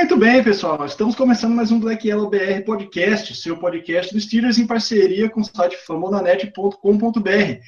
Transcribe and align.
Muito 0.00 0.16
bem, 0.16 0.42
pessoal. 0.42 0.86
Estamos 0.86 1.14
começando 1.14 1.54
mais 1.54 1.70
um 1.70 1.78
Black 1.78 2.08
Yellow 2.08 2.30
BR 2.30 2.64
Podcast, 2.64 3.34
seu 3.34 3.54
podcast 3.58 4.14
do 4.14 4.18
Steelers 4.18 4.56
em 4.56 4.66
parceria 4.66 5.28
com 5.28 5.42
o 5.42 5.44
site 5.44 5.76
famonanet.com.br. 5.76 7.60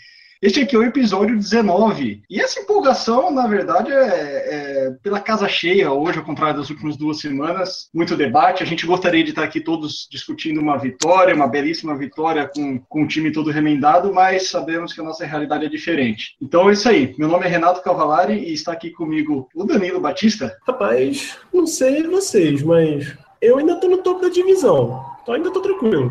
Este 0.43 0.61
aqui 0.61 0.75
é 0.75 0.79
o 0.81 0.83
episódio 0.83 1.37
19. 1.37 2.25
E 2.29 2.41
essa 2.41 2.59
empolgação, 2.59 3.31
na 3.31 3.47
verdade, 3.47 3.93
é, 3.93 3.97
é 3.97 4.91
pela 5.01 5.21
casa 5.21 5.49
cheia 5.49 5.93
hoje, 5.93 6.19
ao 6.19 6.25
contrário 6.25 6.59
das 6.59 6.69
últimas 6.69 6.97
duas 6.97 7.21
semanas. 7.21 7.89
Muito 7.95 8.17
debate. 8.17 8.61
A 8.61 8.67
gente 8.67 8.85
gostaria 8.85 9.23
de 9.23 9.31
estar 9.31 9.45
aqui 9.45 9.61
todos 9.61 10.09
discutindo 10.11 10.61
uma 10.61 10.77
vitória, 10.77 11.33
uma 11.33 11.47
belíssima 11.47 11.97
vitória 11.97 12.51
com, 12.53 12.81
com 12.89 13.05
o 13.05 13.07
time 13.07 13.31
todo 13.31 13.53
remendado, 13.53 14.13
mas 14.13 14.49
sabemos 14.49 14.93
que 14.93 15.01
a 15.01 15.05
nossa 15.05 15.25
realidade 15.25 15.65
é 15.65 15.69
diferente. 15.69 16.35
Então 16.43 16.69
é 16.69 16.73
isso 16.73 16.89
aí. 16.89 17.15
Meu 17.17 17.29
nome 17.29 17.47
é 17.47 17.49
Renato 17.49 17.81
Cavalari 17.81 18.35
e 18.35 18.53
está 18.53 18.73
aqui 18.73 18.91
comigo 18.91 19.49
o 19.55 19.63
Danilo 19.63 20.01
Batista. 20.01 20.59
Rapaz, 20.67 21.39
não 21.55 21.69
sei 21.69 22.03
vocês, 22.09 22.65
mas 22.65 23.17
eu 23.41 23.59
ainda 23.59 23.77
tô 23.77 23.87
no 23.87 23.99
topo 23.99 24.23
da 24.23 24.29
divisão. 24.29 25.05
Então 25.23 25.37
ainda 25.37 25.53
tô 25.53 25.61
tranquilo. 25.61 26.11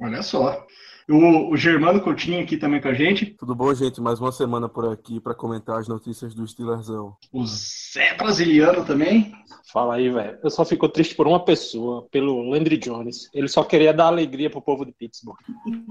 Olha 0.00 0.20
só. 0.20 0.66
O, 1.12 1.50
o 1.50 1.56
Germano 1.58 2.00
Coutinho 2.00 2.42
aqui 2.42 2.56
também 2.56 2.80
com 2.80 2.88
a 2.88 2.94
gente. 2.94 3.26
Tudo 3.38 3.54
bom, 3.54 3.74
gente? 3.74 4.00
Mais 4.00 4.18
uma 4.18 4.32
semana 4.32 4.66
por 4.66 4.90
aqui 4.90 5.20
para 5.20 5.34
comentar 5.34 5.78
as 5.78 5.86
notícias 5.86 6.34
do 6.34 6.48
Steelersão. 6.48 7.14
O 7.30 7.44
Zé 7.44 8.14
Brasiliano 8.16 8.82
também. 8.82 9.30
Fala 9.70 9.96
aí, 9.96 10.08
velho. 10.08 10.38
Eu 10.42 10.50
só 10.50 10.64
fico 10.64 10.88
triste 10.88 11.14
por 11.14 11.26
uma 11.26 11.44
pessoa, 11.44 12.06
pelo 12.10 12.48
Landry 12.50 12.78
Jones. 12.78 13.28
Ele 13.32 13.48
só 13.48 13.62
queria 13.62 13.92
dar 13.92 14.06
alegria 14.06 14.48
pro 14.48 14.62
povo 14.62 14.84
de 14.84 14.92
Pittsburgh. 14.92 15.36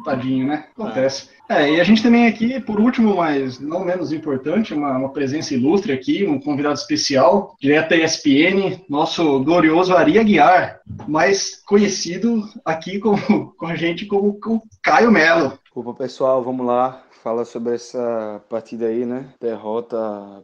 Tadinho, 0.04 0.48
né? 0.48 0.68
Acontece. 0.78 1.30
É, 1.50 1.74
e 1.74 1.82
a 1.82 1.84
gente 1.84 2.02
também 2.02 2.28
aqui, 2.28 2.60
por 2.60 2.80
último, 2.80 3.18
mas 3.18 3.60
não 3.60 3.84
menos 3.84 4.12
importante, 4.14 4.74
uma, 4.74 4.98
uma 4.98 5.12
presença 5.12 5.54
ilustre 5.54 5.92
aqui, 5.92 6.26
um 6.26 6.40
convidado 6.40 6.76
especial, 6.76 7.56
direto 7.60 7.90
da 7.90 7.98
ESPN, 7.98 8.82
nosso 8.90 9.44
glorioso 9.44 9.96
Ari 9.96 10.18
Aguiar, 10.18 10.80
mais 11.08 11.62
conhecido 11.66 12.48
aqui 12.64 13.00
como, 13.00 13.52
com 13.58 13.66
a 13.66 13.76
gente 13.76 14.06
como 14.06 14.30
o 14.30 14.62
Caio 14.82 15.11
Melo. 15.12 15.60
Opa, 15.76 15.94
pessoal, 15.94 16.44
vamos 16.44 16.66
lá. 16.66 17.04
Fala 17.24 17.46
sobre 17.46 17.76
essa 17.76 18.42
partida 18.50 18.88
aí, 18.88 19.06
né? 19.06 19.26
Derrota 19.40 19.98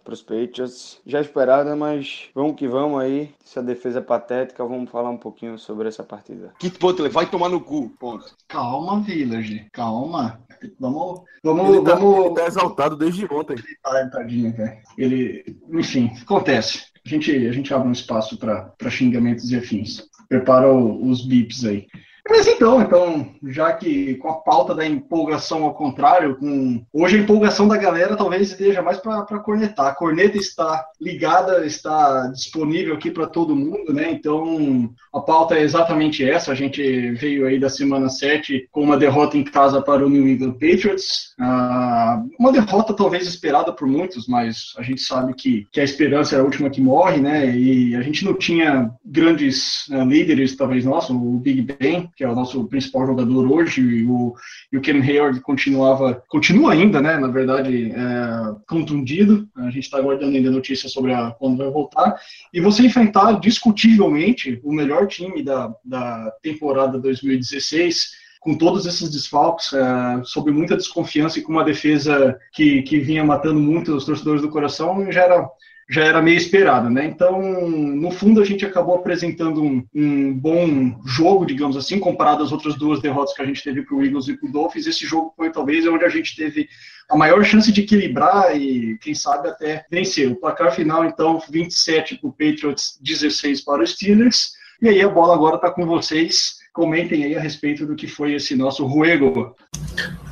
para 0.04 0.14
os 0.14 0.22
Patriots. 0.22 1.00
Já 1.08 1.20
esperada, 1.20 1.76
mas 1.76 2.30
vamos 2.36 2.56
que 2.56 2.68
vamos 2.68 3.02
aí. 3.02 3.34
Essa 3.44 3.64
defesa 3.64 4.00
patética, 4.02 4.64
vamos 4.64 4.90
falar 4.92 5.10
um 5.10 5.18
pouquinho 5.18 5.58
sobre 5.58 5.88
essa 5.88 6.04
partida. 6.04 6.54
Kit 6.60 6.78
Butler, 6.78 7.10
vai 7.10 7.26
tomar 7.26 7.50
no 7.50 7.60
cu. 7.60 7.90
Ponto. 8.00 8.36
Calma, 8.48 9.00
Village, 9.02 9.68
calma. 9.74 10.40
Vamos, 10.80 11.22
vamos, 11.44 11.76
Ele 11.76 11.86
tá, 11.86 11.96
vamos. 11.96 12.26
ele 12.26 12.36
tá 12.36 12.46
exaltado 12.46 12.96
desde 12.96 13.26
ontem. 13.32 13.56
Ai, 13.86 14.10
tadinho, 14.10 14.54
velho. 14.56 14.78
Ele, 14.98 15.58
enfim, 15.72 16.12
acontece. 16.22 16.86
A 17.06 17.10
gente, 17.10 17.32
a 17.32 17.52
gente 17.52 17.74
abre 17.74 17.88
um 17.88 17.92
espaço 17.92 18.38
para 18.38 18.90
xingamentos 18.90 19.50
e 19.52 19.58
afins. 19.58 20.08
Prepara 20.30 20.72
os 20.72 21.26
bips 21.26 21.64
aí. 21.66 21.88
Mas 22.30 22.48
então, 22.48 22.82
então, 22.82 23.28
já 23.46 23.72
que 23.74 24.16
com 24.16 24.30
a 24.30 24.36
pauta 24.36 24.76
da 24.76 24.86
empolgação 24.86 25.64
ao 25.64 25.74
contrário, 25.74 26.36
com 26.36 26.84
hoje 26.92 27.18
a 27.18 27.20
empolgação 27.20 27.68
da 27.68 27.78
galera 27.78 28.18
talvez 28.18 28.50
esteja 28.50 28.82
mais 28.82 28.98
para 28.98 29.40
cornetar. 29.40 29.88
A 29.88 29.96
corneta 29.96 30.38
está 30.38 30.86
ligada, 31.00 31.66
está 31.66 32.28
disponível 32.28 32.96
aqui 32.96 33.12
para 33.12 33.28
todo 33.28 33.56
mundo, 33.56 33.94
né? 33.94 34.12
Então, 34.12 34.90
a 35.14 35.20
pauta 35.20 35.56
é 35.56 35.62
exatamente 35.62 36.28
essa. 36.28 36.52
A 36.52 36.56
gente 36.56 37.12
veio 37.12 37.46
aí 37.46 37.60
da 37.60 37.70
semana 37.70 38.10
7 38.10 38.68
com 38.72 38.82
uma 38.82 38.98
derrota 38.98 39.38
em 39.38 39.44
casa 39.44 39.82
para 39.82 40.06
o 40.06 40.10
New 40.10 40.28
England 40.28 40.54
Patriots. 40.54 41.34
Ah, 41.40 42.24
uma 42.40 42.52
derrota 42.52 42.94
talvez 42.94 43.28
esperada 43.28 43.72
por 43.72 43.88
muitos, 43.88 44.28
mas 44.28 44.74
a 44.78 44.82
gente 44.82 45.02
sabe 45.02 45.34
que, 45.34 45.68
que 45.72 45.80
a 45.80 45.84
esperança 45.84 46.36
é 46.36 46.40
a 46.40 46.44
última 46.44 46.70
que 46.70 46.82
morre, 46.82 47.22
né? 47.22 47.56
E 47.56 47.96
a 47.96 48.02
gente 48.02 48.26
não 48.26 48.34
tinha 48.34 48.92
grandes 49.06 49.86
ah, 49.92 50.04
líderes, 50.04 50.56
talvez 50.56 50.84
nosso, 50.84 51.16
o 51.16 51.40
Big 51.40 51.62
Ben, 51.62 52.10
que 52.18 52.24
é 52.24 52.28
o 52.28 52.34
nosso 52.34 52.66
principal 52.66 53.06
jogador 53.06 53.50
hoje, 53.50 53.80
e 53.80 54.04
o, 54.04 54.34
e 54.74 54.78
o 54.78 54.82
Ken 54.82 55.00
Hayward 55.00 55.40
continuava, 55.42 56.24
continua 56.28 56.74
ainda, 56.74 57.00
né? 57.00 57.16
Na 57.16 57.28
verdade, 57.28 57.92
é, 57.92 58.56
contundido. 58.68 59.48
A 59.56 59.70
gente 59.70 59.84
está 59.84 60.00
aguardando 60.00 60.36
ainda 60.36 60.50
notícias 60.50 60.92
sobre 60.92 61.14
a, 61.14 61.30
quando 61.30 61.58
vai 61.58 61.70
voltar. 61.70 62.20
E 62.52 62.60
você 62.60 62.82
enfrentar 62.82 63.40
discutivelmente 63.40 64.60
o 64.64 64.74
melhor 64.74 65.06
time 65.06 65.44
da, 65.44 65.72
da 65.86 66.32
temporada 66.42 66.98
2016 66.98 68.26
com 68.40 68.56
todos 68.56 68.86
esses 68.86 69.12
desfalques, 69.12 69.74
é, 69.74 70.24
sob 70.24 70.50
muita 70.52 70.78
desconfiança 70.78 71.38
e 71.38 71.42
com 71.44 71.52
uma 71.52 71.64
defesa 71.64 72.40
que, 72.54 72.82
que 72.82 72.98
vinha 72.98 73.24
matando 73.24 73.60
muito 73.60 73.96
os 73.96 74.06
torcedores 74.06 74.42
do 74.42 74.50
coração, 74.50 75.12
já 75.12 75.24
era, 75.24 75.48
já 75.90 76.04
era 76.04 76.22
meio 76.22 76.36
esperado, 76.36 76.90
né? 76.90 77.06
Então, 77.06 77.42
no 77.42 78.12
fundo, 78.12 78.42
a 78.42 78.46
gente 78.46 78.66
acabou 78.66 78.96
apresentando 78.96 79.64
um, 79.64 79.86
um 79.96 80.34
bom 80.34 81.02
jogo, 81.06 81.46
digamos 81.46 81.78
assim, 81.78 81.98
comparado 81.98 82.44
às 82.44 82.52
outras 82.52 82.76
duas 82.76 83.02
derrotas 83.02 83.34
que 83.34 83.42
a 83.42 83.46
gente 83.46 83.64
teve 83.64 83.84
para 83.84 83.96
o 83.96 84.04
Eagles 84.04 84.28
e 84.28 84.38
para 84.38 84.50
o 84.50 84.52
Dolphins. 84.52 84.86
Esse 84.86 85.06
jogo 85.06 85.34
foi 85.36 85.50
talvez 85.50 85.88
onde 85.88 86.04
a 86.04 86.10
gente 86.10 86.36
teve 86.36 86.68
a 87.10 87.16
maior 87.16 87.44
chance 87.46 87.72
de 87.72 87.82
equilibrar 87.82 88.60
e, 88.60 88.98
quem 89.00 89.16
sabe, 89.16 89.48
até 89.48 89.86
vencer. 89.90 90.30
O 90.30 90.36
placar 90.36 90.76
final, 90.76 91.06
então, 91.06 91.42
27 91.50 92.18
para 92.18 92.30
o 92.30 92.34
Patriots, 92.34 93.00
16 93.02 93.62
para 93.62 93.82
os 93.82 93.92
Steelers. 93.92 94.52
E 94.82 94.90
aí 94.90 95.02
a 95.02 95.10
bola 95.10 95.34
agora 95.34 95.56
está 95.56 95.72
com 95.72 95.86
vocês. 95.86 96.58
Comentem 96.74 97.24
aí 97.24 97.36
a 97.36 97.40
respeito 97.40 97.86
do 97.86 97.96
que 97.96 98.08
foi 98.08 98.34
esse 98.34 98.56
nosso 98.56 98.86
ruego. 98.86 99.56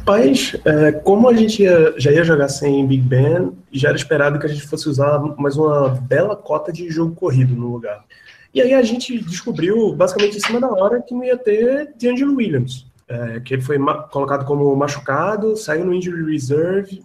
Rapaz, 0.07 0.55
é, 0.63 0.91
como 0.91 1.27
a 1.27 1.33
gente 1.33 1.63
ia- 1.63 1.95
já 1.97 2.11
ia 2.11 2.23
jogar 2.23 2.47
sem 2.47 2.85
Big 2.85 3.01
Ben, 3.01 3.53
já 3.71 3.88
era 3.88 3.97
esperado 3.97 4.38
que 4.38 4.45
a 4.45 4.49
gente 4.49 4.61
fosse 4.61 4.88
usar 4.88 5.17
mais 5.35 5.57
uma 5.57 5.89
bela 5.89 6.35
cota 6.35 6.71
de 6.71 6.88
jogo 6.91 7.16
corrido 7.16 7.55
no 7.55 7.71
lugar. 7.71 8.05
E 8.53 8.61
aí 8.61 8.75
a 8.75 8.83
gente 8.83 9.17
descobriu, 9.17 9.93
basicamente 9.95 10.38
em 10.38 10.39
cima 10.39 10.61
da 10.61 10.69
hora, 10.69 11.01
que 11.01 11.11
não 11.11 11.23
ia 11.23 11.35
ter 11.35 11.91
DeAngelo 11.97 12.35
Williams. 12.35 12.85
É, 13.07 13.39
que 13.39 13.55
ele 13.55 13.63
foi 13.63 13.79
colocado 14.11 14.45
como 14.45 14.75
machucado, 14.75 15.57
saiu 15.57 15.83
no 15.85 15.93
injury 15.93 16.31
reserve, 16.31 17.01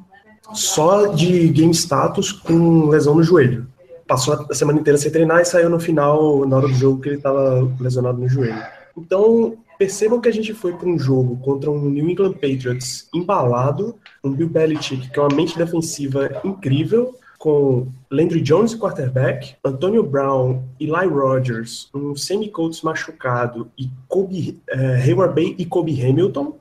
só 0.52 1.06
de 1.06 1.48
game 1.48 1.72
status 1.72 2.32
com 2.32 2.90
lesão 2.90 3.14
no 3.14 3.22
joelho. 3.22 3.66
Passou 4.06 4.46
a 4.50 4.54
semana 4.54 4.78
inteira 4.78 4.98
sem 4.98 5.10
treinar 5.10 5.40
e 5.40 5.46
saiu 5.46 5.70
no 5.70 5.80
final, 5.80 6.46
na 6.46 6.54
hora 6.58 6.68
do 6.68 6.74
jogo, 6.74 7.00
que 7.00 7.08
ele 7.08 7.16
estava 7.16 7.66
lesionado 7.80 8.18
no 8.20 8.28
joelho. 8.28 8.62
Então, 8.94 9.54
percebam 9.80 10.20
que 10.20 10.28
a 10.28 10.32
gente 10.32 10.52
foi 10.52 10.74
para 10.74 10.86
um 10.86 10.98
jogo 10.98 11.38
contra 11.38 11.70
um 11.70 11.88
New 11.88 12.06
England 12.06 12.34
Patriots 12.34 13.08
embalado, 13.14 13.96
um 14.22 14.30
Bill 14.30 14.50
Belichick 14.50 15.08
que 15.08 15.18
é 15.18 15.22
uma 15.22 15.34
mente 15.34 15.56
defensiva 15.56 16.42
incrível, 16.44 17.14
com 17.38 17.86
Landry 18.10 18.42
Jones, 18.42 18.74
quarterback, 18.74 19.54
Antonio 19.64 20.02
Brown, 20.02 20.62
Eli 20.78 21.06
Rogers, 21.06 21.88
um 21.94 22.14
Sammy 22.14 22.50
Coates 22.50 22.82
machucado 22.82 23.70
e 23.78 23.88
Kobe, 24.06 24.60
eh, 24.68 25.02
Hayward 25.02 25.34
Bay 25.34 25.54
e 25.56 25.64
Kobe 25.64 25.98
Hamilton. 26.04 26.58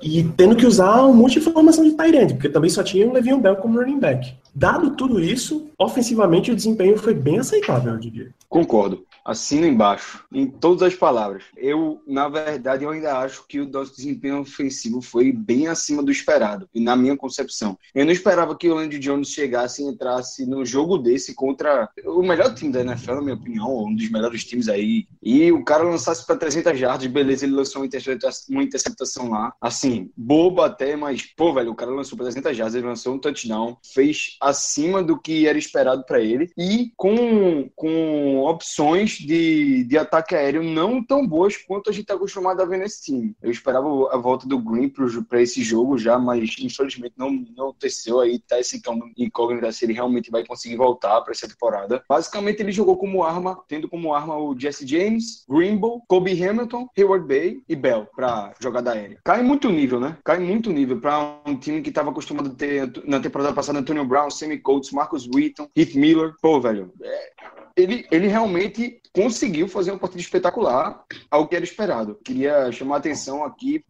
E 0.00 0.24
tendo 0.34 0.56
que 0.56 0.64
usar 0.64 1.04
um 1.04 1.12
monte 1.12 1.34
de 1.34 1.40
formação 1.42 1.84
de 1.84 1.90
end, 1.90 2.34
porque 2.34 2.48
também 2.48 2.70
só 2.70 2.82
tinha 2.82 3.06
o 3.06 3.12
Le'Veon 3.12 3.40
Bell 3.40 3.56
como 3.56 3.78
running 3.78 4.00
back. 4.00 4.34
Dado 4.54 4.92
tudo 4.92 5.20
isso, 5.20 5.68
ofensivamente 5.78 6.50
o 6.50 6.56
desempenho 6.56 6.96
foi 6.96 7.12
bem 7.12 7.38
aceitável, 7.38 7.92
eu 7.92 7.98
diria. 7.98 8.30
Concordo. 8.48 9.05
Assino 9.26 9.66
embaixo, 9.66 10.24
em 10.32 10.46
todas 10.46 10.84
as 10.84 10.94
palavras. 10.94 11.42
Eu, 11.56 12.00
na 12.06 12.28
verdade, 12.28 12.84
eu 12.84 12.90
ainda 12.90 13.18
acho 13.18 13.44
que 13.48 13.58
o 13.58 13.68
nosso 13.68 13.96
desempenho 13.96 14.38
ofensivo 14.38 15.02
foi 15.02 15.32
bem 15.32 15.66
acima 15.66 16.00
do 16.00 16.12
esperado, 16.12 16.68
e 16.72 16.80
na 16.80 16.94
minha 16.94 17.16
concepção. 17.16 17.76
Eu 17.92 18.04
não 18.04 18.12
esperava 18.12 18.56
que 18.56 18.68
o 18.68 18.78
Andy 18.78 19.00
Jones 19.00 19.28
chegasse 19.28 19.82
e 19.82 19.86
entrasse 19.86 20.46
no 20.46 20.64
jogo 20.64 20.96
desse 20.96 21.34
contra 21.34 21.90
o 22.04 22.22
melhor 22.22 22.54
time 22.54 22.70
da 22.70 22.82
NFL, 22.82 23.14
na 23.14 23.22
minha 23.22 23.34
opinião, 23.34 23.86
um 23.86 23.94
dos 23.96 24.08
melhores 24.08 24.44
times 24.44 24.68
aí, 24.68 25.08
e 25.20 25.50
o 25.50 25.64
cara 25.64 25.82
lançasse 25.82 26.24
para 26.24 26.36
300 26.36 26.78
jardas, 26.78 27.06
beleza, 27.08 27.44
ele 27.44 27.54
lançou 27.54 27.82
uma 27.82 27.86
interceptação, 27.86 28.46
uma 28.48 28.62
interceptação 28.62 29.30
lá, 29.30 29.52
assim, 29.60 30.08
boba 30.16 30.66
até, 30.66 30.94
mas, 30.94 31.22
pô, 31.22 31.52
velho, 31.52 31.72
o 31.72 31.74
cara 31.74 31.90
lançou 31.90 32.16
para 32.16 32.26
300 32.26 32.56
jardas, 32.56 32.74
ele 32.76 32.86
lançou 32.86 33.14
um 33.14 33.18
touchdown, 33.18 33.76
fez 33.92 34.36
acima 34.40 35.02
do 35.02 35.20
que 35.20 35.48
era 35.48 35.58
esperado 35.58 36.04
para 36.04 36.20
ele, 36.20 36.48
e 36.56 36.92
com, 36.96 37.68
com 37.74 38.38
opções 38.44 39.15
de, 39.18 39.84
de 39.84 39.98
ataque 39.98 40.34
aéreo 40.34 40.62
não 40.62 41.02
tão 41.02 41.26
boas 41.26 41.56
quanto 41.56 41.90
a 41.90 41.92
gente 41.92 42.02
está 42.02 42.14
acostumado 42.14 42.60
a 42.60 42.64
ver 42.64 42.78
nesse 42.78 43.04
time. 43.04 43.36
Eu 43.42 43.50
esperava 43.50 43.86
a 44.12 44.16
volta 44.16 44.46
do 44.46 44.58
Green 44.58 44.92
para 45.28 45.42
esse 45.42 45.62
jogo 45.62 45.98
já, 45.98 46.18
mas 46.18 46.56
infelizmente 46.58 47.14
não, 47.16 47.30
não 47.56 47.68
aconteceu. 47.68 48.20
Aí 48.20 48.38
tá 48.38 48.58
esse 48.58 48.80
incógnito 49.16 49.72
se 49.72 49.84
ele 49.84 49.92
realmente 49.92 50.30
vai 50.30 50.44
conseguir 50.44 50.76
voltar 50.76 51.20
para 51.22 51.32
essa 51.32 51.48
temporada. 51.48 52.02
Basicamente, 52.08 52.60
ele 52.60 52.72
jogou 52.72 52.96
como 52.96 53.22
arma, 53.22 53.62
tendo 53.68 53.88
como 53.88 54.14
arma 54.14 54.36
o 54.36 54.58
Jesse 54.58 54.86
James, 54.86 55.44
Greenbow, 55.48 56.02
Kobe 56.08 56.42
Hamilton, 56.42 56.88
Hayward 56.96 57.26
Bay 57.26 57.60
e 57.68 57.76
Bell 57.76 58.06
para 58.14 58.54
jogada 58.60 58.92
aérea. 58.92 59.18
Cai 59.24 59.42
muito 59.42 59.70
nível, 59.70 60.00
né? 60.00 60.16
Cai 60.24 60.38
muito 60.38 60.72
nível 60.72 61.00
para 61.00 61.40
um 61.46 61.56
time 61.56 61.82
que 61.82 61.88
estava 61.88 62.10
acostumado 62.10 62.50
a 62.50 62.54
ter 62.54 62.90
na 63.04 63.20
temporada 63.20 63.52
passada 63.52 63.78
Antonio 63.78 64.04
Brown, 64.04 64.30
Sammy 64.30 64.58
Coates, 64.58 64.92
Marcus 64.92 65.28
Wheaton, 65.32 65.68
Heath 65.76 65.94
Miller. 65.94 66.34
Pô, 66.40 66.60
velho, 66.60 66.92
é, 67.02 67.30
ele, 67.76 68.06
ele 68.10 68.26
realmente 68.26 69.00
conseguiu 69.16 69.66
fazer 69.66 69.92
uma 69.92 69.98
partida 69.98 70.20
espetacular 70.20 71.02
ao 71.30 71.48
que 71.48 71.56
era 71.56 71.64
esperado. 71.64 72.18
Queria 72.22 72.70
chamar 72.70 72.96
a 72.96 72.98
atenção 72.98 73.42
aqui 73.42 73.82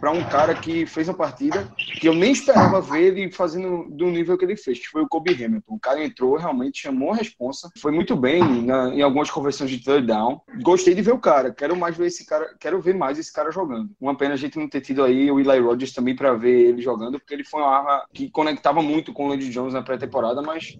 para 0.00 0.10
um 0.10 0.24
cara 0.24 0.54
que 0.54 0.86
fez 0.86 1.06
uma 1.08 1.14
partida 1.14 1.70
que 2.00 2.08
eu 2.08 2.14
nem 2.14 2.32
esperava 2.32 2.80
ver 2.80 3.08
ele 3.08 3.30
fazendo 3.30 3.86
do 3.90 4.06
nível 4.06 4.38
que 4.38 4.46
ele 4.46 4.56
fez, 4.56 4.78
que 4.78 4.88
foi 4.88 5.02
o 5.02 5.08
Kobe 5.08 5.32
Hamilton. 5.32 5.74
O 5.74 5.78
cara 5.78 6.02
entrou, 6.02 6.38
realmente 6.38 6.80
chamou 6.80 7.12
a 7.12 7.16
responsa, 7.16 7.70
foi 7.78 7.92
muito 7.92 8.16
bem 8.16 8.42
na, 8.62 8.88
em 8.94 9.02
algumas 9.02 9.30
conversões 9.30 9.68
de 9.68 9.84
third 9.84 10.06
down. 10.06 10.40
Gostei 10.62 10.94
de 10.94 11.02
ver 11.02 11.12
o 11.12 11.20
cara, 11.20 11.52
quero 11.52 11.76
mais 11.76 11.94
ver 11.94 12.06
esse 12.06 12.24
cara, 12.24 12.56
quero 12.58 12.80
ver 12.80 12.94
mais 12.94 13.18
esse 13.18 13.30
cara 13.30 13.50
jogando. 13.50 13.90
Uma 14.00 14.16
pena 14.16 14.32
a 14.32 14.38
gente 14.38 14.58
não 14.58 14.70
ter 14.70 14.80
tido 14.80 15.04
aí 15.04 15.30
o 15.30 15.38
Eli 15.38 15.58
Rogers 15.58 15.92
também 15.92 16.16
para 16.16 16.32
ver 16.32 16.70
ele 16.70 16.80
jogando, 16.80 17.20
porque 17.20 17.34
ele 17.34 17.44
foi 17.44 17.60
uma 17.60 17.76
arma 17.76 18.06
que 18.14 18.30
conectava 18.30 18.80
muito 18.80 19.12
com 19.12 19.26
o 19.26 19.28
Lady 19.28 19.50
Jones 19.50 19.74
na 19.74 19.82
pré-temporada, 19.82 20.40
mas 20.40 20.78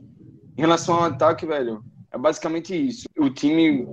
em 0.56 0.60
relação 0.62 0.96
ao 0.96 1.04
ataque, 1.04 1.46
velho, 1.46 1.82
é 2.12 2.18
basicamente 2.18 2.74
isso. 2.74 3.08
O 3.18 3.30
time 3.30 3.86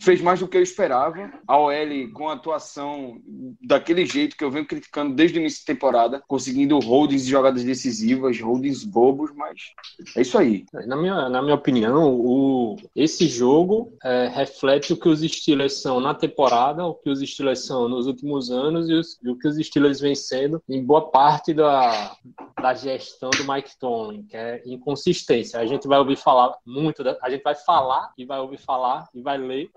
fez 0.00 0.20
mais 0.20 0.40
do 0.40 0.48
que 0.48 0.56
eu 0.56 0.62
esperava. 0.62 1.32
A 1.46 1.58
OL 1.58 2.10
com 2.12 2.28
a 2.28 2.34
atuação 2.34 3.20
daquele 3.60 4.04
jeito 4.04 4.36
que 4.36 4.44
eu 4.44 4.50
venho 4.50 4.66
criticando 4.66 5.14
desde 5.14 5.38
o 5.38 5.40
início 5.40 5.64
da 5.64 5.72
temporada, 5.72 6.22
conseguindo 6.28 6.78
holdings 6.78 7.24
de 7.24 7.30
jogadas 7.30 7.64
decisivas, 7.64 8.40
holdings 8.40 8.84
bobos, 8.84 9.30
mas 9.34 9.72
é 10.16 10.20
isso 10.20 10.36
aí. 10.36 10.64
Na 10.86 10.96
minha, 10.96 11.28
na 11.28 11.42
minha 11.42 11.54
opinião, 11.54 12.14
o, 12.14 12.76
esse 12.94 13.26
jogo 13.26 13.92
é, 14.04 14.28
reflete 14.28 14.92
o 14.92 14.96
que 14.96 15.08
os 15.08 15.20
Steelers 15.20 15.80
são 15.80 16.00
na 16.00 16.14
temporada, 16.14 16.84
o 16.84 16.94
que 16.94 17.10
os 17.10 17.20
Steelers 17.20 17.64
são 17.64 17.88
nos 17.88 18.06
últimos 18.06 18.50
anos 18.50 18.88
e, 18.88 18.94
os, 18.94 19.18
e 19.22 19.30
o 19.30 19.38
que 19.38 19.48
os 19.48 19.56
Steelers 19.56 20.00
vem 20.00 20.14
sendo 20.14 20.62
em 20.68 20.84
boa 20.84 21.10
parte 21.10 21.54
da, 21.54 22.14
da 22.60 22.74
gestão 22.74 23.30
do 23.30 23.50
Mike 23.50 23.78
Tomlin, 23.78 24.24
que 24.24 24.36
é 24.36 24.62
inconsistência. 24.66 25.60
A 25.60 25.66
gente 25.66 25.88
vai 25.88 25.98
ouvir 25.98 26.16
falar 26.16 26.54
muito, 26.64 27.02
da, 27.02 27.16
a 27.22 27.30
gente 27.30 27.42
vai 27.46 27.54
falar 27.54 28.12
e 28.18 28.24
vai 28.24 28.40
ouvir 28.40 28.58
falar 28.58 29.08
e 29.14 29.22
vai 29.22 29.38
ler 29.38 29.70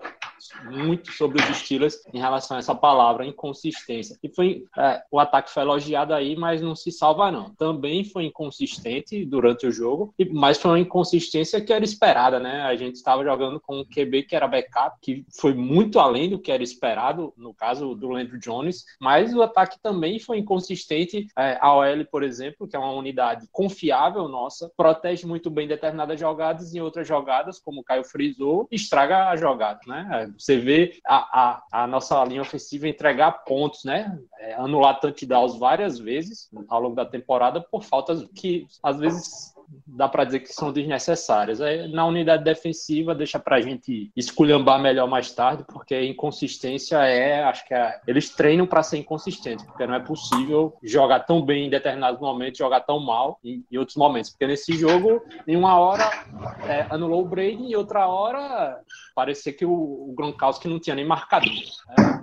muito 0.64 1.12
sobre 1.12 1.42
os 1.42 1.56
Steelers 1.58 2.00
em 2.12 2.18
relação 2.18 2.56
a 2.56 2.60
essa 2.60 2.74
palavra, 2.74 3.26
inconsistência. 3.26 4.18
E 4.22 4.28
foi 4.28 4.64
é, 4.76 5.02
o 5.10 5.18
ataque 5.18 5.50
foi 5.50 5.62
elogiado 5.62 6.14
aí, 6.14 6.36
mas 6.36 6.60
não 6.60 6.74
se 6.74 6.90
salva 6.90 7.30
não. 7.30 7.54
Também 7.54 8.04
foi 8.04 8.24
inconsistente 8.24 9.24
durante 9.24 9.66
o 9.66 9.72
jogo, 9.72 10.14
mas 10.32 10.58
foi 10.58 10.72
uma 10.72 10.80
inconsistência 10.80 11.60
que 11.60 11.72
era 11.72 11.84
esperada, 11.84 12.38
né? 12.38 12.62
A 12.62 12.76
gente 12.76 12.96
estava 12.96 13.24
jogando 13.24 13.60
com 13.60 13.80
um 13.80 13.84
QB 13.84 14.24
que 14.24 14.36
era 14.36 14.48
backup, 14.48 14.96
que 15.00 15.24
foi 15.38 15.54
muito 15.54 15.98
além 15.98 16.30
do 16.30 16.38
que 16.38 16.52
era 16.52 16.62
esperado, 16.62 17.32
no 17.36 17.54
caso 17.54 17.94
do 17.94 18.08
Landry 18.08 18.38
Jones, 18.38 18.84
mas 19.00 19.34
o 19.34 19.42
ataque 19.42 19.78
também 19.82 20.18
foi 20.18 20.38
inconsistente. 20.38 21.26
É, 21.36 21.58
a 21.60 21.74
OL, 21.74 22.04
por 22.10 22.22
exemplo, 22.22 22.66
que 22.66 22.76
é 22.76 22.78
uma 22.78 22.92
unidade 22.92 23.46
confiável 23.52 24.28
nossa, 24.28 24.70
protege 24.76 25.26
muito 25.26 25.50
bem 25.50 25.66
determinadas 25.66 26.18
jogadas 26.18 26.74
e 26.74 26.80
outras 26.80 27.06
jogadas 27.06 27.58
como 27.58 27.80
o 27.80 27.84
Caio 27.84 28.04
frisou, 28.04 28.68
estraga 28.70 29.28
a 29.28 29.36
jogada, 29.36 29.80
né? 29.86 30.29
Você 30.38 30.56
vê 30.56 31.00
a, 31.06 31.62
a, 31.72 31.82
a 31.82 31.86
nossa 31.86 32.22
linha 32.24 32.42
ofensiva 32.42 32.88
entregar 32.88 33.44
pontos, 33.44 33.84
né? 33.84 34.18
É, 34.38 34.54
anular 34.54 35.00
touchdowns 35.00 35.58
várias 35.58 35.98
vezes 35.98 36.50
ao 36.68 36.80
longo 36.80 36.96
da 36.96 37.04
temporada 37.04 37.60
por 37.60 37.82
faltas 37.82 38.26
que 38.34 38.66
às 38.82 38.98
vezes 38.98 39.54
dá 39.86 40.08
para 40.08 40.24
dizer 40.24 40.40
que 40.40 40.52
são 40.52 40.72
desnecessárias. 40.72 41.60
Aí, 41.60 41.90
na 41.92 42.06
unidade 42.06 42.44
defensiva, 42.44 43.14
deixa 43.14 43.38
para 43.38 43.56
a 43.56 43.60
gente 43.60 44.10
esculhambar 44.16 44.80
melhor 44.80 45.08
mais 45.08 45.30
tarde, 45.32 45.64
porque 45.68 46.00
inconsistência 46.02 46.96
é, 46.98 47.44
acho 47.44 47.66
que 47.66 47.74
é, 47.74 48.00
eles 48.06 48.30
treinam 48.30 48.66
para 48.66 48.82
ser 48.82 48.98
inconsistentes, 48.98 49.64
porque 49.64 49.86
não 49.86 49.94
é 49.94 50.00
possível 50.00 50.76
jogar 50.82 51.20
tão 51.20 51.42
bem 51.42 51.66
em 51.66 51.70
determinados 51.70 52.20
momentos, 52.20 52.58
jogar 52.58 52.80
tão 52.80 52.98
mal 53.00 53.38
em, 53.44 53.64
em 53.70 53.78
outros 53.78 53.96
momentos, 53.96 54.30
porque 54.30 54.46
nesse 54.46 54.72
jogo, 54.72 55.22
em 55.46 55.56
uma 55.56 55.78
hora 55.78 56.10
é, 56.64 56.86
anulou 56.90 57.22
o 57.22 57.28
Brady 57.28 57.68
e 57.68 57.76
outra 57.76 58.06
hora 58.06 58.80
parecia 59.14 59.52
que 59.52 59.64
o, 59.64 59.72
o 59.72 60.14
Gronkowski 60.16 60.68
não 60.68 60.80
tinha 60.80 60.96
nem 60.96 61.06
marcador. 61.06 61.50
Né? 61.50 62.22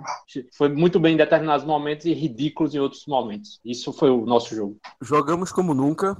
Foi 0.52 0.68
muito 0.68 0.98
bem 0.98 1.14
em 1.14 1.16
determinados 1.16 1.64
momentos 1.64 2.06
e 2.06 2.12
ridículos 2.12 2.74
em 2.74 2.78
outros 2.78 3.06
momentos. 3.06 3.60
Isso 3.64 3.92
foi 3.92 4.10
o 4.10 4.26
nosso 4.26 4.54
jogo. 4.54 4.76
Jogamos 5.00 5.52
como 5.52 5.74
nunca, 5.74 6.16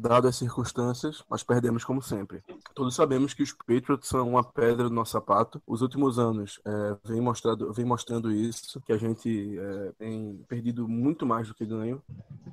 dadas 0.00 0.30
as 0.30 0.36
circunstâncias, 0.36 1.24
nós 1.30 1.42
perdemos 1.42 1.84
como 1.84 2.02
sempre. 2.02 2.42
Todos 2.74 2.94
sabemos 2.94 3.34
que 3.34 3.42
os 3.42 3.52
Patriots 3.52 4.08
são 4.08 4.28
uma 4.28 4.44
pedra 4.44 4.88
no 4.88 4.94
nosso 4.94 5.12
sapato. 5.12 5.60
Os 5.66 5.82
últimos 5.82 6.18
anos 6.18 6.60
é, 6.64 6.96
vem, 7.04 7.20
mostrado, 7.20 7.72
vem 7.72 7.84
mostrando 7.84 8.30
isso, 8.30 8.80
que 8.80 8.92
a 8.92 8.96
gente 8.96 9.58
é, 9.58 9.92
tem 9.98 10.44
perdido 10.48 10.88
muito 10.88 11.26
mais 11.26 11.48
do 11.48 11.54
que 11.54 11.66
ganho, 11.66 12.02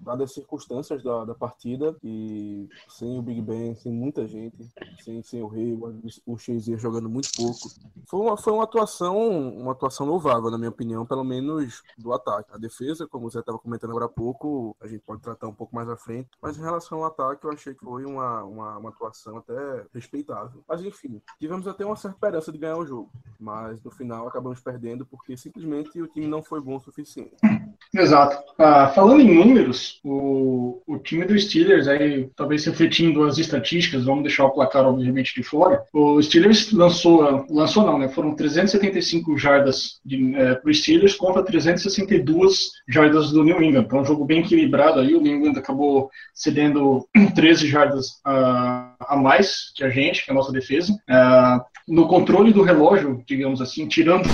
dadas 0.02 0.30
as 0.30 0.34
circunstâncias 0.34 1.04
da, 1.04 1.26
da 1.26 1.36
partida, 1.36 1.96
e 2.04 2.68
sem 2.90 3.18
o 3.18 3.22
Big 3.22 3.42
Ben, 3.42 3.76
sem 3.76 3.92
muita 3.92 4.28
gente, 4.28 4.58
sem, 5.04 5.22
sem 5.24 5.42
o 5.42 5.48
Rei, 5.48 5.78
o 6.26 6.38
Shazier 6.38 6.80
jogando 6.80 7.10
muito 7.10 7.30
pouco. 7.36 7.70
Foi 8.06 8.20
uma, 8.20 8.38
foi 8.38 8.54
uma 8.54 8.64
atuação 8.64 9.18
uma 9.58 9.72
atuação 9.72 10.06
louvável, 10.06 10.50
na 10.50 10.58
minha 10.58 10.70
opinião, 10.70 11.06
pelo 11.06 11.24
menos 11.24 11.84
do 11.98 12.14
ataque. 12.14 12.54
A 12.54 12.58
defesa, 12.58 13.08
como 13.08 13.30
você 13.30 13.40
estava 13.40 13.60
comentando 13.60 13.92
agora 13.92 14.06
há 14.06 14.10
pouco, 14.10 14.76
a 14.82 14.88
gente 14.88 15.02
pode 15.02 15.22
tratar 15.22 15.48
um 15.48 15.54
pouco 15.54 15.76
mais 15.76 15.90
à 15.90 15.96
frente, 15.96 16.30
mas 16.42 16.58
em 16.58 16.62
relação 16.62 17.00
ao 17.00 17.06
ataque, 17.06 17.37
que 17.38 17.46
eu 17.46 17.52
achei 17.52 17.74
que 17.74 17.84
foi 17.84 18.06
uma, 18.06 18.44
uma, 18.44 18.78
uma, 18.78 18.90
atuação 18.90 19.38
até 19.38 19.86
respeitável. 19.94 20.64
Mas 20.68 20.82
enfim, 20.84 21.22
tivemos 21.40 21.68
até 21.68 21.86
uma 21.86 21.96
certa 21.96 22.16
esperança 22.16 22.52
de 22.52 22.58
ganhar 22.58 22.78
o 22.78 22.86
jogo. 22.86 23.12
Mas 23.40 23.82
no 23.84 23.92
final 23.92 24.28
acabamos 24.28 24.60
perdendo 24.60 25.06
porque 25.06 25.38
simplesmente 25.38 26.02
o 26.02 26.08
time 26.08 26.28
não 26.28 26.44
foi 26.44 26.62
bom 26.62 26.76
o 26.76 26.80
suficiente. 26.80 27.36
Exato. 27.94 28.38
Ah, 28.58 28.90
falando 28.90 29.22
em 29.22 29.34
números, 29.34 30.00
o, 30.04 30.82
o 30.86 30.98
time 30.98 31.26
do 31.26 31.38
Steelers, 31.40 31.88
aí 31.88 32.30
talvez 32.36 32.66
refletindo 32.66 33.24
as 33.24 33.38
estatísticas, 33.38 34.06
vamos 34.06 34.24
deixar 34.24 34.46
o 34.46 34.52
placar 34.52 34.86
obviamente 34.86 35.34
de 35.36 35.44
fora. 35.44 35.84
O 35.94 36.22
Steelers 36.22 36.72
lançou, 36.72 37.46
lançou 37.50 37.86
não, 37.86 37.98
né? 37.98 38.10
Foram 38.10 38.36
375 38.36 39.38
jardas 39.38 40.00
é, 40.36 40.56
para 40.56 40.70
o 40.70 40.74
Steelers 40.74 41.16
contra 41.16 41.44
362 41.44 42.72
jardas 42.88 43.32
do 43.32 43.44
New 43.44 43.62
England. 43.62 43.84
Então, 43.84 44.02
um 44.02 44.06
jogo 44.06 44.26
bem 44.26 44.42
equilibrado 44.42 45.00
aí. 45.00 45.16
O 45.16 45.22
New 45.22 45.36
England 45.36 45.58
acabou 45.58 46.10
cedendo 46.34 47.08
13 47.26 47.68
jardas 47.68 48.08
uh, 48.26 48.94
a 49.00 49.16
mais 49.16 49.72
que 49.76 49.84
a 49.84 49.90
gente, 49.90 50.24
que 50.24 50.32
a 50.32 50.34
nossa 50.34 50.52
defesa. 50.52 50.94
Uh, 50.94 51.62
no 51.88 52.08
controle 52.08 52.52
do 52.52 52.62
relógio, 52.62 53.24
digamos 53.26 53.62
assim, 53.62 53.88
tirando, 53.88 54.30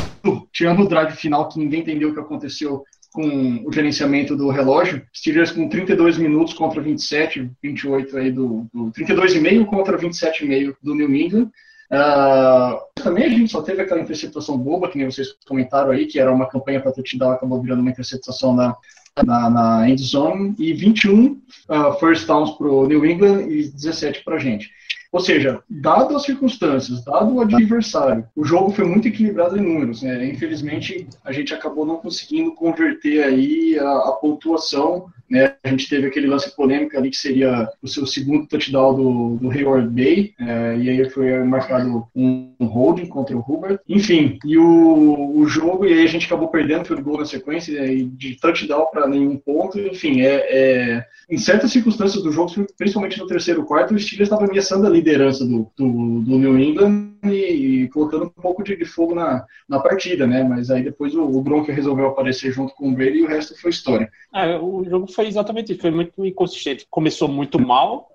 tirando 0.52 0.82
o 0.82 0.88
drive 0.88 1.14
final, 1.14 1.48
que 1.48 1.60
ninguém 1.60 1.82
entendeu 1.82 2.10
o 2.10 2.14
que 2.14 2.20
aconteceu 2.20 2.84
com 3.14 3.64
o 3.66 3.72
gerenciamento 3.72 4.36
do 4.36 4.50
relógio, 4.50 5.06
Steelers 5.16 5.52
com 5.52 5.70
32 5.70 6.18
minutos 6.18 6.54
contra 6.56 6.82
27, 6.82 7.52
28 7.62 8.18
aí 8.18 8.32
do, 8.32 8.68
do 8.74 8.92
32,5 8.92 9.66
contra 9.68 9.98
27,5 9.98 10.76
do 10.82 10.96
New 10.96 11.14
England. 11.14 11.52
Uh, 11.92 12.80
também 12.96 13.26
a 13.26 13.30
gente 13.30 13.52
só 13.52 13.62
teve 13.62 13.84
aquela 13.84 14.02
interceptação 14.02 14.58
boba, 14.58 14.90
que 14.90 14.98
nem 14.98 15.10
vocês 15.10 15.28
comentaram 15.48 15.92
aí, 15.92 16.08
que 16.08 16.20
era 16.20 16.34
uma 16.34 16.50
campanha 16.50 16.82
para 16.82 16.92
touchdown, 16.92 17.32
acabou 17.32 17.62
virando 17.62 17.82
uma 17.82 17.92
interceptação 17.92 18.56
na, 18.56 18.76
na, 19.22 19.50
na 19.50 19.90
end 19.90 20.02
zone, 20.02 20.56
e 20.58 20.74
21 20.74 21.26
uh, 21.26 21.38
ah, 21.70 21.94
first 21.94 22.26
downs 22.26 22.52
para 22.52 22.68
o 22.68 22.88
New 22.88 23.06
England 23.06 23.48
e 23.48 23.70
17 23.70 24.24
para 24.24 24.38
a 24.38 24.40
gente. 24.40 24.72
Ou 25.12 25.20
seja, 25.20 25.62
dado 25.70 26.16
as 26.16 26.24
circunstâncias, 26.24 27.06
dado 27.06 27.36
o 27.36 27.42
adversário, 27.42 28.26
o 28.36 28.44
jogo 28.44 28.72
foi 28.72 28.86
muito 28.86 29.08
equilibrado 29.08 29.56
em 29.56 29.62
números. 29.62 30.02
Né? 30.02 30.26
Infelizmente, 30.28 31.08
a 31.24 31.32
gente 31.32 31.54
acabou 31.54 31.86
não 31.86 31.98
conseguindo 31.98 32.56
converter 32.56 33.24
aí 33.24 33.78
a, 33.78 33.92
a 33.92 34.12
pontuação 34.14 35.06
né? 35.34 35.56
A 35.64 35.70
gente 35.70 35.90
teve 35.90 36.06
aquele 36.06 36.28
lance 36.28 36.56
polêmico 36.56 36.96
ali 36.96 37.10
que 37.10 37.18
seria 37.18 37.68
o 37.82 37.88
seu 37.88 38.06
segundo 38.06 38.48
touchdown 38.48 38.94
do, 38.94 39.38
do 39.38 39.50
Hayward 39.50 39.90
Bay, 39.90 40.36
é, 40.40 40.78
e 40.78 40.90
aí 40.92 41.10
foi 41.10 41.44
marcado 41.44 42.06
um, 42.16 42.54
holding 42.62 43.08
contra 43.08 43.36
o 43.36 43.40
Hubert. 43.40 43.80
Enfim, 43.90 44.38
e 44.46 44.60
o, 44.60 45.34
o 45.36 45.48
jogo, 45.48 45.88
e 45.88 45.94
aí 45.94 46.04
a 46.04 46.08
gente 46.08 46.28
acabou 46.28 46.50
perdendo 46.50 46.94
o 46.94 47.02
gol 47.02 47.18
na 47.18 47.26
sequência, 47.26 47.84
e 47.92 48.04
de 48.04 48.40
touchdown 48.40 48.86
para 48.92 49.08
nenhum 49.08 49.36
ponto. 49.38 49.80
Enfim, 49.80 50.22
é, 50.22 50.36
é, 50.50 51.06
em 51.28 51.40
certas 51.40 51.72
circunstâncias 51.72 52.22
do 52.22 52.32
jogo, 52.32 52.52
principalmente 52.78 53.18
no 53.18 53.26
terceiro 53.26 53.66
quarto, 53.66 53.96
o 53.96 54.00
Steelers 54.00 54.30
estava 54.30 54.46
ameaçando 54.46 54.86
a 54.86 54.90
liderança 54.90 55.44
do, 55.44 55.68
do, 55.76 56.22
do 56.22 56.38
New 56.38 56.60
England 56.60 57.13
e, 57.32 57.88
colocando 57.90 58.26
um 58.26 58.30
pouco 58.30 58.64
de, 58.64 58.76
de, 58.76 58.86
fogo 58.86 59.16
na, 59.16 59.46
na 59.68 59.80
partida, 59.80 60.28
né? 60.28 60.44
Mas 60.44 60.70
aí 60.70 60.84
depois 60.84 61.16
o, 61.16 61.24
o 61.24 61.42
Gronk 61.42 61.72
resolveu 61.72 62.08
aparecer 62.08 62.52
junto 62.52 62.74
com 62.76 62.90
o 62.90 62.94
Brady 62.94 63.20
e 63.20 63.24
o 63.24 63.28
resto 63.28 63.60
foi 63.60 63.72
história. 63.72 64.12
É, 64.34 64.58
o 64.58 64.84
jogo 64.84 65.12
foi 65.12 65.28
exatamente 65.28 65.72
isso, 65.72 65.82
foi 65.82 65.92
muito 65.92 66.26
inconsistente. 66.26 66.86
Começou 66.90 67.28
muito 67.28 67.60
mal, 67.60 68.12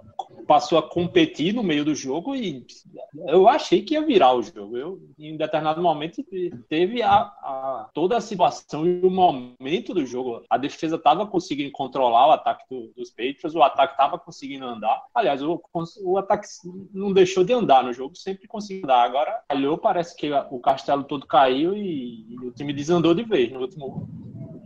passou 0.48 0.78
a 0.78 0.82
competir 0.82 1.52
no 1.52 1.62
meio 1.62 1.84
do 1.84 1.94
jogo 1.94 2.34
e 2.34 2.66
eu 3.26 3.46
achei 3.46 3.82
que 3.82 3.92
ia 3.92 4.04
virar 4.04 4.32
o 4.32 4.42
jogo. 4.42 4.78
Eu, 4.78 4.98
em 5.18 5.36
determinado 5.36 5.82
momento, 5.82 6.24
teve 6.70 7.02
a, 7.02 7.16
a 7.16 7.90
toda 7.92 8.16
a 8.16 8.20
situação 8.20 8.86
e 8.86 9.04
o 9.04 9.10
momento 9.10 9.92
do 9.92 10.06
jogo. 10.06 10.42
A 10.48 10.56
defesa 10.56 10.96
estava 10.96 11.26
conseguindo 11.26 11.70
controlar 11.70 12.28
o 12.28 12.32
ataque 12.32 12.64
do, 12.70 12.90
dos 12.96 13.10
Patriots, 13.10 13.54
o 13.54 13.62
ataque 13.62 13.92
estava 13.92 14.18
conseguindo 14.18 14.64
andar. 14.64 15.02
Aliás, 15.14 15.42
o, 15.42 15.62
o 16.02 16.16
ataque 16.16 16.48
não 16.94 17.12
deixou 17.12 17.44
de 17.44 17.52
andar 17.52 17.84
no 17.84 17.92
jogo, 17.92 18.16
sempre 18.16 18.48
conseguiu 18.48 18.84
andar. 18.84 19.04
Agora, 19.04 19.42
olhou, 19.52 19.76
parece 19.76 20.16
que 20.16 20.32
o 20.50 20.58
castelo 20.60 21.04
todo 21.04 21.26
caiu 21.26 21.76
e, 21.76 22.26
e 22.30 22.38
o 22.38 22.52
time 22.52 22.72
desandou 22.72 23.14
de 23.14 23.22
vez 23.22 23.52
no 23.52 23.60
último, 23.60 24.08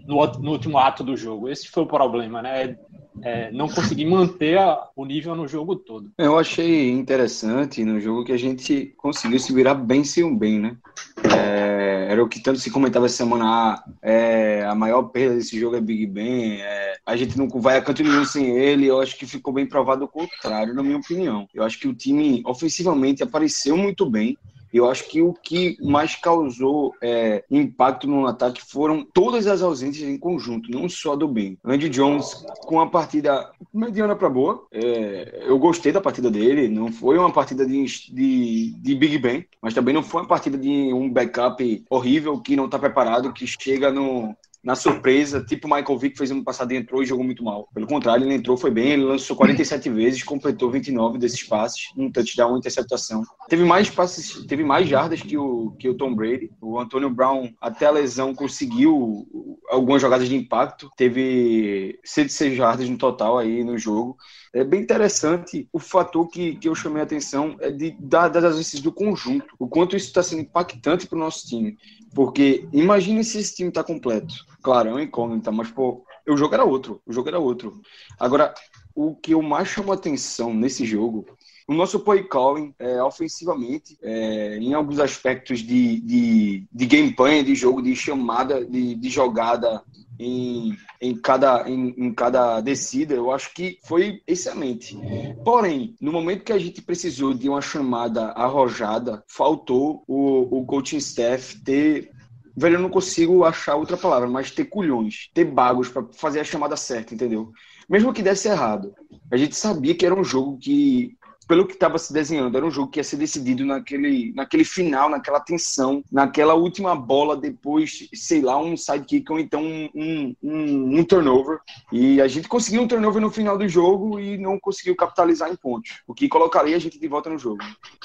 no, 0.06 0.24
no, 0.24 0.52
último 0.52 0.78
ato 0.78 1.02
do 1.02 1.16
jogo. 1.16 1.48
Esse 1.48 1.68
foi 1.68 1.82
o 1.82 1.88
problema, 1.88 2.40
né? 2.40 2.78
É, 3.21 3.52
não 3.52 3.69
conseguir 3.69 4.07
manter 4.07 4.59
a, 4.59 4.88
o 4.97 5.04
nível 5.04 5.35
no 5.35 5.47
jogo 5.47 5.76
todo. 5.76 6.11
Eu 6.16 6.38
achei 6.38 6.90
interessante 6.90 7.85
no 7.85 8.00
jogo 8.00 8.25
que 8.25 8.33
a 8.33 8.38
gente 8.38 8.95
conseguiu 8.97 9.38
se 9.38 9.52
virar 9.52 9.75
bem 9.75 10.02
sem 10.02 10.25
um 10.25 10.37
bem, 10.37 10.59
né? 10.59 10.76
É, 11.25 12.07
era 12.11 12.23
o 12.23 12.28
que 12.28 12.40
tanto 12.40 12.59
se 12.59 12.71
comentava 12.71 13.07
essa 13.07 13.16
semana, 13.16 13.45
ah, 13.45 13.85
é, 14.02 14.64
a 14.64 14.75
maior 14.75 15.02
perda 15.04 15.37
desse 15.37 15.59
jogo 15.59 15.76
é 15.76 15.81
Big 15.81 16.07
Ben, 16.07 16.61
é, 16.61 16.97
a 17.04 17.16
gente 17.16 17.37
não 17.38 17.49
vai 17.49 17.76
a 17.76 17.83
canto 17.83 18.02
nenhum 18.02 18.25
sem 18.25 18.57
ele, 18.57 18.87
eu 18.87 19.00
acho 19.00 19.16
que 19.16 19.26
ficou 19.26 19.52
bem 19.52 19.66
provado 19.66 20.04
o 20.04 20.09
contrário, 20.09 20.75
na 20.75 20.83
minha 20.83 20.99
opinião. 20.99 21.49
Eu 21.54 21.64
acho 21.64 21.78
que 21.78 21.88
o 21.88 21.95
time 21.95 22.42
ofensivamente 22.47 23.23
apareceu 23.23 23.76
muito 23.76 24.09
bem, 24.09 24.37
eu 24.72 24.90
acho 24.90 25.08
que 25.08 25.20
o 25.20 25.34
que 25.34 25.76
mais 25.80 26.16
causou 26.16 26.94
é, 27.02 27.44
impacto 27.50 28.06
no 28.06 28.26
ataque 28.26 28.62
foram 28.64 29.04
todas 29.12 29.46
as 29.46 29.62
ausências 29.62 30.08
em 30.08 30.18
conjunto, 30.18 30.70
não 30.70 30.88
só 30.88 31.14
do 31.14 31.28
Ben. 31.28 31.58
Andy 31.64 31.88
Jones 31.88 32.44
com 32.60 32.80
a 32.80 32.88
partida 32.88 33.50
mediana 33.72 34.16
para 34.16 34.30
boa. 34.30 34.66
É, 34.72 35.44
eu 35.46 35.58
gostei 35.58 35.92
da 35.92 36.00
partida 36.00 36.30
dele. 36.30 36.68
Não 36.68 36.90
foi 36.90 37.18
uma 37.18 37.32
partida 37.32 37.66
de, 37.66 37.84
de, 38.10 38.72
de, 38.72 38.94
Big 38.94 39.18
Ben, 39.18 39.44
mas 39.60 39.74
também 39.74 39.94
não 39.94 40.02
foi 40.02 40.22
uma 40.22 40.28
partida 40.28 40.56
de 40.56 40.92
um 40.92 41.10
backup 41.10 41.84
horrível 41.90 42.40
que 42.40 42.56
não 42.56 42.66
está 42.66 42.78
preparado, 42.78 43.32
que 43.32 43.46
chega 43.46 43.90
no, 43.90 44.36
na 44.62 44.76
surpresa, 44.76 45.45
tipo 45.45 45.66
Michael 45.66 45.99
Vick 45.99 46.16
fez 46.16 46.31
ano 46.31 46.45
passado 46.45 46.73
entrou 46.73 47.02
e 47.02 47.07
jogou 47.07 47.25
muito 47.25 47.42
mal. 47.42 47.69
Pelo 47.75 47.87
contrário, 47.87 48.25
ele 48.25 48.35
entrou, 48.35 48.57
foi 48.57 48.71
bem, 48.71 48.92
ele 48.92 49.04
lançou 49.04 49.37
47 49.37 49.90
vezes, 49.90 50.23
completou 50.23 50.71
29 50.71 51.19
desses 51.19 51.42
passes, 51.42 51.88
um 51.97 52.11
touchdown, 52.11 52.50
uma 52.50 52.59
interceptação. 52.59 53.25
Teve 53.49 53.64
mais 53.64 53.90
passes, 53.90 54.47
teve 54.47 54.62
mais 54.62 54.88
jardas 54.88 55.21
que 55.21 55.37
o, 55.37 55.73
que 55.78 55.88
o 55.88 55.95
Tom 55.95 56.14
Brady. 56.14 56.52
O 56.61 56.78
Antonio 56.78 57.11
Brown, 57.11 57.52
até 57.61 57.87
a 57.87 57.90
lesão, 57.90 58.35
conseguiu 58.35 59.26
algumas 59.69 60.00
jogadas 60.00 60.28
de 60.28 60.37
impacto, 60.37 60.90
teve 60.97 61.99
106 62.04 62.57
jardas 62.57 62.88
no 62.88 62.97
total 62.97 63.38
aí 63.38 63.64
no 63.64 63.76
jogo. 63.76 64.16
É 64.54 64.62
bem 64.62 64.83
interessante 64.83 65.66
o 65.73 65.78
fator 65.78 66.28
que, 66.28 66.57
que 66.57 66.69
eu 66.69 66.75
chamei 66.75 67.00
a 67.00 67.04
atenção 67.04 67.57
é 67.59 67.71
de, 67.71 67.97
das 67.99 68.57
vezes 68.57 68.81
do 68.81 68.92
conjunto, 68.92 69.47
o 69.59 69.66
quanto 69.66 69.97
isso 69.97 70.07
está 70.07 70.23
sendo 70.23 70.42
impactante 70.42 71.07
para 71.07 71.16
o 71.16 71.21
nosso 71.21 71.49
time. 71.49 71.78
Porque 72.14 72.69
imagine 72.73 73.25
se 73.25 73.38
esse 73.38 73.57
time 73.57 73.71
está 73.71 73.83
completo. 73.83 74.35
Claro, 74.62 74.90
é 74.90 74.92
uma 74.92 75.02
incógnita, 75.02 75.50
mas 75.50 75.71
pô, 75.71 76.04
o 76.28 76.37
jogo 76.37 76.54
era 76.54 76.64
outro. 76.64 77.02
O 77.07 77.12
jogo 77.12 77.28
era 77.28 77.38
outro. 77.38 77.81
Agora, 78.19 78.54
o 78.95 79.14
que 79.16 79.35
eu 79.35 79.42
mais 79.42 79.69
chamo 79.69 79.92
atenção 79.92 80.54
nesse 80.54 80.85
jogo 80.85 81.26
o 81.66 81.75
nosso 81.75 82.00
play 82.00 82.25
calling, 82.25 82.75
é, 82.78 83.02
ofensivamente, 83.02 83.97
é, 84.02 84.59
em 84.59 84.75
alguns 84.75 84.99
aspectos 84.99 85.61
de, 85.61 86.00
de, 86.00 86.66
de 86.73 86.87
gameplay, 86.87 87.42
de 87.42 87.54
jogo, 87.54 87.83
de 87.83 87.95
chamada, 87.95 88.64
de, 88.64 88.95
de 88.95 89.09
jogada 89.09 89.83
em, 90.19 90.76
em, 91.00 91.16
cada, 91.16 91.69
em, 91.69 91.95
em, 91.97 92.12
cada 92.12 92.61
descida, 92.61 93.14
eu 93.14 93.31
acho 93.31 93.54
que 93.54 93.78
foi 93.85 94.21
excelente. 94.26 94.99
Porém, 95.45 95.97
no 96.00 96.12
momento 96.12 96.45
que 96.45 96.52
a 96.52 96.59
gente 96.59 96.83
precisou 96.83 97.33
de 97.33 97.49
uma 97.49 97.61
chamada 97.61 98.26
arrojada, 98.33 99.23
faltou 99.26 100.04
o, 100.07 100.61
o 100.61 100.66
coaching 100.66 100.99
staff 100.99 101.59
ter 101.64 102.11
velho, 102.56 102.76
eu 102.76 102.80
não 102.80 102.90
consigo 102.90 103.44
achar 103.44 103.76
outra 103.76 103.97
palavra, 103.97 104.28
mas 104.28 104.50
ter 104.50 104.66
culhões, 104.66 105.30
ter 105.35 105.44
bagos 105.44 105.88
para 105.88 106.04
fazer 106.12 106.40
a 106.40 106.44
chamada 106.44 106.76
certa, 106.76 107.14
entendeu? 107.14 107.52
Mesmo 107.88 108.12
que 108.12 108.23
desse 108.23 108.49
errado. 108.49 108.94
A 109.30 109.37
gente 109.37 109.56
sabia 109.56 109.94
que 109.94 110.06
era 110.06 110.14
um 110.14 110.25
jogo 110.25 110.59
que 110.59 111.16
pelo 111.46 111.66
que 111.66 111.75
estava 111.75 111.99
se 111.99 112.12
desenhando, 112.12 112.56
era 112.56 112.66
um 112.66 112.70
jogo 112.70 112.90
que 112.90 113.00
ia 113.00 113.04
ser 113.04 113.16
decidido 113.16 113.64
naquele, 113.64 114.32
naquele 114.34 114.64
final, 114.64 115.08
naquela 115.08 115.40
tensão, 115.40 116.02
naquela 116.11 116.54
última 116.54 116.94
bola, 116.94 117.37
depois, 117.37 118.08
sei 118.14 118.40
lá, 118.40 118.58
um 118.58 118.76
sidekick 118.76 119.30
ou 119.30 119.38
então 119.38 119.62
um, 119.62 119.90
um, 119.94 120.37
um, 120.42 120.99
um, 120.99 121.04
turnover. 121.04 121.58
E 121.92 122.20
a 122.20 122.28
gente 122.28 122.49
conseguiu 122.49 122.82
um 122.82 122.88
turnover 122.88 123.20
no 123.20 123.30
final 123.30 123.58
do 123.58 123.68
jogo 123.68 124.18
e 124.18 124.38
não 124.38 124.58
conseguiu 124.58 124.94
capitalizar 124.96 125.50
em 125.50 125.56
pontos, 125.56 126.02
o 126.06 126.14
que 126.14 126.28
colocaria 126.28 126.76
a 126.76 126.78
gente 126.78 126.99
de 126.99 127.08
volta 127.08 127.30
no 127.30 127.38
jogo. 127.38 127.62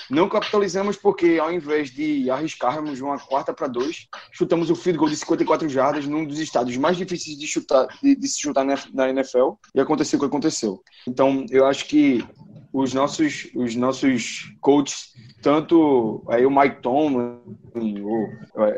Não 0.09 0.29
capitalizamos 0.29 0.97
porque, 0.97 1.37
ao 1.39 1.51
invés 1.51 1.91
de 1.91 2.29
arriscarmos 2.29 3.01
uma 3.01 3.19
quarta 3.19 3.53
para 3.53 3.67
dois, 3.67 4.07
chutamos 4.31 4.69
o 4.69 4.75
field 4.75 4.97
goal 4.97 5.09
de 5.09 5.17
54 5.17 5.69
jardas 5.69 6.07
num 6.07 6.25
dos 6.25 6.39
estados 6.39 6.75
mais 6.77 6.97
difíceis 6.97 7.37
de, 7.37 7.47
chutar, 7.47 7.87
de, 8.01 8.15
de 8.15 8.27
se 8.27 8.39
chutar 8.39 8.65
na 8.93 9.09
NFL 9.09 9.53
e 9.73 9.79
aconteceu 9.79 10.17
o 10.17 10.19
que 10.21 10.27
aconteceu. 10.27 10.81
Então, 11.07 11.45
eu 11.49 11.65
acho 11.65 11.85
que 11.87 12.25
os 12.77 12.93
nossos, 12.93 13.49
os 13.55 13.75
nossos 13.75 14.53
coaches, 14.61 15.13
tanto 15.41 16.23
aí 16.29 16.45
o 16.45 16.51
Mike 16.51 16.81
Tomlin, 16.81 17.39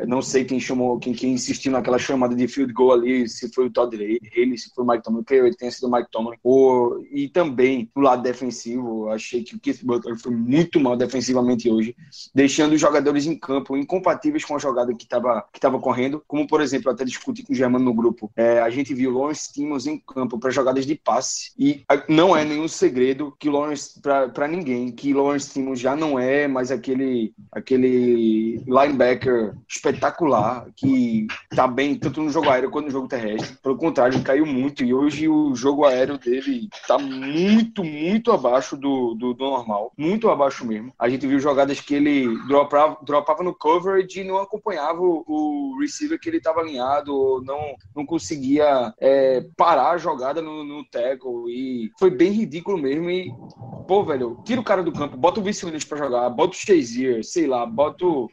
não 0.07 0.21
sei 0.21 0.45
quem 0.45 0.59
chamou, 0.59 0.97
quem, 0.99 1.13
quem 1.13 1.33
insistiu 1.33 1.71
naquela 1.71 1.99
chamada 1.99 2.33
de 2.33 2.47
field 2.47 2.71
goal 2.71 2.93
ali, 2.93 3.27
se 3.27 3.51
foi 3.53 3.65
o 3.65 3.69
Todd 3.69 3.95
ele, 3.95 4.57
se 4.57 4.73
foi 4.73 4.85
o 4.85 4.87
Mike 4.87 5.03
Tomlin, 5.03 5.23
creio 5.23 5.49
que 5.49 5.57
tenha 5.57 5.71
sido 5.71 5.87
o 5.87 5.91
Mike 5.91 6.09
Tomlin, 6.11 6.37
ou, 6.43 7.05
e 7.11 7.27
também 7.27 7.89
do 7.93 8.01
lado 8.01 8.23
defensivo, 8.23 9.09
achei 9.09 9.43
que 9.43 9.55
o 9.55 9.59
Keith 9.59 9.83
Butler 9.83 10.17
foi 10.17 10.33
muito 10.33 10.79
mal 10.79 10.95
defensivamente 10.95 11.69
hoje, 11.69 11.93
deixando 12.33 12.73
os 12.73 12.81
jogadores 12.81 13.25
em 13.25 13.37
campo 13.37 13.75
incompatíveis 13.75 14.45
com 14.45 14.55
a 14.55 14.59
jogada 14.59 14.93
que 14.93 15.03
estava 15.03 15.45
que 15.51 15.59
tava 15.59 15.77
correndo, 15.79 16.23
como 16.25 16.47
por 16.47 16.61
exemplo, 16.61 16.89
até 16.89 17.03
discuti 17.03 17.43
com 17.43 17.51
o 17.51 17.55
Germano 17.55 17.83
no 17.83 17.93
grupo, 17.93 18.31
é, 18.35 18.61
a 18.61 18.69
gente 18.69 18.93
viu 18.93 19.11
Lawrence 19.11 19.51
Timmons 19.51 19.87
em 19.87 19.97
campo 19.97 20.39
para 20.39 20.51
jogadas 20.51 20.85
de 20.85 20.95
passe, 20.95 21.51
e 21.57 21.83
não 22.07 22.35
é 22.35 22.45
nenhum 22.45 22.67
segredo 22.67 23.35
que 23.37 23.49
Lawrence 23.49 23.88
para 24.01 24.47
ninguém 24.47 24.91
que 24.91 25.13
Lawrence 25.13 25.51
Timmons 25.51 25.79
já 25.79 25.95
não 25.95 26.19
é 26.19 26.47
mais 26.47 26.71
aquele 26.71 27.33
aquele 27.51 28.63
linebacker 28.67 29.55
espetacular 29.67 30.67
que 30.75 31.27
tá 31.55 31.67
bem 31.67 31.95
tanto 31.95 32.21
no 32.21 32.29
jogo 32.29 32.49
aéreo 32.49 32.69
quanto 32.69 32.85
no 32.85 32.91
jogo 32.91 33.07
terrestre. 33.07 33.57
Pelo 33.61 33.77
contrário, 33.77 34.21
caiu 34.23 34.45
muito 34.45 34.83
e 34.83 34.93
hoje 34.93 35.27
o 35.27 35.55
jogo 35.55 35.85
aéreo 35.85 36.17
dele 36.17 36.69
tá 36.87 36.97
muito, 36.97 37.83
muito 37.83 38.31
abaixo 38.31 38.77
do, 38.77 39.13
do, 39.15 39.33
do 39.33 39.45
normal. 39.45 39.91
Muito 39.97 40.29
abaixo 40.29 40.65
mesmo. 40.65 40.93
A 40.97 41.09
gente 41.09 41.25
viu 41.27 41.39
jogadas 41.39 41.79
que 41.79 41.95
ele 41.95 42.37
dropava, 42.47 42.97
dropava 43.03 43.43
no 43.43 43.53
coverage 43.53 44.21
e 44.21 44.23
não 44.23 44.37
acompanhava 44.37 45.01
o, 45.01 45.23
o 45.27 45.79
receiver 45.79 46.19
que 46.19 46.29
ele 46.29 46.37
estava 46.37 46.61
alinhado 46.61 47.41
não, 47.45 47.75
não 47.95 48.05
conseguia 48.05 48.93
é, 48.99 49.45
parar 49.57 49.91
a 49.91 49.97
jogada 49.97 50.41
no, 50.41 50.63
no 50.63 50.83
tackle. 50.85 51.49
E 51.49 51.91
foi 51.97 52.09
bem 52.09 52.31
ridículo 52.31 52.77
mesmo. 52.77 53.09
E 53.09 53.33
pô, 53.87 54.03
velho, 54.03 54.37
tira 54.45 54.61
o 54.61 54.63
cara 54.63 54.83
do 54.83 54.91
campo, 54.91 55.17
bota 55.17 55.39
o 55.39 55.43
Vince 55.43 55.65
Williams 55.65 55.85
pra 55.85 55.97
jogar, 55.97 56.29
bota 56.29 56.53
o 56.53 56.57
Shazier, 56.57 57.23
sei 57.23 57.47
lá, 57.47 57.65
bota 57.65 58.05
o, 58.05 58.29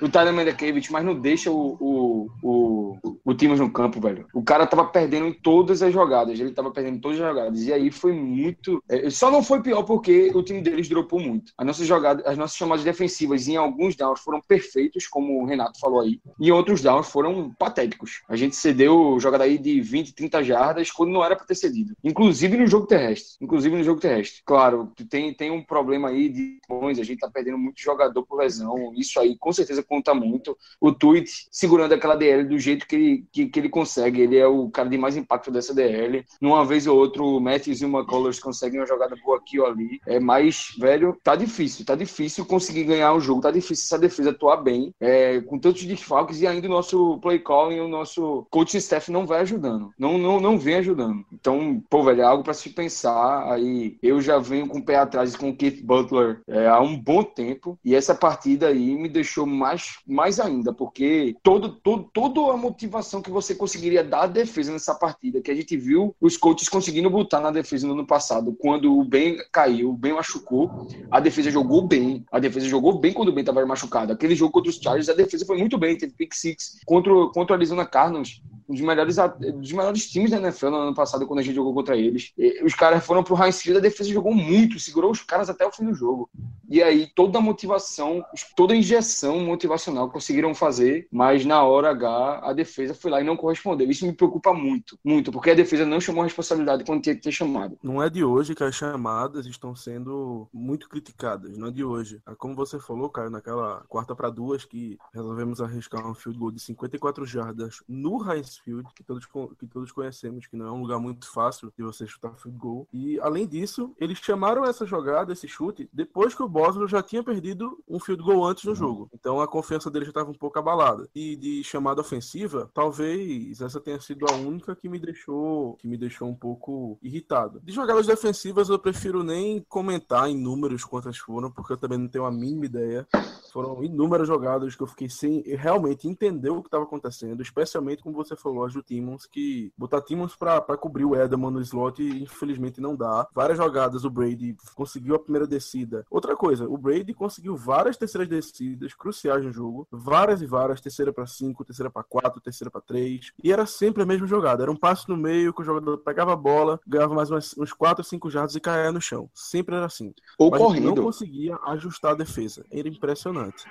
o 0.00 0.08
Tyler 0.08 0.32
Mendekevich, 0.32 0.92
mas 0.92 1.04
não 1.04 1.18
deixa 1.18 1.50
o, 1.50 1.76
o, 1.80 2.30
o, 2.42 3.18
o 3.24 3.34
Timos 3.34 3.60
no 3.60 3.70
campo, 3.70 4.00
velho. 4.00 4.26
O 4.34 4.42
cara 4.42 4.66
tava 4.66 4.84
perdendo 4.86 5.26
em 5.26 5.32
todas 5.32 5.82
as 5.82 5.92
jogadas, 5.92 6.38
ele 6.38 6.52
tava 6.52 6.70
perdendo 6.70 6.96
em 6.96 7.00
todas 7.00 7.20
as 7.20 7.26
jogadas. 7.26 7.62
E 7.62 7.72
aí 7.72 7.90
foi 7.90 8.12
muito. 8.12 8.82
É, 8.88 9.08
só 9.10 9.30
não 9.30 9.42
foi 9.42 9.62
pior 9.62 9.82
porque 9.82 10.30
o 10.34 10.42
time 10.42 10.60
deles 10.60 10.88
dropou 10.88 11.20
muito. 11.20 11.52
As 11.56 11.66
nossas 11.66 11.86
jogadas, 11.86 12.26
as 12.26 12.36
nossas 12.36 12.56
chamadas 12.56 12.84
defensivas 12.84 13.48
em 13.48 13.56
alguns 13.56 13.96
downs 13.96 14.20
foram 14.20 14.40
perfeitos, 14.40 15.06
como 15.06 15.42
o 15.42 15.46
Renato 15.46 15.78
falou 15.80 16.00
aí, 16.00 16.20
e 16.38 16.52
outros 16.52 16.82
downs 16.82 17.08
foram 17.08 17.50
patéticos. 17.58 18.22
A 18.28 18.36
gente 18.36 18.56
cedeu 18.56 19.18
jogada 19.20 19.44
aí 19.44 19.58
de 19.58 19.80
20, 19.80 20.14
30 20.14 20.42
jardas 20.42 20.90
quando 20.90 21.12
não 21.12 21.24
era 21.24 21.36
para 21.36 21.46
ter 21.46 21.54
cedido. 21.54 21.94
Inclusive 22.02 22.56
no 22.56 22.66
jogo 22.66 22.86
terrestre. 22.86 23.36
Inclusive 23.40 23.76
no 23.76 23.84
jogo 23.84 24.00
terrestre. 24.00 24.42
Claro, 24.44 24.92
tem, 25.08 25.32
tem 25.32 25.50
um 25.50 25.62
problema 25.62 26.08
aí 26.08 26.28
de 26.28 26.58
a 26.68 27.04
gente 27.04 27.18
tá 27.18 27.30
perdendo 27.30 27.58
muito 27.58 27.80
jogador 27.80 28.24
por 28.24 28.38
lesão. 28.38 28.92
Isso 28.96 29.18
aí 29.18 29.36
com 29.38 29.52
certeza 29.52 29.82
conta 29.88 30.14
muito. 30.14 30.56
O 30.80 30.92
Tweet 30.92 31.48
segurando 31.50 31.92
aquela 31.92 32.16
DL 32.16 32.44
do 32.44 32.58
jeito 32.58 32.86
que 32.86 32.96
ele, 32.96 33.24
que, 33.32 33.46
que 33.46 33.60
ele 33.60 33.68
consegue. 33.68 34.22
Ele 34.22 34.36
é 34.36 34.46
o 34.46 34.68
cara 34.70 34.88
de 34.88 34.98
mais 34.98 35.16
impacto 35.16 35.50
dessa 35.50 35.74
DL. 35.74 36.24
Numa 36.40 36.64
vez 36.64 36.86
ou 36.86 36.96
outra, 36.96 37.22
o 37.22 37.40
Matthews 37.40 37.80
e 37.80 37.84
o 37.84 37.88
McCullers 37.88 38.38
conseguem 38.38 38.80
uma 38.80 38.86
jogada 38.86 39.16
boa 39.24 39.38
aqui 39.38 39.58
ou 39.60 39.66
ali. 39.66 40.00
É 40.06 40.18
mais, 40.20 40.74
velho, 40.78 41.16
tá 41.22 41.36
difícil. 41.36 41.84
Tá 41.84 41.94
difícil 41.94 42.44
conseguir 42.44 42.84
ganhar 42.84 43.12
o 43.14 43.20
jogo. 43.20 43.40
Tá 43.40 43.50
difícil 43.50 43.84
essa 43.84 43.98
defesa 43.98 44.30
atuar 44.30 44.58
bem. 44.58 44.92
É, 45.00 45.40
com 45.40 45.58
tantos 45.58 45.84
desfalques 45.84 46.40
e 46.40 46.46
ainda 46.46 46.66
o 46.66 46.70
nosso 46.70 47.18
play 47.20 47.38
calling, 47.38 47.80
o 47.80 47.88
nosso 47.88 48.46
coaching 48.50 48.78
staff 48.78 49.10
não 49.10 49.26
vai 49.26 49.40
ajudando. 49.40 49.90
Não, 49.98 50.18
não, 50.18 50.40
não 50.40 50.58
vem 50.58 50.76
ajudando. 50.76 51.24
Então, 51.32 51.82
pô, 51.88 52.02
velho, 52.02 52.22
é 52.22 52.24
algo 52.24 52.42
para 52.42 52.54
se 52.54 52.70
pensar. 52.70 53.52
Aí 53.52 53.96
eu 54.02 54.20
já 54.20 54.38
venho 54.38 54.66
com 54.66 54.78
o 54.78 54.84
pé 54.84 54.96
atrás 54.96 55.36
com 55.36 55.50
o 55.50 55.56
Keith 55.56 55.82
Butler 55.82 56.40
é, 56.48 56.66
há 56.66 56.80
um 56.80 56.96
bom 56.96 57.22
tempo. 57.22 57.78
E 57.84 57.94
essa 57.94 58.14
partida 58.14 58.68
aí 58.68 58.94
me 58.94 59.08
deixou 59.08 59.46
mais 59.46 59.75
mais, 60.06 60.40
ainda, 60.40 60.72
porque 60.72 61.36
todo, 61.42 61.70
todo, 61.70 62.10
toda 62.12 62.52
a 62.52 62.56
motivação 62.56 62.86
motivação 62.86 63.22
que 63.22 63.30
você 63.30 63.54
conseguiria 63.54 64.02
dar 64.02 64.22
à 64.22 64.26
defesa 64.26 64.72
nessa 64.72 64.94
partida, 64.94 65.40
que 65.40 65.50
a 65.50 65.54
gente 65.54 65.76
viu 65.76 66.14
os 66.20 66.36
coaches 66.36 66.68
conseguindo 66.68 67.10
botar 67.10 67.40
na 67.40 67.50
defesa 67.50 67.86
no 67.86 67.94
ano 67.94 68.06
passado, 68.06 68.56
quando 68.58 68.96
o 68.96 69.04
Ben 69.04 69.38
caiu, 69.52 69.90
o 69.90 69.96
Ben 69.96 70.12
machucou, 70.12 70.88
a 71.10 71.20
defesa 71.20 71.50
jogou 71.50 71.86
bem, 71.86 72.24
a 72.30 72.38
defesa 72.38 72.66
jogou 72.66 72.98
bem 72.98 73.12
quando 73.12 73.28
o 73.28 73.32
Ben 73.32 73.42
estava 73.42 73.64
machucado. 73.66 74.12
Aquele 74.12 74.34
jogo 74.34 74.52
contra 74.52 74.70
os 74.70 74.76
Chargers, 74.76 75.08
a 75.08 75.14
defesa 75.14 75.44
foi 75.44 75.58
muito 75.58 75.78
bem, 75.78 75.96
teve 75.96 76.12
pick 76.12 76.34
six 76.34 76.78
contra, 76.84 77.12
contra 77.28 77.54
a 77.54 77.58
Arizona 77.58 77.84
Cardinals, 77.84 78.42
um 78.68 78.74
dos 78.74 78.82
melhores, 78.82 79.16
dos 79.16 79.72
melhores 79.72 80.10
times 80.10 80.30
da 80.30 80.38
NFL 80.38 80.70
no 80.70 80.76
ano 80.76 80.94
passado, 80.94 81.26
quando 81.26 81.40
a 81.40 81.42
gente 81.42 81.54
jogou 81.54 81.74
contra 81.74 81.96
eles. 81.96 82.32
E 82.36 82.62
os 82.64 82.74
caras 82.74 83.04
foram 83.04 83.22
pro 83.22 83.36
Heinz 83.36 83.60
Field, 83.60 83.78
a 83.78 83.82
defesa 83.82 84.10
jogou 84.10 84.34
muito, 84.34 84.78
segurou 84.78 85.10
os 85.10 85.22
caras 85.22 85.48
até 85.48 85.66
o 85.66 85.72
fim 85.72 85.84
do 85.84 85.94
jogo. 85.94 86.28
E 86.68 86.82
aí, 86.82 87.06
toda 87.14 87.38
a 87.38 87.40
motivação, 87.40 88.24
toda 88.56 88.74
a 88.74 88.76
injeção 88.76 89.38
motivacional 89.40 90.10
conseguiram 90.10 90.52
fazer, 90.54 91.06
mas 91.12 91.44
na 91.44 91.62
hora 91.62 91.90
H, 91.90 92.40
a 92.42 92.52
defesa 92.52 92.92
foi 92.92 93.10
lá 93.10 93.20
e 93.20 93.24
não 93.24 93.36
correspondeu. 93.36 93.88
Isso 93.88 94.04
me 94.04 94.12
preocupa 94.12 94.52
muito, 94.52 94.98
muito, 95.04 95.30
porque 95.30 95.50
a 95.50 95.54
defesa 95.54 95.86
não 95.86 96.00
chamou 96.00 96.22
a 96.22 96.24
responsabilidade 96.24 96.84
quando 96.84 97.02
tinha 97.02 97.14
que 97.14 97.22
ter 97.22 97.30
chamado. 97.30 97.78
Não 97.82 98.02
é 98.02 98.10
de 98.10 98.24
hoje 98.24 98.54
que 98.54 98.64
as 98.64 98.74
chamadas 98.74 99.46
estão 99.46 99.76
sendo 99.76 100.48
muito 100.52 100.88
criticadas, 100.88 101.56
não 101.56 101.68
é 101.68 101.70
de 101.70 101.84
hoje. 101.84 102.20
É 102.26 102.34
Como 102.34 102.56
você 102.56 102.80
falou, 102.80 103.08
Caio, 103.10 103.30
naquela 103.30 103.84
quarta 103.88 104.16
para 104.16 104.28
duas 104.28 104.64
que 104.64 104.98
resolvemos 105.14 105.60
arriscar 105.60 106.08
um 106.08 106.14
field 106.14 106.38
goal 106.38 106.50
de 106.50 106.60
54 106.60 107.24
jardas 107.24 107.82
no 107.88 108.20
Heinz 108.28 108.55
Field, 108.58 108.88
que 108.94 109.02
todos, 109.02 109.26
que 109.58 109.66
todos 109.66 109.92
conhecemos, 109.92 110.46
que 110.46 110.56
não 110.56 110.66
é 110.66 110.72
um 110.72 110.82
lugar 110.82 110.98
muito 110.98 111.30
fácil 111.30 111.72
de 111.76 111.82
você 111.82 112.06
chutar 112.06 112.34
field 112.36 112.58
goal. 112.58 112.88
E 112.92 113.18
além 113.20 113.46
disso, 113.46 113.94
eles 113.98 114.18
chamaram 114.18 114.64
essa 114.64 114.86
jogada, 114.86 115.32
esse 115.32 115.48
chute, 115.48 115.88
depois 115.92 116.34
que 116.34 116.42
o 116.42 116.48
Boswell 116.48 116.88
já 116.88 117.02
tinha 117.02 117.22
perdido 117.22 117.82
um 117.88 117.98
field 117.98 118.22
goal 118.22 118.44
antes 118.44 118.64
no 118.64 118.74
jogo. 118.74 119.08
Então 119.12 119.40
a 119.40 119.48
confiança 119.48 119.90
dele 119.90 120.04
já 120.04 120.10
estava 120.10 120.30
um 120.30 120.34
pouco 120.34 120.58
abalada. 120.58 121.08
E 121.14 121.36
de 121.36 121.62
chamada 121.64 122.00
ofensiva, 122.00 122.70
talvez 122.72 123.60
essa 123.60 123.80
tenha 123.80 124.00
sido 124.00 124.26
a 124.30 124.34
única 124.34 124.74
que 124.74 124.88
me 124.88 124.98
deixou 124.98 125.76
que 125.76 125.88
me 125.88 125.96
deixou 125.96 126.28
um 126.28 126.34
pouco 126.34 126.98
irritado. 127.02 127.60
De 127.62 127.72
jogadas 127.72 128.06
defensivas 128.06 128.68
eu 128.68 128.78
prefiro 128.78 129.22
nem 129.22 129.64
comentar 129.68 130.28
em 130.28 130.36
números 130.36 130.84
quantas 130.84 131.18
foram, 131.18 131.50
porque 131.50 131.72
eu 131.72 131.76
também 131.76 131.98
não 131.98 132.08
tenho 132.08 132.24
a 132.24 132.30
mínima 132.30 132.66
ideia. 132.66 133.06
Foram 133.52 133.82
inúmeras 133.82 134.28
jogadas 134.28 134.74
que 134.74 134.82
eu 134.82 134.86
fiquei 134.86 135.08
sem 135.08 135.42
realmente 135.42 136.06
entender 136.06 136.50
o 136.50 136.60
que 136.60 136.68
estava 136.68 136.84
acontecendo, 136.84 137.42
especialmente 137.42 138.02
como 138.02 138.14
você 138.14 138.36
falou, 138.36 138.45
as 138.64 138.72
do 138.72 138.82
Timmons, 138.82 139.26
que 139.26 139.72
botar 139.76 140.00
Timmons 140.00 140.34
para 140.36 140.60
cobrir 140.76 141.04
o 141.04 141.14
Edelman 141.14 141.50
no 141.50 141.60
slot, 141.60 142.02
infelizmente 142.02 142.80
não 142.80 142.96
dá. 142.96 143.26
Várias 143.34 143.58
jogadas 143.58 144.04
o 144.04 144.10
Brady 144.10 144.56
conseguiu 144.74 145.14
a 145.14 145.18
primeira 145.18 145.46
descida. 145.46 146.04
Outra 146.10 146.36
coisa, 146.36 146.68
o 146.68 146.76
Brady 146.76 147.14
conseguiu 147.14 147.56
várias 147.56 147.96
terceiras 147.96 148.28
descidas 148.28 148.94
cruciais 148.94 149.44
no 149.44 149.52
jogo, 149.52 149.86
várias 149.90 150.42
e 150.42 150.46
várias, 150.46 150.80
terceira 150.80 151.12
para 151.12 151.26
5, 151.26 151.64
terceira 151.64 151.90
para 151.90 152.02
4, 152.02 152.40
terceira 152.40 152.70
para 152.70 152.80
3, 152.80 153.32
e 153.42 153.52
era 153.52 153.66
sempre 153.66 154.02
a 154.02 154.06
mesma 154.06 154.26
jogada. 154.26 154.62
Era 154.62 154.72
um 154.72 154.76
passe 154.76 155.08
no 155.08 155.16
meio 155.16 155.52
que 155.52 155.62
o 155.62 155.64
jogador 155.64 155.98
pegava 155.98 156.32
a 156.32 156.36
bola, 156.36 156.80
ganhava 156.86 157.14
mais 157.14 157.30
umas, 157.30 157.56
uns 157.58 157.72
4, 157.72 158.04
5 158.04 158.30
jardas 158.30 158.54
e 158.54 158.60
caía 158.60 158.92
no 158.92 159.00
chão. 159.00 159.28
Sempre 159.34 159.76
era 159.76 159.86
assim. 159.86 160.14
Ou 160.38 160.50
Mas 160.50 160.60
gente 160.60 160.80
não 160.80 160.80
correndo. 160.90 161.02
conseguia 161.02 161.58
ajustar 161.66 162.12
a 162.12 162.16
defesa. 162.16 162.64
Era 162.70 162.88
impressionante. 162.88 163.64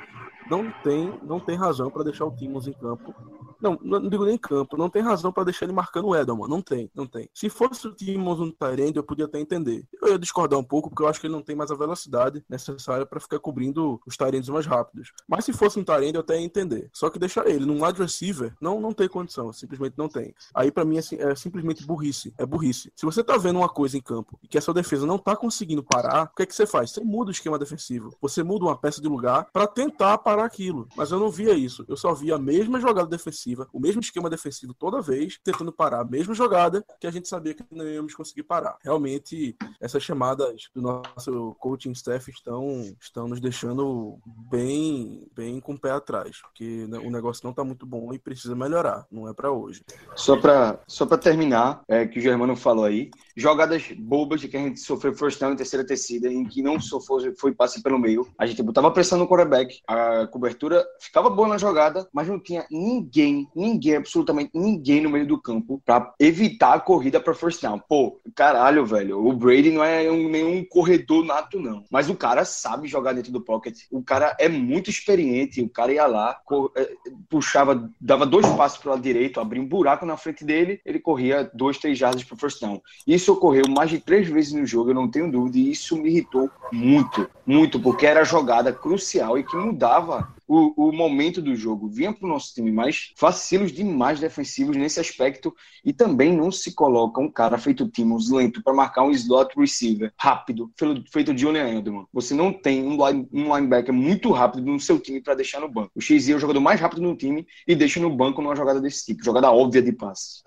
Não 0.49 0.71
tem, 0.83 1.19
não 1.23 1.39
tem 1.39 1.55
razão 1.55 1.89
para 1.89 2.03
deixar 2.03 2.25
o 2.25 2.31
Timmons 2.31 2.67
em 2.67 2.73
campo. 2.73 3.13
Não, 3.61 3.79
não 3.81 4.07
digo 4.07 4.25
nem 4.25 4.35
em 4.35 4.37
campo. 4.37 4.77
Não 4.77 4.89
tem 4.89 5.01
razão 5.01 5.31
para 5.31 5.45
deixar 5.45 5.65
ele 5.65 5.73
marcando 5.73 6.07
o 6.07 6.15
Edelman. 6.15 6.47
Não 6.47 6.61
tem, 6.61 6.89
não 6.93 7.07
tem. 7.07 7.29
Se 7.33 7.49
fosse 7.49 7.87
o 7.87 7.93
Timmons 7.93 8.39
no 8.39 8.51
Tyrande, 8.51 8.97
eu 8.97 9.03
podia 9.03 9.25
até 9.25 9.39
entender. 9.39 9.87
Eu 10.01 10.09
ia 10.09 10.19
discordar 10.19 10.59
um 10.59 10.63
pouco, 10.63 10.89
porque 10.89 11.03
eu 11.03 11.07
acho 11.07 11.19
que 11.19 11.27
ele 11.27 11.33
não 11.33 11.41
tem 11.41 11.55
mais 11.55 11.71
a 11.71 11.75
velocidade 11.75 12.43
necessária 12.49 13.05
para 13.05 13.19
ficar 13.19 13.39
cobrindo 13.39 13.99
os 14.05 14.15
Tyrands 14.15 14.49
mais 14.49 14.65
rápidos. 14.65 15.11
Mas 15.27 15.45
se 15.45 15.53
fosse 15.53 15.79
um 15.79 15.83
Tyrande, 15.83 16.15
eu 16.15 16.21
até 16.21 16.39
ia 16.39 16.45
entender. 16.45 16.89
Só 16.93 17.09
que 17.09 17.17
deixar 17.17 17.47
ele 17.47 17.65
num 17.65 17.83
wide 17.83 17.99
receiver, 17.99 18.53
não, 18.61 18.79
não 18.79 18.93
tem 18.93 19.07
condição. 19.07 19.51
Simplesmente 19.51 19.95
não 19.97 20.07
tem. 20.07 20.33
Aí 20.53 20.71
para 20.71 20.85
mim 20.85 20.97
é, 20.97 21.31
é 21.31 21.35
simplesmente 21.35 21.85
burrice. 21.85 22.33
É 22.37 22.45
burrice. 22.45 22.91
Se 22.95 23.05
você 23.05 23.23
tá 23.23 23.37
vendo 23.37 23.57
uma 23.57 23.69
coisa 23.69 23.97
em 23.97 24.01
campo 24.01 24.39
e 24.43 24.47
que 24.47 24.57
a 24.57 24.61
sua 24.61 24.73
defesa 24.73 25.05
não 25.05 25.17
tá 25.17 25.35
conseguindo 25.35 25.83
parar, 25.83 26.29
o 26.31 26.35
que 26.35 26.43
é 26.43 26.45
que 26.45 26.55
você 26.55 26.67
faz? 26.67 26.91
Você 26.91 27.01
muda 27.01 27.29
o 27.29 27.31
esquema 27.31 27.57
defensivo. 27.57 28.15
Você 28.21 28.43
muda 28.43 28.65
uma 28.65 28.77
peça 28.77 29.01
de 29.01 29.07
lugar 29.07 29.47
para 29.51 29.65
tentar 29.65 30.17
parar 30.19 30.34
aquilo. 30.43 30.87
Mas 30.95 31.11
eu 31.11 31.19
não 31.19 31.29
via 31.29 31.53
isso. 31.53 31.85
Eu 31.87 31.95
só 31.95 32.13
via 32.13 32.35
a 32.35 32.39
mesma 32.39 32.79
jogada 32.79 33.07
defensiva, 33.07 33.67
o 33.71 33.79
mesmo 33.79 34.01
esquema 34.01 34.29
defensivo 34.29 34.73
toda 34.73 35.01
vez, 35.01 35.39
tentando 35.43 35.71
parar 35.71 36.01
a 36.01 36.05
mesma 36.05 36.33
jogada 36.33 36.85
que 36.99 37.07
a 37.07 37.11
gente 37.11 37.27
sabia 37.27 37.53
que 37.53 37.63
não 37.71 37.87
íamos 37.87 38.13
conseguir 38.13 38.43
parar. 38.43 38.77
Realmente, 38.83 39.55
essas 39.79 40.03
chamadas 40.03 40.69
do 40.73 40.81
nosso 40.81 41.55
coaching 41.59 41.91
staff 41.91 42.29
estão, 42.29 42.95
estão 42.99 43.27
nos 43.27 43.39
deixando 43.39 44.19
bem, 44.49 45.27
bem 45.35 45.59
com 45.59 45.73
o 45.73 45.79
pé 45.79 45.91
atrás, 45.91 46.41
porque 46.41 46.83
o 46.85 47.09
negócio 47.09 47.45
não 47.45 47.53
tá 47.53 47.63
muito 47.63 47.85
bom 47.85 48.13
e 48.13 48.19
precisa 48.19 48.55
melhorar. 48.55 49.05
Não 49.11 49.27
é 49.27 49.33
para 49.33 49.51
hoje. 49.51 49.83
Só 50.15 50.37
pra, 50.37 50.79
só 50.87 51.05
terminar, 51.17 51.81
é, 51.87 52.05
que 52.05 52.19
o 52.19 52.21
Germano 52.21 52.55
falou 52.55 52.85
aí, 52.85 53.09
jogadas 53.35 53.91
bobas 53.97 54.41
de 54.41 54.47
que 54.47 54.57
a 54.57 54.59
gente 54.59 54.79
sofreu 54.79 55.13
first 55.13 55.39
down 55.39 55.53
em 55.53 55.55
terceira 55.55 55.85
tecida, 55.85 56.31
em 56.31 56.45
que 56.45 56.61
não 56.61 56.79
só 56.79 56.99
foi, 57.01 57.53
passe 57.53 57.81
pelo 57.83 57.99
meio, 57.99 58.27
a 58.37 58.45
gente 58.45 58.63
botava 58.63 58.91
pressão 58.91 59.19
no 59.19 59.27
quarterback, 59.27 59.81
a 59.87 60.27
cobertura 60.27 60.85
ficava 60.99 61.29
boa 61.29 61.47
na 61.47 61.57
jogada, 61.57 62.07
mas 62.13 62.27
não 62.27 62.39
tinha 62.39 62.65
ninguém, 62.71 63.47
ninguém, 63.55 63.95
absolutamente 63.95 64.51
ninguém 64.53 65.01
no 65.01 65.09
meio 65.09 65.27
do 65.27 65.41
campo 65.41 65.81
pra 65.85 66.13
evitar 66.19 66.73
a 66.73 66.79
corrida 66.79 67.19
pra 67.19 67.33
first 67.33 67.61
down. 67.61 67.79
Pô, 67.89 68.19
caralho, 68.33 68.85
velho, 68.85 69.25
o 69.25 69.33
Brady 69.33 69.71
não 69.71 69.83
é 69.83 70.09
um- 70.09 70.29
nenhum 70.29 70.63
corredor 70.65 71.25
nato, 71.25 71.59
não, 71.59 71.83
mas 71.89 72.09
o 72.09 72.15
cara 72.15 72.45
sabe 72.45 72.87
jogar 72.87 73.13
dentro 73.13 73.31
do 73.31 73.41
pocket, 73.41 73.79
o 73.91 74.01
cara 74.01 74.35
é 74.39 74.47
muito 74.47 74.89
experiente, 74.89 75.61
o 75.61 75.69
cara 75.69 75.93
ia 75.93 76.05
lá, 76.05 76.39
é, 76.75 76.93
puxava, 77.29 77.89
dava 77.99 78.25
dois 78.25 78.47
passos 78.53 78.77
para 78.77 78.91
lado 78.91 79.01
direito, 79.01 79.39
abria 79.39 79.61
um 79.61 79.67
buraco 79.67 80.05
na 80.05 80.17
frente 80.17 80.45
dele, 80.45 80.79
ele 80.85 80.99
corria 80.99 81.49
dois, 81.53 81.77
três 81.77 81.97
jardas 81.97 82.23
para 82.23 82.37
first 82.37 82.61
down. 82.61 82.81
Isso 83.05 83.24
ocorreu 83.31 83.65
mais 83.67 83.89
de 83.89 83.99
três 83.99 84.27
vezes 84.27 84.53
no 84.53 84.65
jogo, 84.65 84.91
eu 84.91 84.95
não 84.95 85.07
tenho 85.07 85.31
dúvida, 85.31 85.57
e 85.57 85.71
isso 85.71 85.97
me 85.97 86.09
irritou 86.09 86.49
muito, 86.71 87.29
muito, 87.45 87.79
porque 87.79 88.05
era 88.05 88.23
jogada 88.23 88.71
crucial 88.71 89.37
e 89.37 89.43
que 89.43 89.55
mudava 89.55 90.27
o, 90.47 90.89
o 90.89 90.91
momento 90.91 91.41
do 91.41 91.55
jogo. 91.55 91.87
Vinha 91.89 92.13
para 92.13 92.25
o 92.25 92.29
nosso 92.29 92.53
time, 92.53 92.71
mas 92.71 93.11
vacilos 93.19 93.71
demais 93.71 94.19
defensivos 94.19 94.75
nesse 94.75 94.99
aspecto 94.99 95.53
e 95.83 95.91
também 95.93 96.35
não 96.35 96.51
se 96.51 96.73
coloca 96.73 97.19
um 97.21 97.31
cara 97.31 97.57
feito 97.57 97.87
Timmons 97.87 98.29
lento 98.29 98.61
para 98.63 98.73
marcar 98.73 99.03
um 99.03 99.11
slot 99.11 99.53
receiver 99.57 100.11
rápido, 100.17 100.71
feito- 101.11 101.37
Julian 101.37 101.67
Edelman. 101.77 102.05
Você 102.13 102.33
não 102.33 102.51
tem 102.53 102.83
um, 102.83 102.95
line- 103.07 103.27
um 103.31 103.55
linebacker 103.55 103.93
muito 103.93 104.31
rápido 104.31 104.65
no 104.65 104.79
seu 104.79 104.99
time 104.99 105.21
para 105.21 105.35
deixar 105.35 105.59
no 105.59 105.69
banco. 105.69 105.91
O 105.95 106.01
XZ 106.01 106.29
é 106.29 106.35
o 106.35 106.39
jogador 106.39 106.59
mais 106.59 106.79
rápido 106.79 107.01
no 107.01 107.15
time 107.15 107.45
e 107.67 107.75
deixa 107.75 107.99
no 107.99 108.09
banco 108.09 108.41
numa 108.41 108.55
jogada 108.55 108.79
desse 108.79 109.05
tipo, 109.05 109.23
jogada 109.23 109.51
óbvia 109.51 109.81
de 109.81 109.91
passe. 109.91 110.43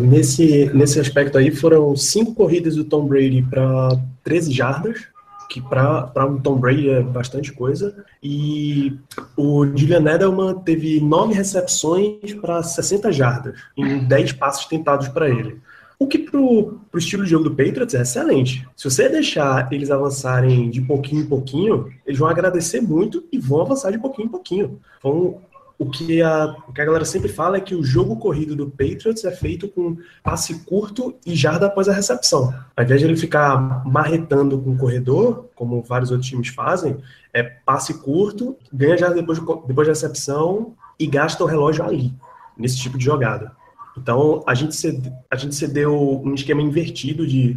Nesse, 0.00 0.66
nesse 0.74 1.00
aspecto 1.00 1.36
aí, 1.36 1.50
foram 1.50 1.94
cinco 1.96 2.34
corridas 2.34 2.76
do 2.76 2.84
Tom 2.84 3.06
Brady 3.06 3.42
para 3.42 3.88
13 4.22 4.52
jardas, 4.52 5.08
que 5.50 5.60
para 5.60 6.24
um 6.26 6.38
Tom 6.40 6.56
Brady 6.56 6.88
é 6.88 7.02
bastante 7.02 7.52
coisa. 7.52 8.04
E 8.22 8.96
o 9.36 9.66
Julian 9.66 10.08
Edelman 10.08 10.54
teve 10.60 11.00
nove 11.00 11.34
recepções 11.34 12.32
para 12.40 12.62
60 12.62 13.10
jardas, 13.10 13.58
em 13.76 13.98
10 13.98 14.32
passes 14.34 14.64
tentados 14.66 15.08
para 15.08 15.28
ele. 15.28 15.58
O 15.98 16.06
que 16.06 16.18
pro, 16.18 16.80
pro 16.90 17.00
estilo 17.00 17.24
de 17.24 17.30
jogo 17.30 17.44
do 17.44 17.50
Patriots 17.50 17.94
é 17.94 18.00
excelente. 18.00 18.66
Se 18.74 18.88
você 18.88 19.08
deixar 19.08 19.70
eles 19.70 19.90
avançarem 19.90 20.70
de 20.70 20.80
pouquinho 20.80 21.22
em 21.22 21.26
pouquinho, 21.26 21.92
eles 22.06 22.18
vão 22.18 22.28
agradecer 22.28 22.80
muito 22.80 23.24
e 23.30 23.38
vão 23.38 23.60
avançar 23.60 23.90
de 23.90 23.98
pouquinho 23.98 24.28
em 24.28 24.30
pouquinho. 24.30 24.80
Vão 25.02 25.40
o 25.80 25.88
que, 25.88 26.20
a, 26.20 26.54
o 26.68 26.74
que 26.74 26.82
a 26.82 26.84
galera 26.84 27.06
sempre 27.06 27.30
fala 27.30 27.56
é 27.56 27.60
que 27.60 27.74
o 27.74 27.82
jogo 27.82 28.16
corrido 28.16 28.54
do 28.54 28.68
Patriots 28.68 29.24
é 29.24 29.30
feito 29.30 29.66
com 29.66 29.96
passe 30.22 30.62
curto 30.66 31.16
e 31.24 31.34
jarda 31.34 31.68
após 31.68 31.88
a 31.88 31.92
recepção. 31.94 32.54
Ao 32.76 32.84
invés 32.84 33.00
de 33.00 33.06
ele 33.06 33.16
ficar 33.16 33.82
marretando 33.86 34.60
com 34.60 34.72
o 34.72 34.76
corredor, 34.76 35.48
como 35.54 35.82
vários 35.82 36.10
outros 36.10 36.28
times 36.28 36.48
fazem, 36.48 36.98
é 37.32 37.42
passe 37.42 37.94
curto, 37.94 38.58
ganha 38.70 38.98
jarda 38.98 39.14
depois, 39.14 39.38
depois 39.38 39.86
da 39.86 39.94
recepção 39.94 40.74
e 40.98 41.06
gasta 41.06 41.42
o 41.42 41.46
relógio 41.46 41.82
ali, 41.82 42.12
nesse 42.58 42.76
tipo 42.76 42.98
de 42.98 43.06
jogada. 43.06 43.52
Então, 43.96 44.44
a 44.46 44.54
gente, 44.54 44.76
cede, 44.76 45.10
a 45.30 45.36
gente 45.36 45.54
cedeu 45.54 46.20
um 46.22 46.34
esquema 46.34 46.60
invertido 46.60 47.26
de 47.26 47.56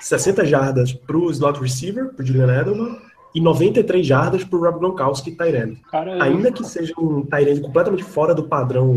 60 0.00 0.46
jardas 0.46 0.94
para 0.94 1.18
o 1.18 1.30
slot 1.30 1.60
receiver, 1.60 2.14
para 2.14 2.22
o 2.22 2.26
Julian 2.26 2.50
Edelman, 2.50 2.98
e 3.34 3.40
93 3.40 4.06
jardas 4.06 4.44
para 4.44 4.58
o 4.58 4.62
Rob 4.62 4.78
Gronkowski. 4.78 5.32
Cara, 5.90 6.22
Ainda 6.22 6.52
que 6.52 6.64
seja 6.64 6.92
um 6.98 7.24
Tyrande 7.24 7.60
completamente 7.60 8.04
fora 8.04 8.34
do 8.34 8.48
padrão 8.48 8.96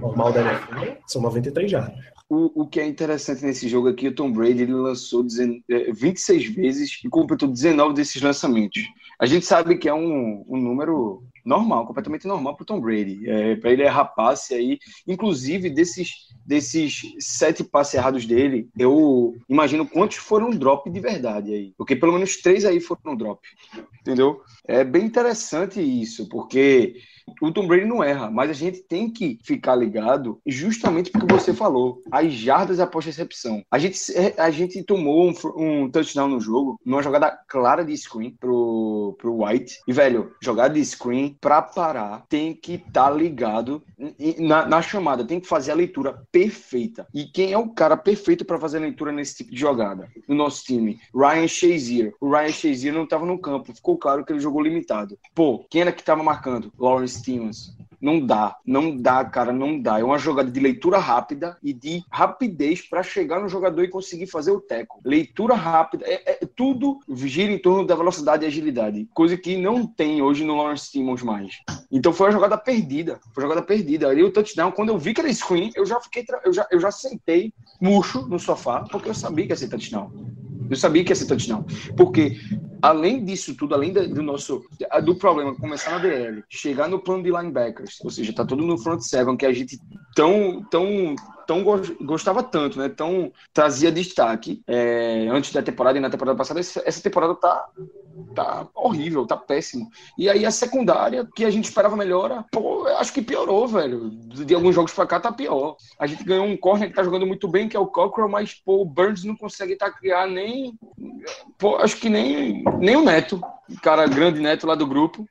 normal 0.00 0.32
da 0.32 0.40
NFL, 0.40 0.92
são 1.06 1.22
93 1.22 1.70
jardas. 1.70 2.12
O, 2.28 2.62
o 2.62 2.66
que 2.66 2.80
é 2.80 2.86
interessante 2.86 3.44
nesse 3.44 3.68
jogo 3.68 3.88
aqui, 3.88 4.08
o 4.08 4.14
Tom 4.14 4.32
Brady 4.32 4.62
ele 4.62 4.72
lançou 4.72 5.22
19 5.22 5.62
eh, 5.68 5.92
26 5.92 6.46
vezes 6.54 7.00
e 7.04 7.08
completou 7.08 7.46
19 7.46 7.92
desses 7.92 8.22
lançamentos. 8.22 8.82
A 9.20 9.26
gente 9.26 9.44
sabe 9.44 9.76
que 9.76 9.88
é 9.88 9.94
um, 9.94 10.42
um 10.48 10.56
número 10.56 11.22
normal, 11.44 11.86
completamente 11.86 12.26
normal 12.26 12.56
para 12.56 12.62
o 12.62 12.66
Tom 12.66 12.80
Brady. 12.80 13.28
É, 13.28 13.56
para 13.56 13.70
ele 13.70 13.82
errar 13.82 14.06
passe 14.06 14.54
aí, 14.54 14.78
inclusive 15.06 15.68
desses 15.68 16.32
desses 16.46 17.02
sete 17.18 17.64
passes 17.64 17.94
errados 17.94 18.26
dele, 18.26 18.68
eu 18.78 19.34
imagino 19.48 19.86
quantos 19.86 20.16
foram 20.16 20.50
drop 20.50 20.88
de 20.90 21.00
verdade 21.00 21.52
aí. 21.52 21.74
Porque 21.76 21.96
pelo 21.96 22.12
menos 22.12 22.36
três 22.36 22.64
aí 22.64 22.80
foram 22.80 23.16
drop. 23.16 23.40
Entendeu? 24.00 24.42
É 24.66 24.84
bem 24.84 25.04
interessante 25.04 25.80
isso, 25.80 26.28
porque 26.28 26.96
o 27.40 27.52
Tom 27.52 27.66
Brady 27.66 27.84
não 27.84 28.02
erra, 28.02 28.30
mas 28.30 28.50
a 28.50 28.52
gente 28.52 28.80
tem 28.80 29.10
que 29.10 29.38
ficar 29.42 29.74
ligado 29.74 30.40
justamente 30.46 31.10
porque 31.10 31.32
você 31.32 31.52
falou, 31.52 32.00
as 32.10 32.32
jardas 32.32 32.80
após 32.80 33.04
recepção. 33.04 33.62
A 33.70 33.78
gente, 33.78 33.98
a 34.36 34.50
gente 34.50 34.82
tomou 34.82 35.28
um, 35.28 35.34
um 35.56 35.90
touchdown 35.90 36.28
no 36.28 36.40
jogo, 36.40 36.80
numa 36.84 37.02
jogada 37.02 37.30
clara 37.46 37.84
de 37.84 37.96
screen 37.96 38.36
pro, 38.38 39.16
pro 39.18 39.44
White. 39.44 39.80
E, 39.86 39.92
velho, 39.92 40.32
jogada 40.42 40.74
de 40.74 40.84
screen 40.84 41.36
pra 41.40 41.62
parar 41.62 42.24
tem 42.28 42.54
que 42.54 42.74
estar 42.74 43.08
tá 43.08 43.10
ligado 43.10 43.82
na, 44.38 44.66
na, 44.66 44.82
chamada, 44.82 45.24
tem 45.24 45.40
que 45.40 45.46
fazer 45.46 45.72
a 45.72 45.76
leitura 45.76 46.22
perfeita. 46.42 47.06
E 47.14 47.24
quem 47.24 47.52
é 47.52 47.58
o 47.58 47.68
cara 47.68 47.96
perfeito 47.96 48.44
para 48.44 48.58
fazer 48.58 48.78
a 48.78 48.80
leitura 48.80 49.12
nesse 49.12 49.36
tipo 49.36 49.52
de 49.52 49.60
jogada? 49.60 50.08
No 50.26 50.34
nosso 50.34 50.64
time, 50.64 50.98
Ryan 51.14 51.46
Shazier. 51.46 52.14
O 52.20 52.30
Ryan 52.30 52.52
Shazier 52.52 52.94
não 52.94 53.06
tava 53.06 53.24
no 53.24 53.38
campo, 53.38 53.74
ficou 53.74 53.96
claro 53.96 54.24
que 54.24 54.32
ele 54.32 54.40
jogou 54.40 54.62
limitado. 54.62 55.18
Pô, 55.34 55.64
quem 55.70 55.82
era 55.82 55.92
que 55.92 56.02
tava 56.02 56.22
marcando? 56.22 56.72
Lawrence 56.78 57.20
Stevens. 57.20 57.76
Não 58.02 58.18
dá, 58.18 58.56
não 58.66 58.96
dá, 58.96 59.24
cara, 59.24 59.52
não 59.52 59.80
dá. 59.80 60.00
É 60.00 60.02
uma 60.02 60.18
jogada 60.18 60.50
de 60.50 60.58
leitura 60.58 60.98
rápida 60.98 61.56
e 61.62 61.72
de 61.72 62.02
rapidez 62.10 62.82
para 62.82 63.00
chegar 63.00 63.40
no 63.40 63.48
jogador 63.48 63.84
e 63.84 63.88
conseguir 63.88 64.26
fazer 64.26 64.50
o 64.50 64.60
teco. 64.60 65.00
Leitura 65.04 65.54
rápida, 65.54 66.04
é, 66.04 66.32
é, 66.32 66.46
tudo 66.56 66.98
gira 67.14 67.52
em 67.52 67.58
torno 67.58 67.86
da 67.86 67.94
velocidade 67.94 68.44
e 68.44 68.48
agilidade, 68.48 69.08
coisa 69.14 69.36
que 69.36 69.56
não 69.56 69.86
tem 69.86 70.20
hoje 70.20 70.44
no 70.44 70.56
Lawrence 70.56 70.90
Timmons 70.90 71.22
mais. 71.22 71.60
Então 71.92 72.12
foi 72.12 72.26
uma 72.26 72.32
jogada 72.32 72.58
perdida, 72.58 73.20
foi 73.32 73.44
uma 73.44 73.50
jogada 73.50 73.64
perdida. 73.64 74.08
Ali 74.08 74.24
o 74.24 74.32
touchdown, 74.32 74.72
quando 74.72 74.88
eu 74.88 74.98
vi 74.98 75.14
que 75.14 75.20
era 75.20 75.32
screen, 75.32 75.70
eu 75.76 75.86
já 75.86 76.00
fiquei, 76.00 76.24
eu 76.44 76.52
já, 76.52 76.66
eu 76.72 76.80
já 76.80 76.90
sentei 76.90 77.52
murcho 77.80 78.26
no 78.26 78.38
sofá, 78.38 78.80
porque 78.90 79.10
eu 79.10 79.14
sabia 79.14 79.46
que 79.46 79.52
ia 79.52 79.56
ser 79.56 79.68
touchdown. 79.68 80.10
Eu 80.70 80.76
sabia 80.76 81.04
que 81.04 81.10
ia 81.10 81.16
ser 81.16 81.26
touchdown. 81.26 81.64
Porque, 81.96 82.38
além 82.80 83.24
disso 83.24 83.54
tudo, 83.54 83.74
além 83.74 83.92
do 83.92 84.22
nosso 84.22 84.64
do 85.04 85.14
problema 85.14 85.54
começar 85.54 85.92
na 85.92 85.98
DL, 85.98 86.42
chegar 86.48 86.88
no 86.88 86.98
plano 86.98 87.22
de 87.22 87.30
linebackers, 87.30 87.98
ou 88.02 88.10
seja, 88.10 88.32
tá 88.32 88.44
tudo 88.44 88.64
no 88.64 88.78
front 88.78 89.00
seven, 89.00 89.36
que 89.36 89.46
a 89.46 89.52
gente 89.52 89.78
tão, 90.14 90.62
tão, 90.70 91.14
tão 91.52 91.62
gostava 92.00 92.42
tanto, 92.42 92.78
né? 92.78 92.88
Tão 92.88 93.30
trazia 93.52 93.92
destaque 93.92 94.62
é, 94.66 95.26
antes 95.30 95.52
da 95.52 95.62
temporada 95.62 95.98
e 95.98 96.00
na 96.00 96.08
temporada 96.08 96.36
passada. 96.36 96.60
Essa 96.60 97.02
temporada 97.02 97.34
tá 97.34 97.68
tá 98.34 98.66
horrível, 98.74 99.26
tá 99.26 99.36
péssimo. 99.36 99.90
E 100.18 100.28
aí 100.28 100.44
a 100.44 100.50
secundária, 100.50 101.28
que 101.34 101.44
a 101.44 101.50
gente 101.50 101.64
esperava 101.64 101.96
melhora, 101.96 102.44
pô, 102.50 102.86
acho 102.98 103.12
que 103.12 103.22
piorou, 103.22 103.66
velho. 103.66 104.10
De 104.10 104.54
alguns 104.54 104.74
jogos 104.74 104.92
pra 104.92 105.06
cá 105.06 105.20
tá 105.20 105.32
pior. 105.32 105.76
A 105.98 106.06
gente 106.06 106.24
ganhou 106.24 106.46
um 106.46 106.56
corner 106.56 106.88
que 106.88 106.94
tá 106.94 107.02
jogando 107.02 107.26
muito 107.26 107.48
bem, 107.48 107.68
que 107.68 107.76
é 107.76 107.80
o 107.80 107.86
Cockrell, 107.86 108.28
mas, 108.28 108.54
pô, 108.54 108.80
o 108.80 108.84
Burns 108.84 109.24
não 109.24 109.36
consegue 109.36 109.76
tá 109.76 109.90
criar 109.90 110.26
nem. 110.26 110.78
Pô, 111.58 111.76
acho 111.76 111.96
que 111.96 112.08
nem, 112.08 112.64
nem 112.78 112.96
o 112.96 113.04
Neto, 113.04 113.40
cara 113.82 114.06
grande 114.06 114.40
Neto 114.40 114.66
lá 114.66 114.74
do 114.74 114.86
grupo. 114.86 115.26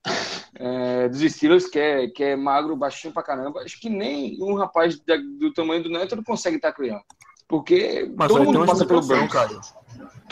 É, 0.63 1.09
dos 1.09 1.19
Steelers, 1.21 1.67
que 1.67 1.79
é, 1.79 2.07
que 2.07 2.23
é 2.23 2.35
magro, 2.35 2.75
baixinho 2.75 3.13
pra 3.13 3.23
caramba. 3.23 3.61
Acho 3.61 3.79
que 3.79 3.89
nem 3.89 4.37
um 4.41 4.53
rapaz 4.53 4.99
do 5.39 5.51
tamanho 5.53 5.81
do 5.81 5.89
Neto 5.89 6.10
não 6.15 6.23
consegue 6.23 6.59
tá 6.59 6.71
criar. 6.71 7.01
Porque 7.47 8.09
Mas 8.15 8.29
todo 8.29 8.45
mundo 8.45 8.65
passa 8.65 8.85
pelo 8.85 9.01
Burns. 9.01 9.31
Cara. 9.31 9.61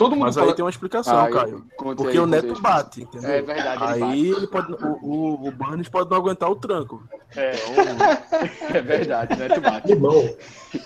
Todo 0.00 0.12
mundo 0.16 0.24
Mas 0.24 0.34
fala... 0.34 0.46
aí 0.48 0.54
tem 0.54 0.64
uma 0.64 0.70
explicação, 0.70 1.20
Ah, 1.20 1.28
Caio. 1.30 1.62
Porque 1.76 2.08
aí, 2.08 2.18
o 2.18 2.26
Neto 2.26 2.58
bate, 2.58 3.02
entendeu? 3.02 3.28
É 3.30 3.42
verdade, 3.42 3.84
ele 3.84 3.92
Aí 3.92 4.00
bate. 4.00 4.38
ele 4.38 4.46
pode, 4.46 4.72
o, 4.72 4.86
o, 5.02 5.48
o 5.48 5.50
Barnes 5.52 5.90
pode 5.90 6.08
não 6.08 6.16
aguentar 6.16 6.50
o 6.50 6.56
tranco. 6.56 7.02
É, 7.36 7.52
é 8.74 8.80
verdade, 8.80 9.36
né? 9.36 9.48
Tu 9.48 9.60
bate. 9.60 9.92
Irmão, 9.92 10.34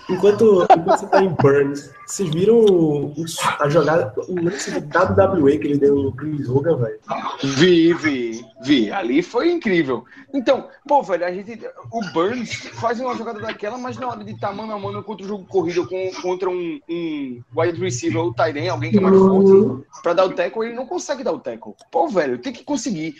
enquanto, 0.09 0.63
enquanto 0.63 0.85
você 0.99 1.07
tá 1.07 1.23
em 1.23 1.29
Burns, 1.29 1.89
vocês 2.05 2.29
viram 2.29 2.59
o- 2.59 3.13
a 3.59 3.69
jogada, 3.69 4.13
o 4.27 4.35
lance 4.43 4.69
de 4.69 4.79
WWE 4.79 5.57
que 5.59 5.67
ele 5.67 5.77
deu 5.77 5.95
no 5.95 6.11
Chris 6.11 6.47
Hogan, 6.49 6.75
velho? 6.77 6.99
Vi, 7.41 7.93
vi, 7.93 8.45
vi. 8.61 8.91
Ali 8.91 9.23
foi 9.23 9.49
incrível. 9.51 10.03
Então, 10.33 10.67
pô, 10.87 11.01
velho, 11.01 11.25
a 11.25 11.31
gente. 11.31 11.59
O 11.91 12.01
Burns 12.13 12.53
faz 12.79 12.99
uma 12.99 13.15
jogada 13.15 13.39
daquela, 13.39 13.77
mas 13.77 13.97
na 13.97 14.07
hora 14.07 14.23
de 14.23 14.31
estar 14.33 14.53
mano 14.53 14.73
a 14.73 14.77
mano 14.79 15.01
contra 15.03 15.25
o 15.25 15.29
jogo 15.29 15.45
corrido, 15.45 15.87
com, 15.87 16.11
contra 16.21 16.49
um, 16.49 16.79
um 16.89 17.41
wide 17.55 17.79
receiver 17.79 18.21
ou 18.21 18.33
Tyrene, 18.33 18.69
alguém 18.69 18.91
que 18.91 18.99
mais 19.05 19.17
forte, 19.17 19.85
pra 20.03 20.13
dar 20.13 20.25
o 20.25 20.33
tackle, 20.33 20.65
ele 20.65 20.75
não 20.75 20.85
consegue 20.85 21.23
dar 21.23 21.31
o 21.31 21.39
tackle. 21.39 21.73
Pô, 21.91 22.07
velho, 22.07 22.37
tem 22.37 22.53
que 22.53 22.63
conseguir. 22.63 23.15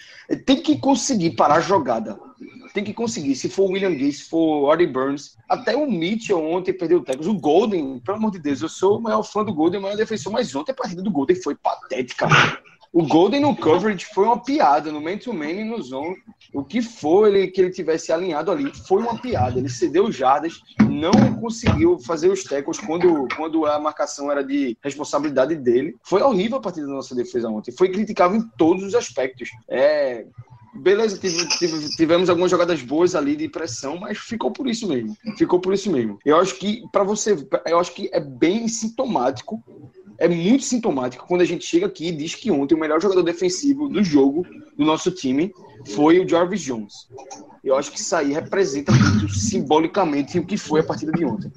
Tem 0.46 0.62
que 0.62 0.78
conseguir 0.78 1.32
parar 1.32 1.56
a 1.56 1.62
jogada. 1.62 2.20
Tem 2.74 2.84
que 2.84 2.94
conseguir. 2.94 3.36
Se 3.36 3.50
for 3.50 3.64
o 3.64 3.74
William 3.74 3.94
Gay, 3.94 4.12
se 4.12 4.30
for 4.30 4.70
o 4.70 4.88
Burns, 4.88 5.38
até 5.48 5.76
o 5.76 5.90
Mitchell 5.90 6.44
ontem 6.44 6.74
perdeu 6.74 7.00
o 7.00 7.04
tackle. 7.04 7.30
O 7.30 7.40
Golden, 7.40 8.00
pelo 8.00 8.18
amor 8.18 8.32
de 8.32 8.40
Deus, 8.40 8.62
eu 8.62 8.70
sou 8.70 8.98
o 8.98 9.02
maior 9.02 9.24
fã 9.24 9.44
do 9.44 9.54
Golden, 9.54 9.80
o 9.80 9.84
maior 9.84 9.98
defensor, 9.98 10.32
mas 10.32 10.54
ontem 10.56 10.72
a 10.72 10.76
partida 10.76 11.02
do 11.02 11.12
Golden 11.12 11.42
foi 11.42 11.56
patética. 11.56 12.28
O 12.96 13.06
Golden 13.06 13.42
no 13.42 13.54
coverage 13.54 14.06
foi 14.06 14.24
uma 14.24 14.42
piada, 14.42 14.90
no 14.90 15.02
man-to-man 15.02 15.52
e 15.52 15.64
no 15.66 15.82
zone. 15.82 16.16
O 16.54 16.64
que 16.64 16.82
for 16.82 17.28
ele, 17.28 17.48
que 17.48 17.60
ele 17.60 17.70
tivesse 17.70 18.10
alinhado 18.10 18.50
ali 18.50 18.72
foi 18.88 19.02
uma 19.02 19.20
piada. 19.20 19.60
Ele 19.60 19.68
cedeu 19.68 20.10
jardas, 20.10 20.62
não 20.80 21.12
conseguiu 21.42 22.00
fazer 22.00 22.32
os 22.32 22.46
tackles 22.46 22.80
quando, 22.80 23.28
quando 23.36 23.66
a 23.66 23.78
marcação 23.78 24.32
era 24.32 24.42
de 24.42 24.78
responsabilidade 24.82 25.58
dele. 25.58 25.98
Foi 26.04 26.22
horrível 26.22 26.58
a 26.58 26.62
partida 26.62 26.88
da 26.88 26.94
nossa 26.94 27.14
defesa 27.14 27.50
ontem. 27.50 27.74
Foi 27.74 27.90
criticável 27.90 28.38
em 28.38 28.48
todos 28.58 28.82
os 28.82 28.96
aspectos. 28.96 29.50
É, 29.68 30.26
beleza, 30.74 31.18
tive- 31.18 31.50
tive- 31.58 31.90
tivemos 31.98 32.30
algumas 32.30 32.50
jogadas 32.50 32.82
boas 32.82 33.14
ali 33.14 33.36
de 33.36 33.50
pressão, 33.50 33.98
mas 33.98 34.20
ficou 34.20 34.52
por 34.52 34.70
isso 34.70 34.88
mesmo. 34.88 35.18
Ficou 35.38 35.60
por 35.60 35.74
isso 35.74 35.92
mesmo. 35.92 36.18
Eu 36.26 36.38
acho 36.38 36.56
que, 36.56 36.82
para 36.94 37.04
você, 37.04 37.36
eu 37.66 37.78
acho 37.78 37.94
que 37.94 38.10
é 38.14 38.22
bem 38.22 38.70
sintomático 38.70 39.62
é 40.18 40.28
muito 40.28 40.64
sintomático 40.64 41.28
quando 41.28 41.42
a 41.42 41.46
gente 41.46 41.66
chega 41.66 41.86
aqui 41.86 42.08
e 42.08 42.12
diz 42.12 42.36
que 42.36 42.52
ontem 42.52 42.76
o 42.76 42.80
melhor 42.80 43.02
jogador 43.02 43.24
defensivo 43.24 43.88
do 43.88 44.04
jogo 44.04 44.46
do 44.78 44.86
nosso 44.86 45.12
time 45.12 45.54
foi 45.94 46.20
o 46.20 46.28
Jarvis 46.28 46.62
Jones. 46.62 47.08
Eu 47.64 47.76
acho 47.76 47.92
que 47.92 48.00
isso 48.00 48.16
aí 48.16 48.32
representa 48.32 48.92
muito 48.92 49.30
simbolicamente 49.30 50.40
o 50.40 50.46
que 50.46 50.58
foi 50.58 50.80
a 50.80 50.84
partida 50.84 51.12
de 51.12 51.26
ontem. 51.26 51.52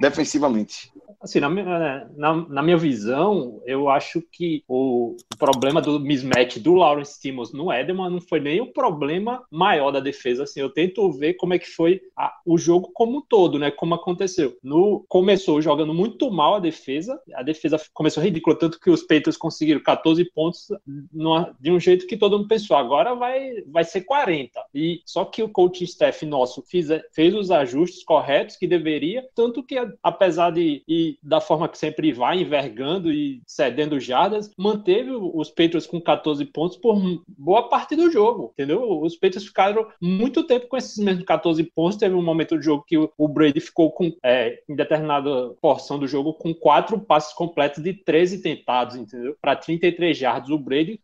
Defensivamente. 0.00 0.92
Assim, 1.20 1.40
na 1.40 1.50
minha, 1.50 2.08
na, 2.16 2.34
na 2.48 2.62
minha 2.62 2.76
visão, 2.76 3.60
eu 3.66 3.88
acho 3.88 4.22
que 4.30 4.62
o 4.68 5.16
problema 5.36 5.80
do 5.82 5.98
mismatch 5.98 6.58
do 6.58 6.74
Lawrence 6.74 7.20
Timmons 7.20 7.52
no 7.52 7.72
Edelman 7.72 8.08
não 8.08 8.20
foi 8.20 8.38
nem 8.38 8.60
o 8.60 8.72
problema 8.72 9.42
maior 9.50 9.90
da 9.90 9.98
defesa. 9.98 10.44
Assim, 10.44 10.60
eu 10.60 10.70
tento 10.70 11.10
ver 11.10 11.34
como 11.34 11.54
é 11.54 11.58
que 11.58 11.66
foi 11.68 12.00
a- 12.16 12.32
o 12.46 12.56
jogo 12.56 12.90
como 12.94 13.18
um 13.18 13.20
todo, 13.20 13.58
né? 13.58 13.68
Como 13.68 13.94
aconteceu. 13.96 14.56
No, 14.62 15.04
começou 15.08 15.60
jogando 15.60 15.92
muito 15.92 16.30
mal 16.30 16.54
a 16.54 16.60
defesa, 16.60 17.20
a 17.34 17.42
defesa 17.42 17.80
começou 17.92 18.22
ridícula, 18.22 18.56
tanto 18.56 18.78
que 18.78 18.88
os 18.90 19.02
Patriots 19.02 19.36
conseguiram 19.36 19.82
14 19.82 20.24
pontos 20.24 20.68
numa- 21.12 21.52
de 21.58 21.72
um 21.72 21.80
jeito 21.80 22.06
que 22.06 22.16
todo 22.16 22.38
mundo 22.38 22.48
pensou, 22.48 22.76
agora 22.76 23.14
vai, 23.14 23.62
vai 23.66 23.82
ser 23.82 24.02
40. 24.02 24.60
E 24.72 25.00
só 25.04 25.24
que 25.24 25.42
o 25.42 25.48
coaching 25.48 25.84
staff 25.84 26.24
nosso 26.24 26.62
fez 27.12 27.34
os 27.34 27.50
ajustes 27.50 28.04
corretos 28.04 28.56
que 28.56 28.66
deveria, 28.68 29.26
tanto 29.34 29.64
que 29.64 29.76
apesar 30.02 30.50
de 30.52 30.82
da 31.22 31.40
forma 31.40 31.68
que 31.68 31.78
sempre 31.78 32.12
vai, 32.12 32.40
envergando 32.40 33.12
e 33.12 33.40
cedendo 33.46 34.00
jardas, 34.00 34.50
manteve 34.56 35.10
os 35.10 35.48
Patriots 35.48 35.86
com 35.86 36.00
14 36.00 36.44
pontos 36.46 36.76
por 36.76 36.98
boa 37.26 37.68
parte 37.68 37.94
do 37.94 38.10
jogo, 38.10 38.50
entendeu? 38.52 39.00
Os 39.00 39.14
Patriots 39.14 39.46
ficaram 39.46 39.86
muito 40.00 40.44
tempo 40.44 40.66
com 40.66 40.76
esses 40.76 40.96
mesmos 40.98 41.24
14 41.24 41.62
pontos. 41.64 41.98
Teve 41.98 42.14
um 42.14 42.22
momento 42.22 42.56
do 42.56 42.62
jogo 42.62 42.84
que 42.86 42.96
o 42.96 43.28
Brady 43.28 43.60
ficou 43.60 43.90
com, 43.92 44.12
é, 44.22 44.60
em 44.68 44.74
determinada 44.74 45.50
porção 45.60 45.98
do 45.98 46.06
jogo, 46.06 46.34
com 46.34 46.54
quatro 46.54 46.98
passes 46.98 47.32
completos 47.32 47.82
de 47.82 47.92
13 47.92 48.42
tentados, 48.42 48.96
entendeu? 48.96 49.36
Para 49.40 49.56
33 49.56 50.16
jardas. 50.16 50.50
O 50.50 50.58
Brady, 50.58 51.00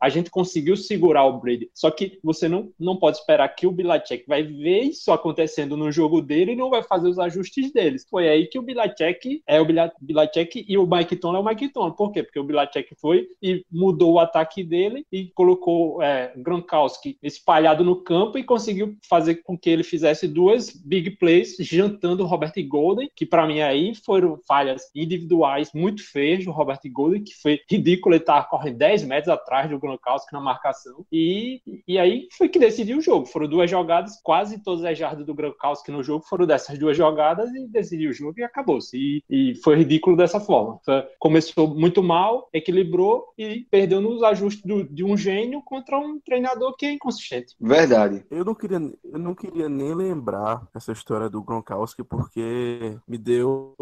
a 0.00 0.08
gente 0.08 0.30
conseguiu 0.30 0.76
segurar 0.76 1.24
o 1.24 1.38
Brady. 1.38 1.70
Só 1.74 1.90
que 1.90 2.18
você 2.22 2.48
não, 2.48 2.70
não 2.78 2.96
pode 2.96 3.18
esperar 3.18 3.48
que 3.48 3.66
o 3.66 3.72
Bilacek 3.72 4.24
vai 4.26 4.42
ver 4.42 4.82
isso 4.82 5.12
acontecendo 5.12 5.76
no 5.76 5.90
jogo 5.90 6.20
dele 6.20 6.52
e 6.52 6.56
não 6.56 6.70
vai 6.70 6.82
fazer 6.82 7.08
os 7.08 7.18
ajustes 7.18 7.72
deles. 7.72 8.06
Foi 8.08 8.28
aí 8.28 8.46
que 8.46 8.58
o 8.58 8.62
Bilacek 8.62 9.42
é 9.48 9.60
o 9.60 9.64
Bila- 9.64 9.92
Bilacek 10.00 10.64
e 10.68 10.76
o 10.76 10.86
Mike 10.86 11.16
Tomlin 11.16 11.38
é 11.38 11.40
o 11.40 11.44
Mike 11.44 11.68
Tomlin. 11.70 11.92
Por 11.96 12.12
quê? 12.12 12.22
Porque 12.22 12.38
o 12.38 12.44
Bilacek 12.44 12.94
foi 13.00 13.26
e 13.42 13.64
mudou 13.72 14.12
o 14.12 14.18
ataque 14.20 14.62
dele 14.62 15.04
e 15.10 15.30
colocou 15.34 16.02
é, 16.02 16.32
Gronkowski 16.36 17.18
espalhado 17.22 17.82
no 17.82 17.96
campo 17.96 18.36
e 18.38 18.44
conseguiu 18.44 18.96
fazer 19.08 19.36
com 19.36 19.56
que 19.58 19.70
ele 19.70 19.82
fizesse 19.82 20.28
duas 20.28 20.70
big 20.70 21.12
plays 21.12 21.56
jantando 21.60 22.22
o 22.22 22.26
Robert 22.26 22.52
Golden, 22.68 23.10
que 23.16 23.24
para 23.24 23.46
mim 23.46 23.60
aí 23.60 23.94
foram 23.94 24.38
falhas 24.46 24.82
individuais 24.94 25.70
muito 25.74 26.02
feias 26.02 26.44
do 26.44 26.50
Robert 26.50 26.80
Golden, 26.90 27.22
que 27.22 27.34
foi 27.34 27.60
ridículo, 27.70 28.14
ele 28.14 28.24
tava 28.24 28.46
correndo 28.46 28.76
10 28.78 29.04
metros 29.04 29.28
atrás 29.28 29.70
do 29.70 29.78
Gronkowski 29.78 30.32
na 30.32 30.40
marcação. 30.40 31.06
E, 31.10 31.62
e 31.86 31.98
aí 31.98 32.28
foi 32.36 32.48
que 32.48 32.58
decidiu 32.58 32.98
o 32.98 33.02
jogo. 33.02 33.24
Foram 33.26 33.48
duas 33.48 33.70
jogadas, 33.70 34.20
quase 34.22 34.62
todas 34.62 34.84
as 34.84 34.98
jardas 34.98 35.24
do 35.24 35.34
Gronkowski 35.34 35.90
no 35.90 36.02
jogo 36.02 36.24
foram 36.28 36.46
dessas 36.46 36.78
duas 36.78 36.96
jogadas 36.96 37.48
e 37.54 37.66
decidiu 37.66 38.10
o 38.10 38.14
jogo 38.14 38.38
e 38.38 38.42
acabou-se. 38.44 38.96
E, 38.96 39.22
E 39.30 39.37
foi 39.62 39.76
ridículo 39.76 40.16
dessa 40.16 40.40
forma. 40.40 40.78
Começou 41.18 41.68
muito 41.74 42.02
mal, 42.02 42.48
equilibrou 42.52 43.26
e 43.36 43.66
perdeu 43.70 44.00
nos 44.00 44.22
ajustes 44.22 44.64
do- 44.64 44.84
de 44.84 45.04
um 45.04 45.16
gênio 45.16 45.62
contra 45.62 45.98
um 45.98 46.18
treinador 46.20 46.74
que 46.76 46.86
é 46.86 46.92
inconsistente. 46.92 47.54
Verdade. 47.60 48.24
Eu 48.30 48.44
não 48.44 48.54
queria, 48.54 48.80
eu 49.04 49.18
não 49.18 49.34
queria 49.34 49.68
nem 49.68 49.94
lembrar 49.94 50.66
essa 50.74 50.92
história 50.92 51.28
do 51.28 51.42
Gronkowski 51.42 52.02
porque 52.04 52.96
me 53.06 53.18
deu, 53.18 53.74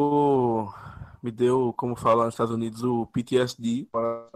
me 1.22 1.30
deu, 1.30 1.74
como 1.76 1.96
fala 1.96 2.24
nos 2.26 2.34
Estados 2.34 2.54
Unidos, 2.54 2.82
o 2.84 3.06
PTSD 3.06 3.88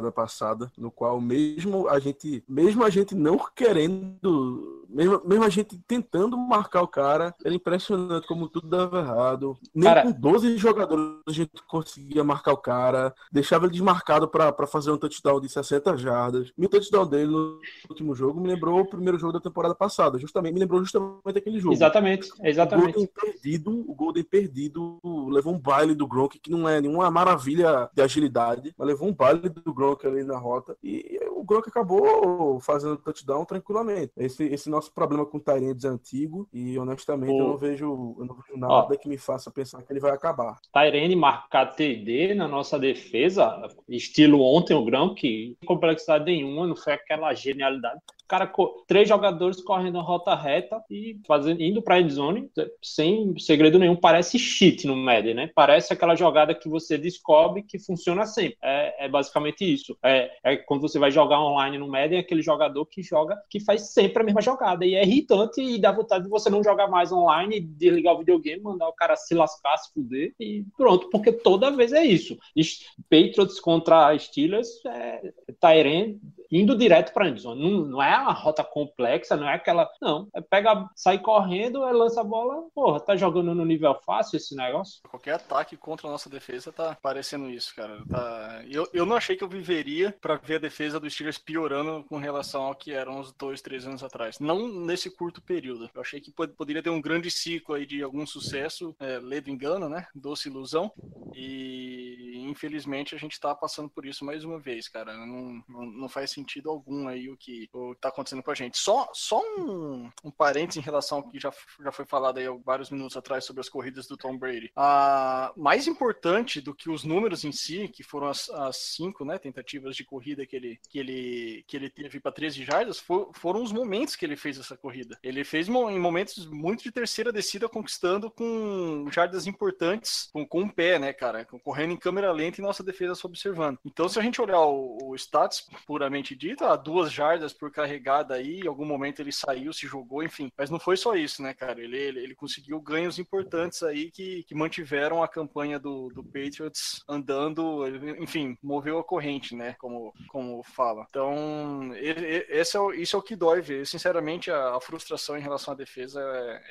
da 0.02 0.10
passada, 0.10 0.70
no 0.76 0.90
qual 0.90 1.20
mesmo 1.20 1.88
a 1.88 1.98
gente, 2.00 2.42
mesmo 2.48 2.82
a 2.84 2.90
gente 2.90 3.14
não 3.14 3.38
querendo, 3.54 4.84
mesmo, 4.88 5.20
mesmo 5.24 5.44
a 5.44 5.48
gente 5.48 5.78
tentando 5.86 6.36
marcar 6.36 6.82
o 6.82 6.88
cara, 6.88 7.34
era 7.44 7.54
impressionante 7.54 8.26
como 8.26 8.48
tudo 8.48 8.68
dava 8.68 8.98
errado. 9.00 9.56
Nem 9.74 9.84
Cara- 9.84 10.02
com 10.02 10.12
12 10.12 10.56
jogadores 10.56 11.09
a 11.26 11.32
gente 11.32 11.50
conseguia 11.68 12.22
marcar 12.24 12.52
o 12.52 12.56
cara, 12.56 13.14
deixava 13.32 13.64
ele 13.66 13.72
desmarcado 13.72 14.28
pra 14.28 14.52
pra 14.52 14.66
fazer 14.66 14.90
um 14.90 14.98
touchdown 14.98 15.40
de 15.40 15.48
60 15.48 15.96
jardas. 15.96 16.50
E 16.56 16.64
o 16.66 16.68
touchdown 16.68 17.06
dele 17.06 17.30
no 17.30 17.58
último 17.88 18.14
jogo 18.14 18.40
me 18.40 18.48
lembrou 18.48 18.80
o 18.80 18.88
primeiro 18.88 19.18
jogo 19.18 19.32
da 19.32 19.40
temporada 19.40 19.74
passada, 19.74 20.18
justamente 20.18 20.54
me 20.54 20.60
lembrou 20.60 20.80
justamente 20.80 21.38
aquele 21.38 21.58
jogo. 21.60 21.74
Exatamente, 21.74 22.30
O 22.32 22.46
exatamente. 22.46 22.92
Golden 22.94 23.06
perdido, 23.14 23.84
o 23.90 23.94
Golden 23.94 24.24
perdido 24.24 24.98
levou 25.30 25.54
um 25.54 25.58
baile 25.58 25.94
do 25.94 26.06
Gronk, 26.06 26.38
que 26.38 26.50
não 26.50 26.68
é 26.68 26.80
nenhuma 26.80 27.10
maravilha 27.10 27.88
de 27.94 28.02
agilidade, 28.02 28.74
mas 28.76 28.88
levou 28.88 29.08
um 29.08 29.14
baile 29.14 29.48
do 29.48 29.72
Gronk 29.74 30.06
ali 30.06 30.24
na 30.24 30.38
rota 30.38 30.76
e 30.82 31.18
o 31.32 31.44
Gronk 31.44 31.68
acabou 31.68 32.60
fazendo 32.60 32.96
touchdown 32.96 33.44
tranquilamente. 33.44 34.12
Esse, 34.16 34.44
esse 34.44 34.68
nosso 34.68 34.92
problema 34.92 35.24
com 35.26 35.38
o 35.38 35.40
Tyrants 35.40 35.84
é 35.84 35.88
antigo 35.88 36.48
e 36.52 36.78
honestamente 36.78 37.30
eu 37.32 37.44
O- 37.46 37.48
não 37.50 37.56
vejo, 37.56 38.16
eu 38.18 38.24
não 38.24 38.34
vejo 38.34 38.58
nada 38.58 38.96
que 38.96 39.08
me 39.08 39.16
faça 39.18 39.50
pensar 39.50 39.82
que 39.82 39.92
ele 39.92 40.00
vai 40.00 40.10
acabar. 40.12 40.58
Tyrene 41.00 41.16
marcar 41.16 41.74
TD 41.74 42.34
na 42.34 42.46
nossa 42.46 42.78
defesa, 42.78 43.66
estilo 43.88 44.42
ontem 44.42 44.74
o 44.74 44.84
Grão, 44.84 45.14
que 45.14 45.56
complexidade 45.64 46.26
nenhuma, 46.26 46.66
não 46.66 46.76
foi 46.76 46.92
aquela 46.92 47.32
genialidade. 47.32 48.00
Cara, 48.30 48.48
três 48.86 49.08
jogadores 49.08 49.60
correndo 49.60 49.98
a 49.98 50.02
rota 50.02 50.36
reta 50.36 50.80
e 50.88 51.18
fazendo, 51.26 51.60
indo 51.60 51.82
para 51.82 51.96
a 51.96 52.00
endzone, 52.00 52.48
sem 52.80 53.36
segredo 53.40 53.76
nenhum, 53.76 53.96
parece 53.96 54.38
cheat 54.38 54.86
no 54.86 54.94
Madden, 54.94 55.34
né? 55.34 55.50
Parece 55.52 55.92
aquela 55.92 56.14
jogada 56.14 56.54
que 56.54 56.68
você 56.68 56.96
descobre 56.96 57.64
que 57.64 57.76
funciona 57.76 58.24
sempre. 58.26 58.56
É, 58.62 59.06
é 59.06 59.08
basicamente 59.08 59.64
isso. 59.64 59.98
É, 60.00 60.30
é 60.44 60.56
quando 60.56 60.80
você 60.80 60.96
vai 60.96 61.10
jogar 61.10 61.40
online 61.40 61.76
no 61.76 61.88
Madden, 61.88 62.18
é 62.18 62.20
aquele 62.20 62.40
jogador 62.40 62.86
que 62.86 63.02
joga, 63.02 63.36
que 63.50 63.58
faz 63.58 63.92
sempre 63.92 64.22
a 64.22 64.24
mesma 64.24 64.40
jogada. 64.40 64.86
E 64.86 64.94
é 64.94 65.02
irritante 65.02 65.60
e 65.60 65.76
dá 65.80 65.90
vontade 65.90 66.22
de 66.22 66.30
você 66.30 66.48
não 66.48 66.62
jogar 66.62 66.86
mais 66.86 67.10
online, 67.10 67.58
desligar 67.58 68.14
o 68.14 68.18
videogame, 68.18 68.62
mandar 68.62 68.88
o 68.88 68.92
cara 68.92 69.16
se 69.16 69.34
lascar, 69.34 69.76
se 69.76 69.92
fuder 69.92 70.32
e 70.38 70.64
pronto, 70.76 71.10
porque 71.10 71.32
toda 71.32 71.72
vez 71.72 71.92
é 71.92 72.04
isso. 72.04 72.38
Is- 72.54 72.86
Patriots 73.10 73.58
contra 73.58 74.16
Steelers, 74.16 74.68
é, 74.86 75.32
Tyrene 75.60 76.20
indo 76.50 76.76
direto 76.76 77.12
para 77.12 77.28
endzone. 77.28 77.62
Não, 77.62 77.70
não 77.86 78.02
é 78.02 78.12
uma 78.22 78.32
rota 78.32 78.62
complexa, 78.64 79.36
não 79.36 79.48
é 79.48 79.54
aquela. 79.54 79.88
Não, 80.00 80.28
é 80.34 80.40
pega, 80.40 80.88
sai 80.94 81.18
correndo, 81.18 81.84
é, 81.84 81.92
lança 81.92 82.20
a 82.20 82.24
bola. 82.24 82.68
Porra, 82.74 83.00
tá 83.00 83.16
jogando 83.16 83.54
no 83.54 83.64
nível 83.64 83.94
fácil 84.04 84.36
esse 84.36 84.54
negócio? 84.54 85.00
Qualquer 85.08 85.34
ataque 85.34 85.76
contra 85.76 86.08
a 86.08 86.10
nossa 86.10 86.30
defesa 86.30 86.72
tá 86.72 86.96
parecendo 87.00 87.50
isso, 87.50 87.74
cara. 87.74 88.02
Tá... 88.08 88.62
Eu, 88.68 88.88
eu 88.92 89.06
não 89.06 89.16
achei 89.16 89.36
que 89.36 89.44
eu 89.44 89.48
viveria 89.48 90.16
pra 90.20 90.36
ver 90.36 90.56
a 90.56 90.60
defesa 90.60 91.00
dos 91.00 91.12
Steelers 91.12 91.38
piorando 91.38 92.04
com 92.08 92.18
relação 92.18 92.64
ao 92.64 92.74
que 92.74 92.92
eram 92.92 93.20
uns 93.20 93.32
dois, 93.32 93.60
três 93.60 93.86
anos 93.86 94.02
atrás. 94.02 94.38
Não 94.38 94.68
nesse 94.68 95.10
curto 95.10 95.42
período. 95.42 95.90
Eu 95.94 96.00
achei 96.00 96.20
que 96.20 96.30
pod- 96.30 96.54
poderia 96.54 96.82
ter 96.82 96.90
um 96.90 97.00
grande 97.00 97.30
ciclo 97.30 97.74
aí 97.74 97.86
de 97.86 98.02
algum 98.02 98.26
sucesso, 98.26 98.94
é, 98.98 99.18
ledo 99.18 99.50
engano, 99.50 99.88
né? 99.88 100.06
Doce 100.14 100.48
ilusão. 100.48 100.92
E 101.34 102.44
infelizmente 102.48 103.14
a 103.14 103.18
gente 103.18 103.38
tá 103.38 103.54
passando 103.54 103.88
por 103.88 104.04
isso 104.04 104.24
mais 104.24 104.44
uma 104.44 104.58
vez, 104.58 104.88
cara. 104.88 105.16
Não, 105.16 105.62
não, 105.68 105.86
não 105.86 106.08
faz 106.08 106.30
sentido 106.30 106.70
algum 106.70 107.08
aí 107.08 107.28
o 107.30 107.36
que, 107.36 107.68
o 107.72 107.94
tá 107.94 108.09
acontecendo 108.10 108.42
com 108.42 108.50
a 108.50 108.54
gente. 108.54 108.78
Só, 108.78 109.08
só 109.12 109.40
um, 109.58 110.10
um 110.24 110.30
parênteses 110.30 110.76
em 110.76 110.84
relação 110.84 111.18
ao 111.18 111.28
que 111.30 111.38
já, 111.40 111.52
já 111.82 111.90
foi 111.90 112.04
falado 112.04 112.38
aí 112.38 112.46
vários 112.64 112.90
minutos 112.90 113.16
atrás 113.16 113.44
sobre 113.44 113.60
as 113.60 113.68
corridas 113.68 114.06
do 114.06 114.16
Tom 114.16 114.36
Brady. 114.36 114.70
A 114.76 115.52
mais 115.56 115.86
importante 115.86 116.60
do 116.60 116.74
que 116.74 116.90
os 116.90 117.04
números 117.04 117.44
em 117.44 117.52
si, 117.52 117.88
que 117.88 118.02
foram 118.02 118.28
as, 118.28 118.48
as 118.50 118.76
cinco 118.76 119.24
né, 119.24 119.38
tentativas 119.38 119.96
de 119.96 120.04
corrida 120.04 120.46
que 120.46 120.56
ele, 120.56 120.78
que 120.88 120.98
ele, 120.98 121.64
que 121.66 121.76
ele 121.76 121.90
teve 121.90 122.20
para 122.20 122.32
13 122.32 122.64
jardas, 122.64 122.98
for- 122.98 123.30
foram 123.34 123.62
os 123.62 123.72
momentos 123.72 124.16
que 124.16 124.24
ele 124.24 124.36
fez 124.36 124.58
essa 124.58 124.76
corrida. 124.76 125.18
Ele 125.22 125.44
fez 125.44 125.68
em 125.68 125.98
momentos 125.98 126.46
muito 126.46 126.82
de 126.82 126.90
terceira 126.92 127.32
descida, 127.32 127.68
conquistando 127.68 128.30
com 128.30 129.06
jardas 129.10 129.46
importantes, 129.46 130.28
com, 130.32 130.46
com 130.46 130.62
o 130.62 130.72
pé, 130.72 130.98
né, 130.98 131.12
cara? 131.12 131.44
Correndo 131.44 131.92
em 131.92 131.96
câmera 131.96 132.32
lenta 132.32 132.60
e 132.60 132.64
nossa 132.64 132.82
defesa 132.82 133.14
só 133.14 133.28
observando. 133.28 133.78
Então, 133.84 134.08
se 134.08 134.18
a 134.18 134.22
gente 134.22 134.40
olhar 134.40 134.60
o, 134.60 134.98
o 135.10 135.14
stats 135.14 135.66
puramente 135.86 136.34
dito, 136.34 136.64
ah, 136.64 136.76
duas 136.76 137.12
jardas 137.12 137.52
por 137.52 137.70
carregada 137.90 138.34
aí, 138.34 138.60
em 138.60 138.68
algum 138.68 138.84
momento 138.84 139.20
ele 139.20 139.32
saiu, 139.32 139.72
se 139.72 139.86
jogou, 139.86 140.22
enfim. 140.22 140.50
Mas 140.56 140.70
não 140.70 140.78
foi 140.78 140.96
só 140.96 141.14
isso, 141.14 141.42
né, 141.42 141.52
cara? 141.52 141.80
Ele, 141.82 141.96
ele, 141.96 142.20
ele 142.20 142.34
conseguiu 142.34 142.80
ganhos 142.80 143.18
importantes 143.18 143.82
aí 143.82 144.10
que, 144.10 144.44
que 144.44 144.54
mantiveram 144.54 145.22
a 145.22 145.28
campanha 145.28 145.78
do, 145.78 146.08
do 146.14 146.22
Patriots 146.22 147.02
andando, 147.08 147.82
enfim, 148.22 148.56
moveu 148.62 148.98
a 148.98 149.04
corrente, 149.04 149.54
né? 149.56 149.74
Como, 149.78 150.12
como 150.28 150.62
fala. 150.62 151.06
Então, 151.10 151.92
ele- 151.96 152.46
esse 152.48 152.76
é 152.76 152.80
o, 152.80 152.92
isso 152.92 153.16
é 153.16 153.18
o 153.18 153.22
que 153.22 153.34
dói 153.34 153.60
ver. 153.60 153.86
Sinceramente, 153.86 154.50
a, 154.50 154.76
a 154.76 154.80
frustração 154.80 155.36
em 155.36 155.40
relação 155.42 155.74
à 155.74 155.76
defesa 155.76 156.20
é, 156.20 156.62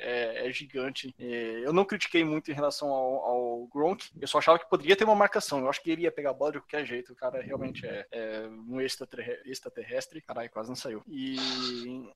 é- 0.44 0.48
é 0.48 0.52
gigante. 0.52 1.14
Eu 1.18 1.72
não 1.72 1.84
critiquei 1.84 2.24
muito 2.24 2.50
em 2.50 2.54
relação 2.54 2.88
ao, 2.88 3.14
ao 3.24 3.66
Gronk, 3.66 4.08
eu 4.20 4.26
só 4.28 4.38
achava 4.38 4.58
que 4.58 4.68
poderia 4.68 4.96
ter 4.96 5.04
uma 5.04 5.14
marcação. 5.14 5.58
Eu 5.60 5.68
acho 5.68 5.82
que 5.82 5.90
ele 5.90 6.02
ia 6.02 6.12
pegar 6.12 6.30
a 6.30 6.34
bola 6.34 6.52
de 6.52 6.60
qualquer 6.60 6.84
jeito. 6.86 7.12
O 7.12 7.16
cara 7.16 7.42
realmente 7.42 7.86
é, 7.86 8.06
é 8.10 8.48
um 8.68 8.80
extraterre- 8.80 9.40
extraterrestre. 9.44 10.20
Caralho, 10.22 10.50
quase 10.50 10.68
não 10.68 10.76
saiu. 10.76 11.02
E. 11.10 12.08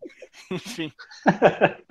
Enfim. 0.50 0.92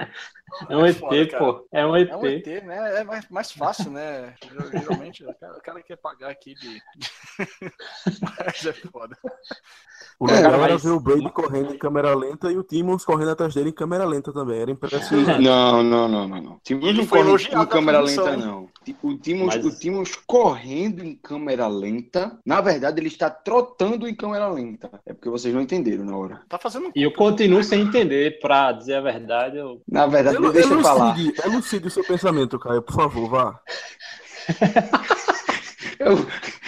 É 0.70 0.78
um 0.78 0.86
ET, 0.86 1.00
foda, 1.00 1.28
cara. 1.28 1.44
pô. 1.44 1.68
É 1.72 1.84
um 1.84 1.98
ET. 1.98 2.10
É 2.12 2.16
um 2.16 2.26
ET, 2.28 2.46
né? 2.64 3.00
É 3.00 3.04
mais, 3.04 3.28
mais 3.28 3.52
fácil, 3.52 3.90
né? 3.90 4.36
Geralmente, 4.72 5.26
o 5.26 5.34
cara, 5.34 5.58
o 5.58 5.62
cara 5.62 5.82
quer 5.82 5.96
pagar 5.98 6.30
aqui 6.30 6.54
de. 6.54 6.80
Mas 8.22 8.64
é 8.68 8.74
foda. 8.74 9.18
O 10.20 10.30
É, 10.30 10.34
legal 10.36 10.54
era 10.54 10.74
mas- 10.74 10.84
ver 10.84 10.92
o 10.92 11.00
Brady 11.00 11.32
correndo 11.32 11.74
em 11.74 11.78
câmera 11.78 12.14
lenta 12.16 12.52
e 12.52 12.58
o 12.58 12.64
Timmons 12.64 13.04
correndo 13.04 13.32
atrás 13.32 13.56
dele 13.56 13.70
em 13.70 13.74
câmera 13.74 14.06
lenta 14.06 14.32
também. 14.32 14.62
Era 14.62 14.70
impressionante. 14.72 15.42
Não, 15.42 15.82
não, 15.82 16.08
não, 16.08 16.28
não, 16.28 16.42
não. 16.42 16.60
Timos 16.64 16.86
Ele 16.88 17.00
não 17.00 17.08
foi 17.08 17.24
corre 17.24 17.64
em 17.64 17.66
câmera 17.66 18.00
lenta, 18.02 18.38
não. 18.38 18.70
O 19.02 19.16
Timos, 19.18 19.48
Mas- 19.56 19.66
o 19.66 19.72
Timos 19.80 20.12
correndo 20.28 21.04
em 21.04 21.16
câmera 21.16 21.68
lenta, 21.68 22.38
na 22.46 22.60
verdade, 22.62 23.00
ele 23.00 23.08
está 23.08 23.30
trotando 23.30 24.08
em 24.08 24.16
câmera 24.16 24.48
lenta. 24.50 24.90
É 25.06 25.14
porque 25.14 25.30
vocês 25.30 25.54
não 25.54 25.62
entenderam 25.62 26.04
na 26.06 26.18
hora. 26.18 26.42
Tá 26.50 26.58
fazendo. 26.58 26.92
E 26.96 27.02
eu 27.04 27.14
continuo 27.14 27.64
sem 27.64 27.82
entender, 27.82 28.40
pra 28.40 28.72
dizer 28.72 28.96
a 28.96 29.02
verdade. 29.02 29.58
Eu... 29.58 29.82
Na 29.88 30.06
verdade, 30.08 30.38
Elu- 30.38 30.52
deixa 30.52 30.74
eu 30.74 30.82
falar. 30.82 31.18
elucide, 31.18 31.42
elucide 31.46 31.88
o 31.88 31.92
seu 31.92 32.04
pensamento, 32.04 32.60
Caio, 32.60 32.82
por 32.82 32.96
favor, 32.96 33.30
vá. 33.30 33.60
Eu, 36.00 36.26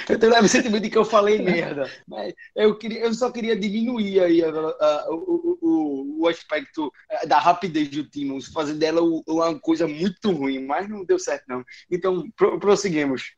eu 0.09 0.19
tenho 0.19 0.31
leve 0.31 0.47
sentimento 0.47 0.83
de 0.83 0.89
que 0.89 0.97
eu 0.97 1.05
falei 1.05 1.41
merda. 1.41 1.89
Mas 2.07 2.33
eu, 2.55 2.75
queria, 2.77 2.99
eu 3.01 3.13
só 3.13 3.31
queria 3.31 3.55
diminuir 3.55 4.19
aí 4.19 4.43
a- 4.43 4.49
a- 4.49 5.07
o, 5.09 5.57
o, 5.61 6.17
o, 6.21 6.27
aspecto 6.27 6.91
eh, 7.09 7.25
da 7.27 7.39
rapidez 7.39 7.88
do 7.89 8.03
Timos, 8.03 8.47
fazer 8.47 8.73
dela 8.75 9.01
uma 9.27 9.59
coisa 9.59 9.88
muito 9.88 10.31
ruim, 10.31 10.65
mas 10.65 10.88
não 10.89 11.03
deu 11.05 11.17
certo, 11.19 11.43
não. 11.47 11.63
Então, 11.91 12.23
pro, 12.35 12.59
prosseguimos. 12.59 13.31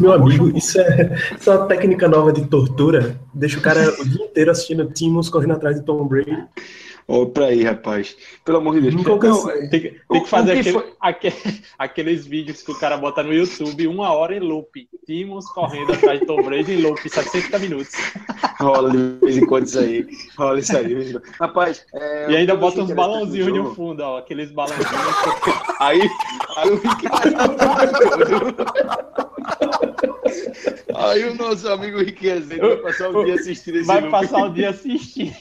Meu 0.00 0.12
amigo, 0.12 0.56
isso 0.56 0.78
é, 0.80 1.14
isso 1.38 1.50
é 1.50 1.56
uma 1.56 1.66
técnica 1.66 2.08
nova 2.08 2.32
de 2.32 2.46
tortura. 2.46 3.20
Deixa 3.34 3.58
o 3.58 3.62
cara 3.62 3.88
o 4.00 4.04
dia 4.08 4.24
inteiro 4.24 4.50
assistindo 4.50 4.90
Timos 4.92 5.28
correndo 5.28 5.52
atrás 5.54 5.76
de 5.76 5.84
Tom 5.84 6.06
Brady. 6.06 6.44
Ó, 7.08 7.24
pra 7.26 7.46
aí, 7.46 7.62
rapaz. 7.62 8.16
Pelo 8.44 8.58
amor 8.58 8.74
de 8.74 8.80
Deus. 8.80 8.94
Nunca 8.94 9.12
alcancei. 9.12 9.68
Tem, 9.68 9.80
que- 9.80 10.00
tem 10.10 10.22
que 10.24 10.28
fazer 10.28 10.54
que 10.54 10.58
aquele- 10.60 10.78
foi- 10.80 10.92
aque- 11.00 11.32
aqueles 11.78 12.26
vídeos 12.26 12.62
que 12.62 12.72
o 12.72 12.78
cara 12.80 12.96
bota 12.96 13.22
no 13.22 13.32
YouTube, 13.32 13.86
uma 13.86 14.10
hora 14.12 14.34
em 14.36 14.40
loop. 14.40 14.88
Timos 15.06 15.46
correndo 15.52 15.92
atrás 15.92 16.18
de 16.18 16.26
Tom 16.26 16.42
Brady 16.42 16.72
em 16.72 16.82
loop, 16.82 17.08
60 17.08 17.60
minutos. 17.60 17.94
Rola 18.58 18.90
de 18.90 19.24
vez 19.24 19.36
em 19.36 19.46
quando 19.46 19.66
isso 19.66 19.78
aí. 19.78 20.04
Rola 20.36 20.58
isso 20.58 20.76
aí. 20.76 21.16
Rapaz. 21.38 21.86
é, 21.94 22.30
E 22.32 22.36
ainda 22.36 22.56
bota 22.56 22.80
uns 22.82 22.90
balãozinhos 22.90 23.52
no 23.54 23.72
fundo, 23.74 24.00
ó. 24.02 24.18
Aqueles 24.18 24.50
balãozinhos. 24.50 24.90
Aí, 25.78 26.00
aí 26.56 26.70
o. 26.70 26.80
Aí 30.94 31.24
o 31.28 31.34
nosso 31.34 31.68
amigo 31.68 31.98
Rick 31.98 32.26
Rezende 32.26 32.60
vai 32.60 32.76
passar 32.78 33.10
o 33.10 33.24
dia 33.24 33.34
assistindo 33.34 33.76
esse 33.76 33.86
Vai 33.86 34.00
loop. 34.00 34.10
passar 34.10 34.44
o 34.46 34.48
dia 34.52 34.70
assistindo. 34.70 35.34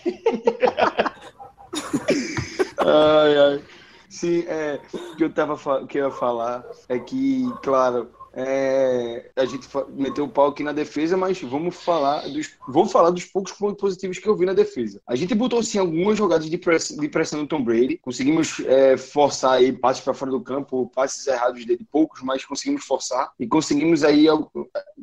Ai, 2.77 3.37
ai. 3.37 3.63
Sim, 4.09 4.45
é, 4.47 4.79
o 4.93 5.15
que 5.15 5.23
eu, 5.23 5.33
tava, 5.33 5.53
o 5.53 5.87
que 5.87 5.97
eu 5.97 6.05
ia 6.05 6.11
falar 6.11 6.63
é 6.87 6.99
que, 6.99 7.51
claro, 7.63 8.09
é, 8.35 9.29
a 9.35 9.45
gente 9.45 9.67
meteu 9.89 10.25
o 10.25 10.29
pau 10.29 10.47
aqui 10.47 10.61
na 10.61 10.73
defesa, 10.73 11.15
mas 11.15 11.41
vamos 11.41 11.75
falar 11.75 12.27
dos, 12.27 12.51
vou 12.67 12.85
falar 12.85 13.09
dos 13.09 13.23
poucos 13.23 13.53
pontos 13.53 13.79
positivos 13.79 14.19
que 14.19 14.27
eu 14.27 14.35
vi 14.35 14.45
na 14.45 14.53
defesa. 14.53 15.01
A 15.07 15.15
gente 15.15 15.33
botou 15.33 15.63
sim 15.63 15.79
algumas 15.79 16.17
jogadas 16.17 16.49
de, 16.49 16.57
press, 16.57 16.89
de 16.89 17.07
pressão 17.07 17.41
do 17.41 17.47
Tom 17.47 17.63
Brady, 17.63 17.97
conseguimos 17.97 18.59
é, 18.65 18.97
forçar 18.97 19.53
aí 19.53 19.71
passes 19.71 20.03
para 20.03 20.13
fora 20.13 20.31
do 20.31 20.41
campo, 20.41 20.91
passes 20.93 21.25
errados 21.27 21.65
dele, 21.65 21.87
poucos, 21.89 22.21
mas 22.21 22.43
conseguimos 22.45 22.83
forçar 22.83 23.31
e 23.39 23.47
conseguimos 23.47 24.03
aí 24.03 24.27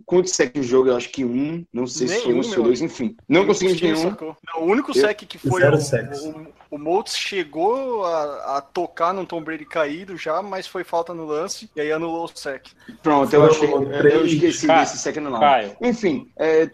quantos 0.05 0.33
sec 0.33 0.55
no 0.57 0.63
jogo? 0.63 0.91
Eu 0.91 0.97
acho 0.97 1.09
que 1.09 1.25
um, 1.25 1.65
não 1.73 1.87
sei 1.87 2.09
se 2.09 2.21
foi 2.21 2.25
um, 2.25 2.29
Nenhum, 2.33 2.43
se 2.43 2.55
foi 2.55 2.65
dois, 2.65 2.83
enfim, 2.83 3.17
não 3.27 3.47
conseguimos 3.47 3.81
nenhum. 3.81 4.15
Não, 4.21 4.63
o 4.63 4.65
único 4.65 4.93
sec 4.93 5.25
que 5.25 5.39
foi 5.39 5.63
o, 5.63 5.75
o, 5.75 6.47
o 6.73 6.79
Moultz 6.79 7.15
chegou 7.15 8.03
a, 8.07 8.57
a 8.57 8.61
tocar 8.63 9.13
no 9.13 9.27
Tom 9.27 9.43
Brady 9.43 9.67
caído 9.67 10.17
já, 10.17 10.41
mas 10.41 10.67
foi 10.67 10.83
falta 10.83 11.13
no 11.13 11.27
lance 11.27 11.71
e 11.77 11.81
aí 11.83 11.93
anulou 11.93 12.25
o 12.25 12.29
sec. 12.29 12.69
Pronto, 13.03 13.31
eu, 13.35 13.45
achei, 13.45 13.71
eu 13.71 14.25
esqueci 14.25 14.67
Caio, 14.67 14.81
desse 14.81 14.97
second 14.97 15.29
round. 15.29 15.41
Caio. 15.41 15.77
Enfim, 15.83 16.33
é, 16.35 16.71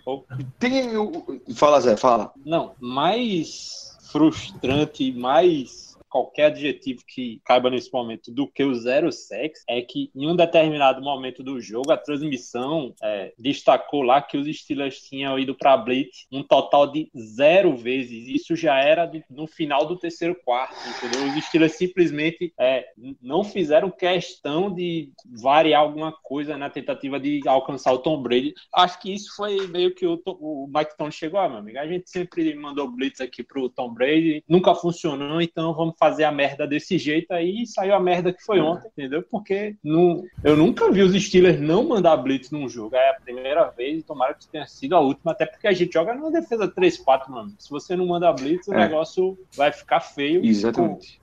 tem 0.56 0.96
o... 0.96 1.40
Fala, 1.56 1.80
Zé, 1.80 1.96
fala. 1.96 2.32
Não, 2.46 2.76
mais 2.78 3.98
frustrante 4.12 5.02
e 5.02 5.12
mais 5.12 5.87
qualquer 6.08 6.46
adjetivo 6.46 7.02
que 7.06 7.40
caiba 7.44 7.70
nesse 7.70 7.92
momento 7.92 8.32
do 8.32 8.46
que 8.46 8.64
o 8.64 8.74
zero 8.74 9.12
sex 9.12 9.62
é 9.68 9.82
que 9.82 10.10
em 10.14 10.26
um 10.26 10.36
determinado 10.36 11.00
momento 11.02 11.42
do 11.42 11.60
jogo 11.60 11.92
a 11.92 11.96
transmissão 11.96 12.94
é, 13.02 13.32
destacou 13.38 14.02
lá 14.02 14.20
que 14.22 14.36
os 14.36 14.46
Steelers 14.58 15.00
tinham 15.02 15.38
ido 15.38 15.54
para 15.54 15.76
blitz 15.76 16.26
um 16.32 16.42
total 16.42 16.90
de 16.90 17.10
zero 17.16 17.76
vezes. 17.76 18.26
Isso 18.28 18.56
já 18.56 18.78
era 18.78 19.06
do- 19.06 19.22
no 19.30 19.46
final 19.46 19.86
do 19.86 19.96
terceiro 19.98 20.36
quarto 20.44 20.74
entendeu? 20.88 21.36
Os 21.36 21.44
Steelers 21.44 21.72
simplesmente 21.76 22.52
é, 22.58 22.86
não 23.20 23.44
fizeram 23.44 23.90
questão 23.90 24.72
de 24.72 25.12
variar 25.40 25.82
alguma 25.82 26.12
coisa 26.12 26.56
na 26.56 26.70
tentativa 26.70 27.18
de 27.20 27.40
alcançar 27.46 27.92
o 27.92 27.98
Tom 27.98 28.22
Brady. 28.22 28.54
Acho 28.74 29.00
que 29.00 29.12
isso 29.12 29.34
foi 29.36 29.66
meio 29.68 29.94
que 29.94 30.06
o, 30.06 30.20
o 30.26 30.66
Mike 30.72 30.96
Tom 30.96 31.10
chegou 31.10 31.40
ah, 31.40 31.48
meu 31.48 31.58
amigo 31.58 31.78
a 31.78 31.86
gente 31.86 32.08
sempre 32.10 32.54
mandou 32.54 32.90
blitz 32.90 33.20
aqui 33.20 33.42
pro 33.42 33.68
Tom 33.68 33.92
Brady 33.92 34.42
nunca 34.48 34.74
funcionou 34.74 35.40
então 35.40 35.74
vamos 35.74 35.94
fazer 35.98 36.24
a 36.24 36.32
merda 36.32 36.66
desse 36.66 36.96
jeito 36.96 37.32
aí 37.32 37.62
e 37.62 37.66
saiu 37.66 37.94
a 37.94 38.00
merda 38.00 38.32
que 38.32 38.42
foi 38.42 38.60
ontem, 38.60 38.88
entendeu? 38.88 39.22
Porque 39.22 39.76
não, 39.82 40.24
eu 40.44 40.56
nunca 40.56 40.90
vi 40.92 41.02
os 41.02 41.12
Steelers 41.22 41.60
não 41.60 41.86
mandar 41.86 42.16
blitz 42.18 42.50
num 42.50 42.68
jogo. 42.68 42.94
É 42.94 43.10
a 43.10 43.20
primeira 43.20 43.64
vez 43.70 44.00
e 44.00 44.02
tomara 44.02 44.34
que 44.34 44.46
tenha 44.46 44.66
sido 44.66 44.94
a 44.94 45.00
última, 45.00 45.32
até 45.32 45.44
porque 45.46 45.66
a 45.66 45.72
gente 45.72 45.92
joga 45.92 46.14
numa 46.14 46.30
defesa 46.30 46.68
3-4, 46.68 47.28
mano. 47.28 47.52
Se 47.58 47.68
você 47.70 47.96
não 47.96 48.06
manda 48.06 48.32
blitz, 48.32 48.68
o 48.68 48.74
É. 48.74 48.78
negócio 48.78 49.36
vai 49.56 49.72
ficar 49.72 50.00
feio. 50.00 50.44
Exatamente. 50.44 51.20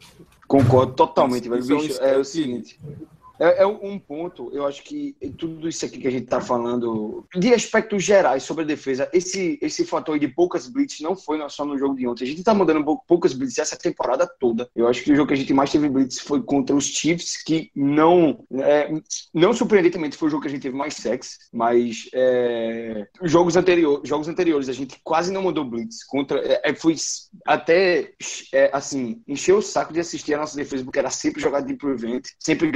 Concordo 0.48 0.94
totalmente, 0.94 1.50
velho. 1.50 1.62
É 1.62 1.76
um 1.76 1.80
Bicho, 1.80 2.04
é 2.04 2.18
o 2.18 2.24
seguinte. 2.26 2.80
É, 3.40 3.64
é 3.64 3.68
um 3.68 4.00
ponto, 4.00 4.50
eu 4.54 4.66
acho 4.66 4.84
que 4.84 5.16
tudo 5.38 5.68
isso 5.68 5.86
aqui 5.86 6.00
que 6.00 6.08
a 6.08 6.12
gente 6.12 6.28
tá 6.28 6.40
falando, 6.40 7.26
de 7.36 7.54
aspectos 7.54 8.04
gerais 8.04 8.44
sobre 8.44 8.64
a 8.64 8.68
defesa, 8.68 9.10
esse, 9.14 9.58
esse 9.62 9.86
fator 9.86 10.18
de 10.20 10.28
poucas 10.28 10.68
blitz 10.68 11.00
não 11.02 11.16
foi 11.16 11.40
só 11.50 11.66
no 11.66 11.78
jogo 11.78 11.96
de 11.96 12.08
ontem. 12.08 12.24
A 12.24 12.28
gente 12.28 12.44
tá 12.44 12.54
mandando 12.54 12.84
pou- 12.84 13.02
poucas 13.08 13.34
blitz 13.34 13.58
essa 13.58 13.78
temporada 13.78 14.28
toda. 14.40 14.70
Eu 14.76 14.88
acho 14.88 15.04
que 15.04 15.12
o 15.12 15.16
jogo 15.16 15.28
que 15.28 15.34
a 15.34 15.38
gente 15.38 15.54
mais 15.54 15.72
teve 15.72 15.90
blitz 15.90 16.20
foi 16.20 16.42
contra 16.42 16.76
os 16.76 16.86
Chiefs, 16.86 17.42
que 17.44 17.72
não, 17.76 18.46
é, 18.54 18.90
não 19.34 19.54
surpreendentemente 19.54 20.18
foi 20.18 20.28
o 20.28 20.32
jogo 20.32 20.42
que 20.44 20.48
a 20.48 20.52
gente 20.52 20.62
teve 20.64 20.76
mais 20.76 20.96
sex, 20.96 21.50
mas 21.52 22.10
é, 22.14 23.08
os 23.22 23.30
jogos, 23.32 23.56
anterior, 23.56 24.02
jogos 24.04 24.28
anteriores 24.28 24.70
a 24.70 24.74
gente 24.74 25.00
quase 25.04 25.32
não 25.32 25.44
mandou 25.44 25.66
blitz. 25.66 26.04
Contra, 26.04 26.40
é, 26.40 26.70
é, 26.70 26.74
foi 26.76 26.96
até, 27.46 28.14
é, 28.54 28.70
assim, 28.74 29.22
encheu 29.28 29.58
o 29.58 29.62
saco 29.62 29.94
de 29.94 30.00
assistir 30.00 30.34
a 30.34 30.38
nossa 30.38 30.56
defesa, 30.56 30.84
porque 30.84 31.00
era 31.00 31.10
sempre 31.10 31.42
jogada 31.42 31.66
de 31.66 31.74
prevent, 31.76 32.26
sempre 32.40 32.70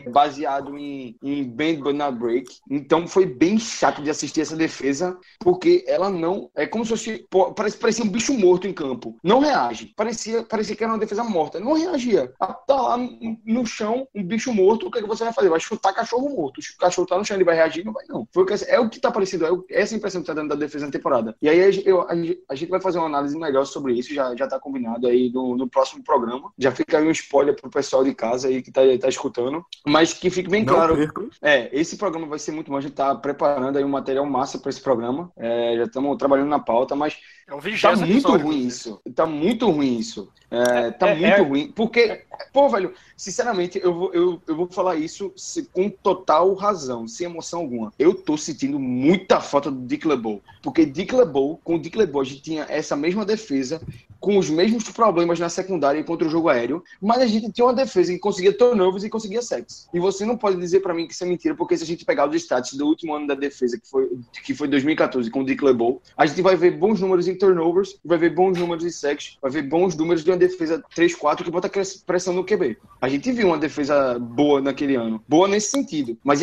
baseado 0.00 0.76
em, 0.78 1.16
em 1.22 1.44
bend 1.44 1.82
but 1.82 1.94
not 1.94 2.18
break. 2.18 2.46
Então 2.70 3.06
foi 3.06 3.26
bem 3.26 3.58
chato 3.58 4.02
de 4.02 4.10
assistir 4.10 4.40
essa 4.40 4.56
defesa, 4.56 5.18
porque 5.40 5.84
ela 5.86 6.10
não. 6.10 6.50
É 6.54 6.66
como 6.66 6.84
se 6.84 6.90
fosse. 6.90 7.26
Parece, 7.54 7.76
parecia 7.78 8.04
um 8.04 8.08
bicho 8.08 8.32
morto 8.34 8.66
em 8.66 8.72
campo. 8.72 9.16
Não 9.22 9.40
reage. 9.40 9.92
Parecia, 9.96 10.42
parecia 10.44 10.76
que 10.76 10.84
era 10.84 10.92
uma 10.92 10.98
defesa 10.98 11.24
morta. 11.24 11.60
Não 11.60 11.72
reagia. 11.74 12.32
Tá 12.66 12.80
lá 12.80 12.96
no, 12.96 13.66
chão, 13.66 14.06
um 14.14 14.22
bicho 14.22 14.52
morto, 14.52 14.86
o 14.86 14.90
que, 14.90 14.98
é 14.98 15.02
que 15.02 15.08
você 15.08 15.24
vai 15.24 15.32
fazer? 15.32 15.48
Vai 15.48 15.60
chutar 15.60 15.92
cachorro 15.92 16.28
morto. 16.30 16.58
O 16.58 16.78
cachorro 16.78 17.06
tá 17.06 17.18
no 17.18 17.24
chão, 17.24 17.36
ele 17.36 17.44
vai 17.44 17.54
reagir? 17.54 17.84
Não 17.84 17.92
vai, 17.92 18.04
não. 18.08 18.26
Foi 18.32 18.42
o 18.42 18.46
que, 18.46 18.54
é 18.66 18.78
o 18.80 18.88
que 18.88 19.00
tá 19.00 19.10
parecido, 19.10 19.64
é 19.70 19.80
essa 19.82 19.94
impressão 19.94 20.20
que 20.20 20.26
tá 20.26 20.34
dando 20.34 20.48
da 20.50 20.54
defesa 20.54 20.86
na 20.86 20.92
temporada. 20.92 21.36
E 21.40 21.48
aí 21.48 21.58
eu- 21.84 22.02
a 22.02 22.14
a 22.48 22.54
gente 22.54 22.70
vai 22.70 22.80
fazer 22.80 22.98
uma 22.98 23.06
análise 23.06 23.36
melhor 23.38 23.64
sobre 23.64 23.94
isso, 23.94 24.12
já, 24.14 24.34
já 24.34 24.46
tá 24.46 24.58
combinado 24.58 25.06
aí 25.06 25.30
no, 25.32 25.56
no 25.56 25.68
próximo 25.68 26.02
programa. 26.02 26.52
Já 26.58 26.70
fica 26.72 26.98
aí 26.98 27.06
um 27.06 27.10
spoiler 27.10 27.54
pro 27.54 27.70
pessoal 27.70 28.02
de 28.04 28.14
casa 28.14 28.48
aí 28.48 28.62
que 28.62 28.72
tá, 28.72 28.80
tá 29.00 29.08
escutando. 29.08 29.64
Mas 29.88 30.12
que 30.12 30.28
fique 30.30 30.50
bem 30.50 30.64
claro. 30.64 30.96
É, 31.40 31.68
esse 31.72 31.96
programa 31.96 32.26
vai 32.26 32.38
ser 32.40 32.50
muito 32.50 32.70
bom. 32.70 32.76
A 32.76 32.80
gente 32.80 32.94
tá 32.94 33.14
preparando 33.14 33.78
aí 33.78 33.84
um 33.84 33.88
material 33.88 34.26
massa 34.26 34.58
para 34.58 34.70
esse 34.70 34.80
programa. 34.80 35.30
É, 35.36 35.76
já 35.76 35.84
estamos 35.84 36.16
trabalhando 36.18 36.48
na 36.48 36.58
pauta, 36.58 36.96
mas 36.96 37.16
É 37.46 37.54
o 37.54 37.60
tá 37.80 37.94
muito 37.94 38.36
ruim 38.36 38.66
isso. 38.66 39.00
Tá 39.14 39.26
muito 39.26 39.70
ruim 39.70 39.96
isso. 39.98 40.28
É, 40.50 40.90
tá 40.90 41.08
É, 41.08 41.14
muito 41.14 41.24
é. 41.26 41.40
ruim. 41.40 41.72
Porque, 41.72 42.24
pô, 42.52 42.68
velho, 42.68 42.92
sinceramente, 43.16 43.80
eu 43.82 43.94
vou, 43.94 44.12
eu, 44.12 44.42
eu 44.46 44.56
vou 44.56 44.66
falar 44.68 44.96
isso 44.96 45.32
se- 45.36 45.64
com 45.72 45.88
total 45.88 46.52
razão, 46.54 47.06
sem 47.06 47.26
emoção 47.26 47.60
alguma. 47.60 47.92
Eu 47.98 48.14
tô 48.14 48.36
sentindo 48.36 48.78
muita 48.78 49.40
falta 49.40 49.70
do 49.70 49.86
Dick 49.86 50.06
LeBeau. 50.06 50.40
Porque 50.62 50.84
Dick 50.84 51.14
LeBeau, 51.14 51.60
com 51.62 51.76
o 51.76 51.78
Dick 51.80 51.96
LeBeau, 51.96 52.20
a 52.22 52.24
gente 52.24 52.42
tinha 52.42 52.66
essa 52.68 52.96
mesma 52.96 53.24
defesa, 53.24 53.80
com 54.26 54.38
os 54.38 54.50
mesmos 54.50 54.90
problemas 54.90 55.38
na 55.38 55.48
secundária 55.48 56.02
contra 56.02 56.26
o 56.26 56.30
jogo 56.30 56.48
aéreo, 56.48 56.82
mas 57.00 57.18
a 57.18 57.26
gente 57.28 57.52
tinha 57.52 57.64
uma 57.64 57.72
defesa 57.72 58.12
que 58.12 58.18
conseguia 58.18 58.52
turnovers 58.52 59.04
e 59.04 59.08
conseguia 59.08 59.40
sacks. 59.40 59.88
E 59.94 60.00
você 60.00 60.24
não 60.24 60.36
pode 60.36 60.56
dizer 60.56 60.80
pra 60.80 60.92
mim 60.92 61.06
que 61.06 61.14
isso 61.14 61.22
é 61.22 61.28
mentira, 61.28 61.54
porque 61.54 61.76
se 61.76 61.84
a 61.84 61.86
gente 61.86 62.04
pegar 62.04 62.28
os 62.28 62.34
stats 62.34 62.72
do 62.72 62.88
último 62.88 63.14
ano 63.14 63.28
da 63.28 63.36
defesa, 63.36 63.78
que 63.78 63.88
foi, 63.88 64.18
que 64.44 64.52
foi 64.52 64.66
2014, 64.66 65.30
com 65.30 65.42
o 65.42 65.44
Dick 65.44 65.64
LeBeau, 65.64 66.02
a 66.16 66.26
gente 66.26 66.42
vai 66.42 66.56
ver 66.56 66.72
bons 66.72 67.00
números 67.00 67.28
em 67.28 67.38
turnovers, 67.38 68.00
vai 68.04 68.18
ver 68.18 68.34
bons 68.34 68.58
números 68.58 68.84
em 68.84 68.90
sacks, 68.90 69.38
vai 69.40 69.52
ver 69.52 69.62
bons 69.62 69.94
números 69.94 70.24
de 70.24 70.30
uma 70.32 70.36
defesa 70.36 70.82
3-4 70.96 71.44
que 71.44 71.50
bota 71.52 71.70
pressão 72.04 72.34
no 72.34 72.44
QB. 72.44 72.78
A 73.00 73.08
gente 73.08 73.30
viu 73.30 73.46
uma 73.46 73.58
defesa 73.58 74.18
boa 74.18 74.60
naquele 74.60 74.96
ano, 74.96 75.22
boa 75.28 75.46
nesse 75.46 75.68
sentido, 75.68 76.18
mas 76.24 76.42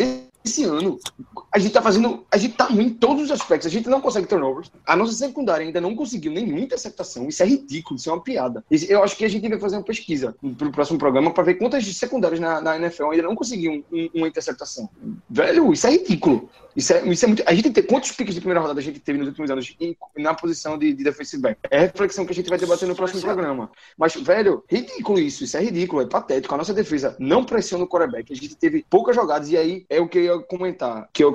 ano 0.64 0.98
a 1.50 1.58
gente 1.58 1.72
tá 1.72 1.80
fazendo, 1.80 2.24
a 2.30 2.36
gente 2.36 2.54
tá 2.54 2.64
ruim 2.66 2.86
em 2.86 2.90
todos 2.90 3.24
os 3.24 3.30
aspectos, 3.30 3.66
a 3.66 3.70
gente 3.70 3.88
não 3.88 4.00
consegue 4.00 4.26
turnovers, 4.26 4.70
a 4.84 4.94
nossa 4.96 5.12
secundária 5.12 5.64
ainda 5.64 5.80
não 5.80 5.94
conseguiu 5.94 6.32
nenhuma 6.32 6.60
interceptação, 6.60 7.28
isso 7.28 7.42
é 7.42 7.46
ridículo, 7.46 7.96
isso 7.96 8.10
é 8.10 8.12
uma 8.12 8.20
piada. 8.22 8.62
Eu 8.88 9.02
acho 9.02 9.16
que 9.16 9.24
a 9.24 9.28
gente 9.28 9.48
vai 9.48 9.58
fazer 9.58 9.76
uma 9.76 9.82
pesquisa 9.84 10.34
pro 10.58 10.70
próximo 10.72 10.98
programa 10.98 11.32
para 11.32 11.44
ver 11.44 11.54
quantas 11.54 11.84
secundárias 11.96 12.40
na, 12.40 12.60
na 12.60 12.76
NFL 12.76 13.10
ainda 13.10 13.22
não 13.22 13.34
conseguiam 13.36 13.82
um- 13.90 14.10
uma 14.14 14.28
interceptação. 14.28 14.88
Velho, 15.30 15.72
isso 15.72 15.86
é 15.86 15.90
ridículo. 15.92 16.50
Isso 16.76 16.92
é, 16.92 17.06
isso 17.08 17.24
é 17.24 17.28
muito. 17.28 17.42
A 17.46 17.54
gente 17.54 17.70
tem 17.70 17.82
quantos 17.84 18.12
piques 18.12 18.34
de 18.34 18.40
primeira 18.40 18.60
rodada 18.60 18.80
a 18.80 18.82
gente 18.82 18.98
teve 19.00 19.18
nos 19.18 19.28
últimos 19.28 19.50
anos 19.50 19.74
em- 19.80 19.96
na 20.16 20.34
posição 20.34 20.76
de, 20.76 20.92
de 20.92 21.04
defensive 21.04 21.40
back? 21.42 21.60
É 21.70 21.80
reflexão 21.80 22.24
que 22.26 22.32
a 22.32 22.34
gente 22.34 22.48
vai 22.48 22.58
debater 22.58 22.88
no 22.88 22.94
próximo 22.96 23.20
programa. 23.20 23.70
Mas, 23.96 24.14
velho, 24.14 24.64
ridículo 24.70 25.18
isso. 25.18 25.44
Isso 25.44 25.56
é 25.56 25.62
ridículo, 25.62 26.02
é 26.02 26.06
patético. 26.06 26.54
A 26.54 26.58
nossa 26.58 26.74
defesa 26.74 27.16
não 27.18 27.44
pressiona 27.44 27.84
o 27.84 27.88
quarterback. 27.88 28.32
A 28.32 28.36
gente 28.36 28.56
teve 28.56 28.84
poucas 28.90 29.14
jogadas 29.14 29.50
e 29.50 29.56
aí 29.56 29.86
é 29.88 30.00
o 30.00 30.08
que 30.08 30.18
eu 30.18 30.24
ia 30.24 30.38
comentar. 30.46 31.08
Que 31.12 31.22
eu, 31.24 31.34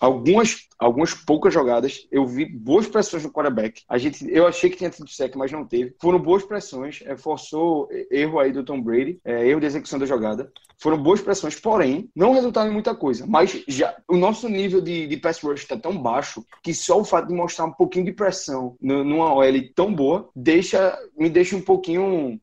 algumas, 0.00 0.68
algumas 0.78 1.14
poucas 1.14 1.52
jogadas 1.52 2.06
eu 2.10 2.26
vi 2.26 2.44
boas 2.44 2.86
pressões 2.86 3.22
no 3.22 3.30
quarterback. 3.32 3.82
A 3.88 3.98
gente, 3.98 4.26
eu 4.30 4.46
achei 4.46 4.70
que 4.70 4.76
tinha 4.76 4.90
tido 4.90 5.08
sec, 5.08 5.34
mas 5.36 5.50
não 5.52 5.64
teve. 5.64 5.94
Foram 6.00 6.18
boas 6.18 6.42
pressões. 6.44 7.00
É, 7.04 7.16
forçou 7.16 7.88
erro 8.10 8.38
aí 8.38 8.52
do 8.52 8.64
Tom 8.64 8.80
Brady, 8.80 9.18
é, 9.24 9.48
erro 9.48 9.60
de 9.60 9.66
execução 9.66 9.98
da 9.98 10.06
jogada. 10.06 10.50
Foram 10.78 11.02
boas 11.02 11.22
pressões, 11.22 11.58
porém, 11.58 12.10
não 12.14 12.34
resultaram 12.34 12.70
em 12.70 12.72
muita 12.74 12.94
coisa. 12.94 13.26
Mas 13.26 13.62
já 13.66 13.96
o 14.06 14.14
nosso 14.16 14.46
nível 14.46 14.65
de, 14.68 15.06
de 15.06 15.16
pass 15.16 15.40
rush 15.42 15.60
está 15.62 15.76
tão 15.76 15.96
baixo 15.96 16.44
que 16.62 16.74
só 16.74 17.00
o 17.00 17.04
fato 17.04 17.28
de 17.28 17.34
mostrar 17.34 17.64
um 17.66 17.72
pouquinho 17.72 18.04
de 18.04 18.12
pressão 18.12 18.76
numa 18.80 19.32
OL 19.34 19.44
tão 19.74 19.92
boa 19.94 20.28
deixa, 20.34 20.96
me 21.16 21.28
deixa 21.30 21.56
um 21.56 21.60
pouquinho 21.60 22.38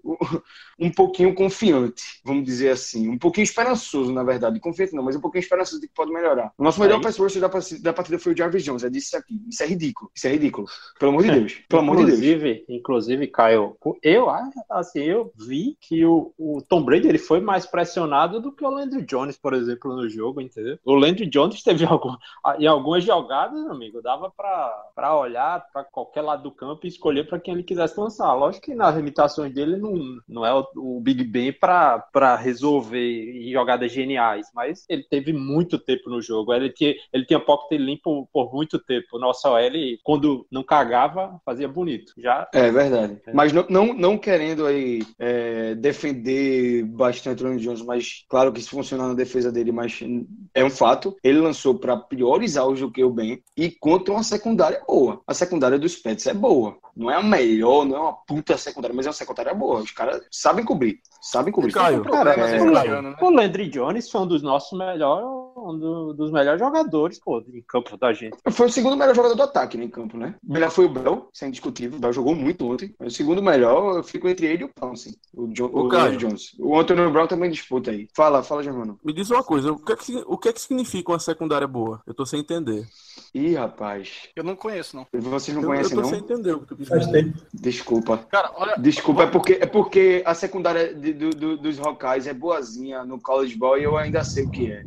um 0.80 0.90
pouquinho 0.92 1.34
confiante, 1.34 2.04
vamos 2.24 2.44
dizer 2.44 2.70
assim. 2.72 3.08
Um 3.10 3.18
pouquinho 3.18 3.44
esperançoso, 3.44 4.12
na 4.12 4.24
verdade. 4.24 4.60
Confiante 4.60 4.94
não, 4.96 5.04
mas 5.04 5.16
um 5.16 5.22
pouquinho 5.22 5.42
esperançoso 5.42 5.80
de 5.82 5.88
que 5.88 5.94
pode 5.94 6.12
melhorar. 6.12 6.52
O 6.58 6.64
nosso 6.64 6.80
melhor 6.80 6.98
Aí- 6.98 7.02
pass 7.04 7.18
da, 7.40 7.48
da 7.90 7.94
partida 7.94 8.20
foi 8.20 8.34
o 8.34 8.38
Jarvis 8.38 8.64
Jones. 8.64 8.84
É 8.84 8.90
disso 8.90 9.16
aqui. 9.16 9.40
Isso 9.48 9.64
é 9.64 9.68
ridículo. 9.68 10.12
Isso 10.16 10.28
é 10.28 10.32
ridículo. 10.32 10.68
Pelo 11.00 11.12
amor 11.12 11.24
de 11.24 11.32
Deus. 11.32 11.62
Pelo 11.70 11.82
amor 11.82 11.98
de 11.98 12.06
Deus. 12.06 12.18
Inclusive, 12.18 12.66
inclusive, 12.68 13.28
Caio, 13.28 13.78
eu 14.02 14.28
assim, 14.70 15.02
eu 15.04 15.32
vi 15.38 15.78
que 15.80 16.04
o, 16.06 16.34
o 16.38 16.62
Tom 16.68 16.84
Brady 16.84 17.08
ele 17.08 17.18
foi 17.18 17.40
mais 17.40 17.66
pressionado 17.66 18.42
do 18.42 18.52
que 18.52 18.66
o 18.66 18.70
Landry 18.70 19.04
Jones, 19.06 19.38
por 19.38 19.54
exemplo, 19.54 19.96
no 19.96 20.10
jogo, 20.10 20.42
entendeu? 20.42 20.78
O 20.84 20.96
Landry 20.96 21.28
Jones 21.28 21.62
teve 21.64 21.86
algum- 21.86 22.13
em 22.60 22.68
algumas 22.68 23.04
jogadas, 23.04 23.66
amigo, 23.68 24.02
dava 24.02 24.32
para 24.32 25.18
olhar 25.18 25.66
para 25.72 25.84
qualquer 25.84 26.22
lado 26.22 26.44
do 26.44 26.52
campo 26.52 26.86
e 26.86 26.90
escolher 26.90 27.28
para 27.28 27.40
quem 27.40 27.54
ele 27.54 27.64
quisesse 27.64 28.00
lançar. 28.00 28.34
Lógico 28.34 28.66
que 28.66 28.76
nas 28.76 28.96
limitações 28.96 29.54
dele 29.54 29.78
não, 29.78 29.94
não 30.28 30.46
é 30.46 30.54
o, 30.54 30.66
o 30.76 31.00
Big 31.00 31.24
Ben 31.24 31.54
para 31.54 32.36
resolver 32.36 33.52
jogadas 33.52 33.92
geniais, 33.92 34.48
mas 34.54 34.86
ele 34.90 35.04
teve 35.04 35.34
muito 35.34 35.78
tempo 35.78 36.10
no 36.10 36.22
jogo. 36.22 36.54
Ele 36.54 36.70
tinha, 36.70 36.94
ele 37.12 37.26
tinha 37.26 37.40
pocket 37.40 37.80
limpo 37.80 38.28
por 38.32 38.54
muito 38.54 38.80
tempo. 38.80 39.20
Nossa 39.20 39.50
OL, 39.50 39.72
quando 40.04 40.46
não 40.52 40.64
cagava, 40.64 41.40
fazia 41.46 41.68
bonito. 41.68 42.14
Já 42.18 42.48
É 42.54 42.72
verdade. 42.72 43.22
Mas 43.34 43.52
não, 43.52 43.66
não, 43.70 43.94
não 43.94 44.18
querendo 44.18 44.66
aí 44.66 45.02
é, 45.20 45.76
defender 45.76 46.84
bastante 46.86 47.44
o 47.44 47.58
Jones, 47.58 47.82
mas 47.82 48.26
claro 48.28 48.52
que 48.52 48.60
isso 48.60 48.70
funciona 48.70 49.08
na 49.08 49.14
defesa 49.14 49.52
dele, 49.52 49.72
mas 49.72 50.00
é 50.54 50.64
um 50.64 50.70
fato. 50.70 51.16
Ele 51.24 51.40
lançou 51.40 51.76
para 51.76 51.98
piores 52.04 52.58
alvos 52.58 52.80
do 52.80 52.92
que 52.92 53.04
o 53.04 53.10
Ben 53.10 53.42
e 53.58 53.70
contra 53.72 54.14
uma 54.14 54.24
secundária 54.24 54.82
boa. 54.88 55.22
A 55.28 55.34
secundária 55.34 55.80
dos 55.80 55.96
Pets 55.96 56.28
é 56.28 56.34
boa. 56.34 56.78
Não 56.96 57.10
é 57.10 57.16
a 57.16 57.24
melhor, 57.24 57.86
não 57.86 57.96
é 57.96 58.00
uma 58.00 58.14
puta 58.14 58.58
secundária, 58.58 58.96
mas 58.96 59.06
é 59.06 59.10
uma 59.10 59.14
secundária 59.14 59.54
boa. 59.54 59.80
Os 59.80 59.92
caras 59.92 60.22
sabem 60.32 60.64
cobrir. 60.64 61.00
Sabem 61.22 61.54
cobrir. 61.54 61.72
Caio, 61.74 62.04
Cara, 62.04 62.34
É, 62.34 62.62
o, 62.62 62.66
elogiando, 62.68 63.10
né? 63.10 63.16
o 63.20 63.30
Landry 63.30 63.70
Jones 63.70 64.10
foi 64.10 64.22
um 64.22 64.28
dos 64.28 64.44
nossos 64.44 64.78
melhores, 64.78 65.26
um 65.72 65.78
do- 65.80 66.14
dos 66.14 66.32
melhores 66.32 66.60
jogadores, 66.60 67.20
pô, 67.20 67.40
em 67.54 67.62
campo 67.68 67.98
da 67.98 68.12
gente. 68.14 68.38
Foi 68.52 68.68
o 68.68 68.72
segundo 68.72 68.98
melhor 68.98 69.16
jogador 69.16 69.36
do 69.36 69.44
ataque 69.44 69.78
né, 69.78 69.86
em 69.86 69.90
campo, 69.90 70.18
né? 70.18 70.36
O 70.48 70.54
melhor 70.54 70.70
foi 70.72 70.86
o 70.86 70.90
Bell, 70.90 71.30
sem 71.34 71.50
discutível. 71.52 71.98
O 71.98 72.02
Bell 72.02 72.14
jogou 72.14 72.36
muito 72.36 72.66
ontem. 72.70 72.94
Mas 73.00 73.14
o 73.14 73.16
segundo 73.16 73.42
melhor, 73.42 73.98
eu 73.98 74.04
fico 74.04 74.28
entre 74.28 74.46
ele 74.48 74.64
e 74.64 74.66
o 74.66 74.70
Pouncey. 74.74 75.16
O, 75.34 75.48
John, 75.48 75.70
O 75.74 75.86
o, 75.86 75.90
Caio. 75.90 76.18
Jones. 76.18 76.56
O 76.60 76.78
Anthony 76.80 77.12
Brown 77.12 77.28
também 77.28 77.50
disputa 77.52 77.92
aí. 77.92 78.08
Fala, 78.16 78.44
fala, 78.44 78.64
Germano. 78.64 79.00
Me 79.04 79.14
diz 79.14 79.30
uma 79.30 79.44
coisa, 79.44 79.72
o 79.72 79.78
que 79.80 79.92
é 79.92 79.96
que, 79.96 80.24
o 80.28 80.38
que, 80.38 80.50
é 80.50 80.54
que 80.54 80.62
significa 80.62 81.12
uma 81.12 81.20
secundária 81.20 81.68
boa? 81.68 82.02
Eu 82.06 82.14
tô 82.14 82.26
sem 82.26 82.40
entender. 82.40 82.86
Ih, 83.34 83.56
rapaz. 83.56 84.30
Eu 84.36 84.44
não 84.44 84.56
conheço, 84.56 84.96
não. 84.96 85.06
Vocês 85.14 85.56
não 85.56 85.64
Eu, 85.64 85.70
eu 85.70 85.74
conhecem, 85.76 85.96
tô 85.96 86.02
não? 86.02 86.10
sem 86.10 86.20
entender 86.20 86.52
o 86.54 86.60
que 86.62 86.68
tu 86.68 86.76
quis 86.76 86.88
dizer. 86.90 87.34
Desculpa. 87.54 88.18
Cara, 88.30 88.52
olha. 88.56 88.76
Desculpa, 88.78 89.24
é 89.24 89.28
porque, 89.28 89.54
é 89.62 89.66
porque 89.66 90.22
a 90.26 90.34
secundária 90.34 90.94
de- 90.94 91.14
do- 91.14 91.30
do- 91.32 91.58
dos 91.58 91.80
Hawkeyes 91.80 92.28
é 92.28 92.34
boazinha 92.34 93.04
no 93.06 93.20
college 93.20 93.56
ball 93.58 93.78
e 93.78 93.84
eu 93.84 93.98
ainda 93.98 94.24
sei 94.24 94.46
o 94.46 94.50
que 94.52 94.72
é. 94.72 94.86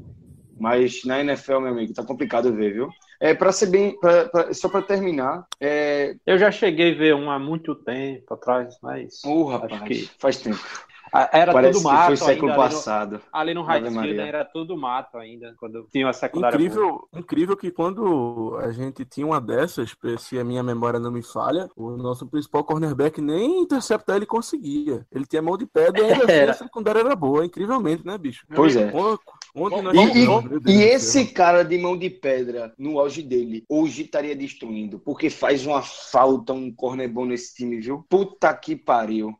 Mas 0.59 1.05
na 1.05 1.21
NFL, 1.21 1.61
meu 1.61 1.73
amigo, 1.73 1.93
tá 1.93 2.03
complicado 2.05 2.53
ver, 2.55 2.73
viu? 2.73 2.89
É, 3.21 3.35
para 3.35 3.53
ser 3.53 3.67
bem, 3.67 3.99
pra- 3.99 4.29
pra- 4.29 4.55
só 4.55 4.69
para 4.69 4.83
terminar, 4.83 5.47
é, 5.61 6.17
Eu 6.27 6.39
já 6.39 6.51
cheguei 6.51 6.95
a 6.95 6.99
ver 6.99 7.15
um 7.15 7.31
há 7.31 7.39
muito 7.39 7.75
tempo 7.75 8.35
atrás, 8.35 8.77
mas 8.83 9.23
acho 9.25 9.49
rapaz, 9.49 9.83
que 9.89 10.11
faz 10.19 10.37
tempo. 10.39 10.59
Era 11.33 11.53
Parece 11.53 11.79
tudo 11.79 11.89
que 11.89 11.95
mato 11.95 12.07
foi 12.09 12.17
século 12.17 12.51
ainda, 12.51 12.63
ali 12.63 12.69
no- 12.75 12.77
passado. 12.77 13.21
Ali 13.33 13.55
no 13.55 13.63
High 13.63 13.81
School 13.85 13.95
Maria. 13.95 14.23
era 14.23 14.45
tudo 14.45 14.77
mato 14.77 15.17
ainda, 15.17 15.55
quando 15.59 15.87
tinha 15.91 16.05
uma 16.07 16.13
secundária. 16.13 16.57
Incrível, 16.57 17.09
incrível 17.15 17.57
que 17.57 17.71
quando 17.71 18.57
a 18.61 18.71
gente 18.73 19.05
tinha 19.05 19.25
uma 19.27 19.41
dessas, 19.41 19.97
se 20.19 20.39
a 20.39 20.45
minha 20.45 20.63
memória 20.63 20.99
não 21.01 21.11
me 21.11 21.23
falha, 21.23 21.71
o 21.77 21.97
nosso 21.97 22.27
principal 22.27 22.65
cornerback 22.65 23.21
nem 23.21 23.63
interceptar 23.63 24.17
ele 24.17 24.27
conseguia. 24.27 25.07
Ele 25.11 25.25
tinha 25.25 25.41
mão 25.41 25.57
de 25.57 25.65
pedra 25.65 26.03
e 26.03 26.11
assim 26.13 26.41
a 26.51 26.53
secundária 26.69 27.01
era 27.01 27.17
boa, 27.17 27.47
incrivelmente, 27.47 28.05
né, 28.05 28.19
bicho? 28.19 28.45
Pois 28.55 28.77
é. 28.77 28.91
Onde, 28.93 29.19
onde 29.57 29.81
nós 29.83 29.97
E, 29.97 30.71
e- 30.71 30.73
e 30.79 30.83
esse 30.83 31.27
cara 31.27 31.65
de 31.65 31.79
mão 31.79 31.97
de 31.97 32.11
pedra, 32.11 32.73
no 32.79 32.99
auge 33.01 33.23
dele, 33.23 33.65
hoje 33.69 34.03
estaria 34.03 34.37
destruindo. 34.37 34.99
Porque 34.99 35.31
faz 35.31 35.67
uma 35.67 35.83
falta 35.83 36.53
um 36.53 36.71
corner 36.73 37.09
bom 37.09 37.25
nesse 37.25 37.55
time, 37.55 37.81
viu? 37.81 38.05
Puta 38.09 38.53
que 38.55 38.77
pariu. 38.77 39.35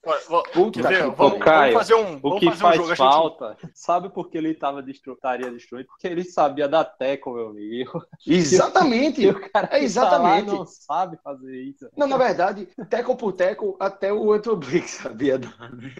Puta 0.53 0.81
quer 0.83 0.89
ver? 0.89 1.11
que 1.11 1.17
Vamos, 1.17 1.39
pariu. 1.39 1.73
vamos 1.75 1.75
fazer 1.75 1.95
um, 1.95 2.19
O 2.23 2.39
que 2.41 2.47
fazer 2.47 2.57
um 2.57 2.67
faz 2.67 2.77
jogo. 2.77 2.87
A 2.91 2.95
gente- 2.95 2.99
falta, 2.99 3.57
sabe 3.75 4.09
por 4.09 4.29
que 4.31 4.39
ele 4.39 4.55
tava 4.55 4.83
destru... 4.83 5.13
estaria 5.13 5.51
destruído? 5.51 5.87
Porque 5.89 6.07
ele 6.07 6.25
sabia 6.25 6.69
dar 6.69 6.85
teco, 6.85 7.33
meu 7.35 7.49
amigo. 7.51 8.03
Exatamente. 8.27 9.23
E 9.23 9.29
o 9.31 9.35
cara 9.51 9.69
É 9.71 9.81
que 9.81 9.93
tá 9.95 10.19
lá 10.19 10.39
exatamente. 10.39 10.47
não 10.47 10.65
sabe 10.67 11.19
fazer 11.23 11.63
isso. 11.63 11.89
Não, 11.97 12.07
na 12.07 12.17
verdade, 12.17 12.67
teco 12.89 13.17
por 13.17 13.33
teco, 13.33 13.77
até 13.79 14.13
o 14.13 14.33
Anthony 14.33 14.57
Blake 14.67 14.91
sabia 14.91 15.39
dar. 15.39 15.71
né? 15.73 15.93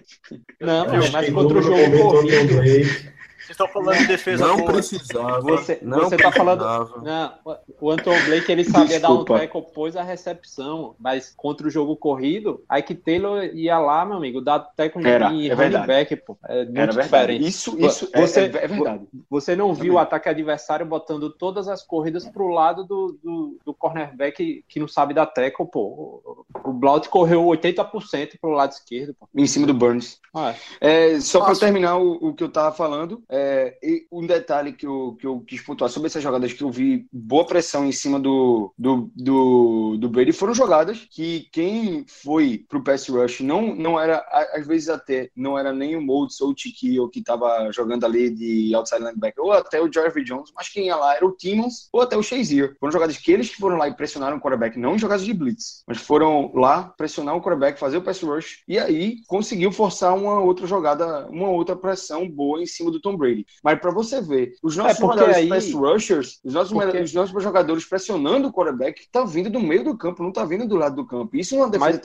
Não, 0.59 0.85
mas 1.11 1.29
contra 1.33 1.57
o 1.57 1.61
jogo 1.61 1.77
corrido. 2.01 3.17
Vocês 3.47 3.51
estão 3.51 3.67
falando 3.69 3.97
de 3.99 4.07
defesa 4.07 4.45
Não 4.45 4.57
boa. 4.57 4.71
precisava. 4.73 5.39
Você- 5.41 5.79
não 5.81 5.99
você 6.01 6.17
tá 6.17 6.31
falando- 6.33 6.59
precisava. 6.65 7.01
Não, 7.01 7.55
o 7.79 7.89
Anton 7.91 8.13
Blake 8.25 8.51
ele 8.51 8.65
sabia 8.65 8.99
dar 8.99 9.07
um 9.09 9.23
Desculpa. 9.23 9.39
tackle 9.39 9.61
pôs 9.73 9.95
a 9.95 10.03
recepção, 10.03 10.95
mas 10.99 11.33
contra 11.35 11.65
o 11.65 11.69
jogo 11.69 11.95
corrido, 11.95 12.61
aí 12.67 12.83
que 12.83 12.93
Taylor 12.93 13.43
ia 13.53 13.79
lá, 13.79 14.05
meu 14.05 14.17
amigo, 14.17 14.41
dar 14.41 14.59
tackle 14.59 15.07
Era, 15.07 15.31
em 15.31 15.47
é 15.47 15.53
running 15.53 15.55
verdade. 15.55 15.87
back, 15.87 16.15
pô. 16.17 16.37
É 16.45 16.65
muito 16.65 16.77
Era 16.77 16.91
diferente. 16.91 17.47
Isso, 17.47 17.77
isso 17.79 18.09
é- 18.13 18.21
Você- 18.21 18.41
é, 18.41 18.43
é 18.65 18.67
verdade. 18.67 19.07
Você 19.29 19.55
não 19.55 19.67
viu 19.73 19.77
Também. 19.85 19.91
o 19.91 19.99
ataque 19.99 20.27
adversário 20.27 20.85
botando 20.85 21.29
todas 21.29 21.69
as 21.69 21.81
corridas 21.81 22.25
pro 22.27 22.49
lado 22.49 22.83
do, 22.83 23.17
do, 23.23 23.57
do 23.65 23.73
cornerback 23.73 24.63
que 24.67 24.79
não 24.79 24.87
sabe 24.89 25.13
dar 25.13 25.25
tackle, 25.25 25.65
pô. 25.71 26.43
O 26.65 26.73
Blout 26.73 27.07
correu 27.09 27.45
80% 27.45 28.37
pro 28.41 28.51
lado 28.51 28.71
esquerdo, 28.73 29.15
pô. 29.17 29.27
Em 29.33 29.47
cima 29.47 29.65
do 29.65 29.73
Burns. 29.73 30.19
Ah, 30.35 30.53
É, 30.81 31.19
só 31.19 31.41
para 31.43 31.55
terminar 31.55 31.97
o, 31.97 32.13
o 32.29 32.33
que 32.33 32.43
eu 32.43 32.49
tava 32.49 32.75
falando, 32.75 33.23
é, 33.29 33.36
e 33.81 34.07
um 34.11 34.25
detalhe 34.25 34.73
que 34.73 34.85
eu, 34.85 35.15
que 35.19 35.27
eu 35.27 35.39
quis 35.41 35.61
pontuar 35.61 35.89
sobre 35.89 36.07
essas 36.07 36.23
jogadas 36.23 36.53
que 36.53 36.63
eu 36.63 36.71
vi 36.71 37.07
boa 37.11 37.45
pressão 37.45 37.85
em 37.85 37.91
cima 37.91 38.19
do, 38.19 38.73
do, 38.77 39.11
do, 39.15 39.97
do 39.97 40.09
Brady 40.09 40.31
foram 40.31 40.53
jogadas 40.53 41.07
que 41.09 41.47
quem 41.51 42.05
foi 42.07 42.65
pro 42.67 42.83
pass 42.83 43.07
rush 43.07 43.41
não, 43.41 43.75
não 43.75 43.99
era, 43.99 44.25
às 44.53 44.65
vezes 44.65 44.89
até, 44.89 45.29
não 45.35 45.57
era 45.57 45.73
nem 45.73 45.95
o 45.95 46.01
Moulds 46.01 46.39
ou 46.41 46.49
o 46.49 46.53
Tiquio 46.53 47.09
que 47.09 47.23
tava 47.23 47.71
jogando 47.71 48.05
ali 48.05 48.29
de 48.29 48.73
outside 48.75 49.03
linebacker, 49.03 49.43
ou 49.43 49.51
até 49.51 49.81
o 49.81 49.91
Jerry 49.91 50.23
Jones, 50.23 50.51
mas 50.55 50.69
quem 50.69 50.87
ia 50.87 50.95
lá 50.95 51.15
era 51.15 51.25
o 51.25 51.31
Timmons 51.31 51.89
ou 51.91 52.01
até 52.01 52.17
o 52.17 52.23
Shazier. 52.23 52.75
Foram 52.79 52.91
jogadas 52.91 53.17
que 53.17 53.31
eles 53.31 53.49
que 53.49 53.57
foram 53.57 53.77
lá 53.77 53.87
e 53.87 53.95
pressionaram 53.95 54.37
o 54.37 54.41
quarterback, 54.41 54.77
não 54.79 54.97
jogadas 54.97 55.25
de 55.25 55.33
blitz, 55.33 55.83
mas 55.87 55.97
foram 55.97 56.51
lá 56.53 56.83
pressionar 56.97 57.35
o 57.35 57.41
quarterback, 57.41 57.79
fazer 57.79 57.97
o 57.97 58.01
pass 58.01 58.21
rush, 58.21 58.63
e 58.67 58.79
aí 58.79 59.17
conseguiu 59.27 59.71
forçar 59.71 60.15
uma 60.15 60.39
outra 60.39 60.65
jogada, 60.65 61.27
uma 61.27 61.49
outra 61.49 61.75
pressão 61.75 62.27
boa 62.29 62.61
em 62.61 62.65
cima 62.65 62.91
do 62.91 62.99
Tom 62.99 63.15
Brady. 63.15 63.26
Mas 63.63 63.79
para 63.79 63.91
você 63.91 64.21
ver, 64.21 64.53
os 64.63 64.75
nossos 64.75 64.97
É, 64.97 65.01
jogadores 65.01 65.35
aí- 65.35 65.49
pass 65.49 65.71
rushers, 65.73 66.39
os 66.43 66.53
nossos, 66.53 66.73
Porque- 66.73 66.99
os 66.99 67.13
nossos 67.13 67.43
jogadores 67.43 67.85
pressionando 67.85 68.47
o 68.47 68.53
quarterback, 68.53 69.07
tá 69.11 69.23
vindo 69.23 69.49
do 69.49 69.59
meio 69.59 69.83
do 69.83 69.97
campo, 69.97 70.23
não 70.23 70.31
tá 70.31 70.43
vindo 70.45 70.67
do 70.67 70.75
lado 70.75 70.95
do 70.95 71.05
campo. 71.05 71.35
Isso 71.35 71.55
numa 71.55 71.69
defesa 71.69 71.91
Mas- 71.91 71.99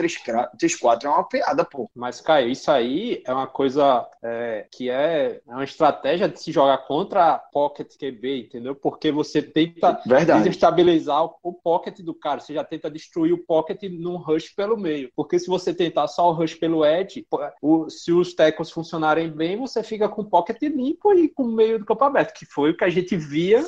3-4 0.58 1.06
é 1.06 1.10
uma 1.10 1.24
piada, 1.28 1.64
pô. 1.64 1.90
Mas, 1.94 2.20
Caio, 2.20 2.48
isso 2.50 2.70
aí 2.70 3.22
é 3.26 3.32
uma 3.32 3.46
coisa 3.46 4.06
é, 4.22 4.66
que 4.70 4.88
é, 4.88 5.40
é 5.46 5.52
uma 5.52 5.64
estratégia 5.64 6.28
de 6.28 6.40
se 6.40 6.52
jogar 6.52 6.78
contra 6.86 7.38
Pocket 7.52 7.96
QB, 7.98 8.40
entendeu? 8.46 8.74
Porque 8.74 9.10
você 9.10 9.42
tenta 9.42 10.00
Verdade. 10.06 10.44
desestabilizar 10.44 11.24
o, 11.24 11.34
o 11.42 11.52
pocket 11.52 12.00
do 12.00 12.14
cara, 12.14 12.40
você 12.40 12.54
já 12.54 12.64
tenta 12.64 12.90
destruir 12.90 13.32
o 13.32 13.38
pocket 13.38 13.82
num 13.90 14.16
rush 14.16 14.50
pelo 14.54 14.76
meio. 14.76 15.10
Porque 15.16 15.38
se 15.38 15.46
você 15.48 15.74
tentar 15.74 16.06
só 16.08 16.28
o 16.30 16.32
rush 16.32 16.54
pelo 16.54 16.84
edge, 16.84 17.26
o- 17.60 17.88
se 17.90 18.12
os 18.12 18.34
tackles 18.34 18.70
funcionarem 18.70 19.28
bem, 19.30 19.56
você 19.58 19.82
fica 19.82 20.08
com 20.08 20.22
o 20.22 20.30
pocket 20.30 20.60
limpo 20.62 21.11
e 21.14 21.28
com 21.28 21.44
o 21.44 21.52
meio 21.52 21.78
do 21.78 21.84
campo 21.84 22.04
aberto, 22.04 22.34
que 22.34 22.46
foi 22.46 22.70
o 22.70 22.76
que 22.76 22.84
a 22.84 22.90
gente 22.90 23.16
via 23.16 23.64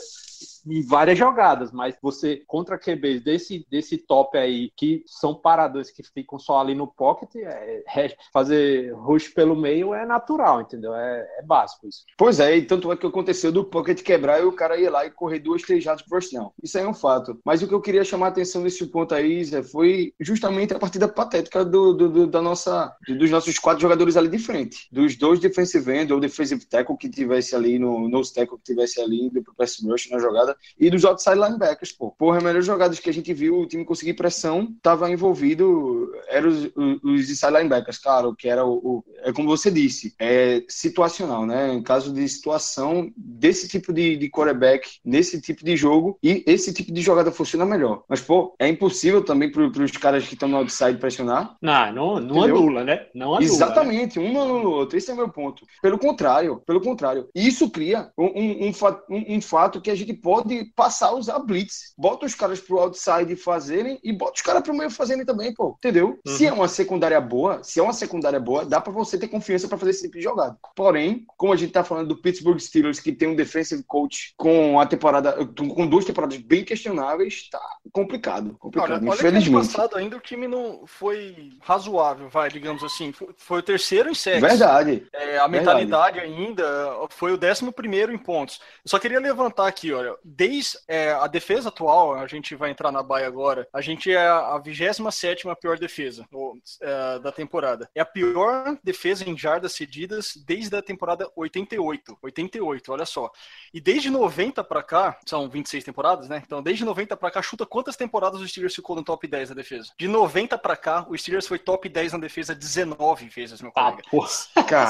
em 0.67 0.83
várias 0.87 1.19
jogadas, 1.19 1.73
mas 1.73 1.97
você 2.03 2.43
contra 2.47 2.79
QBs 2.79 3.23
desse, 3.23 3.67
desse 3.71 3.99
top 3.99 4.37
aí, 4.39 4.71
que 4.77 5.03
são 5.07 5.35
paradores 5.35 5.91
que 5.91 6.03
ficam 6.03 6.39
só 6.39 6.61
ali 6.61 6.75
no 6.75 6.87
pocket, 6.87 7.35
é- 7.37 7.83
é- 7.87 8.17
fazer 8.33 8.93
rush 8.95 9.29
pelo 9.29 9.55
meio 9.57 9.95
é 9.95 10.07
natural, 10.07 10.61
entendeu? 10.63 10.95
É, 10.95 11.27
é 11.39 11.43
básico 11.43 11.87
isso. 11.87 12.05
Pois 12.17 12.41
é, 12.41 12.57
e 12.57 12.63
tanto 12.63 12.91
é 12.93 12.97
que 12.97 13.07
aconteceu 13.07 13.53
do 13.53 13.65
pocket 13.65 14.03
quebrar 14.03 14.41
e 14.41 14.45
o 14.45 14.53
cara 14.53 14.77
ia 14.79 14.91
lá 14.91 15.05
e 15.07 15.11
correr 15.11 15.39
duas, 15.39 15.63
três 15.63 15.83
jardas 15.83 16.05
pro 16.07 16.19
down. 16.33 16.51
Isso 16.63 16.79
aí 16.79 16.85
é 16.85 16.89
um 16.89 16.95
fato. 16.95 17.39
Mas 17.45 17.63
o 17.63 17.69
que 17.69 17.75
eu 17.75 17.81
queria 17.81 18.05
chamar 18.05 18.27
a 18.27 18.29
atenção 18.31 18.63
nesse 18.63 18.87
ponto 18.87 19.15
aí, 19.15 19.45
Zé, 19.45 19.63
foi 19.63 20.15
justamente 20.21 20.73
a 20.75 20.79
partida 20.79 21.09
patética 21.09 21.65
do, 21.65 21.93
do- 21.93 22.09
do- 22.09 22.27
da 22.27 22.41
nossa, 22.41 22.95
dos 23.09 23.31
nossos 23.31 23.59
quatro 23.59 23.81
jogadores 23.83 24.17
ali 24.17 24.29
de 24.29 24.39
frente. 24.39 24.89
Dos 24.93 25.17
dois 25.17 25.41
defensive 25.41 25.91
end 25.93 26.13
ou 26.13 26.21
defensive 26.21 26.65
tackle 26.67 26.97
que 26.97 27.09
tivesse 27.11 27.55
ali 27.55 27.79
no 27.79 28.09
nose 28.09 28.33
tackle 28.33 28.59
que 28.59 28.65
tivesse 28.65 29.01
ali 29.01 29.23
indo 29.27 29.43
pro 29.43 29.55
pass 29.55 29.77
rush 29.83 30.09
na 30.11 30.19
jogada 30.19 30.54
e 30.79 30.91
dos 30.91 31.05
outside 31.05 31.37
linebackers, 31.37 31.93
pô. 31.93 32.11
Porra, 32.13 32.39
as 32.39 32.43
melhores 32.45 32.67
jogadas 32.67 32.99
que 32.99 33.11
a 33.11 33.13
gente 33.13 33.33
viu 33.33 33.61
o 33.61 33.67
time 33.67 33.85
conseguir 33.85 34.15
pressão, 34.15 34.75
tava 34.83 35.11
envolvido, 35.11 36.11
eram 36.29 36.49
os, 36.49 36.65
os, 37.03 37.31
inside 37.31 37.53
linebackers, 37.53 37.99
claro, 37.99 38.35
que 38.37 38.49
era 38.49 38.65
o, 38.65 38.73
o- 38.75 39.05
é 39.23 39.33
como 39.33 39.49
você 39.49 39.71
disse, 39.71 40.15
é 40.19 40.63
situacional, 40.69 41.47
né? 41.47 41.73
Em 41.73 41.83
caso 41.83 42.13
de 42.13 42.29
situação 42.29 43.11
desse 43.17 43.69
tipo 43.69 43.93
de, 43.93 44.17
de 44.17 44.29
quarterback, 44.31 44.99
nesse 45.05 45.41
tipo 45.41 45.65
de 45.65 45.77
jogo, 45.77 46.19
e 46.23 46.43
esse 46.47 46.73
tipo 46.73 46.93
de 46.93 47.01
jogada 47.01 47.31
funciona 47.31 47.65
melhor. 47.65 48.03
Mas, 48.09 48.21
pô, 48.21 48.55
é 48.59 48.69
impossível 48.69 49.23
também 49.25 49.51
para 49.51 49.63
os 49.85 49.91
caras 49.93 50.27
que 50.27 50.35
estão 50.35 50.49
no 50.49 50.57
outside 50.59 50.99
pressionar. 50.99 51.57
Não, 51.61 51.93
não, 51.93 52.21
não 52.21 52.39
Entendeu? 52.39 52.57
anula, 52.57 52.85
né? 52.85 53.07
Não 53.15 53.27
anula. 53.35 53.41
né? 53.41 53.45
Exatamente, 53.47 54.19
um 54.19 54.33
não 54.33 54.43
anula 54.43 54.69
o 54.69 54.73
outro. 54.73 54.97
Esse 54.99 55.11
é 55.11 55.15
o 55.15 55.17
meu 55.17 55.29
ponto. 55.29 55.65
Pelo 55.83 55.99
contrário, 55.99 56.63
pelo 56.67 56.81
contrário. 56.81 57.29
Isso 57.35 57.71
cria 57.71 58.11
um, 58.19 58.25
um- 58.27 58.69
um- 59.11 59.37
um 59.37 59.43
fato 59.43 59.81
que 59.81 59.91
a 59.91 59.95
gente 59.95 60.13
pode 60.13 60.44
pode 60.45 60.65
passar 60.77 61.09
a 61.09 61.15
usar 61.15 61.39
blitz. 61.39 61.95
Bota 61.97 62.27
os 62.27 62.35
caras 62.35 62.61
pro 62.61 62.79
outside 62.79 63.35
fazerem 63.37 63.99
e 64.05 64.13
bota 64.13 64.35
os 64.35 64.43
caras 64.43 64.63
pro 64.63 64.75
meio 64.75 64.91
fazerem 64.91 65.25
também, 65.25 65.53
pô. 65.53 65.75
Entendeu? 65.79 66.19
Se 66.27 66.47
é 66.47 66.53
uma 66.53 66.69
secundária 66.69 67.21
boa, 67.21 67.63
se 67.63 67.81
é 67.81 67.83
uma 67.83 67.93
secundária 67.93 68.39
boa, 68.39 68.65
dá 68.65 68.81
pra 68.81 68.93
você 68.93 69.19
ter 69.19 69.29
confiança 69.29 69.67
pra 69.67 69.79
fazer 69.79 69.91
esse 69.91 70.03
tipo 70.03 70.17
de 70.17 70.23
jogada. 70.23 70.57
Porém, 70.77 71.25
como 71.37 71.53
a 71.53 71.57
gente 71.57 71.73
tá 71.73 71.83
falando 71.83 72.09
do 72.09 72.21
Pittsburgh 72.21 72.59
Steelers, 72.59 73.01
que 73.01 73.13
tem 73.13 73.29
um 73.29 73.37
defensive 73.37 73.83
coach 73.85 74.35
com 74.37 74.79
a 74.79 74.87
temporada, 74.87 75.45
com 75.47 75.87
duas 75.87 76.05
temporadas 76.05 76.37
bem 76.39 76.65
questionáveis, 76.65 77.49
tá 77.51 77.61
complicado. 77.93 78.57
Complicado, 78.59 78.93
Olha, 78.93 79.11
olha 79.11 79.15
infelizmente. 79.15 79.73
passado 79.73 79.97
ainda 79.97 80.17
o 80.17 80.21
time 80.21 80.47
não 80.47 80.87
foi 80.87 81.53
razoável, 81.61 82.29
vai, 82.29 82.51
digamos 82.51 82.83
assim. 82.85 83.13
Foi, 83.13 83.29
foi 83.37 83.59
o 83.61 83.63
terceiro 83.63 84.11
em 84.11 84.15
sexo. 84.15 84.41
Verdade. 84.41 85.07
É, 85.13 85.39
a 85.39 85.49
mentalidade 85.49 86.19
ainda 86.21 86.65
foi 87.11 87.33
o 87.33 87.37
décimo 87.37 87.73
primeiro 87.73 88.13
em 88.13 88.19
pontos. 88.19 88.61
Eu 88.85 88.91
só 88.91 88.99
queria 88.99 89.21
levantar 89.21 89.67
aqui, 89.67 89.93
olha, 89.93 90.15
desde 90.37 90.79
é, 90.89 91.13
a 91.13 91.27
defesa 91.27 91.69
atual, 91.69 92.15
a 92.15 92.27
gente 92.27 92.55
vai 92.55 92.71
entrar 92.71 92.91
na 92.91 93.03
baia 93.03 93.27
agora, 93.27 93.67
a 93.73 93.81
gente 93.81 94.11
é 94.13 94.27
a 94.27 94.59
27 94.59 95.45
pior 95.61 95.79
defesa 95.79 96.27
ou, 96.33 96.57
é, 96.81 97.19
da 97.21 97.31
temporada. 97.33 97.89
É 97.95 98.01
a 98.01 98.05
pior 98.05 98.77
defesa 98.83 99.29
em 99.29 99.37
jardas 99.37 99.73
cedidas 99.73 100.33
desde 100.47 100.75
a 100.77 100.83
temporada 100.83 101.29
88. 101.37 102.19
88, 102.23 102.93
olha 102.93 103.07
só. 103.07 103.31
E 103.73 103.81
desde 103.81 104.11
90 104.11 104.63
pra 104.65 104.83
cá, 104.83 105.19
são 105.27 105.49
26 105.49 105.85
temporadas, 105.85 106.29
né? 106.29 106.43
Então, 106.45 106.63
desde 106.63 106.85
90 106.85 107.17
pra 107.17 107.31
cá, 107.31 107.41
chuta 107.43 107.65
quantas 107.67 107.97
temporadas 107.97 108.41
o 108.41 108.49
Steelers 108.49 108.75
ficou 108.75 108.97
no 108.97 109.03
top 109.03 109.27
10 109.27 109.51
da 109.51 109.55
defesa? 109.55 109.93
De 109.99 110.09
90 110.09 110.59
pra 110.59 110.77
cá, 110.77 111.07
o 111.09 111.17
Steelers 111.17 111.47
foi 111.47 111.59
top 111.59 111.89
10 111.89 112.13
na 112.13 112.19
defesa 112.19 112.55
19 112.55 113.29
vezes, 113.29 113.61
meu 113.61 113.71
Ah, 113.75 113.91
colega. 113.93 114.03
porra. 114.11 114.29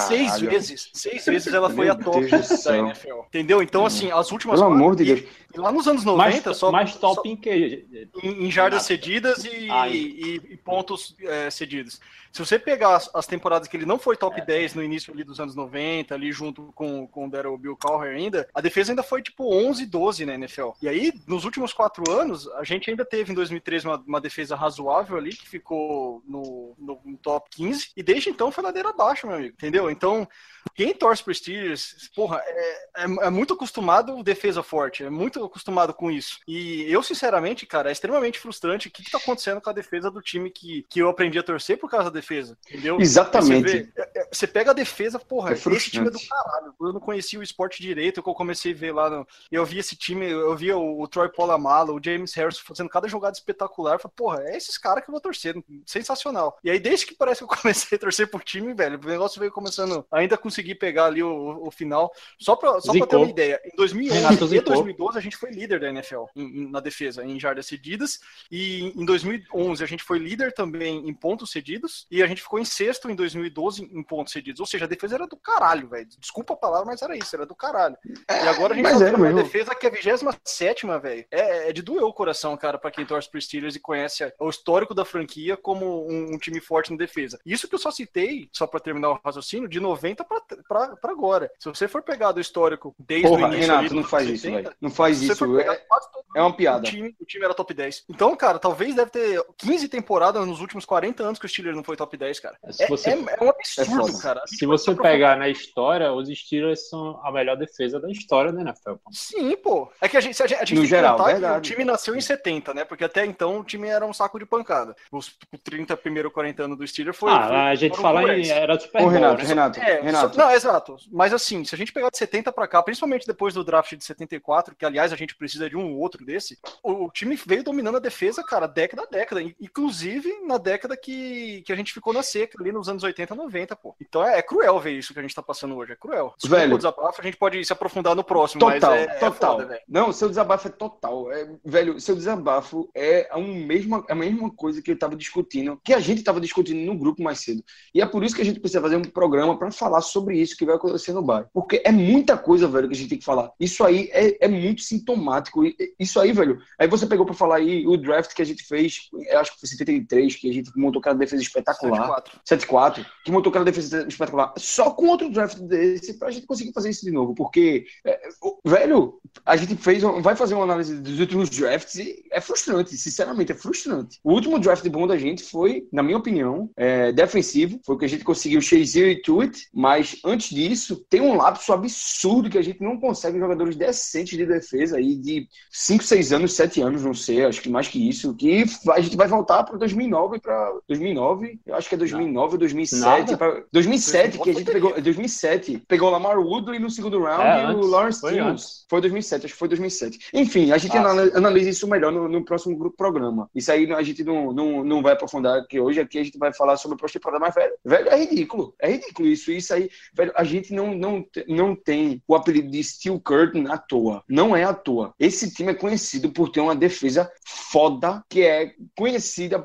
Seis 0.08 0.40
vezes. 0.40 0.90
Seis 0.92 1.24
vezes 1.24 1.52
ela 1.52 1.70
foi 1.70 1.88
a 1.88 1.94
top 1.94 2.26
da. 2.26 2.78
NFL. 2.78 3.20
Entendeu? 3.28 3.62
Então, 3.62 3.84
assim, 3.86 4.10
as 4.10 4.30
últimas 4.30 4.58
Pelo 4.60 4.70
quatro- 4.70 4.84
amor 4.84 4.96
de 4.96 5.02
e- 5.02 5.06
Deus. 5.14 5.33
E 5.54 5.58
lá 5.60 5.70
nos 5.70 5.86
anos 5.86 6.04
Mais, 6.04 6.34
90, 6.34 6.54
só, 6.54 6.72
mais 6.72 6.94
top 6.96 7.14
só 7.14 7.22
em 7.24 7.36
que? 7.36 7.84
em, 8.22 8.46
em 8.46 8.50
jardas 8.50 8.82
cedidas 8.82 9.44
e, 9.44 9.68
Ah, 9.70 9.88
e- 9.88 9.94
e- 9.96 10.52
e 10.52 10.56
pontos 10.56 11.14
é, 11.20 11.48
cedidos. 11.50 12.00
Se 12.34 12.40
você 12.44 12.58
pegar 12.58 12.96
as, 12.96 13.08
as 13.14 13.28
temporadas 13.28 13.68
que 13.68 13.76
ele 13.76 13.86
não 13.86 13.96
foi 13.96 14.16
top 14.16 14.40
10 14.44 14.74
no 14.74 14.82
início 14.82 15.14
ali 15.14 15.22
dos 15.22 15.38
anos 15.38 15.54
90, 15.54 16.12
ali 16.14 16.32
junto 16.32 16.72
com, 16.74 17.06
com 17.06 17.26
o 17.26 17.30
Daryl 17.30 17.56
Bill 17.56 17.76
Cowher 17.76 18.12
ainda, 18.12 18.48
a 18.52 18.60
defesa 18.60 18.90
ainda 18.90 19.04
foi 19.04 19.22
tipo 19.22 19.54
11, 19.54 19.86
12 19.86 20.26
na 20.26 20.34
NFL. 20.34 20.70
E 20.82 20.88
aí, 20.88 21.12
nos 21.28 21.44
últimos 21.44 21.72
quatro 21.72 22.10
anos, 22.10 22.48
a 22.54 22.64
gente 22.64 22.90
ainda 22.90 23.04
teve 23.04 23.30
em 23.30 23.34
2013 23.36 23.86
uma, 23.86 23.96
uma 24.04 24.20
defesa 24.20 24.56
razoável 24.56 25.16
ali, 25.16 25.30
que 25.30 25.48
ficou 25.48 26.24
no, 26.26 26.74
no- 26.76 27.00
no 27.04 27.16
top 27.18 27.48
15, 27.50 27.90
e 27.96 28.02
desde 28.02 28.30
então 28.30 28.50
foi 28.50 28.64
ladeira 28.64 28.88
abaixo, 28.88 29.28
meu 29.28 29.36
amigo, 29.36 29.54
entendeu? 29.54 29.88
Então, 29.88 30.26
quem 30.74 30.92
torce 30.92 31.22
pro 31.22 31.32
Steelers, 31.32 32.10
porra, 32.16 32.42
é, 32.44 33.04
é- 33.04 33.26
é 33.26 33.30
muito 33.30 33.54
acostumado 33.54 34.20
defesa 34.24 34.60
forte, 34.60 35.04
é 35.04 35.10
muito 35.10 35.44
acostumado 35.44 35.94
com 35.94 36.10
isso. 36.10 36.40
E 36.48 36.82
eu, 36.92 37.00
sinceramente, 37.00 37.64
cara, 37.64 37.90
é 37.90 37.92
extremamente 37.92 38.40
frustrante 38.40 38.88
o 38.88 38.90
que, 38.90 39.04
que 39.04 39.10
tá 39.12 39.18
acontecendo 39.18 39.60
com 39.60 39.70
a 39.70 39.72
defesa 39.72 40.10
do 40.10 40.20
time 40.20 40.50
que, 40.50 40.84
que 40.90 40.98
eu 40.98 41.08
aprendi 41.08 41.38
a 41.38 41.42
torcer 41.44 41.78
por 41.78 41.88
causa 41.88 42.10
da 42.10 42.14
defesa, 42.14 42.23
entendeu? 42.68 43.00
Exatamente. 43.00 43.68
Você, 43.70 43.78
vê, 43.82 43.92
é- 43.96 44.10
é- 44.20 44.28
você 44.32 44.46
pega 44.46 44.70
a 44.70 44.74
defesa, 44.74 45.18
porra, 45.18 45.50
É 45.50 45.52
esse 45.54 45.90
time 45.90 46.06
é 46.08 46.10
do 46.10 46.18
caralho. 46.28 46.74
Eu 46.80 46.92
não 46.92 47.00
conhecia 47.00 47.38
o 47.38 47.42
esporte 47.42 47.80
direito, 47.82 48.22
que 48.22 48.28
eu 48.28 48.34
comecei 48.34 48.72
a 48.72 48.76
ver 48.76 48.92
lá. 48.92 49.10
No, 49.10 49.26
eu 49.50 49.64
vi 49.64 49.78
esse 49.78 49.96
time, 49.96 50.28
eu 50.30 50.56
via 50.56 50.76
o, 50.76 51.00
o 51.02 51.08
Troy 51.08 51.28
Polamalu, 51.28 51.94
o 51.96 52.00
James 52.02 52.34
Harrison 52.34 52.62
fazendo 52.64 52.88
cada 52.88 53.08
jogada 53.08 53.36
espetacular. 53.36 53.94
Eu 53.94 53.98
falei, 54.00 54.12
porra, 54.16 54.42
é 54.44 54.56
esses 54.56 54.76
caras 54.78 55.04
que 55.04 55.10
eu 55.10 55.12
vou 55.12 55.20
torcer. 55.20 55.54
Sensacional. 55.86 56.58
E 56.64 56.70
aí, 56.70 56.78
desde 56.78 57.06
que 57.06 57.14
parece 57.14 57.38
que 57.38 57.44
eu 57.44 57.48
comecei 57.62 57.96
a 57.96 57.98
torcer 58.00 58.28
por 58.30 58.42
time, 58.42 58.74
velho, 58.74 58.98
o 59.02 59.06
negócio 59.08 59.38
veio 59.38 59.52
começando 59.52 60.04
a 60.10 60.18
ainda 60.18 60.36
conseguir 60.36 60.74
pegar 60.76 61.06
ali 61.06 61.22
o, 61.22 61.66
o 61.66 61.70
final. 61.70 62.12
Só 62.38 62.56
pra, 62.56 62.80
só 62.80 62.92
pra 62.92 63.06
ter 63.06 63.16
uma 63.16 63.28
ideia, 63.30 63.60
em 63.64 63.76
2011 63.76 64.14
Renato 64.20 64.44
e 64.44 64.48
zicou. 64.48 64.74
2012 64.74 65.18
a 65.18 65.20
gente 65.20 65.36
foi 65.36 65.50
líder 65.50 65.80
da 65.80 65.88
NFL 65.88 66.24
em- 66.34 66.70
na 66.70 66.80
defesa, 66.80 67.24
em 67.24 67.38
jardas 67.38 67.66
cedidas. 67.66 68.20
E 68.50 68.92
em 68.96 69.04
2011 69.04 69.82
a 69.82 69.86
gente 69.86 70.02
foi 70.02 70.18
líder 70.18 70.52
também 70.52 71.08
em 71.08 71.14
pontos 71.14 71.50
cedidos. 71.50 72.06
E 72.14 72.22
a 72.22 72.28
gente 72.28 72.42
ficou 72.42 72.60
em 72.60 72.64
sexto 72.64 73.10
em 73.10 73.14
2012 73.16 73.82
em 73.92 74.00
pontos 74.04 74.32
cedidos. 74.32 74.60
Ou 74.60 74.66
seja, 74.66 74.84
a 74.84 74.88
defesa 74.88 75.16
era 75.16 75.26
do 75.26 75.36
caralho, 75.36 75.88
velho. 75.88 76.06
Desculpa 76.20 76.54
a 76.54 76.56
palavra, 76.56 76.86
mas 76.86 77.02
era 77.02 77.16
isso, 77.16 77.34
era 77.34 77.44
do 77.44 77.56
caralho. 77.56 77.96
e 78.06 78.48
agora 78.48 78.72
a 78.72 78.76
gente 78.76 78.84
tá 78.84 78.90
era 78.94 78.98
tendo 79.06 79.16
uma 79.16 79.32
defesa 79.32 79.74
que 79.74 79.84
é 79.84 79.88
a 79.88 79.92
27, 79.92 80.86
velho. 81.02 81.26
É, 81.28 81.70
é 81.70 81.72
de 81.72 81.82
doer 81.82 82.04
o 82.04 82.12
coração, 82.12 82.56
cara, 82.56 82.78
pra 82.78 82.92
quem 82.92 83.04
torce 83.04 83.28
pro 83.28 83.40
Steelers 83.40 83.74
e 83.74 83.80
conhece 83.80 84.32
o 84.38 84.48
histórico 84.48 84.94
da 84.94 85.04
franquia 85.04 85.56
como 85.56 86.06
um, 86.08 86.34
um 86.34 86.38
time 86.38 86.60
forte 86.60 86.92
na 86.92 86.96
defesa. 86.96 87.40
Isso 87.44 87.66
que 87.66 87.74
eu 87.74 87.80
só 87.80 87.90
citei, 87.90 88.48
só 88.52 88.64
pra 88.64 88.78
terminar 88.78 89.10
o 89.10 89.20
raciocínio, 89.24 89.68
de 89.68 89.80
90 89.80 90.22
pra, 90.22 90.40
pra, 90.68 90.96
pra 90.96 91.10
agora. 91.10 91.50
Se 91.58 91.68
você 91.68 91.88
for 91.88 92.00
pegar 92.02 92.30
do 92.30 92.40
histórico 92.40 92.94
desde 92.96 93.26
Porra, 93.26 93.48
o 93.48 93.52
início. 93.54 93.72
ali 93.72 93.88
Renato, 93.88 93.94
não 93.94 94.02
dos 94.02 94.10
faz 94.10 94.28
anos 94.28 94.38
isso, 94.38 94.46
80, 94.46 94.62
velho. 94.68 94.76
Não 94.80 94.90
faz 94.90 95.20
isso. 95.20 95.36
for 95.36 95.56
pegar 95.56 95.72
É, 95.72 95.76
quase 95.76 96.12
todo 96.12 96.24
é 96.36 96.40
uma 96.40 96.50
o 96.50 96.54
piada. 96.56 96.82
time, 96.82 97.14
o 97.20 97.24
time 97.24 97.44
era 97.44 97.54
top 97.54 97.72
10. 97.72 98.04
Então, 98.08 98.34
cara, 98.36 98.58
talvez 98.58 98.94
deve 98.94 99.10
ter 99.10 99.40
15 99.56 99.88
temporadas 99.88 100.44
nos 100.46 100.60
últimos 100.60 100.84
40 100.84 101.22
anos 101.22 101.38
que 101.38 101.46
o 101.46 101.48
Steelers 101.48 101.76
não 101.76 101.84
foi 101.84 101.96
top 101.96 102.03
10, 102.16 102.40
cara. 102.40 102.56
Se 102.70 102.82
É, 102.84 102.86
você- 102.88 103.10
é- 103.10 103.12
é 103.12 103.44
um 103.44 103.48
absurdo, 103.50 104.06
foda. 104.12 104.22
cara. 104.22 104.42
Se 104.46 104.66
você 104.66 104.94
pegar 104.94 105.36
na 105.36 105.48
história, 105.48 106.12
os 106.12 106.28
Steelers 106.28 106.88
são 106.88 107.20
a 107.24 107.30
melhor 107.32 107.56
defesa 107.56 107.98
da 108.00 108.10
história 108.10 108.52
da 108.52 108.60
NFL. 108.60 108.94
pô. 109.02 109.10
Sim, 109.12 109.56
pô. 109.56 109.90
É 110.00 110.08
que 110.08 110.16
a 110.16 110.20
gente, 110.20 110.42
a 110.42 110.46
gente, 110.46 110.56
a 110.56 110.64
gente 110.64 110.74
No 110.74 110.80
tem 110.80 110.90
que 110.90 110.96
geral, 110.96 111.16
contar 111.16 111.32
verdade. 111.32 111.54
que 111.54 111.58
o 111.58 111.76
time 111.76 111.84
nasceu 111.84 112.14
em 112.14 112.20
70, 112.20 112.72
né? 112.74 112.84
Porque 112.84 113.04
até 113.04 113.24
então 113.24 113.60
o 113.60 113.64
time 113.64 113.88
era 113.88 114.04
um 114.06 114.12
saco 114.12 114.38
de 114.38 114.46
pancada. 114.46 114.94
Os 115.10 115.36
30 115.62 115.96
primeiro 115.96 116.30
40 116.30 116.64
anos 116.64 116.78
do 116.78 116.86
Steelers 116.86 117.16
foi. 117.16 117.30
foi- 117.30 117.38
ah, 117.40 117.68
a 117.68 117.74
gente 117.74 117.96
fala 117.98 118.22
em. 118.36 118.48
Era 118.48 118.78
Super 118.78 118.98
Ô, 118.98 119.04
Bowl, 119.04 119.10
Renato, 119.12 119.42
né? 119.42 119.48
Renato, 119.48 119.80
É, 119.80 120.00
Renato. 120.00 120.34
só- 120.34 120.40
não, 120.42 120.50
exato. 120.52 120.96
Mas 121.10 121.32
assim, 121.32 121.64
se 121.64 121.74
a 121.74 121.78
gente 121.78 121.92
pegar 121.92 122.10
de 122.10 122.18
70 122.18 122.52
pra 122.52 122.66
cá, 122.68 122.82
principalmente 122.82 123.26
depois 123.26 123.54
do 123.54 123.64
draft 123.64 123.94
de 123.94 124.04
74, 124.04 124.74
que 124.76 124.84
aliás 124.84 125.12
a 125.12 125.16
gente 125.16 125.34
precisa 125.36 125.68
de 125.68 125.76
um 125.76 125.92
ou 125.94 125.98
outro 126.00 126.24
desse, 126.24 126.58
o, 126.82 127.06
o 127.06 127.10
time 127.10 127.36
veio 127.46 127.62
dominando 127.64 127.96
a 127.96 128.00
defesa, 128.00 128.42
cara, 128.44 128.66
década 128.66 129.02
a 129.02 129.06
década. 129.06 129.42
in- 129.42 129.54
Inclusive 129.60 130.40
na 130.46 130.56
década 130.58 130.96
que, 130.96 131.62
que 131.66 131.72
a 131.72 131.76
gente 131.76 131.93
ficou 131.94 132.12
na 132.12 132.22
seca, 132.22 132.60
ali 132.60 132.72
nos 132.72 132.88
anos 132.88 133.02
80, 133.02 133.34
90, 133.34 133.76
pô. 133.76 133.94
Então 134.00 134.26
é, 134.26 134.38
é 134.38 134.42
cruel 134.42 134.78
ver 134.80 134.92
isso 134.92 135.12
que 135.12 135.18
a 135.18 135.22
gente 135.22 135.34
tá 135.34 135.42
passando 135.42 135.76
hoje, 135.76 135.92
é 135.92 135.96
cruel. 135.96 136.34
Desculpa 136.36 136.56
Velho. 136.56 136.74
o 136.74 136.78
desabafo, 136.78 137.20
a 137.20 137.24
gente 137.24 137.36
pode 137.36 137.64
se 137.64 137.72
aprofundar 137.72 138.14
no 138.14 138.24
próximo, 138.24 138.60
Total, 138.60 138.90
mas 138.90 139.00
é, 139.00 139.04
é 139.04 139.18
total. 139.18 139.56
foda, 139.56 139.66
velho. 139.66 139.80
não, 139.88 140.12
seu 140.12 140.28
desabafo 140.28 140.68
é 140.68 140.70
total. 140.70 141.32
É, 141.32 141.48
velho, 141.64 142.00
seu 142.00 142.14
desabafo 142.14 142.90
é 142.94 143.28
a, 143.30 143.38
um 143.38 143.54
mesma, 143.54 144.04
a 144.08 144.14
mesma 144.14 144.50
coisa 144.50 144.82
que 144.82 144.90
eu 144.90 144.98
tava 144.98 145.16
discutindo, 145.16 145.80
que 145.82 145.94
a 145.94 146.00
gente 146.00 146.22
tava 146.22 146.40
discutindo 146.40 146.84
no 146.84 146.98
grupo 146.98 147.22
mais 147.22 147.40
cedo. 147.40 147.62
E 147.94 148.00
é 148.00 148.06
por 148.06 148.24
isso 148.24 148.34
que 148.34 148.42
a 148.42 148.44
gente 148.44 148.60
precisa 148.60 148.80
fazer 148.80 148.96
um 148.96 149.02
programa 149.02 149.58
para 149.58 149.70
falar 149.70 150.00
sobre 150.00 150.38
isso 150.38 150.56
que 150.56 150.64
vai 150.64 150.76
acontecer 150.76 151.12
no 151.12 151.22
bar. 151.22 151.48
Porque 151.52 151.82
é 151.84 151.92
muita 151.92 152.36
coisa, 152.36 152.68
velho, 152.68 152.88
que 152.88 152.94
a 152.94 152.96
gente 152.96 153.08
tem 153.08 153.18
que 153.18 153.24
falar. 153.24 153.52
Isso 153.58 153.84
aí 153.84 154.08
é, 154.12 154.44
é 154.44 154.48
muito 154.48 154.82
sintomático. 154.82 155.62
Isso 155.98 156.20
aí, 156.20 156.32
velho. 156.32 156.58
Aí 156.78 156.88
você 156.88 157.06
pegou 157.06 157.26
para 157.26 157.34
falar 157.34 157.56
aí 157.56 157.86
o 157.86 157.96
draft 157.96 158.34
que 158.34 158.42
a 158.42 158.46
gente 158.46 158.64
fez, 158.64 159.08
acho 159.32 159.54
que 159.54 159.60
foi 159.60 159.68
73, 159.68 160.36
que 160.36 160.50
a 160.50 160.52
gente 160.52 160.70
montou 160.76 161.00
aquela 161.00 161.14
defesa 161.14 161.42
espetacular. 161.42 161.73
74. 161.80 162.40
7-4, 162.48 163.06
que 163.24 163.32
montou 163.32 163.50
aquela 163.50 163.64
defesa 163.64 164.06
espetacular, 164.06 164.52
só 164.56 164.90
com 164.90 165.06
outro 165.06 165.30
draft 165.30 165.58
desse 165.58 166.18
pra 166.18 166.30
gente 166.30 166.46
conseguir 166.46 166.72
fazer 166.72 166.90
isso 166.90 167.04
de 167.04 167.10
novo. 167.10 167.34
Porque, 167.34 167.86
é, 168.04 168.28
velho, 168.64 169.20
a 169.44 169.56
gente 169.56 169.76
fez, 169.76 170.02
vai 170.02 170.36
fazer 170.36 170.54
uma 170.54 170.64
análise 170.64 171.00
dos 171.00 171.18
últimos 171.18 171.50
drafts 171.50 171.96
e 171.96 172.24
é 172.30 172.40
frustrante, 172.40 172.96
sinceramente, 172.96 173.52
é 173.52 173.54
frustrante. 173.54 174.18
O 174.22 174.32
último 174.32 174.58
draft 174.58 174.86
bom 174.88 175.06
da 175.06 175.16
gente 175.16 175.42
foi, 175.42 175.86
na 175.92 176.02
minha 176.02 176.18
opinião, 176.18 176.70
é, 176.76 177.12
defensivo, 177.12 177.80
foi 177.84 177.94
o 177.94 177.98
que 177.98 178.04
a 178.04 178.08
gente 178.08 178.24
conseguiu 178.24 178.60
Shazier 178.60 179.08
e 179.08 179.22
Tuit, 179.22 179.68
mas 179.72 180.20
antes 180.24 180.50
disso, 180.54 181.04
tem 181.08 181.20
um 181.20 181.36
lapso 181.36 181.72
absurdo 181.72 182.50
que 182.50 182.58
a 182.58 182.62
gente 182.62 182.82
não 182.82 182.98
consegue 182.98 183.38
jogadores 183.38 183.76
decentes 183.76 184.36
de 184.36 184.46
defesa 184.46 184.96
aí 184.96 185.16
de 185.16 185.48
5, 185.70 186.04
6 186.04 186.32
anos, 186.32 186.52
7 186.54 186.80
anos, 186.80 187.04
não 187.04 187.14
sei, 187.14 187.44
acho 187.44 187.60
que 187.60 187.68
mais 187.68 187.88
que 187.88 188.08
isso, 188.08 188.34
que 188.34 188.64
a 188.90 189.00
gente 189.00 189.16
vai 189.16 189.28
voltar 189.28 189.64
para 189.64 189.76
2009 189.76 190.38
para 190.38 190.78
2009, 190.88 191.60
eu 191.66 191.74
acho 191.74 191.88
que 191.88 191.94
é 191.94 191.98
2009 191.98 192.52
ou 192.54 192.58
2007, 192.58 193.00
Nada. 193.32 193.36
pra- 193.36 193.62
2007 193.72 194.38
que 194.38 194.50
a 194.50 194.52
gente 194.52 194.70
pegou, 194.70 195.00
2007, 195.00 195.82
pegou 195.88 196.08
o 196.08 196.12
Lamar 196.12 196.38
Woodley 196.38 196.78
no 196.78 196.90
segundo 196.90 197.20
round 197.22 197.42
É, 197.42 197.62
e 197.62 197.64
o 197.66 197.68
antes. 197.78 197.90
Lawrence 197.90 198.20
Foi 198.20 198.32
Timmons. 198.32 198.50
antes. 198.52 198.84
Foi 198.88 199.00
2007, 199.00 199.46
acho 199.46 199.54
que 199.54 199.58
foi 199.58 199.68
2007. 199.68 200.18
Enfim, 200.34 200.72
a 200.72 200.78
gente 200.78 200.96
anala- 200.96 201.30
analisa 201.34 201.70
isso 201.70 201.88
melhor 201.88 202.12
no, 202.12 202.28
no 202.28 202.44
próximo 202.44 202.76
grupo 202.76 202.96
programa. 202.96 203.48
Isso 203.54 203.70
aí 203.72 203.90
a 203.92 204.02
gente 204.02 204.22
não, 204.24 204.52
não, 204.52 204.84
não 204.84 205.02
vai 205.02 205.14
aprofundar 205.14 205.58
aqui 205.58 205.80
hoje, 205.80 206.00
aqui 206.00 206.18
a 206.18 206.24
gente 206.24 206.38
vai 206.38 206.52
falar 206.52 206.76
sobre 206.76 206.98
pós-temporada, 206.98 207.40
mas, 207.40 207.54
velho, 207.54 207.72
velho, 207.84 208.08
é 208.08 208.16
ridículo. 208.24 208.74
É 208.80 208.90
ridículo 208.92 209.28
isso. 209.28 209.50
Isso 209.50 209.72
aí, 209.74 209.88
velho, 210.14 210.32
a 210.36 210.44
gente 210.44 210.72
não, 210.72 210.94
não, 210.94 211.24
não 211.48 211.74
tem 211.74 212.22
o 212.28 212.34
apelido 212.34 212.70
de 212.70 212.82
Steel 212.84 213.20
Curtain 213.20 213.66
à 213.68 213.78
toa. 213.78 214.22
Não 214.28 214.54
é 214.54 214.64
à 214.64 214.74
toa. 214.74 215.14
Esse 215.18 215.52
time 215.52 215.70
é 215.72 215.74
conhecido 215.74 216.30
por 216.30 216.48
ter 216.50 216.60
uma 216.60 216.74
defesa 216.76 217.30
foda, 217.46 218.22
que 218.28 218.42
é 218.42 218.72
conhecida 218.96 219.58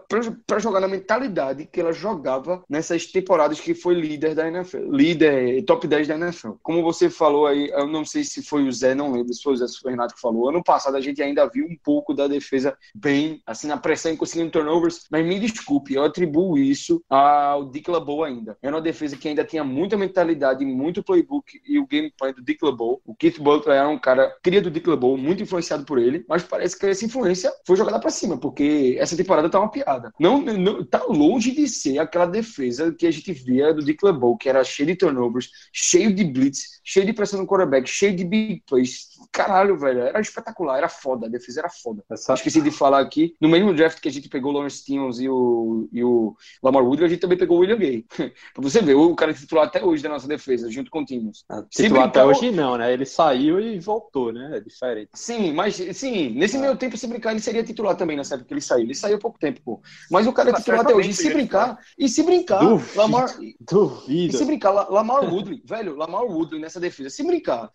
pra 0.47 0.59
jogar 0.59 0.79
na 0.79 0.87
mentalidade 0.87 1.65
que 1.71 1.79
ela 1.79 1.88
jogava 1.91 2.63
nessas 2.69 3.05
temporadas 3.05 3.59
que 3.59 3.73
foi 3.73 3.95
líder 3.95 4.35
da 4.35 4.47
NFL. 4.47 4.91
Líder, 4.91 5.63
top 5.65 5.87
10 5.87 6.07
da 6.07 6.15
NFL. 6.15 6.51
Como 6.61 6.83
você 6.83 7.09
falou 7.09 7.47
aí, 7.47 7.69
eu 7.69 7.87
não 7.87 8.05
sei 8.05 8.23
se 8.23 8.43
foi 8.43 8.67
o 8.67 8.71
Zé, 8.71 8.95
não 8.95 9.11
lembro 9.11 9.33
se 9.33 9.41
foi 9.41 9.53
o 9.53 9.57
Zé, 9.57 9.67
se 9.67 9.79
foi 9.79 9.91
o 9.91 9.93
Renato 9.93 10.15
que 10.15 10.21
falou. 10.21 10.49
Ano 10.49 10.63
passado 10.63 10.95
a 10.95 11.01
gente 11.01 11.21
ainda 11.21 11.47
viu 11.47 11.65
um 11.65 11.77
pouco 11.83 12.13
da 12.13 12.27
defesa 12.27 12.77
bem, 12.93 13.41
assim, 13.45 13.67
na 13.67 13.77
pressão 13.77 14.11
e 14.11 14.17
conseguindo 14.17 14.51
turnovers, 14.51 15.05
mas 15.11 15.25
me 15.25 15.39
desculpe, 15.39 15.93
eu 15.93 16.03
atribuo 16.03 16.57
isso 16.57 17.01
ao 17.09 17.65
Dick 17.65 17.89
LeBeau 17.89 18.23
ainda. 18.23 18.57
Era 18.61 18.75
uma 18.75 18.81
defesa 18.81 19.17
que 19.17 19.27
ainda 19.27 19.43
tinha 19.43 19.63
muita 19.63 19.97
mentalidade, 19.97 20.65
muito 20.65 21.03
playbook 21.03 21.61
e 21.67 21.79
o 21.79 21.87
game 21.87 22.11
plan 22.17 22.31
do 22.31 22.43
Dick 22.43 22.63
LeBeau. 22.63 23.01
O 23.05 23.15
Keith 23.15 23.39
Butler 23.39 23.77
era 23.77 23.87
um 23.87 23.99
cara 23.99 24.35
cria 24.41 24.61
do 24.61 24.71
Dick 24.71 24.89
LeBeau, 24.89 25.17
muito 25.17 25.43
influenciado 25.43 25.85
por 25.85 25.97
ele, 25.99 26.25
mas 26.27 26.43
parece 26.43 26.77
que 26.77 26.85
essa 26.85 27.05
influência 27.05 27.51
foi 27.65 27.75
jogada 27.75 27.99
pra 27.99 28.09
cima, 28.09 28.37
porque 28.37 28.97
essa 28.99 29.15
temporada 29.15 29.49
tá 29.49 29.59
uma 29.59 29.71
piada. 29.71 30.13
Não, 30.19 30.41
não 30.41 30.83
tá 30.83 31.03
longe 31.07 31.51
de 31.51 31.67
ser 31.79 31.99
aquela 31.99 32.25
defesa 32.25 32.93
que 32.93 33.05
a 33.07 33.11
gente 33.11 33.31
via 33.33 33.73
do 33.73 33.83
Dick 33.83 34.03
LeBeau, 34.05 34.37
que 34.37 34.49
era 34.49 34.63
cheio 34.63 34.87
de 34.87 34.95
turnovers, 34.95 35.49
cheio 35.73 36.13
de 36.13 36.23
blitz, 36.23 36.81
cheio 36.83 37.05
de 37.05 37.13
pressão 37.13 37.39
no 37.39 37.47
quarterback, 37.47 37.87
cheio 37.89 38.15
de 38.15 38.23
big 38.23 38.63
plays. 38.67 39.09
Caralho, 39.31 39.77
velho, 39.77 40.01
era 40.01 40.19
espetacular, 40.19 40.77
era 40.77 40.89
foda, 40.89 41.27
a 41.27 41.29
defesa 41.29 41.61
era 41.61 41.69
foda. 41.69 42.03
Essa- 42.11 42.33
Esqueci 42.33 42.61
de 42.61 42.71
falar 42.71 42.99
aqui, 42.99 43.35
no 43.39 43.47
mesmo 43.49 43.73
draft 43.73 43.99
que 43.99 44.07
a 44.07 44.11
gente 44.11 44.29
pegou 44.29 44.51
o 44.51 44.55
Lawrence 44.55 44.83
Timmons 44.83 45.19
e 45.19 45.29
o, 45.29 45.87
e 45.91 46.03
o 46.03 46.35
Lamar 46.63 46.83
Woodley, 46.83 47.05
a 47.05 47.09
gente 47.09 47.19
também 47.19 47.37
pegou 47.37 47.57
o 47.57 47.61
William 47.61 47.77
Gay. 47.77 48.05
pra 48.53 48.61
você 48.63 48.81
ver, 48.81 48.95
o 48.95 49.15
cara 49.15 49.31
é 49.31 49.33
titular 49.33 49.67
até 49.67 49.83
hoje 49.83 50.01
da 50.03 50.09
nossa 50.09 50.27
defesa, 50.27 50.69
junto 50.69 50.89
com 50.91 51.01
o 51.01 51.05
Timmons. 51.05 51.45
Se 51.71 51.83
Titular 51.83 52.07
até 52.07 52.23
brincar, 52.23 52.25
hoje 52.25 52.51
não, 52.51 52.77
né? 52.77 52.91
Ele 52.93 53.05
saiu 53.05 53.59
e 53.59 53.79
voltou, 53.79 54.31
né? 54.31 54.57
É 54.57 54.59
diferente. 54.59 55.09
Sim, 55.13 55.53
mas 55.53 55.75
sim, 55.75 56.29
nesse 56.31 56.57
meio 56.57 56.75
tempo, 56.75 56.97
se 56.97 57.07
brincar, 57.07 57.31
ele 57.31 57.39
seria 57.41 57.63
titular 57.63 57.95
também 57.95 58.17
nessa 58.17 58.35
época 58.35 58.47
que 58.47 58.53
ele 58.53 58.61
saiu. 58.61 58.83
Ele 58.83 58.95
saiu 58.95 59.17
há 59.17 59.19
pouco 59.19 59.39
tempo, 59.39 59.61
pô. 59.63 59.81
Mas 60.09 60.27
o 60.27 60.33
cara 60.33 60.49
é 60.49 60.51
Mas 60.51 60.61
titular 60.61 60.81
até 60.81 60.93
hoje. 60.93 61.09
E 61.09 61.13
se 61.13 61.27
ia 61.27 61.31
brincar, 61.75 61.79
e 61.97 62.09
se 62.09 62.23
brincar, 62.23 62.59
Duvido. 62.59 62.97
Lamar. 62.99 63.29
E 63.41 63.55
Duvido. 63.59 64.37
se 64.37 64.45
brincar, 64.45 64.71
La- 64.71 64.87
Lamar 64.89 65.23
Woodley, 65.23 65.61
velho, 65.65 65.95
Lamar 65.95 66.23
Woodley 66.23 66.61
nessa 66.61 66.79
defesa, 66.79 67.09
se 67.09 67.23
brincar, 67.25 67.69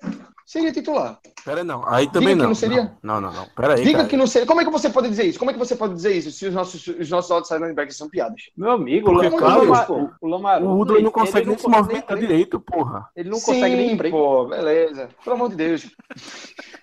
seria 0.47 0.73
titular. 0.73 1.19
Pera 1.45 1.63
não. 1.63 1.83
Aí 1.87 2.11
também 2.11 2.31
que 2.31 2.35
não. 2.37 2.49
não 2.49 2.55
seria? 2.55 2.93
Não, 3.03 3.21
não, 3.21 3.33
não. 3.33 3.47
Pera 3.55 3.75
aí, 3.75 3.85
Diga 3.85 3.99
cara. 3.99 4.09
que 4.09 4.17
não 4.17 4.27
seria. 4.27 4.47
Como 4.47 4.61
é 4.61 4.65
que 4.65 4.71
você 4.71 4.89
pode 4.91 5.09
dizer 5.09 5.25
isso? 5.25 5.39
Como 5.39 5.51
é 5.51 5.55
que 5.55 5.59
você 5.59 5.77
pode 5.77 5.95
dizer 5.95 6.13
isso 6.15 6.31
se 6.31 6.47
os 6.47 6.55
nossos, 6.55 6.87
os 6.87 7.11
nossos 7.11 7.31
outside 7.31 7.61
linebackers 7.61 7.97
são 7.97 8.09
piadas? 8.09 8.41
Meu 8.57 8.71
amigo, 8.73 9.13
Porque, 9.13 9.27
o 9.27 9.31
Lamar, 9.41 9.59
o 9.59 9.65
Lamar, 9.65 9.87
pô. 9.87 10.11
o 10.21 10.29
Lamar 10.29 10.63
O 10.63 10.77
Woodley 10.77 11.03
não 11.03 11.11
consegue 11.11 11.47
nem 11.49 11.59
se 11.59 11.69
movimentar 11.69 12.19
direito, 12.19 12.59
porra. 12.61 13.09
Ele 13.15 13.29
não 13.29 13.41
consegue 13.41 13.77
nem 13.77 13.91
Sim, 13.91 13.97
break. 13.97 14.17
pô, 14.17 14.47
beleza. 14.47 15.09
Pelo 15.23 15.37
amor 15.37 15.51
de 15.51 15.57
Deus. 15.57 15.87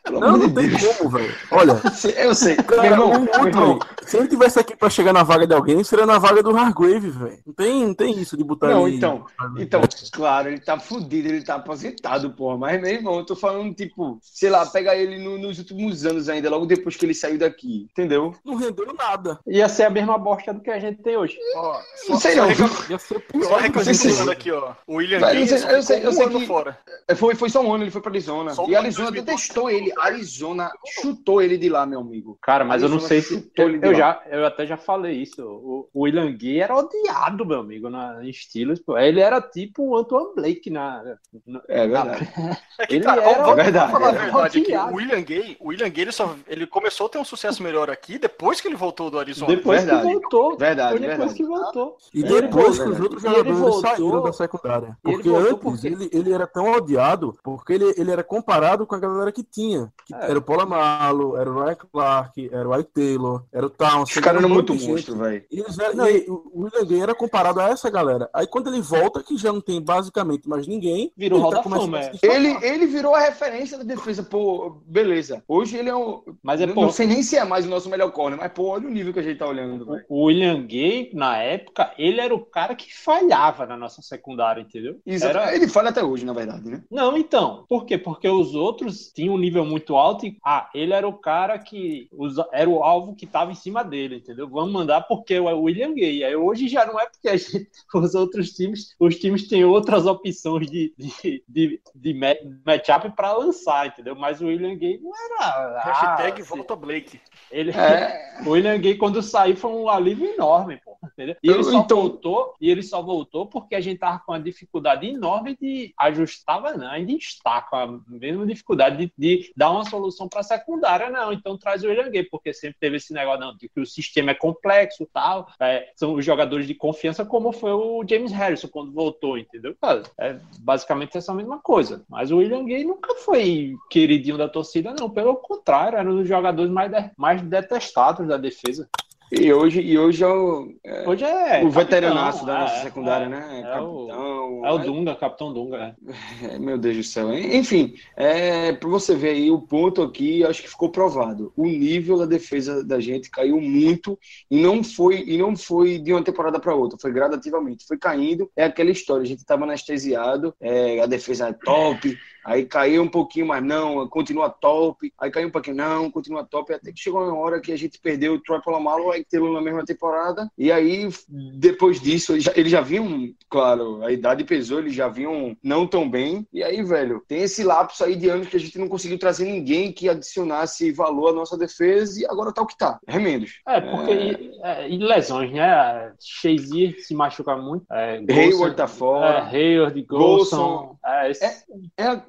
Pelo 0.04 0.20
Não, 0.20 0.38
não 0.38 0.48
de 0.48 0.54
tem 0.54 0.70
Deus. 0.70 0.98
como, 0.98 1.10
velho. 1.12 1.34
Olha, 1.52 1.82
Eu 2.18 2.36
sei. 2.36 2.56
Meu 2.56 2.64
cara, 2.66 2.96
meu 2.98 3.48
irmão. 3.48 3.80
se 4.06 4.18
ele 4.18 4.28
tivesse 4.28 4.60
aqui 4.60 4.76
pra 4.76 4.90
chegar 4.90 5.14
na 5.14 5.24
vaga 5.24 5.46
de 5.48 5.54
alguém, 5.54 5.84
seria 5.84 6.06
na 6.06 6.18
vaga 6.20 6.42
do 6.44 6.56
Hargrave, 6.56 7.01
velho. 7.10 7.40
Não 7.46 7.54
tem, 7.54 7.86
não 7.88 7.94
tem 7.94 8.20
isso 8.20 8.38
de 8.38 8.44
botar 8.44 8.68
Não, 8.70 8.88
ele- 8.88 8.98
então, 8.98 9.26
então, 9.58 9.82
claro, 10.12 10.50
ele 10.50 10.60
tá 10.60 10.80
fudido, 10.80 11.28
ele 11.28 11.44
tá 11.44 11.56
aposentado, 11.56 12.32
porra. 12.32 12.58
Mas, 12.58 12.82
meu 12.82 12.92
irmão, 12.92 13.18
eu 13.20 13.26
tô 13.26 13.36
falando, 13.36 13.74
tipo, 13.74 14.20
sei 14.22 14.50
lá, 14.50 14.66
pega 14.66 14.96
ele 14.96 15.18
no- 15.18 15.38
nos 15.38 15.58
últimos 15.60 16.06
anos 16.06 16.30
ainda, 16.30 16.50
logo 16.50 16.66
depois 16.66 16.96
que 16.96 17.06
ele 17.06 17.14
saiu 17.14 17.38
daqui, 17.38 17.88
entendeu? 17.92 18.34
Não 18.46 18.56
rendeu 18.56 18.94
nada. 18.94 19.40
Ia 19.48 19.68
ser 19.70 19.84
a 19.84 19.90
mesma 19.90 20.18
bosta 20.18 20.54
do 20.54 20.62
que 20.62 20.70
a 20.70 20.80
gente 20.80 21.02
tem 21.02 21.18
hoje. 21.18 21.38
Ó, 21.56 21.74
Não 22.10 22.16
só, 22.16 22.18
sei 22.18 22.32
só, 22.36 22.42
não. 22.42 22.48
recap- 22.50 22.90
Ia 22.92 22.98
ser 23.00 23.14
só 23.16 23.20
pior. 23.20 23.62
gente 23.62 23.78
recapitulando 23.78 24.24
tem. 24.26 24.32
aqui, 24.34 24.52
ó. 24.52 24.74
O 24.88 24.96
William 24.96 25.20
eu 25.20 25.26
Gaines 25.28 25.50
sei- 25.50 25.76
eu 25.76 25.84
sei- 25.84 26.06
eu 26.06 26.10
um 26.10 26.14
sei 26.14 26.26
ano 26.26 26.40
que- 26.40 26.48
fora. 26.48 26.78
É, 27.08 27.16
Foi, 27.16 27.36
foi 27.36 27.50
só 27.50 27.62
um 27.62 27.74
ano, 27.74 27.84
ele 27.84 27.92
foi 27.92 28.02
pra 28.02 28.12
Arizona. 28.12 28.52
Só 28.54 28.66
um 28.66 28.70
E 28.70 28.76
Arizona 28.76 29.12
2012. 29.12 29.26
detestou 29.26 29.70
ele. 29.70 29.92
Arizona 30.00 30.72
chutou 31.02 31.42
ele 31.42 31.58
de 31.58 31.70
lá, 31.70 31.86
meu 31.86 32.00
amigo. 32.00 32.38
Cara, 32.42 32.64
mas 32.66 32.82
eu 32.82 32.90
não 32.90 32.98
Arizona 32.98 33.08
sei 33.10 33.22
se. 33.22 33.36
chutou 33.36 33.66
ele 33.70 33.80
de 33.80 33.86
Eu, 33.86 33.92
lá. 33.92 33.98
já, 33.98 34.24
eu 34.32 34.46
até 34.46 34.66
já 34.66 34.78
falei 34.78 35.22
isso. 35.22 35.42
O, 35.44 35.90
o 35.94 36.02
William 36.04 36.32
Gay 36.36 36.60
era 36.62 36.74
odiado, 37.00 37.46
meu 37.46 37.60
amigo, 37.60 37.90
na, 37.90 38.24
em 38.24 38.32
Steelers. 38.34 38.80
Pô. 38.80 38.98
Ele 38.98 39.20
era 39.20 39.42
tipo 39.42 39.84
o 39.90 39.98
Antoine 39.98 40.36
Blake 40.36 40.70
na. 40.70 41.04
na- 41.46 41.62
É 41.68 41.88
verdade. 41.88 42.28
É 42.82 42.88
que, 42.88 42.96
Ele 42.96 43.04
cara, 43.04 43.22
era- 43.22 43.44
vamos, 43.44 43.60
é 43.60 43.64
verdade, 43.64 43.92
falar 43.92 44.08
a 44.08 44.10
é 44.10 44.18
verdade 44.18 44.60
aqui. 44.60 44.76
O 44.76 44.96
William 44.96 45.22
Gay, 45.22 45.58
o 45.60 45.68
William 45.68 45.90
Gay 45.90 46.04
ele, 46.04 46.12
só, 46.12 46.36
ele 46.48 46.66
começou 46.66 47.06
a 47.06 47.10
ter 47.10 47.20
um 47.20 47.24
sucesso 47.24 47.62
melhor 47.62 47.92
aqui 47.92 48.18
depois 48.18 48.60
que 48.60 48.68
ele 48.68 48.76
voltou 48.76 49.12
do 49.12 49.20
Arizona. 49.20 49.56
Depois 49.56 49.84
Verdade. 49.84 50.08
que 50.08 50.14
voltou. 50.14 50.58
Verdade, 50.58 50.90
Foi 50.92 51.00
depois 51.00 51.18
verdade. 51.20 51.34
que 51.38 51.44
voltou. 51.46 51.98
E 52.12 52.20
ele 52.24 52.42
depois 52.42 52.78
voltou, 52.80 52.84
que 52.86 52.92
os 52.92 53.00
outros 53.00 53.24
ele 53.24 53.34
jogadores 53.36 53.60
voltou- 53.60 53.82
saíram 53.82 54.24
da 54.24 54.34
secundária. 54.34 54.88
ele 54.88 55.14
Porque 55.16 55.30
voltou 55.30 55.50
antes 55.52 55.62
porque- 55.62 55.88
ele, 55.88 56.10
ele 56.12 56.34
era 56.34 56.48
tão 56.48 56.72
odiado 56.72 57.38
porque 57.44 57.74
ele, 57.74 57.94
ele 57.98 58.12
era 58.12 58.24
comparado 58.24 58.88
com 58.88 58.96
a 58.96 59.00
galera 59.00 59.32
que 59.32 59.44
tinha. 59.44 59.94
Que 60.08 60.16
É. 60.16 60.32
Era 60.32 60.40
o 60.40 60.42
Polamalo, 60.42 61.38
era 61.38 61.52
o 61.52 61.64
Ryan 61.64 61.76
Clark, 61.76 62.50
era 62.52 62.68
o 62.68 62.80
Ike 62.80 62.92
Taylor, 62.94 63.44
era 63.54 63.66
o 63.66 63.70
Townsend. 63.70 64.04
Os 64.04 64.14
caras 64.16 64.28
era 64.40 64.40
eram 64.40 64.50
muito 64.50 64.74
monstro, 64.74 65.18
velho. 65.18 65.44
E 65.52 65.60
eles 65.60 65.78
eram- 65.78 66.10
e 66.10 66.26
o 66.28 66.64
William 66.64 66.81
Gay 66.86 67.02
era 67.02 67.16
comparado 67.16 67.60
a 67.60 67.70
essa 67.70 67.90
galera. 67.90 68.30
Aí 68.34 68.48
quando 68.48 68.68
ele 68.70 68.82
volta, 68.82 69.24
que 69.24 69.38
já 69.38 69.52
não 69.52 69.62
tem 69.62 69.82
basicamente 69.82 70.48
mais 70.48 70.68
ninguém, 70.68 71.12
Virou 71.16 71.52
ele 71.52 71.62
Fama, 71.64 72.00
a 72.00 72.14
se 72.14 72.26
é. 72.26 72.36
Ele, 72.36 72.58
ele 72.66 72.86
virou 72.88 73.14
a 73.16 73.20
referência 73.20 73.78
da 73.78 73.84
defesa, 73.84 74.24
pô, 74.24 74.82
beleza. 74.86 75.44
Hoje 75.48 75.78
ele 75.78 75.90
é 75.90 75.96
um. 75.96 76.22
Mas 76.42 76.62
é, 76.62 76.66
não, 76.66 76.74
pô, 76.74 76.82
não 76.82 76.92
sei 76.92 77.08
nem 77.08 77.22
se 77.24 77.38
é 77.38 77.44
mais 77.44 77.66
o 77.66 77.70
nosso 77.70 77.90
melhor 77.90 78.12
corner, 78.12 78.40
mas, 78.40 78.52
pô, 78.52 78.68
olha 78.70 78.88
o 78.88 78.92
nível 78.92 79.14
que 79.14 79.20
a 79.20 79.24
gente 79.24 79.38
tá 79.38 79.48
olhando, 79.48 79.88
o 80.10 80.26
William 80.26 80.62
Gay, 80.66 81.12
na 81.14 81.38
época, 81.38 81.94
ele 81.98 82.20
era 82.20 82.34
o 82.34 82.40
cara 82.46 82.76
que 82.76 82.94
falhava 82.94 83.66
na 83.66 83.78
nossa 83.78 84.02
secundária, 84.02 84.62
entendeu? 84.62 85.00
Exato. 85.06 85.38
Era- 85.38 85.56
Ele 85.56 85.68
falha 85.68 85.90
até 85.90 86.04
hoje, 86.04 86.26
na 86.26 86.34
verdade, 86.34 86.68
né? 86.70 86.84
Não, 86.90 87.18
então. 87.18 87.66
Por 87.68 87.86
quê? 87.86 87.98
Porque 87.98 88.28
os 88.28 88.56
outros 88.56 89.12
tinham 89.14 89.36
um 89.36 89.40
nível 89.40 89.66
muito 89.66 89.96
alto 89.96 90.26
e, 90.26 90.38
ah, 90.44 90.70
ele 90.74 90.94
era 90.94 91.08
o 91.08 91.14
cara 91.14 91.58
que 91.60 92.10
era 92.52 92.70
o 92.70 92.84
alvo 92.84 93.16
que 93.16 93.26
estava 93.26 93.52
em 93.52 93.56
cima 93.56 93.84
dele, 93.84 94.18
entendeu? 94.18 94.48
Vamos 94.50 94.72
mandar 94.72 95.02
porque 95.02 95.36
é 95.36 95.42
o 95.42 95.62
William 95.62 95.94
Gay. 95.94 96.24
Aí 96.24 96.36
hoje 96.36 96.61
já 96.68 96.86
não 96.86 97.00
é 97.00 97.06
porque 97.08 97.30
a 97.30 97.38
gente- 97.38 97.70
os 97.94 98.16
outros 98.16 98.52
times, 98.52 98.96
os 99.00 99.16
times 99.18 99.48
têm 99.48 99.64
outras 99.66 100.06
opções 100.06 100.70
de, 100.70 100.94
de, 100.98 101.44
de, 101.48 101.82
de 101.96 102.14
ma- 102.14 102.36
matchup 102.66 103.10
para 103.16 103.34
lançar, 103.34 103.88
entendeu? 103.88 104.16
Mas 104.16 104.42
o 104.42 104.48
William 104.48 104.76
Gay 104.78 105.00
não 105.02 105.12
era. 105.16 105.46
ah, 105.46 105.82
Hashtag 105.84 106.42
assim, 106.42 106.50
volta 106.56 106.76
Blake. 106.76 107.20
ele, 107.52 107.72
É. 107.72 108.42
o 108.46 108.52
William 108.52 108.78
Gay, 108.80 108.98
quando 108.98 109.22
saiu, 109.22 109.56
foi 109.56 109.72
um 109.72 109.90
alívio 109.90 110.26
enorme, 110.34 110.80
pô. 110.84 110.91
Entendeu? 111.04 111.36
E 111.42 111.50
ele 111.50 111.64
só 111.64 111.80
então- 111.80 111.98
voltou, 111.98 112.54
e 112.62 112.70
ele 112.70 112.84
só 112.84 113.02
voltou 113.02 113.48
porque 113.48 113.74
a 113.76 113.82
gente 113.82 113.98
tava 114.00 114.20
com 114.20 114.32
uma 114.32 114.40
dificuldade 114.40 115.08
enorme 115.08 115.58
de 115.60 115.94
ajustar, 115.98 116.62
não, 116.78 116.88
ainda 116.88 117.12
está 117.14 117.62
com 117.62 117.76
a 117.76 118.00
mesma 118.08 118.46
dificuldade 118.46 118.98
de, 118.98 119.14
de 119.18 119.52
dar 119.58 119.72
uma 119.72 119.84
solução 119.86 120.28
para 120.28 120.42
a 120.42 120.44
secundária, 120.44 121.10
não. 121.10 121.34
Então 121.34 121.58
traz 121.58 121.84
o 121.84 121.88
William 121.88 122.10
Gay, 122.10 122.24
porque 122.24 122.54
sempre 122.54 122.78
teve 122.80 122.98
esse 122.98 123.14
negócio 123.14 123.40
não, 123.40 123.56
de 123.56 123.68
que 123.68 123.80
o 123.80 123.86
sistema 123.86 124.32
é 124.32 124.36
complexo 124.36 125.08
tal. 125.12 125.48
é, 125.60 125.90
são 125.96 126.14
os 126.14 126.24
jogadores 126.26 126.68
de 126.68 126.76
confiança, 126.76 127.26
como 127.26 127.52
foi 127.52 127.72
o 127.72 128.04
James 128.08 128.32
Harrison 128.32 128.68
quando 128.68 128.92
voltou, 128.92 129.38
entendeu? 129.38 129.76
Cara, 129.82 130.04
é 130.20 130.38
basicamente 130.60 131.18
essa 131.18 131.34
mesma 131.34 131.60
coisa. 131.60 132.04
Mas 132.08 132.32
o 132.32 132.38
William 132.38 132.64
Gay 132.66 132.84
nunca 132.84 133.16
foi 133.16 133.74
queridinho 133.90 134.38
da 134.38 134.48
torcida, 134.48 134.94
não. 134.98 135.10
Pelo 135.10 135.36
contrário, 135.36 135.98
era 135.98 136.10
um 136.12 136.18
dos 136.18 136.28
jogadores 136.28 136.72
mais, 136.72 136.92
de- 136.92 137.12
mais 137.18 137.42
detestados 137.42 138.28
da 138.28 138.38
defesa. 138.38 138.88
E 139.32 139.54
hoje, 139.54 139.80
e 139.80 139.98
hoje 139.98 140.26
é 140.26 140.28
o, 140.28 140.74
é, 140.84 141.08
Hoje 141.08 141.24
é. 141.24 141.30
o 141.30 141.72
capitão, 141.72 141.72
veteranaço 141.72 142.46
da 142.46 142.60
nossa 142.60 142.76
é, 142.76 142.84
secundária, 142.84 143.26
é, 143.26 143.30
né? 143.30 143.62
É, 143.64 143.80
o, 143.80 144.08
Capitão. 144.08 144.66
é 144.66 144.72
o 144.74 144.78
Dunga, 144.80 145.16
Capitão 145.16 145.54
Dunga. 145.54 145.78
é. 145.78 146.52
É, 146.52 146.60
meu 146.60 146.78
Deus 146.78 146.98
do 146.98 147.04
céu. 147.04 147.34
Enfim, 147.34 147.94
é, 148.18 148.74
para 148.74 148.90
você 148.90 149.16
ver 149.16 149.30
aí 149.30 149.50
o 149.50 149.62
ponto 149.62 150.02
aqui, 150.02 150.44
acho 150.44 150.62
que 150.62 150.70
ficou 150.70 150.90
provado. 150.90 151.54
O 151.56 151.66
nível 151.66 152.18
da 152.18 152.26
defesa 152.26 152.84
da 152.84 153.00
gente 153.00 153.30
caiu 153.30 153.62
muito 153.62 154.20
e 154.50 154.60
não 154.60 154.84
foi 154.84 155.24
e 155.26 155.38
não 155.38 155.56
foi 155.56 155.98
de 155.98 156.12
uma 156.12 156.24
temporada 156.24 156.60
para 156.60 156.76
outra, 156.76 156.98
foi 157.00 157.14
gradativamente, 157.14 157.86
foi 157.88 157.98
caindo. 157.98 158.52
É 158.56 158.66
aquela 158.66 158.92
história, 158.92 159.24
a 159.24 159.28
gente 159.28 159.40
estava 159.40 159.64
anestesiado, 159.64 160.54
é, 160.60 161.00
a 161.00 161.06
defesa 161.06 161.48
é 161.48 161.54
top, 161.54 162.18
aí 162.46 162.66
caiu 162.66 163.04
um 163.04 163.08
pouquinho, 163.08 163.48
mas 163.48 163.64
não, 163.64 164.08
continua 164.08 164.50
top, 164.50 165.12
aí 165.20 165.30
caiu 165.32 165.48
um 165.48 165.52
pouquinho, 165.52 165.76
não, 165.76 166.10
continua 166.12 166.44
top, 166.46 166.74
até 166.74 166.92
que 166.92 167.00
chegou 167.00 167.22
uma 167.24 167.38
hora 167.38 167.60
que 167.60 167.72
a 167.72 167.78
gente 167.78 168.00
perdeu 168.00 168.34
o 168.34 168.40
Troy 168.42 168.62
Polamalu, 168.62 169.06
o 169.08 169.14
Ike 169.16 169.30
Taylor 169.30 169.52
na 169.54 169.62
mesma 169.62 169.86
temporada, 169.86 170.50
e 170.58 170.72
aí 170.72 171.10
depois 171.30 172.00
disso, 172.00 172.34
eles 172.34 172.44
já, 172.44 172.54
eles 172.56 172.72
já 172.72 172.82
vinham, 172.82 173.34
claro, 173.50 174.04
a 174.04 174.12
idade 174.12 174.44
pesou, 174.44 174.80
eles 174.80 174.94
já 174.94 175.08
vinham 175.08 175.56
não 175.64 175.86
tão 175.88 176.10
bem, 176.10 176.48
e 176.54 176.64
aí, 176.64 176.82
velho, 176.84 177.24
tem 177.28 177.42
esse 177.42 177.64
lapso 177.64 178.04
aí 178.04 178.16
de 178.16 178.30
anos 178.30 178.48
que 178.48 178.58
a 178.58 178.60
gente 178.60 178.78
não 178.80 178.88
conseguiu 178.88 179.18
trazer 179.20 179.46
ninguém 179.46 179.92
que 179.92 180.10
adicionasse 180.10 180.92
valor 180.92 181.30
à 181.30 181.34
nossa 181.34 181.58
defesa, 181.58 182.20
e 182.22 182.26
agora 182.26 182.52
tá 182.54 182.62
o 182.62 182.66
que 182.68 182.78
tá, 182.78 183.00
remendos. 183.08 183.60
É, 183.68 183.80
porque. 183.82 184.12
E, 184.14 184.60
é, 184.64 184.90
e 184.90 184.98
lesões, 184.98 185.52
né? 185.52 186.14
Shazier 186.20 186.96
se 187.00 187.14
machuca 187.14 187.56
muito. 187.56 187.86
É, 187.92 188.20
Golson- 188.20 188.34
Hayward 188.42 188.76
tá 188.76 188.88
fora. 188.88 189.38
É, 189.52 189.58
Hayward, 189.58 190.02
Golson. 190.04 190.58
Golson. 190.58 190.98
É, 191.06 191.32
esse- 191.32 191.46
É, 191.46 192.04
é, 192.04 192.22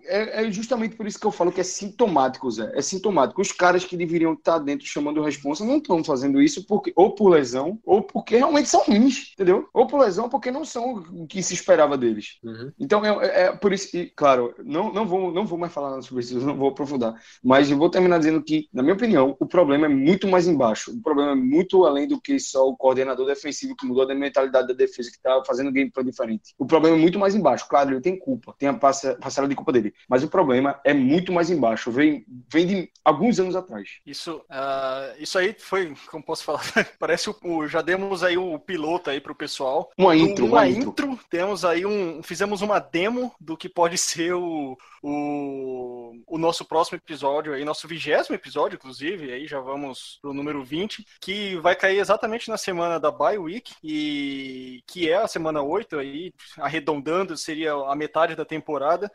é 0.46 0.50
justamente 0.50 0.96
por 0.96 1.06
isso 1.06 1.18
que 1.18 1.26
eu 1.26 1.30
falo 1.30 1.52
que 1.52 1.60
é 1.60 1.64
sintomático, 1.64 2.50
Zé. 2.50 2.70
É 2.74 2.82
sintomático. 2.82 3.40
Os 3.40 3.52
caras 3.52 3.84
que 3.84 3.96
deveriam 3.96 4.32
estar 4.34 4.58
dentro 4.58 4.86
chamando 4.86 5.22
responsa 5.22 5.64
não 5.64 5.76
estão 5.78 6.02
fazendo 6.04 6.40
isso 6.42 6.66
porque, 6.66 6.92
ou 6.96 7.14
por 7.14 7.28
lesão, 7.30 7.78
ou 7.84 8.02
porque 8.02 8.36
realmente 8.36 8.68
são 8.68 8.82
ruins, 8.84 9.32
entendeu? 9.32 9.68
Ou 9.72 9.86
por 9.86 10.00
lesão, 10.00 10.28
porque 10.28 10.50
não 10.50 10.64
são 10.64 10.94
o 11.12 11.26
que 11.26 11.42
se 11.42 11.54
esperava 11.54 11.96
deles. 11.96 12.38
Uhum. 12.42 12.72
Então, 12.78 13.04
é, 13.04 13.26
é- 13.26 13.42
é 13.46 13.52
por 13.56 13.72
isso, 13.72 13.96
e, 13.96 14.10
claro, 14.10 14.54
não, 14.64 14.92
não, 14.92 15.06
vou, 15.06 15.32
não 15.32 15.46
vou 15.46 15.58
mais 15.58 15.72
falar 15.72 15.90
nada 15.90 16.02
sobre 16.02 16.22
isso, 16.24 16.38
não 16.40 16.56
vou 16.56 16.68
aprofundar. 16.70 17.14
Mas 17.42 17.70
eu 17.70 17.76
vou 17.78 17.90
terminar 17.90 18.18
dizendo 18.18 18.42
que, 18.42 18.68
na 18.72 18.82
minha 18.82 18.94
opinião, 18.94 19.36
o 19.40 19.46
problema 19.46 19.86
é 19.86 19.88
muito 19.88 20.26
mais 20.28 20.46
embaixo. 20.46 20.90
O 20.92 21.00
problema 21.02 21.32
é 21.32 21.34
muito 21.34 21.84
além 21.84 22.06
do 22.08 22.20
que 22.20 22.38
só 22.38 22.66
o 22.68 22.76
coordenador 22.76 23.26
defensivo 23.26 23.76
que 23.76 23.86
mudou 23.86 24.08
a 24.10 24.14
mentalidade 24.14 24.68
da 24.68 24.74
defesa, 24.74 25.10
que 25.10 25.16
está 25.16 25.42
fazendo 25.46 25.72
gameplay 25.72 26.04
diferente. 26.04 26.54
O 26.58 26.66
problema 26.66 26.96
é 26.96 27.00
muito 27.00 27.18
mais 27.18 27.34
embaixo. 27.34 27.66
Claro, 27.68 27.90
ele 27.92 28.00
tem 28.00 28.18
culpa, 28.18 28.54
tem 28.58 28.68
a 28.68 28.74
parcela 28.74 29.48
de 29.48 29.54
culpa 29.54 29.72
dele. 29.72 29.91
Mas 30.08 30.22
o 30.22 30.28
problema 30.28 30.80
é 30.84 30.92
muito 30.94 31.32
mais 31.32 31.50
embaixo. 31.50 31.90
Vem, 31.90 32.24
vem 32.50 32.66
de 32.66 32.90
alguns 33.04 33.38
anos 33.40 33.56
atrás. 33.56 33.88
Isso, 34.06 34.44
ah, 34.50 35.12
isso 35.18 35.38
aí 35.38 35.54
foi, 35.58 35.94
como 36.10 36.24
posso 36.24 36.44
falar, 36.44 36.62
parece 36.98 37.30
o, 37.30 37.36
o- 37.44 37.68
já 37.68 37.80
demos 37.82 38.22
aí 38.22 38.36
o 38.36 38.58
piloto 38.58 39.10
aí 39.10 39.20
pro 39.20 39.34
pessoal. 39.34 39.90
Uma 39.96 40.16
intro, 40.16 40.46
uma 40.46 40.58
uma 40.60 40.68
intro. 40.68 41.18
temos 41.30 41.64
aí 41.64 41.84
um, 41.86 42.22
fizemos 42.22 42.62
uma 42.62 42.78
demo 42.78 43.32
do 43.40 43.56
que 43.56 43.68
pode 43.68 43.96
ser 43.98 44.34
o, 44.34 44.76
o, 45.02 46.12
o 46.26 46.38
nosso 46.38 46.64
próximo 46.64 46.96
episódio 46.98 47.52
aí, 47.52 47.64
nosso 47.64 47.86
vigésimo 47.88 48.34
episódio, 48.34 48.76
inclusive, 48.76 49.32
aí 49.32 49.46
já 49.46 49.60
vamos 49.60 50.18
pro 50.20 50.32
número 50.32 50.64
20, 50.64 51.04
que 51.20 51.56
vai 51.56 51.74
cair 51.76 51.98
exatamente 51.98 52.48
na 52.48 52.56
semana 52.56 52.98
da 52.98 53.10
bye 53.10 53.38
week 53.38 53.74
e 53.82 54.82
que 54.86 55.08
é 55.10 55.16
a 55.16 55.28
semana 55.28 55.62
8 55.62 55.98
aí, 55.98 56.32
arredondando, 56.58 57.36
seria 57.36 57.72
a 57.72 57.94
metade 57.94 58.34
da 58.34 58.44
temporada. 58.44 59.10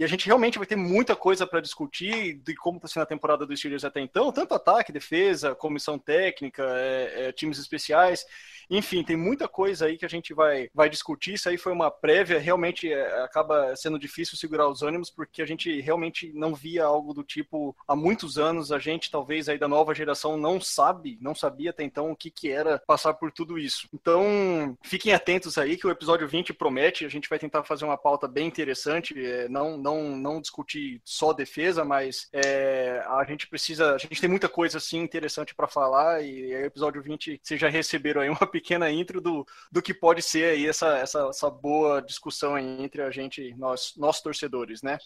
E 0.00 0.04
a 0.04 0.06
gente 0.06 0.24
realmente 0.24 0.56
vai 0.56 0.66
ter 0.66 0.76
muita 0.76 1.14
coisa 1.14 1.46
para 1.46 1.60
discutir 1.60 2.40
de 2.42 2.54
como 2.56 2.78
está 2.78 2.88
sendo 2.88 3.02
a 3.02 3.06
temporada 3.06 3.44
dos 3.44 3.58
Steelers 3.58 3.84
até 3.84 4.00
então, 4.00 4.32
tanto 4.32 4.54
ataque, 4.54 4.90
defesa, 4.90 5.54
comissão 5.54 5.98
técnica, 5.98 6.64
é, 6.78 7.26
é, 7.26 7.32
times 7.32 7.58
especiais. 7.58 8.24
Enfim, 8.70 9.02
tem 9.02 9.16
muita 9.16 9.48
coisa 9.48 9.86
aí 9.86 9.98
que 9.98 10.04
a 10.04 10.08
gente 10.08 10.32
vai, 10.32 10.70
vai 10.72 10.88
discutir. 10.88 11.34
Isso 11.34 11.48
aí 11.48 11.58
foi 11.58 11.72
uma 11.72 11.90
prévia. 11.90 12.38
Realmente 12.38 12.90
é, 12.90 13.22
acaba 13.22 13.74
sendo 13.74 13.98
difícil 13.98 14.38
segurar 14.38 14.68
os 14.68 14.82
ânimos, 14.82 15.10
porque 15.10 15.42
a 15.42 15.46
gente 15.46 15.80
realmente 15.80 16.32
não 16.32 16.54
via 16.54 16.84
algo 16.84 17.12
do 17.12 17.24
tipo 17.24 17.76
há 17.88 17.96
muitos 17.96 18.38
anos. 18.38 18.70
A 18.70 18.78
gente, 18.78 19.10
talvez, 19.10 19.48
aí 19.48 19.58
da 19.58 19.66
nova 19.66 19.92
geração, 19.92 20.36
não 20.36 20.60
sabe, 20.60 21.18
não 21.20 21.34
sabia 21.34 21.70
até 21.70 21.82
então 21.82 22.12
o 22.12 22.16
que, 22.16 22.30
que 22.30 22.48
era 22.48 22.80
passar 22.86 23.14
por 23.14 23.32
tudo 23.32 23.58
isso. 23.58 23.88
Então, 23.92 24.78
fiquem 24.82 25.12
atentos 25.12 25.58
aí 25.58 25.76
que 25.76 25.86
o 25.86 25.90
episódio 25.90 26.28
20 26.28 26.52
promete. 26.54 27.04
A 27.04 27.08
gente 27.08 27.28
vai 27.28 27.38
tentar 27.38 27.64
fazer 27.64 27.84
uma 27.84 27.98
pauta 27.98 28.28
bem 28.28 28.46
interessante. 28.46 29.14
é, 29.18 29.48
não, 29.48 29.76
não, 29.76 30.16
não 30.16 30.40
discutir 30.40 31.00
só 31.04 31.32
defesa, 31.32 31.84
mas 31.84 32.28
é, 32.32 33.02
a 33.06 33.24
gente 33.24 33.48
precisa. 33.48 33.94
A 33.94 33.98
gente 33.98 34.20
tem 34.20 34.30
muita 34.30 34.48
coisa 34.48 34.78
assim 34.78 34.98
interessante 34.98 35.54
para 35.56 35.66
falar. 35.66 36.22
E 36.22 36.54
aí, 36.54 36.62
o 36.62 36.66
episódio 36.66 37.02
20, 37.02 37.40
vocês 37.42 37.60
já 37.60 37.68
receberam 37.68 38.20
aí 38.20 38.28
uma 38.28 38.46
intro 38.90 39.20
do, 39.20 39.46
do 39.70 39.82
que 39.82 39.94
pode 39.94 40.22
ser 40.22 40.52
aí 40.52 40.66
essa, 40.66 40.98
essa, 40.98 41.28
essa 41.28 41.50
boa 41.50 42.00
discussão 42.00 42.58
entre 42.58 43.02
a 43.02 43.10
gente, 43.10 43.54
nós, 43.56 43.92
nós 43.96 44.20
torcedores, 44.20 44.82
né? 44.82 44.98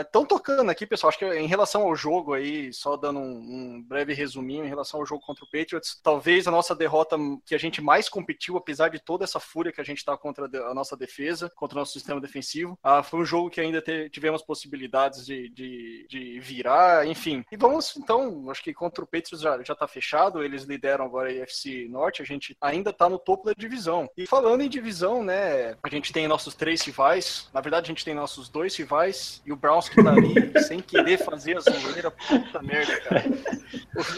Estão 0.00 0.24
tocando 0.24 0.70
aqui, 0.70 0.86
pessoal. 0.86 1.08
Acho 1.08 1.18
que 1.18 1.26
em 1.26 1.46
relação 1.46 1.82
ao 1.82 1.94
jogo 1.96 2.34
aí, 2.34 2.72
só 2.72 2.96
dando 2.96 3.20
um, 3.20 3.76
um 3.76 3.82
breve 3.82 4.12
resuminho 4.12 4.64
em 4.64 4.68
relação 4.68 5.00
ao 5.00 5.06
jogo 5.06 5.24
contra 5.24 5.44
o 5.44 5.50
Patriots, 5.50 6.00
talvez 6.02 6.46
a 6.46 6.50
nossa 6.50 6.74
derrota 6.74 7.16
que 7.44 7.54
a 7.54 7.58
gente 7.58 7.80
mais 7.80 8.08
competiu, 8.08 8.56
apesar 8.56 8.88
de 8.88 8.98
toda 8.98 9.24
essa 9.24 9.40
fúria 9.40 9.72
que 9.72 9.80
a 9.80 9.84
gente 9.84 10.04
tá 10.04 10.16
contra 10.16 10.46
a 10.70 10.74
nossa 10.74 10.96
defesa, 10.96 11.50
contra 11.54 11.76
o 11.76 11.80
nosso 11.80 11.92
sistema 11.92 12.20
defensivo, 12.20 12.78
ah, 12.82 13.02
foi 13.02 13.20
um 13.20 13.24
jogo 13.24 13.50
que 13.50 13.60
ainda 13.60 13.80
te- 13.80 14.08
tivemos 14.10 14.42
possibilidades 14.42 15.24
de, 15.24 15.48
de, 15.50 16.06
de 16.08 16.40
virar, 16.40 17.06
enfim. 17.06 17.44
E 17.50 17.56
vamos, 17.56 17.96
então, 17.96 18.50
acho 18.50 18.62
que 18.62 18.74
contra 18.74 19.04
o 19.04 19.06
Patriots 19.06 19.40
já, 19.40 19.62
já 19.62 19.74
tá 19.74 19.86
fechado, 19.86 20.42
eles 20.42 20.64
lideram 20.64 21.04
agora 21.04 21.30
a 21.30 21.42
AFC 21.42 21.86
Norte, 21.88 22.22
a 22.22 22.24
gente 22.24 22.56
ainda 22.60 22.85
tá 22.92 23.08
no 23.08 23.18
topo 23.18 23.46
da 23.46 23.52
divisão. 23.52 24.08
E 24.16 24.26
falando 24.26 24.62
em 24.62 24.68
divisão, 24.68 25.22
né, 25.22 25.76
a 25.82 25.88
gente 25.88 26.12
tem 26.12 26.26
nossos 26.28 26.54
três 26.54 26.82
rivais, 26.82 27.48
na 27.52 27.60
verdade 27.60 27.86
a 27.86 27.88
gente 27.88 28.04
tem 28.04 28.14
nossos 28.14 28.48
dois 28.48 28.76
rivais, 28.76 29.42
e 29.44 29.52
o 29.52 29.56
Browns 29.56 29.88
que 29.88 30.02
tá 30.02 30.10
ali 30.10 30.52
sem 30.66 30.80
querer 30.80 31.18
fazer 31.18 31.56
a 31.56 31.60
zoeira, 31.60 32.10
puta 32.10 32.62
merda, 32.62 33.00
cara. 33.00 33.24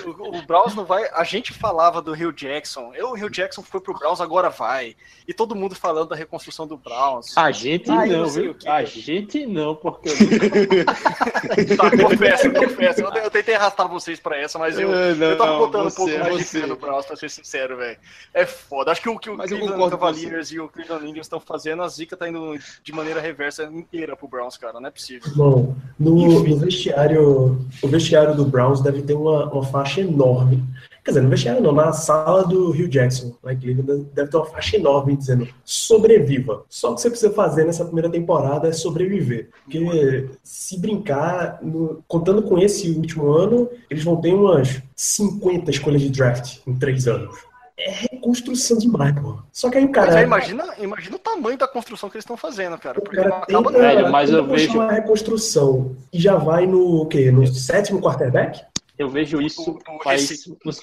O, 0.04 0.10
o, 0.10 0.38
o 0.38 0.42
Browns 0.42 0.74
não 0.74 0.84
vai. 0.84 1.08
A 1.12 1.24
gente 1.24 1.52
falava 1.52 2.02
do 2.02 2.12
Rio 2.12 2.32
Jackson. 2.32 2.92
Eu, 2.94 3.10
o 3.10 3.14
Rio 3.14 3.30
Jackson 3.30 3.62
foi 3.62 3.80
pro 3.80 3.94
Browns, 3.94 4.20
agora 4.20 4.50
vai. 4.50 4.96
E 5.26 5.32
todo 5.32 5.54
mundo 5.54 5.74
falando 5.74 6.08
da 6.08 6.16
reconstrução 6.16 6.66
do 6.66 6.76
Browns. 6.76 7.36
A 7.36 7.50
gente 7.50 7.88
eu 7.88 7.94
não, 7.94 8.28
viu? 8.28 8.56
A 8.66 8.84
gente 8.84 9.46
não, 9.46 9.74
porque 9.74 10.10
Tá, 11.76 11.90
confesso, 11.90 12.50
confesso. 12.52 13.00
Eu, 13.00 13.10
eu 13.14 13.30
tentei 13.30 13.54
arrastar 13.54 13.88
vocês 13.88 14.18
pra 14.18 14.36
essa, 14.36 14.58
mas 14.58 14.78
eu, 14.78 14.92
É, 14.92 15.14
não, 15.14 15.26
eu 15.28 15.38
tava 15.38 15.58
botando 15.58 15.88
um 15.88 15.90
pouco 15.90 16.18
mais 16.18 16.36
de 16.36 16.44
fé 16.44 16.66
no 16.66 16.76
Browns, 16.76 17.06
pra 17.06 17.16
ser 17.16 17.30
sincero, 17.30 17.76
velho. 17.76 17.98
É 18.32 18.46
foda. 18.48 18.90
Acho 18.90 19.02
que 19.02 19.08
o 19.08 19.18
que 19.18 19.30
o 19.30 19.36
Mas 19.36 19.50
Cleveland 19.50 19.90
Cavaliers 19.90 20.50
e 20.50 20.58
o 20.60 20.68
Cleveland 20.68 21.04
Indians 21.08 21.26
estão 21.26 21.38
fazendo, 21.40 21.82
a 21.82 21.88
zica 21.88 22.16
tá 22.16 22.28
indo 22.28 22.56
de 22.82 22.92
maneira 22.92 23.20
reversa 23.20 23.64
inteira 23.64 24.16
pro 24.16 24.26
Browns, 24.28 24.56
cara. 24.56 24.80
Não 24.80 24.88
é 24.88 24.90
possível. 24.90 25.30
Bom, 25.36 25.74
no, 25.98 26.42
no 26.42 26.56
vestiário, 26.56 27.58
o 27.82 27.88
vestiário 27.88 28.34
do 28.34 28.44
Browns 28.44 28.80
deve 28.80 29.02
ter 29.02 29.14
uma, 29.14 29.52
uma 29.52 29.62
faixa 29.64 30.00
enorme. 30.00 30.64
Quer 31.04 31.12
dizer, 31.12 31.22
no 31.22 31.30
vestiário 31.30 31.62
não, 31.62 31.72
na 31.72 31.90
sala 31.92 32.44
do 32.46 32.70
Rio 32.70 32.86
Jackson, 32.86 33.34
lá 33.42 33.54
em 33.54 33.58
Cleveland, 33.58 34.06
deve 34.12 34.30
ter 34.30 34.36
uma 34.36 34.44
faixa 34.44 34.76
enorme 34.76 35.16
dizendo 35.16 35.48
sobreviva. 35.64 36.64
Só 36.68 36.92
o 36.92 36.94
que 36.94 37.00
você 37.00 37.08
precisa 37.08 37.32
fazer 37.32 37.64
nessa 37.64 37.84
primeira 37.84 38.10
temporada 38.10 38.68
é 38.68 38.72
sobreviver. 38.72 39.48
Porque 39.64 40.28
se 40.42 40.78
brincar, 40.78 41.60
no- 41.62 42.02
contando 42.06 42.42
com 42.42 42.58
esse 42.58 42.90
último 42.90 43.30
ano, 43.32 43.70
eles 43.88 44.04
vão 44.04 44.20
ter 44.20 44.34
umas 44.34 44.82
50 44.94 45.70
escolhas 45.70 46.02
de 46.02 46.10
draft 46.10 46.58
em 46.66 46.74
três 46.74 47.08
anos. 47.08 47.34
É 47.78 47.90
reconstrução 47.90 48.76
demais, 48.76 49.14
pô. 49.20 49.38
Só 49.52 49.70
que 49.70 49.78
aí 49.78 49.84
o 49.84 49.92
cara. 49.92 50.08
Mas 50.08 50.16
aí 50.16 50.24
imagina, 50.24 50.74
imagina 50.78 51.14
o 51.16 51.18
tamanho 51.18 51.56
da 51.56 51.68
construção 51.68 52.10
que 52.10 52.16
eles 52.16 52.24
estão 52.24 52.36
fazendo, 52.36 52.76
cara. 52.76 52.98
O 52.98 53.02
Porque 53.02 53.16
cara 53.16 53.28
acaba 53.28 53.46
tenta, 53.46 53.60
nunca. 53.60 53.78
Velho, 53.78 54.10
mas 54.10 54.30
eu 54.30 54.44
vejo- 54.46 54.72
uma 54.74 54.90
reconstrução 54.90 55.96
e 56.12 56.20
já 56.20 56.34
vai 56.36 56.66
no 56.66 57.06
quê? 57.06 57.30
No 57.30 57.46
sétimo 57.46 58.00
quarterback? 58.00 58.60
eu 58.98 59.08
vejo 59.08 59.40
isso 59.40 59.70
O- 59.70 59.96
o- 59.96 60.02
faz 60.02 60.28
nos 60.64 60.82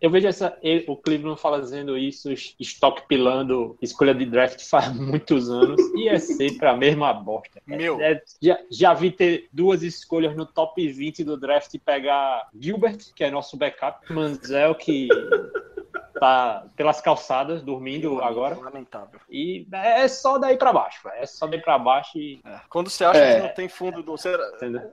eu 0.00 0.08
vejo 0.08 0.28
essa 0.28 0.56
ele- 0.62 0.84
o 0.86 0.94
Cleveland 0.96 1.40
fazendo 1.40 1.98
isso, 1.98 2.30
estoque 2.60 3.02
pilando 3.08 3.76
escolha 3.82 4.14
de 4.14 4.24
draft 4.24 4.60
faz 4.70 4.94
muitos 4.94 5.50
anos 5.50 5.80
e 5.96 6.08
é 6.08 6.20
sempre 6.20 6.68
a 6.68 6.76
mesma 6.76 7.12
bosta. 7.12 7.60
Meu. 7.66 8.00
É, 8.00 8.22
já, 8.40 8.56
já 8.70 8.94
vi 8.94 9.10
ter 9.10 9.48
duas 9.52 9.82
escolhas 9.82 10.36
no 10.36 10.46
top 10.46 10.86
20 10.86 11.24
do 11.24 11.36
draft 11.36 11.74
e 11.74 11.80
pegar 11.80 12.46
Gilbert, 12.56 12.98
que 13.12 13.24
é 13.24 13.30
nosso 13.32 13.56
backup, 13.56 14.06
Manzel, 14.12 14.76
que 14.76 15.08
tá 16.18 16.64
pelas 16.76 17.00
calçadas 17.00 17.62
dormindo 17.62 18.20
agora. 18.22 18.56
Lamentável. 18.58 19.20
E 19.30 19.66
é 19.72 20.06
só 20.08 20.38
daí 20.38 20.56
pra 20.56 20.72
baixo, 20.72 21.08
é 21.14 21.26
só 21.26 21.46
daí 21.46 21.60
pra 21.60 21.78
baixo 21.78 22.18
e. 22.18 22.40
É. 22.44 22.60
Quando 22.68 22.90
você 22.90 23.04
acha 23.04 23.18
É. 23.18 23.36
que 23.40 23.46
não 23.48 23.54
tem 23.54 23.68
fundo 23.68 24.02
do. 24.02 24.12
Você-? 24.12 24.36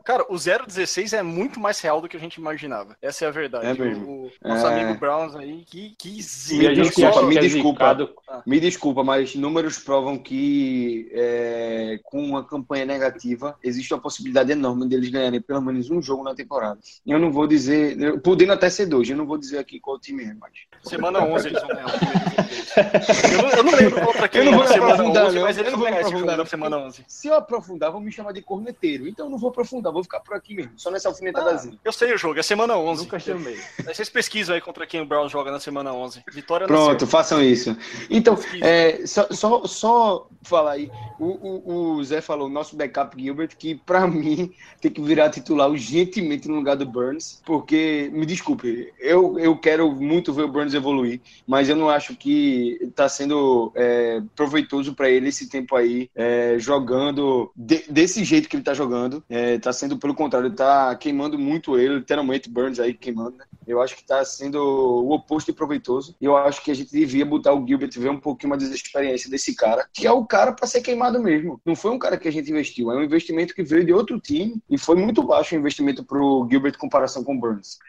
Cara, 0.04 0.26
o 0.30 0.38
016 0.38 1.14
é 1.14 1.22
muito 1.24 1.60
mais 1.60 1.80
real 1.80 2.02
do 2.02 2.08
que 2.08 2.18
a 2.18 2.20
gente 2.20 2.36
imaginava. 2.36 2.96
Essa 3.02 3.26
é 3.26 3.28
a 3.28 3.32
verdade. 3.32 3.66
É 3.68 3.74
mesmo. 3.74 4.26
O, 4.44 4.48
nosso 4.48 4.68
É. 4.68 4.82
amigo 4.82 5.00
Browns 5.00 5.36
aí, 5.36 5.64
que, 5.66 5.96
que 5.98 6.20
E 6.20 6.22
zica. 6.22 6.76
gente 6.76 6.90
desculpa, 6.96 7.22
me 7.24 7.38
é 7.38 7.40
desculpa. 7.42 7.80
zicado. 7.80 8.16
Me 8.46 8.60
desculpa, 8.60 9.04
mas 9.04 9.36
números 9.36 9.78
provam 9.80 10.18
que 10.18 11.10
é, 11.14 12.00
com 12.04 12.22
uma 12.24 12.44
campanha 12.44 12.86
negativa 12.86 13.58
existe 13.64 13.94
uma 13.94 14.02
possibilidade 14.02 14.52
enorme 14.52 14.88
deles 14.88 15.10
ganharem 15.10 15.42
pelo 15.42 15.62
menos 15.62 15.90
um 15.90 16.02
jogo 16.02 16.24
na 16.24 16.36
temporada. 16.36 16.80
Eu 17.06 17.20
não 17.20 17.32
vou 17.32 17.48
dizer, 17.48 18.20
podendo 18.22 18.54
até 18.54 18.70
ser 18.70 18.86
dois, 18.86 19.10
eu 19.10 19.18
não 19.18 19.26
vou 19.26 19.38
dizer 19.38 19.58
aqui 19.60 19.80
qual 19.80 20.00
time 20.00 20.24
é, 20.24 20.34
mas. 20.34 20.52
Semana 20.84 21.15
11 21.24 21.48
eles 21.48 21.62
vão 21.62 21.70
ganhar 21.70 21.88
o 21.88 21.92
primeiro. 21.92 22.36
Eu 22.76 23.42
não, 23.42 23.50
eu 23.50 23.64
não 23.64 23.76
lembro 23.76 24.06
contra 24.06 24.28
quem 24.28 24.42
é 24.42 24.52
na 24.52 24.68
semana 24.68 24.94
aprofundar, 24.94 25.26
11, 25.26 25.36
não. 25.36 25.44
mas 25.44 25.58
eles 25.58 25.72
não 25.72 25.80
vão 25.80 25.80
vou 25.80 25.88
ganhar 25.88 26.02
esse 26.02 26.12
jogo 26.12 26.26
na 26.26 26.46
semana 26.46 26.78
11. 26.78 27.06
Se 27.08 27.28
eu 27.28 27.34
aprofundar, 27.36 27.92
vão 27.92 28.02
me 28.02 28.12
chamar 28.12 28.34
de 28.34 28.42
corneteiro. 28.42 29.08
Então 29.08 29.28
eu 29.28 29.30
não 29.30 29.38
vou 29.38 29.50
aprofundar, 29.50 29.94
vou 29.94 30.04
ficar 30.04 30.20
por 30.20 30.36
aqui 30.36 30.56
mesmo, 30.56 30.74
só 30.76 30.92
nessa 30.92 31.08
alfinetadazinha. 31.08 31.78
Eu 31.84 31.94
sei 31.94 32.14
o 32.14 32.18
jogo, 32.18 32.40
é 32.40 32.44
semana 32.44 32.78
11. 32.78 33.04
Nunca 33.04 33.20
chamei. 33.20 33.60
Aí 33.86 33.94
vocês 33.94 34.10
pesquisam 34.10 34.56
aí 34.56 34.62
contra 34.62 34.86
quem 34.86 35.02
o 35.02 35.06
Browns 35.06 35.32
joga 35.32 35.52
na 35.52 35.60
semana 35.60 35.94
11. 35.94 36.24
Vitória 36.32 36.68
Pronto, 36.68 37.08
façam 37.08 37.42
isso. 37.42 37.76
Então, 38.10 38.38
é, 38.62 39.06
só, 39.06 39.28
só, 39.32 39.66
só 39.66 40.28
falar 40.46 40.74
aí, 40.74 40.92
o, 41.20 41.26
o, 41.26 41.96
o 41.96 42.04
Zé 42.04 42.22
falou, 42.22 42.48
nosso 42.50 42.76
backup 42.76 43.20
Gilbert, 43.20 43.56
que 43.58 43.76
pra 43.76 44.06
mim 44.08 44.52
tem 44.80 44.92
que 44.92 45.02
virar 45.02 45.30
titular 45.30 45.70
urgentemente 45.70 46.48
no 46.48 46.56
lugar 46.56 46.76
do 46.76 46.86
Burns, 46.86 47.42
porque, 47.46 48.10
me 48.14 48.26
desculpe, 48.26 48.94
eu, 49.00 49.40
eu 49.40 49.58
quero 49.58 49.92
muito 49.92 50.34
ver 50.34 50.44
o 50.44 50.48
Burns 50.48 50.74
evoluir, 50.74 51.05
mas 51.48 51.70
eu 51.70 51.76
não 51.76 51.90
acho 51.90 52.16
que 52.16 52.92
tá 52.96 53.08
sendo 53.08 53.72
é, 53.76 54.22
proveitoso 54.36 54.94
pra 54.96 55.10
ele 55.10 55.30
esse 55.30 55.50
tempo 55.50 55.76
aí, 55.76 56.10
é, 56.16 56.58
jogando 56.60 57.52
de- 57.56 57.86
desse 57.90 58.24
jeito 58.24 58.48
que 58.50 58.56
ele 58.56 58.64
tá 58.64 58.74
jogando, 58.74 59.24
é, 59.30 59.58
tá 59.58 59.72
sendo 59.72 59.98
pelo 59.98 60.16
contrário, 60.16 60.52
tá 60.52 60.96
queimando 60.96 61.38
muito 61.38 61.78
ele, 61.78 61.96
literalmente 61.96 62.50
Burns 62.50 62.80
aí 62.80 62.94
queimando, 62.94 63.38
né? 63.38 63.46
Eu 63.68 63.82
acho 63.82 63.96
que 63.96 64.02
está 64.02 64.24
sendo 64.24 64.58
o 64.58 65.12
oposto 65.12 65.52
de 65.52 65.58
proveitoso. 65.58 66.16
Eu 66.22 66.38
acho 66.38 66.64
que 66.64 66.70
a 66.70 66.76
gente 66.76 66.92
devia 66.92 67.26
botar 67.26 67.54
o 67.54 67.66
Gilbert 67.66 67.92
ver 67.98 68.10
um 68.10 68.20
pouquinho 68.20 68.52
mais 68.52 68.68
da 68.68 68.76
experiência 68.76 69.30
desse 69.30 69.56
cara, 69.56 69.88
que 69.92 70.06
é 70.06 70.12
o 70.12 70.26
cara 70.26 70.52
para 70.52 70.68
ser 70.68 70.82
queimado 70.82 71.20
mesmo. 71.22 71.60
Não 71.66 71.76
foi 71.76 71.92
um 71.92 72.00
cara 72.00 72.18
que 72.18 72.28
a 72.28 72.32
gente 72.32 72.50
investiu, 72.52 72.92
é 72.92 72.96
um 72.96 73.04
investimento 73.04 73.56
que 73.56 73.64
veio 73.64 73.86
de 73.86 73.94
outro 73.94 74.20
time 74.20 74.62
e 74.70 74.78
foi 74.78 74.96
muito 74.96 75.24
baixo 75.24 75.56
o 75.56 75.58
investimento 75.58 76.04
pro 76.04 76.48
Gilbert 76.50 76.74
em 76.76 76.80
comparação 76.80 77.24
com 77.24 77.36
o 77.36 77.40
Burns. 77.40 77.80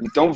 Então, 0.00 0.32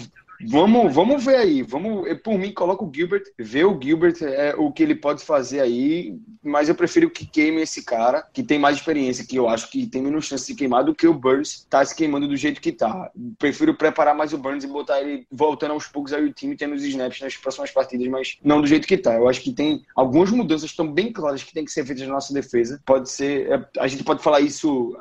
Vamos, 0.47 0.95
vamos 0.95 1.25
ver 1.25 1.37
aí. 1.37 1.63
Vamos, 1.63 2.07
eu, 2.07 2.19
por 2.19 2.39
mim, 2.39 2.53
coloca 2.53 2.85
o 2.85 2.93
Gilbert, 2.95 3.25
vê 3.39 3.65
o 3.65 3.79
Gilbert, 3.81 4.17
é, 4.23 4.55
o 4.57 4.73
que 4.73 4.83
ele 4.83 4.95
pode 4.95 5.25
fazer 5.25 5.61
aí, 5.61 6.17
mas 6.43 6.69
eu 6.69 6.75
prefiro 6.75 7.11
que 7.11 7.27
queime 7.27 7.63
esse 7.63 7.85
cara, 7.85 8.23
que 8.33 8.43
tem 8.43 8.59
mais 8.59 8.77
experiência, 8.77 9.27
que 9.27 9.37
eu 9.37 9.49
acho 9.49 9.71
que 9.71 9.87
tem 9.87 10.03
menos 10.03 10.27
chance 10.27 10.47
de 10.47 10.55
queimar 10.55 10.85
do 10.85 10.95
que 10.95 11.07
o 11.07 11.15
Burns 11.15 11.67
tá 11.69 11.85
se 11.85 11.95
queimando 11.95 12.29
do 12.29 12.37
jeito 12.37 12.61
que 12.61 12.73
tá. 12.73 13.11
Prefiro 13.39 13.75
preparar 13.75 14.15
mais 14.15 14.33
o 14.33 14.39
Burns 14.39 14.65
e 14.65 14.69
botar 14.69 15.01
ele 15.01 15.27
voltando 15.31 15.73
aos 15.73 15.87
poucos 15.87 16.13
aí 16.13 16.25
o 16.25 16.33
time 16.33 16.57
tendo 16.57 16.75
os 16.75 16.85
snaps 16.85 17.21
nas 17.21 17.37
próximas 17.37 17.71
partidas, 17.71 18.07
mas 18.09 18.39
não 18.43 18.61
do 18.61 18.67
jeito 18.67 18.87
que 18.87 18.97
tá. 18.97 19.15
Eu 19.15 19.29
acho 19.29 19.41
que 19.41 19.53
tem 19.53 19.83
algumas 19.95 20.31
mudanças 20.31 20.71
que 20.71 20.73
estão 20.73 20.91
bem 20.91 21.13
claras 21.13 21.43
que 21.43 21.53
tem 21.53 21.65
que 21.65 21.73
ser 21.73 21.85
feitas 21.85 22.07
na 22.07 22.15
nossa 22.15 22.33
defesa. 22.33 22.81
Pode 22.87 23.11
ser, 23.11 23.51
é, 23.51 23.69
a 23.79 23.87
gente 23.89 24.05
pode 24.05 24.23
falar 24.23 24.41
isso 24.41 24.97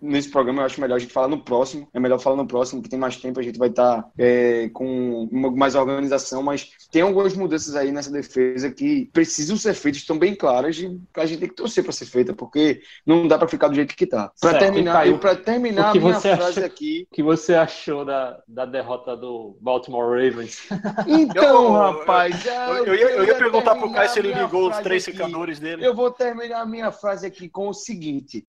nesse 0.00 0.30
programa 0.30 0.62
eu 0.62 0.66
acho 0.66 0.80
melhor 0.80 0.96
a 0.96 0.98
gente 0.98 1.12
falar 1.12 1.28
no 1.28 1.38
próximo. 1.42 1.88
É 1.92 2.00
melhor 2.00 2.18
falar 2.18 2.36
no 2.36 2.46
próximo, 2.46 2.82
que 2.82 2.88
tem 2.88 2.98
mais 2.98 3.16
tempo, 3.16 3.40
a 3.40 3.42
gente 3.42 3.58
vai 3.58 3.68
estar 3.68 4.08
é, 4.18 4.68
com 4.72 5.28
uma, 5.30 5.50
mais 5.50 5.74
organização, 5.74 6.42
mas 6.42 6.70
tem 6.90 7.02
algumas 7.02 7.34
mudanças 7.34 7.74
aí 7.76 7.90
nessa 7.92 8.10
defesa 8.10 8.70
que 8.70 9.08
precisam 9.12 9.56
ser 9.56 9.74
feitas, 9.74 10.00
estão 10.00 10.18
bem 10.18 10.34
claras 10.34 10.76
e 10.78 10.98
a 11.16 11.26
gente 11.26 11.40
tem 11.40 11.48
que 11.48 11.54
torcer 11.54 11.82
para 11.82 11.92
ser 11.92 12.06
feita, 12.06 12.32
porque 12.32 12.80
não 13.06 13.26
dá 13.26 13.38
para 13.38 13.48
ficar 13.48 13.68
do 13.68 13.74
jeito 13.74 13.94
que 13.96 14.06
tá. 14.06 14.30
Para 14.40 14.58
terminar, 14.58 15.06
eu 15.06 15.18
para 15.18 15.34
terminar 15.36 15.90
o 15.90 15.92
que 15.92 15.98
a 15.98 16.00
minha 16.00 16.14
você 16.14 16.36
frase 16.36 16.58
acha- 16.58 16.66
aqui. 16.66 17.06
O 17.10 17.14
que 17.14 17.22
você 17.22 17.54
achou 17.54 18.04
da, 18.04 18.38
da 18.46 18.64
derrota 18.64 19.16
do 19.16 19.56
Baltimore 19.60 20.08
Ravens? 20.10 20.68
Então, 21.06 21.64
Eu- 21.64 21.72
rapaz, 21.72 22.34
Eu, 22.34 22.40
já- 22.52 22.68
eu 22.78 22.94
ia, 22.94 23.10
eu 23.10 23.24
ia 23.24 23.34
perguntar 23.34 23.74
pro 23.76 23.92
Caio 23.92 24.08
se 24.10 24.18
ele 24.18 24.32
ligou 24.32 24.68
os 24.70 24.78
três 24.78 25.04
secadores 25.04 25.58
dele. 25.58 25.84
Eu 25.86 25.94
vou 25.94 26.10
terminar 26.10 26.60
a 26.62 26.66
minha 26.66 26.90
frase 26.90 27.26
aqui 27.26 27.48
com 27.48 27.68
o 27.68 27.74
seguinte. 27.74 28.44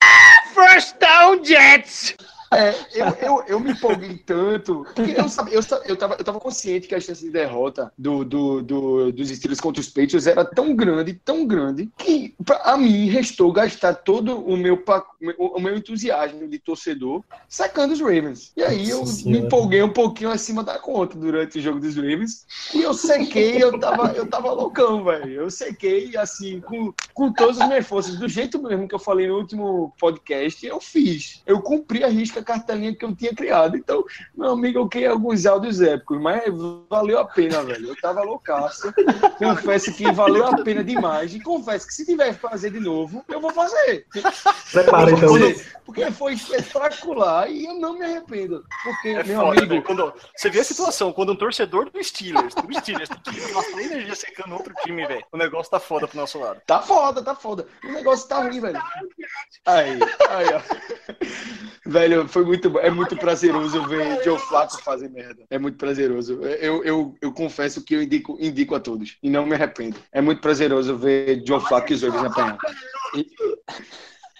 First 0.54 0.98
down, 1.00 1.39
Jets! 1.44 2.14
É, 2.52 2.74
eu, 2.94 3.08
eu, 3.22 3.44
eu 3.48 3.60
me 3.60 3.72
empolguei 3.72 4.16
tanto, 4.18 4.86
porque 4.96 5.14
eu, 5.18 5.30
sabe, 5.30 5.54
eu, 5.54 5.62
eu, 5.86 5.96
tava, 5.96 6.16
eu 6.16 6.24
tava 6.24 6.40
consciente 6.40 6.88
que 6.88 6.96
a 6.96 7.00
chance 7.00 7.24
de 7.24 7.30
derrota 7.30 7.92
do, 7.98 8.24
do, 8.26 8.62
do- 8.62 9.12
dos 9.12 9.30
Steelers 9.30 9.60
contra 9.60 9.80
os 9.82 9.88
Patriots 9.88 10.26
era 10.26 10.44
tão 10.44 10.76
grande, 10.76 11.14
tão 11.14 11.46
grande, 11.46 11.90
que 11.98 12.34
a 12.64 12.76
mim 12.78 13.06
restou 13.08 13.52
gastar 13.52 13.94
todo 13.94 14.40
o 14.40 14.58
meu, 14.58 14.84
o, 15.38 15.60
meu 15.60 15.76
entusiasmo 15.78 16.48
de 16.48 16.58
torcedor 16.60 17.24
sacando 17.48 17.94
os 17.94 18.00
Ravens. 18.02 18.52
E 18.58 18.64
aí 18.64 18.90
eu 18.90 19.00
Nossa 19.00 19.30
me 19.30 19.40
empolguei 19.40 19.84
um 19.84 19.94
pouquinho 19.94 20.32
acima 20.32 20.64
da 20.64 20.80
conta 20.80 21.18
durante 21.18 21.60
o 21.60 21.62
jogo 21.62 21.80
dos 21.80 21.96
Ravens, 21.96 22.46
e 22.74 22.82
eu 22.82 22.94
sequei, 22.94 23.62
eu 23.62 23.80
tava, 23.80 24.12
eu 24.14 24.26
tava 24.28 24.52
loucão, 24.52 25.04
velho. 25.04 25.32
Eu 25.32 25.52
sequei, 25.52 26.16
assim, 26.18 26.62
com, 26.62 26.94
com 27.14 27.32
todas 27.32 27.60
as 27.60 27.68
minhas 27.68 27.86
forças, 27.86 28.16
do 28.18 28.28
jeito 28.28 28.62
mesmo 28.62 28.88
que 28.88 28.96
eu 28.96 29.00
falei 29.00 29.28
no 29.28 29.38
último 29.38 29.94
podcast, 30.00 30.66
eu 30.66 30.80
fiz. 30.82 31.42
Eu 31.46 31.62
cumpri 31.62 32.04
a 32.04 32.08
risca 32.08 32.39
a 32.40 32.44
cartelinha 32.44 32.96
que 32.96 33.06
eu 33.06 33.16
tinha 33.16 33.34
criado. 33.34 33.76
Então, 33.78 34.04
meu 34.36 34.52
amigo, 34.52 34.80
eu 34.80 34.88
criei 34.88 35.08
alguns 35.08 35.46
áudios 35.46 35.82
épicos, 35.82 36.20
mas 36.20 36.44
valeu 36.90 37.20
a 37.20 37.26
pena, 37.26 37.64
velho. 37.64 37.90
Eu 37.90 37.96
tava 37.96 38.24
loucaço. 38.24 38.94
Confesso 39.38 39.94
que 39.94 40.12
valeu 40.12 40.46
a 40.46 40.58
pena 40.64 40.84
demais. 40.84 41.34
E 41.34 41.40
confesso 41.40 41.88
que 41.88 41.94
se 41.94 42.06
tiver 42.06 42.34
que 42.34 42.40
fazer 42.40 42.72
de 42.72 42.80
novo, 42.80 43.24
eu 43.28 43.40
vou 43.40 43.52
fazer. 43.52 44.06
Prepara 44.72 45.12
então. 45.12 45.30
Porque, 45.30 45.66
porque 45.86 46.12
foi 46.12 46.34
espetacular 46.34 47.50
e 47.50 47.66
eu 47.66 47.76
não 47.76 47.98
me 47.98 48.06
arrependo. 48.06 48.64
Porque, 48.84 49.10
É 49.10 49.24
meu 49.24 49.42
foda, 49.42 49.52
amigo, 49.52 49.68
velho. 49.68 49.84
Quando, 49.84 50.14
você 50.36 50.50
vê 50.50 50.60
a 50.60 50.64
situação, 50.64 51.12
quando 51.14 51.34
um 51.34 51.36
torcedor 51.36 51.90
do 51.90 52.04
Steelers, 52.04 52.54
do 52.56 52.74
Steelers, 52.80 53.10
tem 53.10 53.34
que 53.34 53.54
gastar 53.54 53.82
energia 53.82 54.16
secando 54.16 54.54
outro 54.54 54.74
time, 54.84 55.06
velho. 55.06 55.26
O 55.32 55.38
negócio 55.38 55.72
tá 55.72 55.80
foda 55.80 56.08
pro 56.08 56.18
nosso 56.18 56.40
lado. 56.40 56.62
Tá 56.66 56.82
foda, 56.82 57.22
tá 57.22 57.36
foda. 57.36 57.68
O 57.84 57.92
negócio 57.92 58.28
tá 58.28 58.44
ruim, 58.44 58.60
velho. 58.60 58.82
Aí, 59.66 60.00
aí, 60.30 60.46
ó. 60.54 60.62
Velho, 61.86 62.28
foi 62.30 62.46
muito. 62.46 62.80
É 62.80 62.90
muito 62.90 63.18
prazeroso 63.18 63.86
ver 63.88 64.24
Joe 64.24 64.40
Flacco 64.40 64.82
fazer 64.82 65.10
merda. 65.10 65.44
É 65.50 65.60
muito 65.60 65.78
prazeroso. 65.78 66.42
Eu, 66.44 66.84
eu, 66.84 67.16
eu 67.22 67.34
confesso 67.34 67.84
que 67.84 67.96
eu 67.96 68.04
indico, 68.04 68.38
indico 68.40 68.76
a 68.76 68.80
todos. 68.80 69.18
E 69.22 69.30
não 69.30 69.46
me 69.46 69.56
arrependo. 69.56 69.98
É 70.12 70.22
muito 70.22 70.42
prazeroso 70.42 70.96
ver 70.96 71.44
Joe 71.46 71.60
Flacco 71.60 71.92
e 71.92 71.96
os 71.96 72.02
Ravens 72.02 72.26
apanhar. 72.26 72.58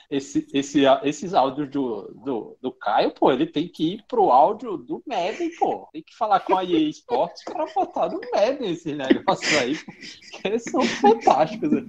Esse, 0.10 0.48
esse, 0.54 0.82
esses 1.04 1.34
áudios 1.36 1.70
do, 1.70 2.12
do, 2.24 2.58
do 2.60 2.72
Caio, 2.72 3.12
pô, 3.12 3.32
ele 3.32 3.46
tem 3.46 3.68
que 3.68 3.94
ir 3.94 4.04
pro 4.08 4.32
áudio 4.32 4.76
do 4.76 5.04
Madden, 5.06 5.52
pô. 5.58 5.88
Tem 5.94 6.02
que 6.02 6.16
falar 6.16 6.40
com 6.40 6.58
a 6.58 6.64
EA 6.64 6.90
Sports 6.90 7.44
para 7.44 7.66
botar 7.74 8.10
no 8.10 8.20
Madden 8.34 8.72
esses 8.72 8.98
negócios 8.98 9.54
aí, 9.58 9.78
pô, 9.78 9.92
que 9.92 10.48
eles 10.48 10.64
são 10.64 10.82
fantásticos. 10.84 11.70
né? 11.72 11.86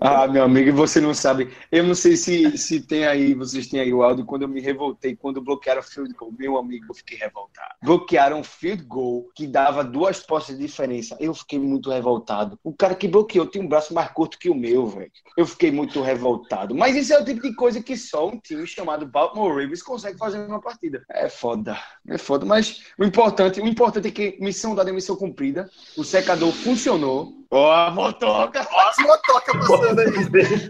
Ah, 0.00 0.28
meu 0.28 0.44
amigo, 0.44 0.72
você 0.72 1.00
não 1.00 1.14
sabe. 1.14 1.50
Eu 1.72 1.84
não 1.84 1.94
sei 1.94 2.16
se, 2.16 2.56
se 2.58 2.80
tem 2.80 3.06
aí, 3.06 3.34
vocês 3.34 3.66
têm 3.66 3.80
aí 3.80 3.94
o 3.94 4.02
áudio, 4.02 4.26
quando 4.26 4.42
eu 4.42 4.48
me 4.48 4.60
revoltei, 4.60 5.16
quando 5.16 5.40
bloquearam 5.40 5.80
o 5.80 5.84
field 5.84 6.12
goal. 6.14 6.32
Meu 6.38 6.58
amigo, 6.58 6.86
eu 6.90 6.94
fiquei 6.94 7.16
revoltado. 7.16 7.74
Bloquearam 7.82 8.40
o 8.40 8.44
field 8.44 8.84
goal 8.84 9.28
que 9.34 9.46
dava 9.46 9.82
duas 9.82 10.20
postas 10.20 10.58
de 10.58 10.66
diferença. 10.66 11.16
Eu 11.18 11.32
fiquei 11.32 11.58
muito 11.58 11.90
revoltado. 11.90 12.58
O 12.62 12.74
cara 12.74 12.94
que 12.94 13.08
bloqueou 13.08 13.46
tem 13.46 13.62
um 13.62 13.68
braço 13.68 13.94
mais 13.94 14.10
curto 14.10 14.38
que 14.38 14.50
o 14.50 14.54
meu, 14.54 14.86
velho. 14.86 15.10
Eu 15.36 15.46
fiquei 15.46 15.70
muito 15.70 16.02
revoltado. 16.02 16.74
Mas 16.74 16.94
isso 16.94 17.12
é 17.14 17.18
o 17.18 17.24
tipo 17.24 17.37
de 17.38 17.54
coisa 17.54 17.82
que 17.82 17.96
só 17.96 18.28
um 18.28 18.38
time 18.38 18.66
chamado 18.66 19.06
Baltimore 19.06 19.50
Ravens 19.50 19.82
consegue 19.82 20.18
fazer 20.18 20.38
numa 20.38 20.60
partida. 20.60 21.02
É 21.10 21.28
foda. 21.28 21.78
É 22.08 22.18
foda. 22.18 22.44
Mas 22.44 22.82
o 22.98 23.04
importante, 23.04 23.60
o 23.60 23.66
importante 23.66 24.08
é 24.08 24.10
que 24.10 24.36
missão 24.40 24.74
dada 24.74 24.90
é 24.90 24.92
missão 24.92 25.16
cumprida. 25.16 25.70
O 25.96 26.04
secador 26.04 26.52
funcionou. 26.52 27.32
Ó, 27.50 27.72
a 27.72 27.90
motoca! 27.90 28.66
Ó, 28.70 28.88
as 28.88 28.98
motoca 28.98 29.58
passando 29.58 30.00
aí. 30.00 30.08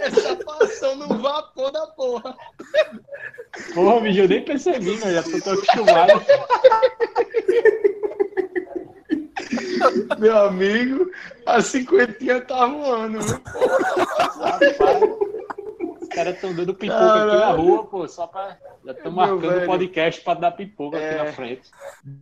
Essa 0.00 0.36
passando 0.36 1.08
no 1.08 1.18
vapor 1.20 1.70
da 1.72 1.86
porra. 1.88 2.36
Porra, 3.74 4.00
bicho, 4.00 4.20
eu 4.20 4.28
nem 4.28 4.44
percebi, 4.44 4.96
né? 4.96 5.14
Já 5.14 5.22
tô 5.22 5.40
tão 5.40 5.54
acostumado. 5.54 6.12
Meu 10.18 10.38
amigo, 10.38 11.10
a 11.46 11.60
cinquentinha 11.60 12.40
tá 12.40 12.66
voando. 12.66 13.18
viu? 13.20 13.40
Os 16.08 16.14
caras 16.14 16.34
estão 16.36 16.54
dando 16.54 16.72
pipoca 16.74 17.24
aqui 17.24 17.36
na 17.36 17.50
rua, 17.50 17.84
pô, 17.84 18.06
só 18.08 18.26
pra. 18.26 18.56
Já 18.84 18.92
estão 18.92 19.10
marcando 19.12 19.40
velho. 19.40 19.62
o 19.62 19.66
podcast 19.66 20.20
pra 20.22 20.34
dar 20.34 20.52
pipoca 20.52 20.96
É. 20.96 21.10
aqui 21.16 21.24
na 21.24 21.32
frente. 21.32 21.62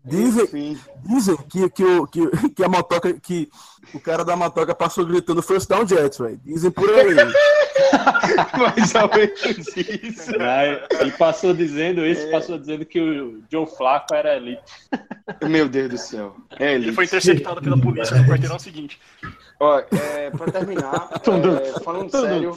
Dizem, 0.05 0.45
Enfim. 0.45 0.81
dizem 1.05 1.37
que, 1.49 1.69
que, 1.71 1.85
o, 1.85 2.07
que, 2.07 2.49
que 2.51 2.65
a 2.65 2.69
motoca, 2.69 3.13
que 3.13 3.51
o 3.93 4.01
cara 4.01 4.25
da 4.25 4.35
motoca 4.37 4.75
passou 4.75 5.05
gritando 5.05 5.43
First 5.43 5.69
Down 5.69 5.87
Jets, 5.87 6.19
velho. 6.19 6.41
Dizem 6.45 6.71
por 6.71 6.89
aí. 6.91 7.15
Mais 8.59 8.95
ou 8.95 9.09
menos 9.15 9.77
isso. 9.77 10.33
Ele 11.01 11.11
passou 11.13 11.53
dizendo 11.53 12.01
É. 12.03 12.09
isso, 12.09 12.31
passou 12.31 12.59
dizendo 12.59 12.85
que 12.87 13.01
o 13.01 13.43
Joe 13.51 13.67
Flacco 13.67 14.15
era 14.15 14.37
elite. 14.37 14.63
Meu 15.43 15.69
Deus 15.69 15.91
do 15.91 15.99
céu. 15.99 16.37
É, 16.59 16.75
Ele 16.75 16.87
ele 16.87 16.93
foi 16.93 17.05
interceptado 17.05 17.61
pela 17.61 17.79
polícia 17.79 18.17
no 18.17 18.27
quarteirão 18.27 18.59
seguinte. 18.59 18.99
Ó, 19.61 19.79
é, 19.79 20.31
pra 20.31 20.51
terminar, 20.51 21.09
é, 21.77 21.81
falando 21.81 22.11
sério, 22.11 22.57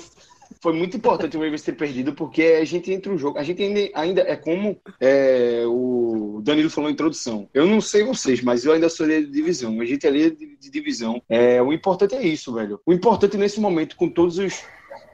foi 0.61 0.73
muito 0.73 0.97
importante 0.97 1.37
o 1.37 1.39
Ravens 1.39 1.61
ter 1.61 1.73
perdido, 1.73 2.13
porque 2.13 2.43
a 2.59 2.65
gente 2.65 2.91
entra 2.91 3.11
no 3.11 3.17
jogo. 3.17 3.37
A 3.37 3.43
gente 3.43 3.61
ainda, 3.61 3.89
ainda 3.93 4.21
é 4.21 4.35
como 4.35 4.79
é, 4.99 5.63
o 5.65 6.41
Danilo 6.43 6.69
falou 6.69 6.89
na 6.89 6.93
introdução. 6.93 7.49
Eu 7.53 7.65
não 7.65 7.81
sei 7.81 8.03
vocês, 8.03 8.41
mas 8.41 8.65
eu 8.65 8.73
ainda 8.73 8.89
sou 8.89 9.07
de 9.07 9.25
divisão. 9.25 9.79
A 9.81 9.85
gente 9.85 10.05
é 10.05 10.09
líder 10.09 10.35
de, 10.35 10.57
de 10.57 10.69
divisão. 10.69 11.21
É, 11.29 11.61
o 11.61 11.73
importante 11.73 12.15
é 12.15 12.21
isso, 12.21 12.53
velho. 12.53 12.79
O 12.85 12.93
importante 12.93 13.37
nesse 13.37 13.59
momento, 13.59 13.95
com 13.95 14.09
todos 14.09 14.37
os, 14.37 14.63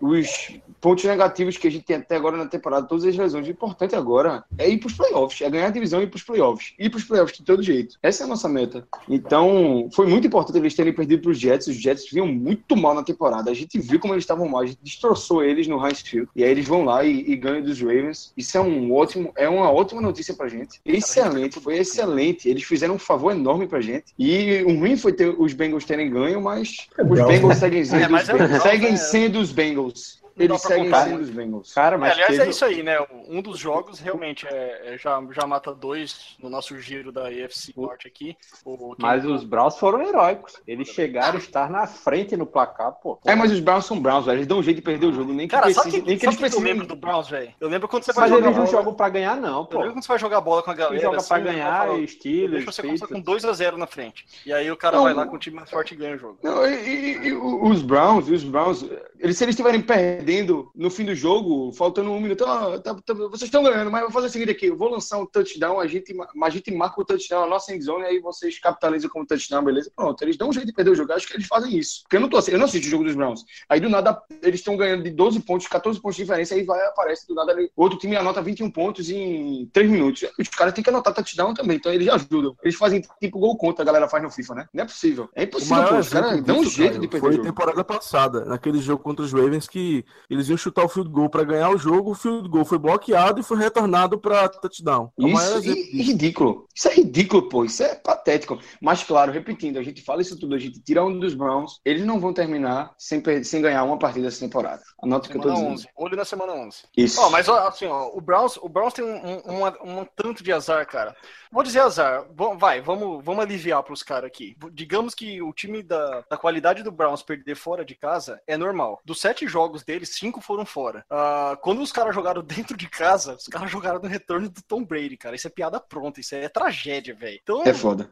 os 0.02 0.60
pontos 0.82 1.06
negativos 1.06 1.58
que 1.58 1.68
a 1.68 1.72
gente 1.72 1.86
tem 1.86 1.96
até 1.96 2.16
agora 2.16 2.36
na 2.36 2.46
temporada, 2.46 2.86
todas 2.86 3.06
as 3.06 3.16
lesões, 3.16 3.48
o 3.48 3.52
importante 3.52 3.96
agora 3.96 4.44
é 4.58 4.70
ir 4.70 4.78
pros 4.78 4.94
playoffs, 4.94 5.42
é 5.42 5.50
ganhar 5.50 5.68
a 5.68 5.72
divisão 5.72 6.02
e 6.02 6.04
ir 6.04 6.08
pros 6.08 6.24
playoffs. 6.24 6.74
Ir 6.78 6.90
pros 6.90 7.06
playoffs 7.06 7.38
de 7.38 7.44
todo 7.44 7.64
jeito. 7.64 7.98
Essa 8.04 8.24
é 8.24 8.26
a 8.26 8.30
nossa 8.30 8.50
meta. 8.50 8.86
Então, 9.08 9.90
foi 9.94 10.06
muito 10.08 10.28
importante 10.28 10.58
eles 10.58 10.76
terem 10.76 10.94
perdido 10.94 11.22
pros 11.22 11.40
Jets. 11.40 11.68
Os 11.68 11.76
Jets 11.76 12.12
vinham 12.12 12.28
muito 12.28 12.76
mal 12.76 12.94
na 12.94 13.04
temporada. 13.04 13.50
A 13.50 13.54
gente 13.54 13.80
viu 13.80 14.00
como 14.00 14.14
eles 14.14 14.24
estavam 14.24 14.48
mal, 14.48 14.62
a 14.62 14.66
gente 14.66 14.80
destroçou 14.84 15.44
eles 15.44 15.68
no 15.68 15.86
Heinz 15.86 16.02
Field. 16.02 16.30
E 16.36 16.44
aí 16.44 16.52
eles 16.52 16.68
vão 16.68 16.84
lá 16.84 17.04
e, 17.04 17.32
e 17.32 17.36
ganham 17.36 17.62
dos 17.62 17.80
Ravens. 17.80 18.34
Isso 18.36 18.58
é 18.58 18.62
um 18.62 18.94
ótimo, 18.94 19.32
é 19.38 19.48
uma 19.48 19.72
ótima 19.72 20.02
notícia 20.02 20.34
pra 20.34 20.50
gente. 20.50 20.82
Excelente, 20.86 21.60
foi 21.60 21.78
excelente. 21.78 22.50
Eles 22.50 22.64
fizeram 22.64 22.96
um 22.96 23.00
favor 23.00 23.32
enorme 23.32 23.68
pra 23.68 23.80
gente. 23.80 24.14
E 24.20 24.64
o 24.64 24.78
ruim 24.78 24.98
foi 24.98 25.14
ter 25.14 25.30
os 25.30 25.54
Bengals 25.54 25.86
terem 25.86 26.10
ganho, 26.10 26.42
mas 26.42 26.88
os 27.00 27.08
Browns, 27.08 27.28
Bengals 27.28 27.58
seguem 27.58 27.86
sendo, 27.86 28.04
É, 28.04 28.22
os 28.22 28.30
é 28.30 28.34
Bengals. 28.34 28.62
Seguem 28.64 28.92
né? 28.92 28.98
sendo 28.98 29.40
os 29.40 29.52
Bengals. 29.52 29.83
Não 29.84 29.94
dá 30.22 30.23
Eles 30.38 30.62
seguem 30.62 30.92
sendo 30.94 31.22
os 31.22 31.30
Bengals. 31.30 31.74
Cara, 31.74 31.98
mas 31.98 32.14
Aliás, 32.14 32.32
teve- 32.32 32.44
é 32.44 32.50
isso 32.50 32.66
aí, 32.66 32.82
né? 32.84 32.98
Um 33.28 33.42
dos 33.42 33.60
jogos 33.60 34.00
realmente 34.00 34.48
é, 34.48 34.94
é- 34.94 34.98
já, 34.98 35.22
já 35.32 35.46
mata 35.46 35.74
dois 35.74 36.36
no 36.42 36.50
nosso 36.50 36.78
giro 36.80 37.12
da 37.12 37.32
EFC 37.32 37.74
Norte 37.78 38.08
aqui. 38.08 38.36
O, 38.66 38.96
Mas 38.98 39.24
os 39.26 39.44
Browns 39.44 39.78
foram 39.78 40.02
heróicos. 40.02 40.54
Eles 40.68 40.88
chegaram 40.90 41.36
a 41.36 41.38
estar 41.40 41.70
na 41.70 41.86
frente 41.86 42.36
no 42.36 42.46
placar, 42.46 42.94
pô. 42.94 43.20
É, 43.26 43.36
mas 43.36 43.52
os 43.52 43.60
Browns 43.60 43.86
são 43.86 44.00
Browns, 44.00 44.26
velho. 44.26 44.38
Eles 44.38 44.48
dão 44.48 44.60
um 44.60 44.64
jeito 44.64 44.78
de 44.78 44.82
perder 44.82 45.06
o 45.08 45.14
jogo. 45.14 45.32
Nem 45.34 45.48
que, 45.48 45.52
Cara, 45.56 45.66
precise, 45.66 45.90
que, 46.02 46.08
nem 46.08 46.18
que 46.18 46.26
sabe 46.26 46.28
eles 46.28 46.38
que 46.38 46.44
eu 46.44 46.50
precisem. 46.50 46.64
lembro 46.64 46.88
do 46.88 46.96
Browns, 46.96 47.30
velho? 47.30 47.54
Eu 47.60 47.70
lembro 47.70 47.88
quando 47.88 48.04
você 48.04 48.14
vai 48.14 48.24
Mas 48.24 48.32
jogar 48.32 48.48
eles 48.48 48.58
não 48.58 48.68
jogam 48.68 48.94
pra 48.94 49.10
ganhar, 49.10 49.38
não, 49.38 49.60
Eu 49.60 49.66
pô. 49.66 49.78
lembro 49.80 49.94
quando 49.94 50.04
você 50.04 50.08
vai 50.08 50.20
jogar 50.20 50.42
bola 50.42 50.64
com 50.64 50.72
a 50.72 50.74
galera. 50.74 50.94
Eles 50.96 51.04
jogam 51.04 51.20
assim, 51.20 51.30
pra 51.30 51.40
ganhar, 51.40 51.86
fala, 51.88 52.08
Steelers, 52.08 52.52
Deixa 52.52 52.72
você 52.72 52.82
começar 52.82 53.08
com 53.08 53.14
Patriots. 53.16 53.44
2 53.44 53.46
a 53.46 53.54
0 53.54 53.78
na 53.78 53.88
frente. 53.88 54.26
E 54.46 54.52
aí 54.54 54.72
o 54.72 54.78
cara 54.78 54.98
Não. 54.98 55.04
vai 55.04 55.14
lá 55.14 55.26
com 55.28 55.36
o 55.36 55.40
time 55.40 55.56
mais 55.58 55.70
forte 55.70 55.94
e 55.94 55.98
ganha 55.98 56.16
o 56.16 56.18
jogo. 56.18 56.40
Não, 56.44 56.66
e, 56.66 56.74
e- 56.74 57.28
e 57.28 57.34
os 57.34 57.82
Browns, 57.82 58.28
os 58.30 58.44
Browns, 58.44 58.84
Eles, 59.20 59.38
se 59.38 59.44
eles 59.46 59.54
estiverem 59.54 59.82
perdendo 60.24 60.72
no 60.74 60.90
fim 60.90 61.04
do 61.06 61.14
jogo, 61.14 61.72
faltando 61.74 62.10
um 62.12 62.20
minuto, 62.20 62.44
ó, 62.48 62.80
tá- 62.80 62.96
tá- 62.96 63.14
vocês 63.14 63.44
estão 63.44 63.62
ganhando, 63.64 63.92
mas 63.92 64.02
eu 64.02 64.08
vou 64.08 64.14
fazer 64.14 64.28
o 64.28 64.30
seguinte 64.30 64.52
aqui: 64.52 64.68
eu 64.68 64.78
vou 64.78 64.90
lançar 64.90 65.20
um 65.20 65.26
touchdown, 65.26 65.80
a 65.80 65.88
gente, 65.88 66.16
a 66.42 66.50
gente 66.50 66.72
marca 66.72 67.02
o 67.02 67.06
touchdown 67.06 67.42
na 67.42 67.48
nossa 67.48 67.74
endzone, 67.76 68.06
aí 68.06 68.20
vocês 68.20 68.58
capitalizam 68.60 69.10
como 69.10 69.26
touchdown, 69.26 69.64
beleza? 69.64 69.92
Pronto, 69.96 70.22
eles 70.24 70.38
dão 70.38 70.50
um 70.50 70.54
jeito 70.54 70.68
de 70.68 70.74
perder 70.74 70.92
o 70.92 70.96
jogo. 70.96 71.12
Acho 71.14 71.28
que 71.28 71.36
eles 71.36 71.48
fazem 71.48 71.78
isso. 71.78 72.02
Porque 72.04 72.16
eu 72.16 72.22
não 72.22 72.30
tô 72.30 72.38
assim, 72.38 72.52
eu 72.52 72.58
não 72.58 72.66
assisto 72.66 72.88
o 72.88 72.92
jogo 72.92 73.04
dos 73.04 73.16
Browns. 73.16 73.44
Aí 73.68 73.80
do 73.80 73.90
nada 73.90 74.22
eles 74.42 74.60
estão 74.62 74.78
ganhando 74.78 75.04
de 75.04 75.10
12 75.12 75.40
pontos, 75.42 75.68
14 75.68 76.00
pontos 76.00 76.16
de 76.16 76.24
diferença, 76.24 76.56
aí 76.56 76.64
vai 76.64 76.80
aparece 76.88 77.28
do 77.28 77.36
nada 77.36 77.52
ali, 77.52 77.70
outro 77.76 77.98
time 77.98 78.16
anota 78.16 78.42
21 78.42 78.72
pontos 78.72 79.10
em 79.10 79.70
3 79.74 79.90
minutos. 79.90 80.24
Os 80.40 80.48
caras 80.50 80.74
têm 80.74 80.84
que 80.84 80.90
anotar 80.90 81.14
touchdown 81.14 81.54
também, 81.54 81.78
então 81.78 81.92
eles 81.92 82.08
ajudam. 82.08 82.56
Eles 82.64 82.76
fazem 82.76 83.02
tipo 83.22 83.40
gol 83.40 83.58
contra, 83.58 83.84
a 83.84 83.86
galera 83.86 84.08
faz 84.08 84.24
no 84.24 84.30
FIFA, 84.30 84.56
né? 84.56 84.68
Não 84.74 84.84
é 84.84 84.86
possível. 84.88 85.30
É 85.36 85.44
impossível, 85.44 85.88
pô. 85.88 85.98
Os 85.98 86.10
caras 86.10 86.42
dão 86.42 86.60
um 86.60 86.64
jeito 86.66 87.00
de 87.00 87.08
perder 87.08 87.20
Foi 87.20 87.30
o 87.30 87.34
jogo. 87.34 87.46
temporada 87.46 87.84
passada, 87.84 88.46
naquele 88.46 88.80
jogo 88.80 89.04
contra 89.04 89.26
os 89.26 89.34
Ravens, 89.34 89.68
que 89.68 90.06
eles 90.30 90.50
iam 90.50 90.58
chutar 90.58 90.84
o 90.84 90.90
field 90.90 91.10
goal 91.10 91.30
pra 91.30 91.44
ganhar 91.44 91.70
o 91.70 91.78
jogo, 91.78 92.12
o 92.12 92.16
field 92.16 92.48
goal 92.50 92.66
foi 92.66 92.78
bloqueado 92.78 93.40
e 93.40 93.44
foi 93.44 93.58
retornado 93.58 94.18
pra 94.20 94.48
touchdown. 94.50 95.12
É 95.20 95.26
Isso 95.28 95.56
é 95.70 96.02
ridículo. 96.04 96.68
Isso 96.74 96.88
é 96.88 96.94
ridículo, 96.94 97.50
pô. 97.50 97.66
Isso 97.66 97.84
é 97.84 97.96
patético. 97.96 98.60
Mas, 98.82 99.04
claro, 99.04 99.32
repetindo, 99.32 99.78
a 99.78 99.84
gente 99.84 100.02
fala 100.02 100.22
isso 100.22 100.38
tudo, 100.40 100.56
a 100.56 100.60
gente 100.60 100.80
tira 100.82 101.04
um 101.04 101.20
dos 101.20 101.34
Browns, 101.34 101.80
eles 101.86 102.06
não 102.06 102.20
vão 102.20 102.34
terminar 102.34 102.94
sem, 102.98 103.22
per- 103.22 103.44
sem 103.46 103.62
ganhar 103.62 103.84
uma 103.84 103.98
partida 104.00 104.28
essa 104.28 104.40
temporada. 104.40 104.82
Anota 105.02 105.28
o 105.28 105.32
que 105.32 105.38
eu 105.38 105.42
tô 105.42 105.52
dizendo. 105.52 105.70
11. 105.72 105.88
Olho 105.96 106.16
na 106.18 106.26
semana 106.26 106.54
11. 106.54 106.78
Isso. 106.98 107.20
Ó, 107.22 107.30
mas 107.30 107.48
assim, 107.50 107.86
ó, 107.86 108.10
o 108.14 108.22
Browns, 108.22 108.58
o 108.58 108.70
Browns 108.70 108.94
tem 108.94 109.04
um, 109.06 109.16
um, 109.16 109.66
um- 109.66 110.00
um 110.02 110.06
tanto 110.16 110.44
de 110.44 110.52
azar, 110.52 110.86
cara. 110.88 111.16
Vou 111.52 111.64
dizer 111.64 111.82
azar. 111.82 112.26
Bom, 112.34 112.58
vai, 112.58 112.82
vamos, 112.82 113.24
vamos 113.24 113.44
aliviar 113.44 113.84
pros 113.84 114.02
caras 114.02 114.28
aqui. 114.28 114.56
Digamos 114.72 115.14
que 115.14 115.42
o 115.42 115.54
time 115.54 115.84
da, 115.84 116.24
da 116.30 116.38
qualidade 116.38 116.82
do 116.82 116.92
Browns 116.92 117.22
perder 117.22 117.56
fora 117.56 117.86
de 117.86 117.94
casa 117.96 118.42
é 118.48 118.58
normal. 118.58 119.00
Dos 119.06 119.22
sete 119.22 119.48
jogos 119.48 119.84
cinco 120.06 120.42
foram 120.42 120.66
fora. 120.66 121.06
Ah, 121.10 121.58
quando 121.62 121.82
os 121.82 121.92
caras 121.92 122.14
jogaram 122.14 122.42
dentro 122.44 122.76
de 122.78 122.90
casa, 122.90 123.36
os 123.36 123.48
caras 123.48 123.70
jogaram 123.72 124.00
no 124.00 124.08
retorno 124.08 124.50
do 124.50 124.62
Tom 124.62 124.84
Brady, 124.84 125.18
cara. 125.18 125.36
Isso 125.36 125.48
é 125.48 125.50
piada 125.50 125.80
pronta, 125.80 126.20
isso 126.20 126.36
é 126.36 126.48
tragédia, 126.50 127.14
velho. 127.14 127.40
Então, 127.42 127.64
É 127.66 127.74
foda. 127.74 128.10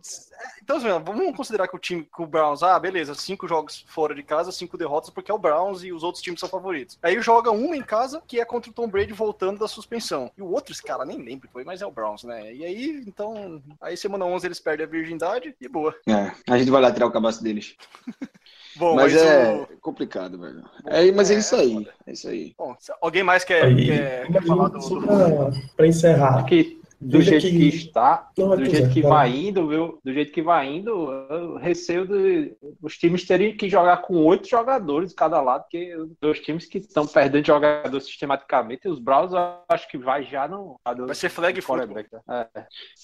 então, 0.62 0.78
assim, 0.78 0.88
vamos 0.88 1.36
considerar 1.36 1.68
que 1.68 1.76
o 1.76 1.80
time, 1.80 2.04
que 2.04 2.22
o 2.22 2.28
Browns, 2.28 2.64
ah, 2.64 2.80
beleza, 2.80 3.14
cinco 3.16 3.48
jogos 3.48 3.86
fora 3.88 4.14
de 4.16 4.24
casa, 4.24 4.52
cinco 4.52 4.78
derrotas, 4.78 5.10
porque 5.10 5.32
é 5.32 5.34
o 5.34 5.40
Browns 5.40 5.84
e 5.84 5.92
os 5.92 6.04
outros 6.04 6.24
times 6.24 6.40
são 6.40 6.50
favoritos. 6.50 6.98
Aí 7.02 7.22
joga 7.22 7.52
uma 7.52 7.76
em 7.76 7.84
casa, 7.84 8.22
que 8.28 8.40
é 8.40 8.46
contra 8.46 8.70
o 8.72 8.74
Tom 8.74 8.88
Brady 8.88 9.14
voltando 9.14 9.60
da 9.60 9.68
suspensão. 9.68 10.32
E 10.38 10.42
o 10.42 10.50
outro, 10.52 10.72
esse 10.74 10.84
cara, 10.84 11.06
nem 11.06 11.22
lembro 11.22 11.50
foi, 11.52 11.64
mas 11.64 11.82
é 11.82 11.86
o 11.86 11.92
Browns, 11.92 12.24
né? 12.24 12.54
E 12.54 12.66
aí, 12.66 13.04
então, 13.08 13.62
aí 13.80 13.96
semana 13.98 14.26
11 14.26 14.48
eles 14.48 14.60
perdem 14.60 14.86
a 14.86 14.90
virgindade 14.90 15.56
e 15.60 15.68
boa. 15.68 15.96
É, 16.08 16.32
a 16.50 16.58
gente 16.58 16.72
vai 16.72 16.82
lá 16.82 16.92
tirar 16.92 17.06
o 17.08 17.12
cabaço 17.12 17.44
deles. 17.44 17.76
Bom, 18.78 18.96
mas, 18.96 19.14
mas 19.14 19.22
é 19.24 19.54
o- 19.54 19.68
complicado, 19.82 20.38
velho. 20.40 20.64
É, 20.88 21.12
mas 21.12 21.30
é, 21.32 21.36
É, 21.36 21.38
isso 21.40 21.56
aí. 21.56 21.88
É 22.08 22.12
isso 22.12 22.28
aí. 22.28 22.54
Bom, 22.58 22.76
alguém 23.02 23.24
mais 23.24 23.44
quer, 23.44 23.66
Aí, 23.66 23.86
quer, 23.86 24.28
quer 24.32 24.44
falar 24.44 24.70
do, 24.70 24.82
só 24.82 24.96
do- 24.96 25.02
pra, 25.02 25.52
pra 25.76 25.88
encerrar. 25.88 26.44
Que 26.46 26.80
do 27.00 27.18
Veja 27.18 27.40
jeito 27.40 27.56
que- 27.58 27.72
que, 27.72 27.76
está, 27.78 28.30
Não, 28.38 28.56
do 28.56 28.64
jeito 28.64 28.90
que 28.92 29.02
vai. 29.02 29.10
vai 29.32 29.40
indo, 29.40 29.68
viu? 29.68 30.00
Do 30.06 30.14
jeito 30.14 30.32
que 30.32 30.42
vai 30.42 30.68
indo, 30.72 31.12
eu 31.30 31.56
receio 31.58 32.06
de 32.08 32.54
os 32.82 32.98
times 32.98 33.26
terem 33.26 33.56
que 33.56 33.70
jogar 33.70 33.98
com 33.98 34.16
oito 34.26 34.48
jogadores 34.48 35.10
de 35.12 35.16
cada 35.16 35.42
lado, 35.42 35.64
porque 35.64 35.96
os 36.22 36.40
times 36.40 36.66
que 36.66 36.78
estão 36.80 37.06
perdendo 37.06 37.48
jogador 37.48 38.00
sistematicamente, 38.00 38.88
os 38.88 39.00
Browns 39.00 39.32
acho 39.70 39.88
que 39.90 39.98
vai 39.98 40.24
já 40.24 40.48
no. 40.48 40.80
Vai 41.08 41.16
ser 41.16 41.30
flag 41.30 41.60
football. 41.62 41.98
É. 42.30 42.48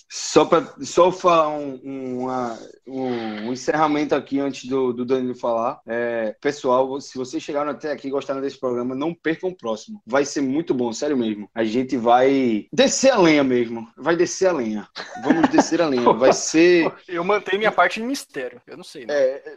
Só 0.09 0.45
para 0.45 0.65
só 0.81 1.11
falar 1.11 1.49
um, 1.49 1.79
um, 1.83 2.19
uma- 2.23 2.57
um- 2.87 3.47
um 3.47 3.53
encerramento 3.53 4.15
aqui 4.15 4.39
antes 4.39 4.67
do, 4.69 4.93
do 4.93 5.05
Danilo 5.05 5.35
falar. 5.35 5.79
É, 5.87 6.35
pessoal, 6.41 6.99
se 7.01 7.17
vocês 7.17 7.41
chegaram 7.43 7.71
até 7.71 7.91
aqui 7.91 8.07
e 8.07 8.11
gostaram 8.11 8.41
desse 8.41 8.59
programa, 8.59 8.95
não 8.95 9.13
percam 9.13 9.49
o 9.49 9.55
próximo. 9.55 10.01
Vai 10.05 10.25
ser 10.25 10.41
muito 10.41 10.73
bom, 10.73 10.91
sério 10.93 11.17
mesmo. 11.17 11.49
A 11.53 11.63
gente 11.63 11.97
vai 11.97 12.67
descer 12.71 13.11
a 13.11 13.19
lenha 13.19 13.43
mesmo. 13.43 13.87
Vai 13.97 14.15
descer 14.15 14.47
a 14.47 14.51
lenha. 14.53 14.87
Vamos 15.23 15.49
descer 15.49 15.81
a 15.81 15.87
lenha. 15.87 15.97
Vai 16.17 16.33
ser. 16.33 16.91
Eu 17.07 17.23
mantenho 17.23 17.59
minha 17.59 17.71
parte 17.71 17.99
de 17.99 18.05
mistério. 18.05 18.61
Eu 18.65 18.77
não 18.77 18.83
sei, 18.83 19.05
né? 19.05 19.13
É, 19.13 19.55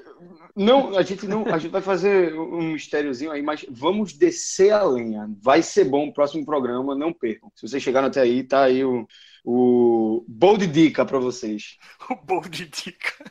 não, 0.55 0.97
a 0.97 1.03
gente 1.03 1.27
não, 1.27 1.47
a 1.47 1.59
gente 1.59 1.71
vai 1.71 1.83
fazer 1.83 2.35
um 2.35 2.73
mistériozinho 2.73 3.31
aí, 3.31 3.43
mas 3.43 3.65
vamos 3.69 4.13
descer 4.13 4.73
a 4.73 4.83
lenha. 4.83 5.31
Vai 5.41 5.63
ser 5.63 5.85
bom 5.85 6.09
o 6.09 6.13
próximo 6.13 6.45
programa, 6.45 6.95
não 6.95 7.13
percam. 7.13 7.51
Se 7.55 7.67
vocês 7.67 7.83
chegaram 7.83 8.09
até 8.09 8.21
aí, 8.21 8.43
tá 8.43 8.65
aí 8.65 8.85
o, 8.85 9.07
o 9.45 10.25
bold 10.29 10.67
dica 10.67 11.05
para 11.05 11.19
vocês. 11.19 11.79
O 12.11 12.17
bom 12.17 12.41
de 12.41 12.67
dica. 12.67 13.25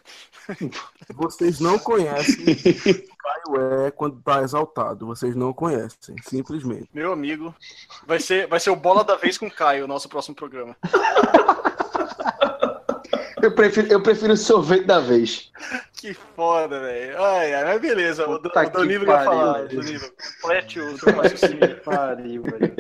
Vocês 1.14 1.60
não 1.60 1.78
conhecem 1.78 2.46
o 2.46 2.56
que 2.56 2.94
Caio 2.94 3.86
é 3.86 3.92
quando 3.92 4.22
tá 4.22 4.42
exaltado. 4.42 5.06
Vocês 5.06 5.36
não 5.36 5.52
conhecem, 5.52 6.16
simplesmente. 6.24 6.88
Meu 6.94 7.12
amigo. 7.12 7.54
Vai 8.08 8.22
ser, 8.22 8.48
vai 8.48 8.58
ser 8.58 8.70
o 8.70 8.78
bola 8.78 9.04
da 9.04 9.18
vez 9.18 9.38
com 9.38 9.48
o 9.48 9.52
Caio, 9.52 9.84
o 9.84 9.88
nosso 9.88 10.08
próximo 10.08 10.34
programa. 10.34 10.78
Eu 13.42 13.52
prefiro, 13.52 13.88
eu 13.88 14.02
prefiro 14.02 14.34
o 14.34 14.38
sorvete 14.38 14.86
da 14.86 15.00
vez. 15.00 15.52
Que 15.94 16.14
foda, 16.14 16.80
velho. 16.80 17.22
Ai, 17.22 17.54
ai, 17.54 17.64
mas 17.66 17.82
beleza. 17.82 18.24
O, 18.24 18.40
Puta 18.40 18.60
o 18.60 18.64
ia 18.64 18.70
pariu, 18.70 19.06
falar. 19.06 19.68
complete 20.42 20.80
o 20.80 20.98
seu 20.98 21.14
raciocínio. 21.14 21.76
Pariu, 21.84 22.44
velho. 22.44 22.74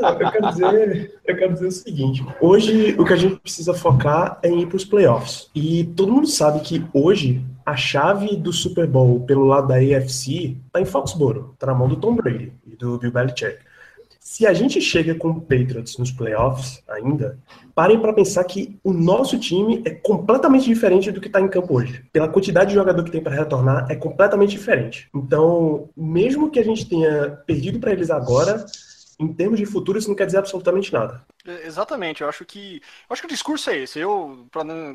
Não, 0.00 0.20
eu, 0.20 0.30
quero 0.30 0.48
dizer, 0.50 1.20
eu 1.26 1.36
quero 1.36 1.52
dizer 1.54 1.66
o 1.66 1.72
seguinte: 1.72 2.26
hoje 2.40 2.94
o 2.98 3.04
que 3.04 3.12
a 3.12 3.16
gente 3.16 3.36
precisa 3.36 3.72
focar 3.72 4.38
é 4.42 4.48
em 4.48 4.62
ir 4.62 4.66
para 4.66 4.76
os 4.76 4.84
playoffs. 4.84 5.50
E 5.54 5.84
todo 5.96 6.12
mundo 6.12 6.26
sabe 6.26 6.60
que 6.60 6.84
hoje 6.92 7.42
a 7.64 7.76
chave 7.76 8.36
do 8.36 8.52
Super 8.52 8.86
Bowl 8.86 9.20
pelo 9.26 9.44
lado 9.44 9.68
da 9.68 9.76
AFC 9.76 10.56
está 10.66 10.80
em 10.80 10.86
Foxborough, 10.86 11.54
tá 11.58 11.66
na 11.66 11.74
mão 11.74 11.88
do 11.88 11.96
Tom 11.96 12.14
Brady 12.14 12.52
e 12.66 12.76
do 12.76 12.98
Bill 12.98 13.12
Belichick. 13.12 13.58
Se 14.30 14.46
a 14.46 14.52
gente 14.52 14.78
chega 14.78 15.14
com 15.14 15.30
o 15.30 15.40
Patriots 15.40 15.96
nos 15.96 16.12
playoffs 16.12 16.82
ainda, 16.86 17.38
parem 17.74 17.98
para 17.98 18.12
pensar 18.12 18.44
que 18.44 18.78
o 18.84 18.92
nosso 18.92 19.38
time 19.38 19.82
é 19.86 19.90
completamente 19.90 20.66
diferente 20.66 21.10
do 21.10 21.18
que 21.18 21.28
está 21.28 21.40
em 21.40 21.48
campo 21.48 21.74
hoje. 21.74 22.04
Pela 22.12 22.28
quantidade 22.28 22.68
de 22.68 22.74
jogador 22.74 23.02
que 23.02 23.10
tem 23.10 23.22
para 23.22 23.34
retornar, 23.34 23.86
é 23.90 23.96
completamente 23.96 24.50
diferente. 24.50 25.08
Então, 25.14 25.88
mesmo 25.96 26.50
que 26.50 26.58
a 26.58 26.62
gente 26.62 26.86
tenha 26.86 27.40
perdido 27.46 27.80
para 27.80 27.90
eles 27.90 28.10
agora, 28.10 28.66
em 29.18 29.28
termos 29.28 29.58
de 29.58 29.64
futuro, 29.64 29.98
isso 29.98 30.08
não 30.08 30.14
quer 30.14 30.26
dizer 30.26 30.38
absolutamente 30.38 30.92
nada. 30.92 31.22
É, 31.48 31.66
Exatamente, 31.66 32.22
eu 32.22 32.28
acho 32.28 32.44
que. 32.44 32.76
Eu 33.08 33.12
acho 33.12 33.22
que 33.22 33.26
o 33.26 33.30
discurso 33.30 33.70
é 33.70 33.78
esse. 33.78 33.98
Eu, 33.98 34.46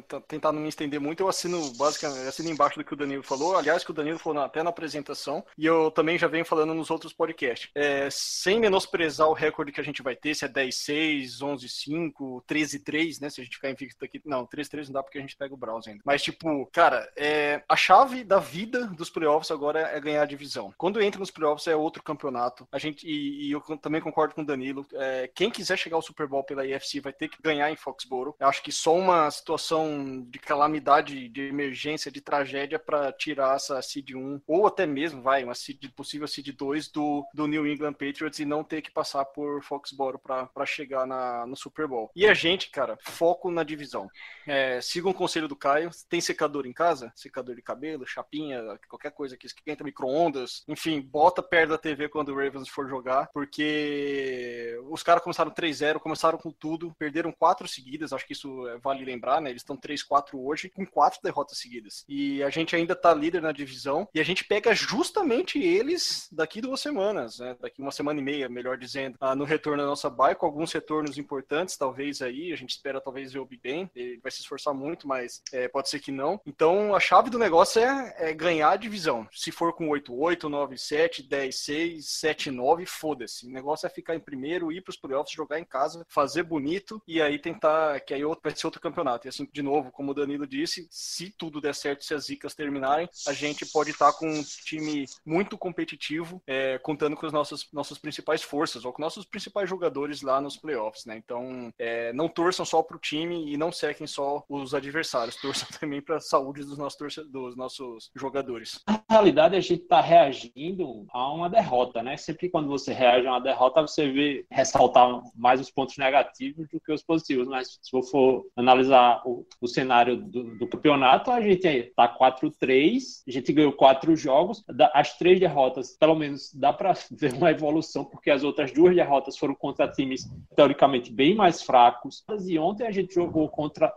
t- 0.08 0.22
tentar 0.28 0.52
não 0.52 0.62
me 0.62 0.70
estender 0.70 1.00
muito, 1.00 1.22
eu 1.22 1.28
assino 1.30 1.72
basicamente, 1.74 2.28
assino 2.28 2.50
embaixo 2.50 2.78
do 2.78 2.84
que 2.86 2.94
o 2.94 2.98
Danilo 2.98 3.24
falou. 3.24 3.56
Aliás, 3.58 3.84
que 3.84 3.92
o 3.92 3.94
Danilo 3.94 4.20
falou 4.20 4.44
até 4.44 4.62
na 4.64 4.70
apresentação, 4.70 5.46
e 5.58 5.66
eu 5.66 5.92
também 5.92 6.18
já 6.18 6.28
venho 6.28 6.46
falando 6.46 6.74
nos 6.74 6.90
outros 6.90 7.14
podcasts. 7.14 7.70
É, 7.76 8.08
sem 8.12 8.60
menosprezar 8.60 9.28
o 9.28 9.34
recorde 9.34 9.72
que 9.72 9.82
a 9.82 9.84
gente 9.84 10.02
vai 10.02 10.16
ter, 10.16 10.36
se 10.36 10.46
é 10.46 10.48
10-6, 10.48 11.42
11-5, 11.42 12.44
13-3, 12.48 13.22
né? 13.22 13.30
Se 13.30 13.42
a 13.42 13.44
gente 13.44 13.56
ficar 13.56 13.70
invicto 13.70 14.04
aqui. 14.04 14.22
Não, 14.26 14.46
13-3 14.46 14.86
não 14.88 14.94
dá 14.94 15.04
porque 15.04 15.18
a 15.18 15.22
gente 15.22 15.36
pega 15.36 15.54
o 15.54 15.58
Browns 15.58 15.88
ainda. 15.88 16.02
Mas, 16.06 16.22
tipo, 16.24 16.66
cara, 16.72 17.10
é, 17.16 17.64
a 17.68 17.76
chave 17.76 18.24
da 18.24 18.40
vida 18.40 18.88
dos 18.88 19.10
playoffs 19.10 19.52
agora 19.52 19.80
é 19.80 20.00
ganhar 20.00 20.22
a 20.22 20.26
divisão. 20.26 20.74
Quando 20.78 21.02
entra 21.02 21.20
nos 21.20 21.32
playoffs 21.32 21.68
é 21.68 21.76
outro 21.76 22.04
campeonato. 22.04 22.68
A 22.72 22.78
gente, 22.78 23.06
e, 23.08 23.48
e 23.48 23.52
eu 23.52 23.62
também 23.78 24.02
concordo 24.02 24.36
com 24.36 24.42
o 24.42 24.46
Danilo. 24.46 24.86
é, 24.94 25.30
quem 25.34 25.50
quiser 25.50 25.78
chegar 25.78 25.96
ao 25.96 26.02
Super 26.02 26.28
Bowl 26.28 26.43
pela 26.44 26.66
IFC 26.66 27.00
vai 27.00 27.14
ter 27.14 27.28
que 27.28 27.42
ganhar 27.42 27.72
em 27.72 27.76
Foxborough. 27.76 28.36
Eu 28.40 28.48
acho 28.48 28.64
que 28.64 28.72
só 28.72 28.96
uma 28.96 29.30
situação 29.32 30.24
de 30.30 30.40
calamidade, 30.40 31.30
de 31.30 31.48
emergência, 31.48 32.12
de 32.12 32.22
tragédia 32.22 32.80
para 32.80 33.12
tirar 33.12 33.56
essa 33.56 33.82
seed 33.82 34.12
1, 34.12 34.42
ou 34.48 34.68
até 34.68 34.86
mesmo, 34.86 35.22
vai, 35.22 35.44
uma 35.44 35.56
seed, 35.56 35.90
possível 35.96 36.28
seed 36.28 36.50
2 36.50 36.90
do, 36.90 37.26
do 37.34 37.48
New 37.48 37.68
England 37.68 37.94
Patriots 37.94 38.40
e 38.40 38.46
não 38.46 38.64
ter 38.64 38.82
que 38.82 38.92
passar 38.92 39.26
por 39.26 39.64
Foxborough 39.64 40.20
para 40.20 40.66
chegar 40.66 41.06
na, 41.06 41.46
no 41.46 41.56
Super 41.56 41.88
Bowl. 41.88 42.12
E 42.16 42.28
a 42.28 42.34
gente, 42.34 42.70
cara, 42.70 42.98
foco 43.02 43.50
na 43.52 43.64
divisão. 43.64 44.10
É, 44.48 44.82
siga 44.82 45.10
o 45.10 45.14
conselho 45.14 45.48
do 45.48 45.56
Caio. 45.56 45.90
Tem 46.10 46.22
secador 46.22 46.66
em 46.66 46.74
casa? 46.74 47.12
Secador 47.16 47.56
de 47.56 47.62
cabelo, 47.62 48.06
chapinha, 48.06 48.62
qualquer 48.88 49.12
coisa 49.12 49.38
que 49.38 49.48
esquenta, 49.48 49.84
micro-ondas. 49.84 50.64
Enfim, 50.68 51.02
bota 51.02 51.42
perto 51.42 51.72
da 51.72 51.78
TV 51.78 52.10
quando 52.10 52.30
o 52.30 52.36
Ravens 52.36 52.70
for 52.70 52.88
jogar, 52.88 53.30
porque 53.34 54.78
os 54.90 55.04
caras 55.04 55.24
começaram 55.24 55.52
3-0, 55.52 56.00
começaram 56.00 56.33
com 56.38 56.52
tudo, 56.52 56.94
perderam 56.98 57.32
quatro 57.32 57.68
seguidas, 57.68 58.14
acho 58.14 58.26
que 58.26 58.34
isso 58.34 58.68
é, 58.68 58.78
vale 58.78 59.04
lembrar, 59.06 59.42
né? 59.42 59.50
Eles 59.50 59.62
estão 59.62 59.78
3-4 59.78 60.34
hoje, 60.34 60.70
com 60.70 60.86
quatro 60.86 61.20
derrotas 61.24 61.58
seguidas. 61.58 62.04
E 62.08 62.44
a 62.44 62.50
gente 62.50 62.76
ainda 62.76 62.96
tá 62.96 63.14
líder 63.14 63.42
na 63.42 63.52
divisão, 63.52 64.08
e 64.14 64.20
a 64.20 64.24
gente 64.24 64.44
pega 64.44 64.74
justamente 64.74 65.60
eles 65.60 66.28
daqui 66.32 66.62
duas 66.62 66.82
semanas, 66.82 67.40
né? 67.40 67.56
Daqui 67.60 67.82
uma 67.82 67.92
semana 67.92 68.20
e 68.20 68.24
meia, 68.24 68.50
melhor 68.50 68.78
dizendo, 68.78 69.18
ah, 69.20 69.36
no 69.36 69.44
retorno 69.44 69.84
da 69.84 69.88
nossa 69.88 70.10
bye, 70.10 70.36
com 70.36 70.46
alguns 70.46 70.72
retornos 70.72 71.18
importantes, 71.18 71.78
talvez 71.78 72.22
aí, 72.22 72.52
a 72.52 72.56
gente 72.56 72.72
espera 72.72 73.02
talvez 73.02 73.34
ver 73.34 73.40
o 73.40 73.46
Ben, 73.46 73.90
ele 73.96 74.20
vai 74.22 74.32
se 74.32 74.42
esforçar 74.42 74.74
muito, 74.74 75.08
mas 75.08 75.42
é, 75.52 75.68
pode 75.68 75.90
ser 75.90 76.00
que 76.00 76.12
não. 76.12 76.40
Então, 76.46 76.96
a 76.96 77.00
chave 77.00 77.30
do 77.30 77.40
negócio 77.40 77.82
é, 77.82 78.16
é 78.18 78.34
ganhar 78.34 78.72
a 78.72 78.78
divisão. 78.78 79.28
Se 79.32 79.52
for 79.52 79.74
com 79.74 79.88
8-8, 79.90 80.42
9-7, 80.50 81.28
10-6, 81.28 82.00
7-9, 82.00 82.86
foda-se. 82.86 83.46
O 83.46 83.52
negócio 83.52 83.86
é 83.86 83.90
ficar 83.90 84.16
em 84.16 84.20
primeiro, 84.20 84.72
ir 84.72 84.82
pros 84.82 84.98
playoffs, 84.98 85.34
jogar 85.34 85.60
em 85.60 85.66
casa, 85.66 86.06
fazer 86.14 86.44
bonito 86.44 87.02
e 87.08 87.22
aí 87.22 87.40
tentar, 87.40 88.00
que 88.02 88.14
aí 88.14 88.24
outro, 88.24 88.42
vai 88.44 88.56
ser 88.56 88.68
outro 88.68 88.82
campeonato. 88.82 89.28
E 89.28 89.30
assim, 89.30 89.48
de 89.52 89.62
novo, 89.62 89.92
como 89.92 90.12
o 90.12 90.14
Danilo 90.14 90.46
disse, 90.48 90.88
se 90.90 91.32
tudo 91.38 91.60
der 91.62 91.74
certo, 91.76 92.04
se 92.04 92.14
as 92.14 92.26
zicas 92.26 92.54
terminarem, 92.56 93.10
a 93.28 93.34
gente 93.34 93.66
pode 93.66 93.92
estar 93.92 94.14
com 94.14 94.28
um 94.30 94.44
time 94.44 95.06
muito 95.26 95.58
competitivo, 95.58 96.42
é, 96.48 96.78
contando 96.80 97.16
com 97.16 97.26
as 97.26 97.34
nossas, 97.34 97.68
nossas 97.74 97.98
principais 97.98 98.42
forças, 98.44 98.86
ou 98.86 98.94
com 98.94 99.02
nossos 99.02 99.26
principais 99.26 99.70
jogadores 99.70 100.22
lá 100.22 100.40
nos 100.40 100.58
playoffs, 100.58 101.06
né? 101.06 101.18
Então, 101.18 101.72
é, 101.80 102.14
não 102.14 102.28
torçam 102.28 102.66
só 102.66 102.82
pro 102.84 103.00
time 103.00 103.52
e 103.52 103.58
não 103.58 103.72
sequem 103.72 104.06
só 104.08 104.44
os 104.48 104.74
adversários, 104.74 105.36
torçam 105.38 105.68
também 105.80 106.02
para 106.02 106.18
a 106.18 106.22
saúde 106.22 106.64
dos 106.64 106.78
nossos, 106.78 106.98
torce- 106.98 107.24
dos 107.26 107.56
nossos 107.56 108.12
jogadores. 108.16 108.80
Na 108.88 109.04
realidade, 109.10 109.56
a 109.56 109.60
gente 109.60 109.84
está 109.84 110.02
reagindo 110.02 111.06
a 111.12 111.32
uma 111.34 111.50
derrota, 111.50 112.02
né? 112.04 112.18
Sempre 112.18 112.50
quando 112.50 112.68
você 112.68 112.94
reage 112.94 113.28
a 113.28 113.32
uma 113.32 113.42
derrota, 113.42 113.82
você 113.82 114.12
vê 114.12 114.46
ressaltar 114.52 115.22
mais 115.36 115.60
os 115.60 115.72
pontos 115.72 115.98
negativos 116.04 116.68
do 116.70 116.80
que 116.80 116.92
os 116.92 117.02
positivos. 117.02 117.48
Mas 117.48 117.80
se 117.82 117.96
eu 117.96 118.04
for 118.04 118.46
analisar 118.56 119.22
o, 119.26 119.46
o 119.62 119.68
cenário 119.68 120.18
do, 120.18 120.58
do 120.58 120.68
campeonato, 120.68 121.32
a 121.32 121.42
gente 121.42 121.66
está 121.68 122.08
4-3, 122.08 123.24
a 123.28 123.32
gente 123.32 123.54
ganhou 123.54 123.72
quatro 123.72 124.16
jogos. 124.16 124.64
As 124.94 125.18
três 125.18 125.40
derrotas, 125.40 125.96
pelo 125.98 126.16
menos, 126.16 126.52
dá 126.54 126.74
para 126.74 126.94
ver 127.12 127.34
uma 127.34 127.52
evolução, 127.52 128.04
porque 128.04 128.30
as 128.30 128.44
outras 128.44 128.72
duas 128.72 128.96
derrotas 128.96 129.38
foram 129.38 129.56
contra 129.56 129.88
times 129.88 130.30
teoricamente 130.56 131.12
bem 131.12 131.36
mais 131.36 131.62
fracos. 131.62 132.24
E 132.46 132.60
ontem 132.60 132.86
a 132.86 132.92
gente 132.92 133.14
jogou 133.14 133.48
contra 133.50 133.94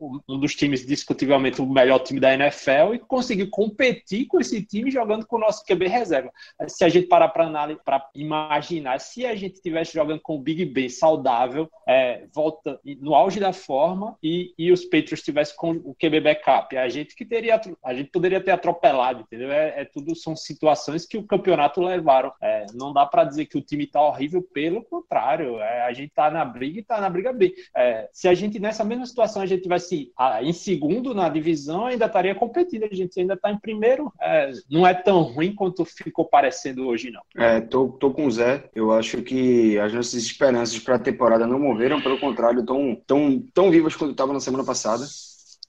um 0.00 0.38
dos 0.38 0.54
times 0.54 0.86
discutivelmente 0.86 1.60
o 1.60 1.66
melhor 1.66 1.98
time 2.00 2.20
da 2.20 2.32
NFL 2.34 2.94
e 2.94 2.98
conseguiu 2.98 3.48
competir 3.50 4.26
com 4.26 4.40
esse 4.40 4.64
time 4.64 4.90
jogando 4.90 5.26
com 5.26 5.36
o 5.36 5.40
nosso 5.40 5.64
QB 5.64 5.88
reserva. 5.88 6.30
Se 6.68 6.84
a 6.84 6.88
gente 6.88 7.08
parar 7.08 7.28
para 7.28 8.08
imaginar, 8.14 9.00
se 9.00 9.26
a 9.26 9.34
gente 9.34 9.54
estivesse 9.54 9.94
jogando 9.94 10.20
com 10.20 10.36
o 10.36 10.40
Big 10.40 10.64
Ben 10.64 10.88
saudável, 10.88 11.47
é, 11.86 12.26
volta 12.34 12.78
no 13.00 13.14
auge 13.14 13.40
da 13.40 13.52
forma 13.52 14.16
e, 14.22 14.52
e 14.58 14.72
os 14.72 14.84
Patriots 14.84 15.20
estivessem 15.20 15.56
com 15.56 15.70
o 15.70 15.94
QB 15.94 16.20
backup, 16.20 16.76
a 16.76 16.88
gente 16.88 17.14
que 17.14 17.24
teria, 17.24 17.60
a 17.84 17.94
gente 17.94 18.10
poderia 18.10 18.40
ter 18.40 18.50
atropelado, 18.50 19.22
entendeu? 19.22 19.50
É, 19.50 19.82
é 19.82 19.84
tudo 19.84 20.14
são 20.14 20.36
situações 20.36 21.06
que 21.06 21.16
o 21.16 21.26
campeonato 21.26 21.80
levaram. 21.80 22.32
É, 22.42 22.66
não 22.74 22.92
dá 22.92 23.06
para 23.06 23.24
dizer 23.24 23.46
que 23.46 23.58
o 23.58 23.62
time 23.62 23.86
tá 23.86 24.02
horrível, 24.02 24.42
pelo 24.42 24.82
contrário, 24.82 25.58
é, 25.60 25.82
a 25.82 25.92
gente 25.92 26.12
tá 26.14 26.30
na 26.30 26.44
briga 26.44 26.80
e 26.80 26.84
tá 26.84 27.00
na 27.00 27.10
briga 27.10 27.32
bem. 27.32 27.52
É, 27.76 28.08
se 28.12 28.28
a 28.28 28.34
gente 28.34 28.58
nessa 28.58 28.84
mesma 28.84 29.06
situação 29.06 29.42
a 29.42 29.46
gente 29.46 29.62
tivesse 29.62 30.12
ah, 30.16 30.42
em 30.42 30.52
segundo 30.52 31.14
na 31.14 31.28
divisão, 31.28 31.86
ainda 31.86 32.06
estaria 32.06 32.34
competindo. 32.34 32.84
A 32.84 32.94
gente 32.94 33.18
ainda 33.20 33.36
tá 33.36 33.50
em 33.50 33.58
primeiro. 33.58 34.12
É, 34.20 34.50
não 34.70 34.86
é 34.86 34.94
tão 34.94 35.22
ruim 35.22 35.54
quanto 35.54 35.84
ficou 35.84 36.24
parecendo 36.24 36.86
hoje, 36.86 37.10
não. 37.10 37.22
É, 37.36 37.60
tô, 37.60 37.88
tô 37.88 38.10
com 38.10 38.26
o 38.26 38.30
Zé. 38.30 38.68
Eu 38.74 38.92
acho 38.92 39.22
que 39.22 39.78
as 39.78 39.92
nossas 39.92 40.14
esperanças 40.14 40.78
para 40.78 40.96
a 40.96 40.98
temporada 40.98 41.37
não 41.46 41.58
morreram, 41.58 42.00
pelo 42.00 42.18
contrário, 42.18 42.60
estão 42.60 42.96
tão, 43.06 43.40
tão 43.54 43.70
vivas 43.70 43.94
quanto 43.96 44.12
estavam 44.12 44.34
na 44.34 44.40
semana 44.40 44.64
passada. 44.64 45.04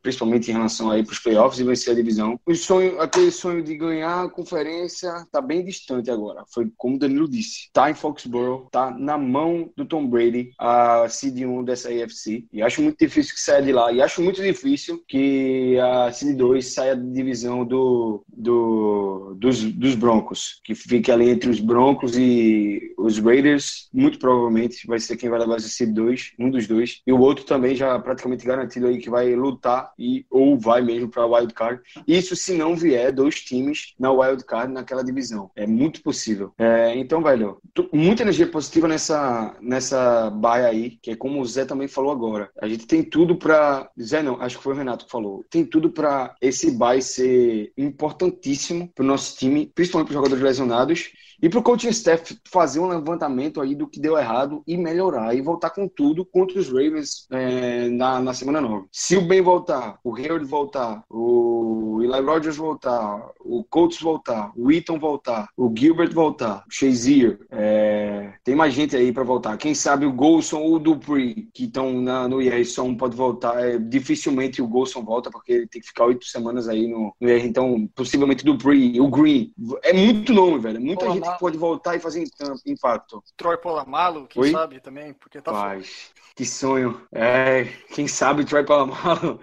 Principalmente 0.01 0.49
em 0.49 0.53
relação 0.53 0.89
aí 0.89 1.03
para 1.03 1.13
os 1.13 1.19
playoffs 1.19 1.59
e 1.59 1.63
vencer 1.63 1.93
a 1.93 1.95
divisão. 1.95 2.39
O 2.45 2.55
sonho, 2.55 2.99
aquele 3.01 3.31
sonho 3.31 3.63
de 3.63 3.75
ganhar 3.75 4.23
a 4.23 4.29
conferência 4.29 5.25
tá 5.31 5.41
bem 5.41 5.63
distante 5.63 6.09
agora. 6.09 6.43
Foi 6.53 6.71
como 6.77 6.95
o 6.95 6.99
Danilo 6.99 7.29
disse. 7.29 7.69
Tá 7.73 7.89
em 7.89 7.93
Foxborough, 7.93 8.67
tá 8.71 8.91
na 8.91 9.17
mão 9.17 9.71
do 9.75 9.85
Tom 9.85 10.07
Brady, 10.07 10.51
a 10.59 11.07
seed 11.09 11.39
1 11.39 11.63
dessa 11.63 11.89
AFC. 11.89 12.45
E 12.51 12.61
acho 12.61 12.81
muito 12.81 12.97
difícil 12.97 13.33
que 13.33 13.41
saia 13.41 13.61
de 13.61 13.71
lá. 13.71 13.91
E 13.91 14.01
acho 14.01 14.21
muito 14.21 14.41
difícil 14.41 15.03
que 15.07 15.77
a 15.79 16.11
seed 16.11 16.37
2 16.37 16.65
saia 16.65 16.95
da 16.95 17.13
divisão 17.13 17.65
do, 17.65 18.23
do, 18.27 19.35
dos, 19.37 19.63
dos 19.63 19.95
Broncos. 19.95 20.59
Que 20.63 20.75
fique 20.75 21.11
ali 21.11 21.29
entre 21.29 21.49
os 21.49 21.59
Broncos 21.59 22.17
e 22.17 22.93
os 22.97 23.19
Raiders. 23.19 23.89
Muito 23.93 24.19
provavelmente 24.19 24.87
vai 24.87 24.99
ser 24.99 25.17
quem 25.17 25.29
vai 25.29 25.39
levar 25.39 25.55
essa 25.55 25.67
seed 25.67 25.93
2, 25.93 26.33
um 26.39 26.49
dos 26.49 26.67
dois. 26.67 27.01
E 27.05 27.11
o 27.11 27.19
outro 27.19 27.45
também 27.45 27.75
já 27.75 27.97
praticamente 27.99 28.45
garantido 28.45 28.87
aí 28.87 28.97
que 28.97 29.09
vai 29.09 29.35
lutar 29.35 29.91
e 29.99 30.25
ou 30.29 30.57
vai 30.57 30.81
mesmo 30.81 31.09
para 31.09 31.25
wild 31.25 31.53
card. 31.53 31.81
Isso 32.07 32.35
se 32.35 32.53
não 32.53 32.75
vier 32.75 33.11
dois 33.11 33.41
times 33.41 33.93
na 33.99 34.11
wild 34.11 34.43
card 34.45 34.73
naquela 34.73 35.03
divisão. 35.03 35.51
É 35.55 35.67
muito 35.67 36.01
possível. 36.01 36.53
É, 36.57 36.97
então, 36.97 37.21
velho, 37.21 37.61
muita 37.91 38.23
energia 38.23 38.47
positiva 38.47 38.87
nessa 38.87 39.55
nessa 39.61 40.29
baia 40.29 40.67
aí, 40.67 40.91
que 41.01 41.11
é 41.11 41.15
como 41.15 41.41
o 41.41 41.45
Zé 41.45 41.65
também 41.65 41.87
falou 41.87 42.11
agora. 42.11 42.49
A 42.61 42.67
gente 42.67 42.87
tem 42.87 43.03
tudo 43.03 43.35
para 43.35 43.89
Zé 44.01 44.23
não, 44.23 44.41
acho 44.41 44.57
que 44.57 44.63
foi 44.63 44.73
o 44.73 44.77
Renato 44.77 45.05
que 45.05 45.11
falou. 45.11 45.43
Tem 45.49 45.65
tudo 45.65 45.91
para 45.91 46.35
esse 46.41 46.71
bye 46.71 47.01
ser 47.01 47.71
importantíssimo 47.77 48.87
para 48.93 49.03
o 49.03 49.07
nosso 49.07 49.37
time, 49.37 49.71
principalmente 49.73 50.07
para 50.07 50.13
os 50.13 50.17
jogadores 50.17 50.43
lesionados. 50.43 51.11
E 51.41 51.49
para 51.49 51.59
o 51.59 51.63
coaching 51.63 51.89
staff 51.89 52.37
fazer 52.51 52.79
um 52.79 52.87
levantamento 52.87 53.61
aí 53.61 53.73
do 53.73 53.87
que 53.87 53.99
deu 53.99 54.17
errado 54.17 54.61
e 54.67 54.75
melhorar 54.77 55.33
e 55.35 55.41
voltar 55.41 55.69
com 55.69 55.87
tudo 55.87 56.25
contra 56.25 56.59
os 56.59 56.67
Ravens 56.67 57.27
é, 57.31 57.87
na, 57.89 58.19
na 58.19 58.33
semana 58.33 58.59
9. 58.59 58.87
Se 58.91 59.15
o 59.15 59.21
Ben 59.21 59.41
voltar, 59.41 59.97
o 60.03 60.15
Hayward 60.15 60.45
voltar, 60.45 61.03
o 61.09 62.01
Eli 62.01 62.21
Rogers 62.21 62.57
voltar, 62.57 63.31
o 63.39 63.63
Colts 63.63 63.99
voltar, 64.01 64.51
o 64.55 64.71
Eaton 64.71 64.99
voltar, 64.99 65.49
o 65.55 65.71
Gilbert 65.75 66.13
voltar, 66.13 66.63
o 66.67 66.73
Shazier, 66.73 67.39
é, 67.51 68.33
tem 68.43 68.55
mais 68.55 68.73
gente 68.73 68.95
aí 68.95 69.11
para 69.11 69.23
voltar. 69.23 69.57
Quem 69.57 69.73
sabe 69.73 70.05
o 70.05 70.11
Golson 70.11 70.59
ou 70.59 70.75
o 70.75 70.79
Dupree, 70.79 71.49
que 71.53 71.65
estão 71.65 71.91
no 71.91 72.41
IR, 72.41 72.65
só 72.65 72.83
um 72.83 72.95
pode 72.95 73.15
voltar. 73.15 73.59
É, 73.63 73.77
dificilmente 73.77 74.61
o 74.61 74.67
Golson 74.67 75.03
volta, 75.03 75.29
porque 75.29 75.53
ele 75.53 75.67
tem 75.67 75.81
que 75.81 75.87
ficar 75.87 76.05
oito 76.05 76.25
semanas 76.25 76.67
aí 76.67 76.87
no, 76.87 77.13
no 77.19 77.29
IR. 77.29 77.45
Então, 77.45 77.87
possivelmente 77.95 78.43
o 78.43 78.53
Dupree, 78.53 78.99
o 78.99 79.07
Green. 79.09 79.53
É 79.83 79.93
muito 79.93 80.33
nome, 80.33 80.59
velho. 80.59 80.81
Muita 80.81 81.05
Pô, 81.05 81.13
gente 81.13 81.28
que 81.33 81.39
pode 81.39 81.57
voltar 81.57 81.95
e 81.95 81.99
fazer 81.99 82.23
impacto. 82.65 83.23
Troy 83.37 83.57
Polamalu, 83.57 84.27
quem 84.27 84.41
Oi? 84.41 84.51
sabe 84.51 84.79
também, 84.79 85.13
porque 85.13 85.41
tá. 85.41 85.51
Paz, 85.51 86.11
que 86.35 86.45
sonho. 86.45 87.01
É, 87.11 87.65
quem 87.93 88.07
sabe 88.07 88.45
Troy 88.45 88.65
Palomalo. 88.65 89.39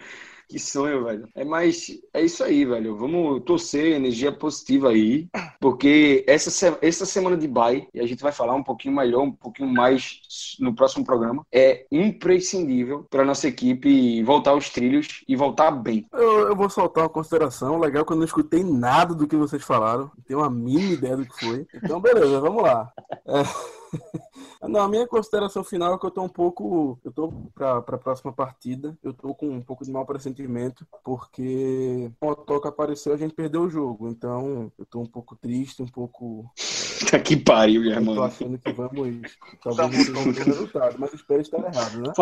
Que 0.48 0.60
sonho, 0.60 1.04
velho. 1.04 1.28
É 1.34 1.44
mais, 1.44 1.88
é 2.14 2.22
isso 2.24 2.44
aí, 2.44 2.64
velho. 2.64 2.96
Vamos 2.96 3.42
torcer 3.44 3.94
energia 3.96 4.30
positiva 4.30 4.90
aí, 4.90 5.28
porque 5.60 6.24
essa, 6.26 6.50
se- 6.52 6.78
essa 6.80 7.04
semana 7.04 7.36
de 7.36 7.48
bye, 7.48 7.88
e 7.92 7.98
a 8.00 8.06
gente 8.06 8.22
vai 8.22 8.30
falar 8.30 8.54
um 8.54 8.62
pouquinho 8.62 8.94
melhor, 8.94 9.22
um 9.22 9.32
pouquinho 9.32 9.68
mais 9.68 10.20
no 10.60 10.72
próximo 10.72 11.04
programa, 11.04 11.44
é 11.52 11.84
imprescindível 11.90 13.04
para 13.10 13.24
nossa 13.24 13.48
equipe 13.48 14.22
voltar 14.22 14.50
aos 14.52 14.70
trilhos 14.70 15.24
e 15.26 15.34
voltar 15.34 15.70
bem. 15.72 16.06
Eu, 16.12 16.48
eu 16.48 16.56
vou 16.56 16.70
soltar 16.70 17.04
uma 17.04 17.10
consideração. 17.10 17.78
Legal 17.78 18.04
que 18.04 18.12
eu 18.12 18.16
não 18.16 18.24
escutei 18.24 18.62
nada 18.62 19.14
do 19.14 19.26
que 19.26 19.34
vocês 19.36 19.64
falaram. 19.64 20.10
Não 20.16 20.24
tenho 20.24 20.38
uma 20.40 20.50
mínima 20.50 20.92
ideia 20.92 21.16
do 21.16 21.26
que 21.26 21.40
foi. 21.40 21.66
Então, 21.74 22.00
beleza, 22.00 22.40
vamos 22.40 22.62
lá. 22.62 22.92
É... 23.26 23.42
Não, 24.62 24.80
a 24.80 24.88
minha 24.88 25.06
consideração 25.06 25.62
final 25.62 25.94
é 25.94 25.98
que 25.98 26.06
eu 26.06 26.10
tô 26.10 26.22
um 26.22 26.28
pouco. 26.28 26.98
Eu 27.04 27.12
tô 27.12 27.32
pra, 27.54 27.80
pra 27.82 27.98
próxima 27.98 28.32
partida. 28.32 28.96
Eu 29.02 29.12
tô 29.12 29.34
com 29.34 29.48
um 29.48 29.62
pouco 29.62 29.84
de 29.84 29.90
mau 29.92 30.04
pressentimento, 30.06 30.86
porque 31.04 32.10
o 32.20 32.34
Toca 32.34 32.68
apareceu, 32.68 33.12
a 33.12 33.16
gente 33.16 33.34
perdeu 33.34 33.62
o 33.62 33.70
jogo. 33.70 34.08
Então, 34.08 34.72
eu 34.78 34.86
tô 34.86 35.00
um 35.00 35.06
pouco 35.06 35.36
triste, 35.36 35.82
um 35.82 35.86
pouco. 35.88 36.50
Tá 37.10 37.18
que 37.20 37.36
pariu, 37.36 37.82
minha 37.82 37.96
Eu 37.96 38.04
tô 38.04 38.10
irmã. 38.12 38.24
achando 38.26 38.58
que 38.58 38.72
vamos. 38.72 39.36
Talvez 39.62 40.08
não 40.08 40.14
tenha 40.14 40.28
um 40.28 40.32
bom 40.32 40.42
resultado, 40.44 40.96
mas 40.98 41.10
eu 41.12 41.16
espero 41.16 41.40
estar 41.42 41.58
errado, 41.58 41.98
né? 42.00 42.12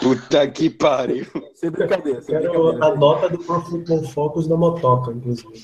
Puta 0.00 0.48
que 0.50 0.70
pariu. 0.70 1.26
Sem 1.54 1.70
brincadeira, 1.70 2.22
sem 2.22 2.38
Quero 2.38 2.52
brincadeira. 2.52 2.86
a 2.86 2.96
nota 2.96 3.28
do 3.28 3.38
Pro 3.38 3.60
Football 3.60 4.02
Focus 4.08 4.48
da 4.48 4.56
Motoca, 4.56 5.12
inclusive. 5.12 5.62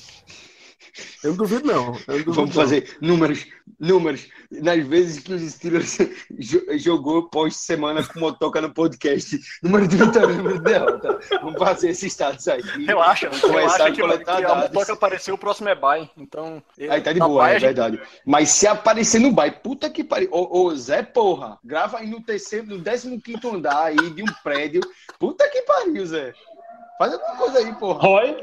Eu 1.23 1.29
não 1.31 1.37
duvido, 1.37 1.67
não. 1.67 1.75
Eu 1.75 1.83
não 1.85 1.93
duvido, 2.07 2.33
Vamos 2.33 2.55
não. 2.55 2.61
fazer 2.63 2.97
números, 3.01 3.45
números. 3.79 4.27
Nas 4.51 4.85
vezes 4.85 5.19
que 5.23 5.33
os 5.33 5.41
Steelers 5.53 5.97
jo- 6.37 6.63
jogou 6.77 7.29
pós-semana 7.29 8.03
com 8.03 8.19
motoca 8.19 8.61
no 8.61 8.71
podcast. 8.73 9.39
Número 9.63 9.87
de 9.87 9.97
vitória, 9.97 10.27
número 10.35 10.57
de 10.59 10.63
derrota. 10.63 11.19
Vamos 11.41 11.57
fazer 11.57 11.89
esses 11.89 12.11
status 12.11 12.47
aí. 12.47 12.61
Relaxa, 12.85 13.27
Vamos 13.29 13.41
começar 13.41 13.59
relaxa 13.61 13.85
a 13.87 13.91
que, 13.91 14.01
coletar 14.01 14.37
que 14.37 14.45
a. 14.45 14.55
Motoca 14.55 14.93
apareceu, 14.93 15.35
o 15.35 15.37
próximo 15.37 15.69
é 15.69 15.75
bye. 15.75 16.09
Então, 16.17 16.61
Aí 16.89 17.01
tá 17.01 17.11
de 17.13 17.19
boa, 17.19 17.43
bye 17.45 17.51
é 17.55 17.59
gente- 17.59 17.67
verdade. 17.67 18.01
Mas 18.25 18.49
se 18.49 18.67
aparecer 18.67 19.19
no 19.19 19.31
bairro, 19.31 19.55
puta 19.63 19.89
que 19.89 20.03
pariu. 20.03 20.29
Ô, 20.31 20.63
ô, 20.65 20.75
Zé, 20.75 21.01
porra, 21.01 21.57
grava 21.63 21.97
aí 21.99 22.07
no 22.07 22.21
terceiro, 22.21 22.67
no 22.67 22.83
15 22.83 23.47
andar 23.47 23.85
aí 23.85 23.95
de 24.11 24.21
um 24.21 24.33
prédio. 24.43 24.81
Puta 25.17 25.47
que 25.49 25.61
pariu, 25.63 26.05
Zé. 26.05 26.33
Faz 26.99 27.11
alguma 27.13 27.35
coisa 27.37 27.57
aí, 27.59 27.73
porra. 27.73 28.07
Oi? 28.07 28.37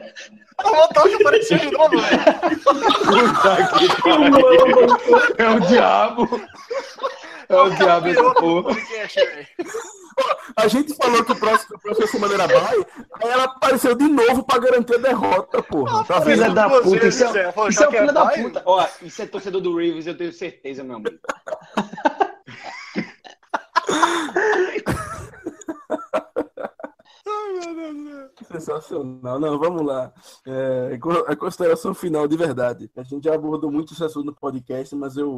A 0.65 0.71
Motoca 0.71 1.17
apareceu 1.17 1.59
de 1.59 1.71
novo, 1.71 1.99
velho. 1.99 2.61
Puta 3.05 3.79
que 3.79 4.03
pariu. 4.03 4.87
É 5.39 5.51
o 5.51 5.61
diabo. 5.61 6.41
É 7.49 7.57
o 7.57 7.71
diabo 7.71 8.09
essa 8.09 8.35
porra. 8.35 8.77
A 10.57 10.69
gente 10.69 10.95
falou 10.95 11.25
que 11.25 11.33
o 11.33 11.37
próximo, 11.37 11.77
a 11.77 11.79
próxima 11.79 12.07
semana 12.07 12.35
era 12.35 12.47
bye, 12.47 12.87
aí 13.23 13.31
ela 13.31 13.45
apareceu 13.45 13.95
de 13.95 14.07
novo 14.09 14.43
pra 14.43 14.59
garantir 14.59 14.95
a 14.97 14.99
derrota, 14.99 15.63
porra. 15.63 16.05
Tá? 16.05 16.21
Filha 16.21 16.51
da 16.51 16.69
puta, 16.69 17.07
isso 17.07 17.25
é, 17.25 17.53
isso 17.69 17.83
é 17.83 17.89
o 17.89 17.95
é 17.95 17.99
filho 18.01 18.13
da 18.13 18.25
pai? 18.27 18.43
puta. 18.43 18.63
Ó, 18.67 18.87
isso 19.03 19.23
é 19.23 19.27
torcedor 19.27 19.61
do 19.61 19.73
Ravens, 19.73 20.07
eu 20.07 20.17
tenho 20.17 20.33
certeza, 20.33 20.85
meu 20.85 20.97
amigo. 20.97 21.19
Sensacional. 28.51 29.39
Não, 29.39 29.59
vamos 29.59 29.83
lá. 29.83 30.13
É, 30.47 30.99
a 31.27 31.37
consideração 31.37 31.95
final 31.95 32.27
de 32.27 32.37
verdade. 32.37 32.91
A 32.97 33.03
gente 33.03 33.25
já 33.25 33.35
abordou 33.35 33.71
muito 33.71 33.93
esse 33.93 34.05
assunto 34.05 34.27
no 34.27 34.35
podcast, 34.35 34.95
mas 34.97 35.17
eu, 35.17 35.29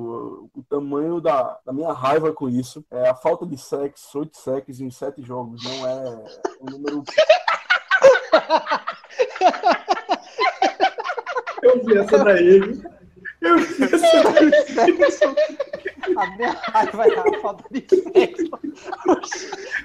o 0.54 0.62
tamanho 0.68 1.20
da, 1.20 1.58
da 1.64 1.72
minha 1.72 1.92
raiva 1.92 2.32
com 2.32 2.48
isso 2.48 2.84
é 2.90 3.08
a 3.08 3.14
falta 3.14 3.46
de 3.46 3.56
sexo, 3.56 4.18
oito 4.20 4.36
sexos 4.36 4.80
em 4.80 4.90
sete 4.90 5.22
jogos. 5.22 5.62
Não 5.64 5.86
é 5.86 6.24
um 6.60 6.66
número. 6.70 7.02
Eu 11.62 11.84
vi 11.84 11.96
essa 11.96 12.18
daí. 12.24 12.82
Eu 13.42 13.56
daí. 14.74 14.98
A 16.16 16.26
minha 16.36 16.52
raiva 16.52 17.06
é 17.06 17.18
a 17.18 17.40
falta 17.40 17.64
de 17.70 17.84
sexo. 17.88 18.50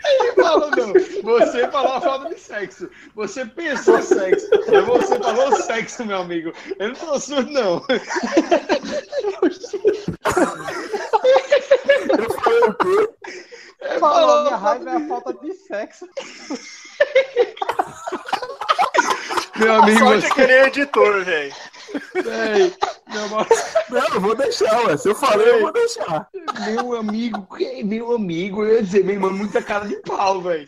Ele 0.05 0.33
falou, 0.35 0.71
não. 0.71 0.93
Você 1.23 1.67
falou 1.69 1.93
a 1.93 2.01
falta 2.01 2.29
de 2.29 2.39
sexo. 2.39 2.89
Você 3.15 3.45
pensou 3.45 4.01
sexo. 4.01 4.47
Mas 4.71 4.85
você 4.85 5.19
falou 5.19 5.55
sexo, 5.55 6.05
meu 6.05 6.17
amigo. 6.21 6.53
Ele 6.79 6.89
não 6.89 6.95
falou 6.95 7.19
surdo, 7.19 7.51
não. 7.51 7.83
Eu 12.17 12.29
falei 12.41 12.63
o 12.63 12.73
quê? 12.75 13.09
Falou, 13.99 14.43
minha 14.43 14.55
raiva 14.55 14.89
é 14.89 14.95
a 14.95 15.07
falta 15.07 15.33
de 15.33 15.53
sexo. 15.53 16.07
Meu 19.55 19.73
A 19.73 19.77
amigo, 19.83 19.99
sorte 19.99 20.25
é 20.25 20.29
você... 20.29 20.33
que 20.33 20.41
ele 20.41 20.51
é 20.51 20.67
editor, 20.67 21.25
velho. 21.25 21.55
Ei, 22.15 22.73
meu, 23.13 23.29
mano, 23.29 23.47
Não, 23.89 24.07
eu 24.15 24.21
vou 24.21 24.35
deixar, 24.35 24.85
ué. 24.87 24.97
Se 24.97 25.09
eu 25.09 25.15
falei, 25.15 25.49
eu 25.49 25.61
vou 25.61 25.71
deixar. 25.71 26.29
meu 26.65 26.95
amigo, 26.95 27.47
meu 27.85 28.15
amigo, 28.15 28.65
eu 28.65 28.75
ia 28.75 28.83
dizer, 28.83 29.03
meu 29.03 29.15
irmão, 29.15 29.31
muita 29.33 29.61
cara 29.61 29.87
de 29.87 29.95
pau, 30.01 30.41
velho. 30.41 30.67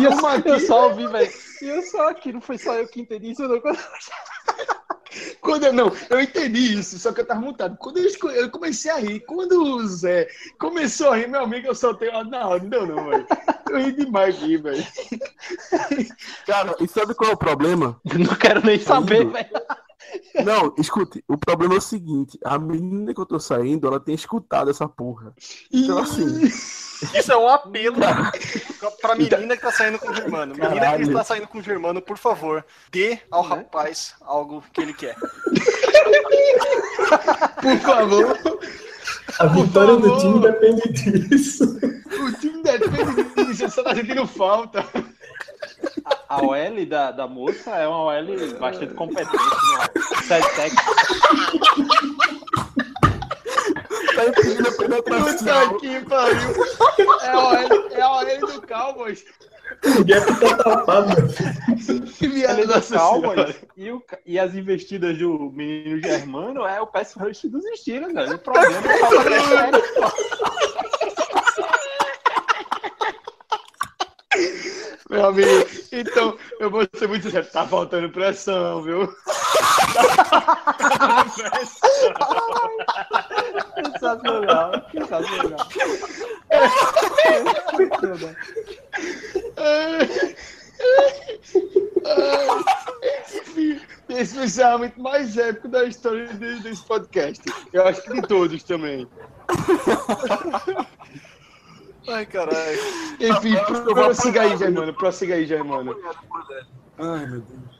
E 0.00 0.04
eu, 0.04 0.12
eu 0.44 0.60
só 0.60 0.88
ouvi, 0.88 1.06
velho. 1.08 1.32
E 1.62 1.64
eu 1.66 1.82
só 1.82 2.08
aqui, 2.08 2.32
não 2.32 2.40
foi 2.40 2.58
só 2.58 2.74
eu 2.74 2.86
que 2.88 3.00
entendi 3.00 3.32
isso, 3.32 3.46
não. 3.46 3.60
Quando 5.40 5.64
eu, 5.64 5.72
não, 5.72 5.92
eu 6.10 6.20
entendi 6.20 6.78
isso, 6.78 6.98
só 6.98 7.12
que 7.12 7.20
eu 7.20 7.26
tava 7.26 7.40
mutado. 7.40 7.76
Quando 7.78 7.98
eu, 7.98 8.30
eu 8.32 8.50
comecei 8.50 8.90
a 8.90 8.96
rir, 8.96 9.20
quando 9.20 9.62
o 9.62 9.86
Zé 9.86 10.28
começou 10.58 11.10
a 11.10 11.16
rir, 11.16 11.28
meu 11.28 11.42
amigo, 11.42 11.66
eu 11.68 11.74
soltei 11.74 12.08
uma. 12.10 12.24
Não, 12.24 12.58
não 12.58 12.68
deu 12.68 12.86
não, 12.86 13.08
velho. 13.08 13.26
Eu 13.70 13.78
ri 13.78 13.92
demais 13.92 14.36
aqui, 14.36 14.56
velho. 14.58 14.86
Cara, 16.46 16.74
e 16.80 16.88
sabe 16.88 17.14
qual 17.14 17.30
é 17.30 17.34
o 17.34 17.38
problema? 17.38 18.00
Não 18.04 18.34
quero 18.34 18.64
nem 18.64 18.78
saber, 18.78 19.20
Ainda. 19.22 19.32
velho. 19.32 19.50
Não, 20.44 20.74
escute, 20.78 21.24
o 21.28 21.36
problema 21.36 21.74
é 21.74 21.78
o 21.78 21.80
seguinte: 21.80 22.38
a 22.44 22.58
menina 22.58 23.12
que 23.14 23.20
eu 23.20 23.26
tô 23.26 23.38
saindo, 23.40 23.86
ela 23.86 23.98
tem 24.00 24.14
escutado 24.14 24.70
essa 24.70 24.86
porra. 24.88 25.32
Então, 25.72 25.98
assim, 25.98 26.44
Isso 27.14 27.32
é 27.32 27.36
um 27.36 27.48
apelo 27.48 27.96
pra 29.00 29.14
menina 29.14 29.56
que 29.56 29.62
tá 29.62 29.72
saindo 29.72 29.98
com 29.98 30.10
o 30.10 30.14
Germano. 30.14 30.54
Menina 30.54 30.70
que 30.74 30.80
Caralho. 30.80 31.02
está 31.08 31.24
saindo 31.24 31.48
com 31.48 31.58
o 31.58 31.62
Germano, 31.62 32.00
por 32.02 32.16
favor, 32.18 32.64
dê 32.90 33.18
ao 33.30 33.42
rapaz 33.42 34.14
algo 34.22 34.62
que 34.72 34.80
ele 34.80 34.94
quer. 34.94 35.16
Por 37.60 37.78
favor, 37.80 38.38
A 39.38 39.46
vitória 39.48 39.96
do 39.96 40.02
favor. 40.08 40.20
time 40.20 40.40
depende 40.40 41.28
disso. 41.28 41.64
o 42.20 42.32
time 42.40 42.62
depende 42.62 43.44
disso, 43.46 43.70
só 43.70 43.82
tá 43.82 43.94
sentindo 43.94 44.26
falta. 44.26 44.84
A 46.28 46.42
OL 46.42 46.86
da, 46.86 47.12
da 47.12 47.26
moça 47.28 47.70
é 47.76 47.86
uma 47.86 48.02
OL 48.04 48.58
bastante 48.58 48.94
competente 48.94 49.30
tech. 50.56 50.76
tá 54.14 54.26
impedindo 54.26 54.68
a 54.68 54.72
penetração. 54.72 55.68
Puta 55.68 55.80
que 55.80 56.04
pariu. 56.04 56.54
É 57.22 57.28
a 57.28 57.38
OL, 57.38 57.90
é 57.90 58.00
a 58.00 58.10
OL 58.10 58.38
do 58.40 58.66
Cowboys. 58.66 59.24
O 59.84 60.04
gap 60.04 60.40
tá 60.40 60.56
tapado, 60.56 61.12
Ele 62.20 62.44
é 62.44 62.66
do 62.66 62.82
Cowboys 62.96 63.56
e, 63.76 63.90
o 63.90 64.02
e 64.24 64.38
as 64.38 64.54
investidas 64.54 65.18
do 65.18 65.50
menino 65.52 66.00
germano 66.00 66.64
é 66.66 66.80
o 66.80 66.86
pass 66.86 67.14
rush 67.14 67.44
dos 67.44 67.62
Steelers, 67.78 68.12
velho. 68.12 68.34
O 68.34 68.38
problema 68.38 68.76
é 68.76 69.70
de 69.70 69.82
sexo. 74.36 74.75
Meu 75.08 75.26
amigo, 75.26 75.66
então 75.92 76.36
eu 76.58 76.68
vou 76.70 76.86
ser 76.94 77.06
muito 77.08 77.22
sincero, 77.24 77.46
tá 77.52 77.66
faltando 77.66 78.10
pressão, 78.10 78.82
viu? 78.82 79.06
Tá 79.94 81.24
pressão. 81.24 82.12
Sensacional, 83.84 84.72
sensacional. 84.90 85.66
Enfim, 93.34 93.80
esse 94.08 94.34
foi 94.34 94.42
o 94.42 94.46
encerramento 94.46 95.00
mais 95.00 95.36
épico 95.36 95.68
da 95.68 95.84
história 95.84 96.26
de- 96.28 96.60
desse 96.60 96.82
podcast. 96.84 97.42
Eu 97.72 97.86
acho 97.86 98.02
que 98.02 98.12
de 98.14 98.22
todos 98.22 98.62
também. 98.62 99.08
Ai, 102.08 102.26
caralho. 102.26 102.78
Enfim, 103.20 103.56
vou 103.84 103.94
prossiga 103.94 104.42
aí. 104.42 104.56
Germano. 104.56 104.94
Prossiga 104.94 105.34
aí, 105.34 105.46
Germano. 105.46 105.96
Ai, 106.98 107.26
meu 107.26 107.40
Deus. 107.40 107.76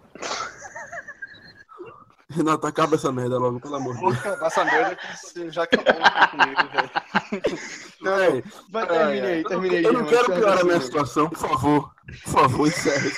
Renato, 2.28 2.66
acaba 2.66 2.96
essa 2.96 3.12
merda 3.12 3.38
logo, 3.38 3.60
pelo 3.60 3.76
amor 3.76 3.94
de 3.94 4.00
Vou 4.00 4.12
Deus. 4.12 4.26
acabar 4.26 4.46
essa 4.48 4.64
merda 4.64 4.96
que 4.96 5.16
você 5.16 5.50
já 5.50 5.62
acabou 5.62 5.94
comigo, 6.30 6.60
velho. 6.72 7.58
Não, 8.00 8.18
Ei, 8.24 8.44
vai, 8.70 8.86
termine 8.86 9.26
aí, 9.26 9.42
eu 9.42 9.42
não, 9.42 9.48
termine 9.48 9.76
aí, 9.76 9.84
eu 9.84 9.92
não 9.92 10.04
quero 10.04 10.24
piorar 10.32 10.58
a 10.58 10.64
minha 10.64 10.80
situação, 10.80 11.30
por 11.30 11.38
favor. 11.38 11.94
Por 12.24 12.32
favor, 12.32 12.66
encerre. 12.68 13.12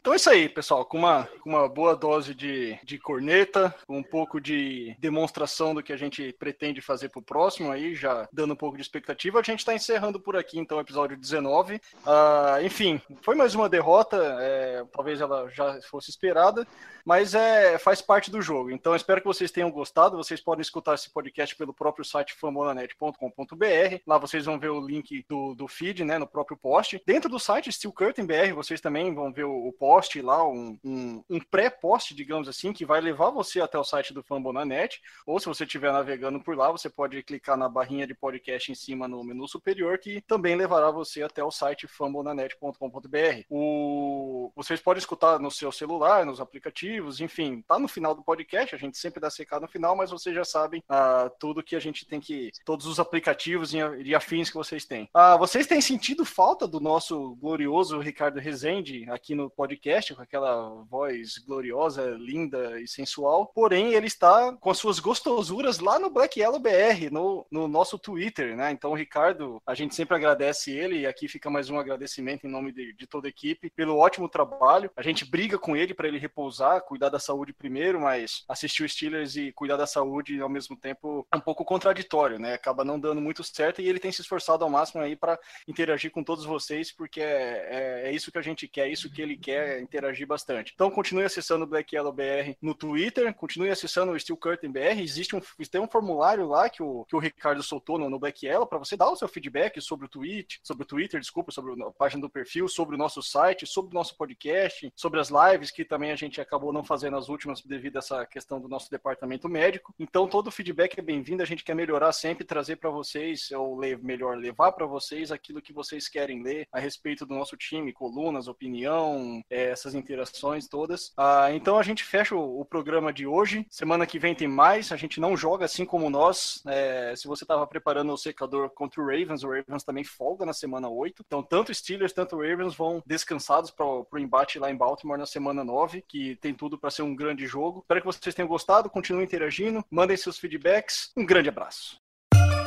Então 0.00 0.14
é 0.14 0.16
isso 0.16 0.30
aí, 0.30 0.48
pessoal. 0.48 0.82
Com 0.82 0.96
uma, 0.96 1.28
com 1.42 1.50
uma 1.50 1.68
boa 1.68 1.94
dose 1.94 2.34
de, 2.34 2.78
de 2.82 2.98
corneta, 2.98 3.74
um 3.86 4.02
pouco 4.02 4.40
de 4.40 4.96
demonstração 4.98 5.74
do 5.74 5.82
que 5.82 5.92
a 5.92 5.96
gente 5.96 6.32
pretende 6.38 6.80
fazer 6.80 7.10
pro 7.10 7.20
próximo 7.20 7.70
aí, 7.70 7.94
já 7.94 8.26
dando 8.32 8.54
um 8.54 8.56
pouco 8.56 8.76
de 8.76 8.82
expectativa, 8.82 9.38
a 9.38 9.42
gente 9.42 9.64
tá 9.64 9.74
encerrando 9.74 10.18
por 10.18 10.36
aqui, 10.36 10.58
então, 10.58 10.78
o 10.78 10.80
episódio 10.80 11.18
19. 11.18 11.80
Ah, 12.06 12.58
enfim, 12.62 13.00
foi 13.20 13.34
mais 13.34 13.54
uma 13.54 13.68
derrota, 13.68 14.16
é, 14.40 14.82
talvez 14.90 15.20
ela 15.20 15.50
já 15.50 15.78
fosse 15.82 16.08
esperada, 16.08 16.66
mas 17.10 17.34
é, 17.34 17.76
faz 17.76 18.00
parte 18.00 18.30
do 18.30 18.40
jogo. 18.40 18.70
Então, 18.70 18.94
espero 18.94 19.20
que 19.20 19.26
vocês 19.26 19.50
tenham 19.50 19.68
gostado. 19.68 20.16
Vocês 20.16 20.40
podem 20.40 20.62
escutar 20.62 20.94
esse 20.94 21.10
podcast 21.10 21.56
pelo 21.56 21.74
próprio 21.74 22.04
site 22.04 22.34
famonanet.com.br. 22.34 23.98
Lá 24.06 24.16
vocês 24.16 24.44
vão 24.44 24.60
ver 24.60 24.68
o 24.68 24.80
link 24.80 25.26
do, 25.28 25.52
do 25.56 25.66
feed, 25.66 26.04
né, 26.04 26.18
no 26.18 26.26
próprio 26.28 26.56
post. 26.56 27.02
Dentro 27.04 27.28
do 27.28 27.40
site 27.40 27.72
Steel 27.72 27.92
Curtain 27.92 28.24
BR, 28.24 28.54
vocês 28.54 28.80
também 28.80 29.12
vão 29.12 29.32
ver 29.32 29.42
o, 29.42 29.66
o 29.66 29.72
post 29.72 30.22
lá, 30.22 30.48
um, 30.48 30.78
um, 30.84 31.24
um 31.28 31.40
pré-post, 31.40 32.14
digamos 32.14 32.48
assim, 32.48 32.72
que 32.72 32.84
vai 32.84 33.00
levar 33.00 33.30
você 33.30 33.60
até 33.60 33.76
o 33.76 33.82
site 33.82 34.14
do 34.14 34.22
Fambonanet. 34.22 35.02
Ou 35.26 35.40
se 35.40 35.46
você 35.46 35.64
estiver 35.64 35.92
navegando 35.92 36.38
por 36.38 36.56
lá, 36.56 36.70
você 36.70 36.88
pode 36.88 37.20
clicar 37.24 37.56
na 37.56 37.68
barrinha 37.68 38.06
de 38.06 38.14
podcast 38.14 38.70
em 38.70 38.76
cima 38.76 39.08
no 39.08 39.24
menu 39.24 39.48
superior, 39.48 39.98
que 39.98 40.20
também 40.20 40.54
levará 40.54 40.92
você 40.92 41.24
até 41.24 41.42
o 41.42 41.50
site 41.50 41.88
fambonanet.com.br. 41.88 43.42
O... 43.50 44.52
Vocês 44.54 44.80
podem 44.80 45.00
escutar 45.00 45.40
no 45.40 45.50
seu 45.50 45.72
celular, 45.72 46.24
nos 46.24 46.40
aplicativos, 46.40 46.99
enfim, 47.20 47.62
tá 47.66 47.78
no 47.78 47.88
final 47.88 48.14
do 48.14 48.22
podcast, 48.22 48.74
a 48.74 48.78
gente 48.78 48.98
sempre 48.98 49.20
dá 49.20 49.30
secado 49.30 49.62
no 49.62 49.68
final, 49.68 49.96
mas 49.96 50.10
vocês 50.10 50.34
já 50.34 50.44
sabem 50.44 50.82
ah, 50.88 51.30
tudo 51.38 51.62
que 51.62 51.76
a 51.76 51.80
gente 51.80 52.06
tem 52.06 52.20
que. 52.20 52.50
Todos 52.64 52.86
os 52.86 53.00
aplicativos 53.00 53.72
e, 53.72 54.14
afins 54.14 54.50
que 54.50 54.56
vocês 54.56 54.84
têm. 54.84 55.08
Ah, 55.14 55.36
vocês 55.36 55.66
têm 55.66 55.80
sentido 55.80 56.24
falta 56.24 56.66
do 56.66 56.80
nosso 56.80 57.34
glorioso 57.36 57.98
Ricardo 57.98 58.38
Rezende 58.38 59.08
aqui 59.10 59.34
no 59.34 59.48
podcast, 59.48 60.14
com 60.14 60.22
aquela 60.22 60.68
voz 60.90 61.38
gloriosa, 61.38 62.16
linda 62.18 62.80
e 62.80 62.88
sensual. 62.88 63.46
Porém, 63.54 63.94
ele 63.94 64.06
está 64.06 64.52
com 64.54 64.70
as 64.70 64.78
suas 64.78 64.98
gostosuras 64.98 65.78
lá 65.78 65.98
no 65.98 66.10
Black 66.10 66.40
Yellow 66.40 66.60
BR, 66.60 67.10
no, 67.10 67.46
no 67.50 67.68
nosso 67.68 67.98
Twitter, 67.98 68.56
né? 68.56 68.70
Então, 68.70 68.94
Ricardo, 68.94 69.62
a 69.66 69.74
gente 69.74 69.94
sempre 69.94 70.16
agradece 70.16 70.70
ele, 70.70 71.00
e 71.00 71.06
aqui 71.06 71.28
fica 71.28 71.50
mais 71.50 71.70
um 71.70 71.78
agradecimento 71.78 72.46
em 72.46 72.50
nome 72.50 72.72
de, 72.72 72.92
de 72.92 73.06
toda 73.06 73.28
a 73.28 73.30
equipe 73.30 73.70
pelo 73.70 73.98
ótimo 73.98 74.28
trabalho. 74.28 74.90
A 74.96 75.02
gente 75.02 75.24
briga 75.24 75.58
com 75.58 75.76
ele 75.76 75.94
para 75.94 76.08
ele 76.08 76.18
repousar, 76.18 76.79
cuidar 76.80 77.08
da 77.08 77.18
saúde 77.18 77.52
primeiro, 77.52 78.00
mas 78.00 78.44
assistir 78.48 78.84
o 78.84 78.88
Steelers 78.88 79.36
e 79.36 79.52
cuidar 79.52 79.76
da 79.76 79.86
saúde 79.86 80.40
ao 80.40 80.48
mesmo 80.48 80.76
tempo 80.76 81.26
é 81.32 81.36
um 81.36 81.40
pouco 81.40 81.64
contraditório, 81.64 82.38
né? 82.38 82.54
Acaba 82.54 82.84
não 82.84 82.98
dando 82.98 83.20
muito 83.20 83.42
certo 83.42 83.80
e 83.80 83.88
ele 83.88 83.98
tem 83.98 84.12
se 84.12 84.20
esforçado 84.22 84.64
ao 84.64 84.70
máximo 84.70 85.02
aí 85.02 85.16
para 85.16 85.38
interagir 85.66 86.10
com 86.10 86.22
todos 86.22 86.44
vocês, 86.44 86.92
porque 86.92 87.20
é, 87.20 88.02
é, 88.04 88.08
é 88.08 88.12
isso 88.12 88.32
que 88.32 88.38
a 88.38 88.42
gente 88.42 88.66
quer, 88.68 88.88
é 88.88 88.92
isso 88.92 89.10
que 89.10 89.22
ele 89.22 89.36
quer, 89.36 89.78
é 89.78 89.80
interagir 89.80 90.26
bastante. 90.26 90.72
Então 90.74 90.90
continue 90.90 91.24
acessando 91.24 91.64
o 91.64 91.68
Black 91.68 91.94
Yellow 91.94 92.12
BR 92.12 92.54
no 92.60 92.74
Twitter, 92.74 93.32
continue 93.34 93.70
acessando 93.70 94.12
o 94.12 94.18
Steel 94.18 94.36
Curtain 94.36 94.70
BR, 94.70 95.00
existe 95.00 95.36
um, 95.36 95.40
tem 95.70 95.80
um 95.80 95.88
formulário 95.88 96.46
lá 96.46 96.68
que 96.68 96.82
o, 96.82 97.04
que 97.04 97.16
o 97.16 97.18
Ricardo 97.18 97.62
soltou 97.62 97.98
no, 97.98 98.10
no 98.10 98.18
Black 98.18 98.46
Yellow 98.46 98.66
para 98.66 98.78
você 98.78 98.96
dar 98.96 99.10
o 99.10 99.16
seu 99.16 99.28
feedback 99.28 99.80
sobre 99.80 100.06
o 100.06 100.08
tweet, 100.08 100.60
sobre 100.62 100.84
o 100.84 100.86
Twitter, 100.86 101.20
desculpa, 101.20 101.52
sobre 101.52 101.80
a 101.82 101.90
página 101.90 102.20
do 102.20 102.30
perfil, 102.30 102.68
sobre 102.68 102.94
o 102.94 102.98
nosso 102.98 103.22
site, 103.22 103.66
sobre 103.66 103.90
o 103.92 103.94
nosso 103.94 104.16
podcast, 104.16 104.92
sobre 104.96 105.20
as 105.20 105.30
lives 105.30 105.70
que 105.70 105.84
também 105.84 106.10
a 106.12 106.16
gente 106.16 106.40
acabou 106.40 106.69
não 106.72 106.84
fazendo 106.84 107.16
as 107.16 107.28
últimas 107.28 107.60
devido 107.62 107.96
a 107.96 107.98
essa 108.00 108.26
questão 108.26 108.60
do 108.60 108.68
nosso 108.68 108.90
departamento 108.90 109.48
médico. 109.48 109.94
Então 109.98 110.26
todo 110.26 110.48
o 110.48 110.50
feedback 110.50 110.98
é 110.98 111.02
bem-vindo, 111.02 111.42
a 111.42 111.46
gente 111.46 111.64
quer 111.64 111.74
melhorar 111.74 112.12
sempre, 112.12 112.44
trazer 112.44 112.76
para 112.76 112.90
vocês, 112.90 113.50
ou 113.52 113.80
le 113.80 113.96
melhor, 113.96 114.36
levar 114.36 114.72
para 114.72 114.86
vocês 114.86 115.30
aquilo 115.30 115.62
que 115.62 115.72
vocês 115.72 116.08
querem 116.08 116.42
ler 116.42 116.66
a 116.72 116.78
respeito 116.78 117.26
do 117.26 117.34
nosso 117.34 117.56
time, 117.56 117.92
colunas, 117.92 118.48
opinião, 118.48 119.42
é, 119.50 119.70
essas 119.70 119.94
interações 119.94 120.68
todas. 120.68 121.12
Ah, 121.16 121.52
então 121.52 121.78
a 121.78 121.82
gente 121.82 122.04
fecha 122.04 122.34
o, 122.34 122.60
o, 122.60 122.64
programa 122.64 123.12
de 123.12 123.26
hoje. 123.26 123.66
Semana 123.70 124.06
que 124.06 124.18
vem 124.18 124.34
tem 124.34 124.48
mais. 124.48 124.92
A 124.92 124.96
gente 124.96 125.20
não 125.20 125.36
joga 125.36 125.64
assim 125.64 125.84
como 125.84 126.10
nós. 126.10 126.62
É, 126.66 127.14
se 127.16 127.26
você 127.26 127.44
estava 127.44 127.66
preparando 127.66 128.12
o 128.12 128.16
secador 128.18 128.70
contra 128.70 129.00
o 129.00 129.06
Ravens, 129.06 129.42
o 129.42 129.48
Ravens 129.48 129.84
também 129.84 130.04
folga 130.04 130.46
na 130.46 130.52
semana 130.52 130.88
8. 130.88 131.22
Então, 131.26 131.42
tanto 131.42 131.74
Steelers, 131.74 132.12
tanto 132.12 132.36
Ravens 132.36 132.74
vão 132.74 133.02
descansados 133.06 133.70
para 133.70 133.84
o 133.86 134.06
embate 134.18 134.58
lá 134.58 134.70
em 134.70 134.76
Baltimore 134.76 135.18
na 135.18 135.26
semana 135.26 135.64
9, 135.64 136.02
que 136.06 136.36
tem 136.36 136.54
tudo 136.60 136.76
para 136.76 136.90
ser 136.90 137.00
um 137.00 137.16
grande 137.16 137.46
jogo. 137.46 137.80
Espero 137.80 138.00
que 138.00 138.06
vocês 138.06 138.34
tenham 138.34 138.46
gostado. 138.46 138.90
Continuem 138.90 139.24
interagindo. 139.24 139.82
Mandem 139.90 140.14
seus 140.14 140.38
feedbacks. 140.38 141.10
Um 141.16 141.24
grande 141.24 141.48
abraço. 141.48 141.98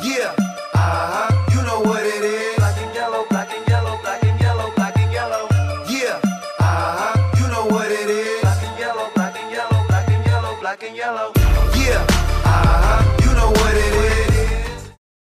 Yeah. 0.03 0.35
Uh 0.73 0.77
-huh. 0.77 1.43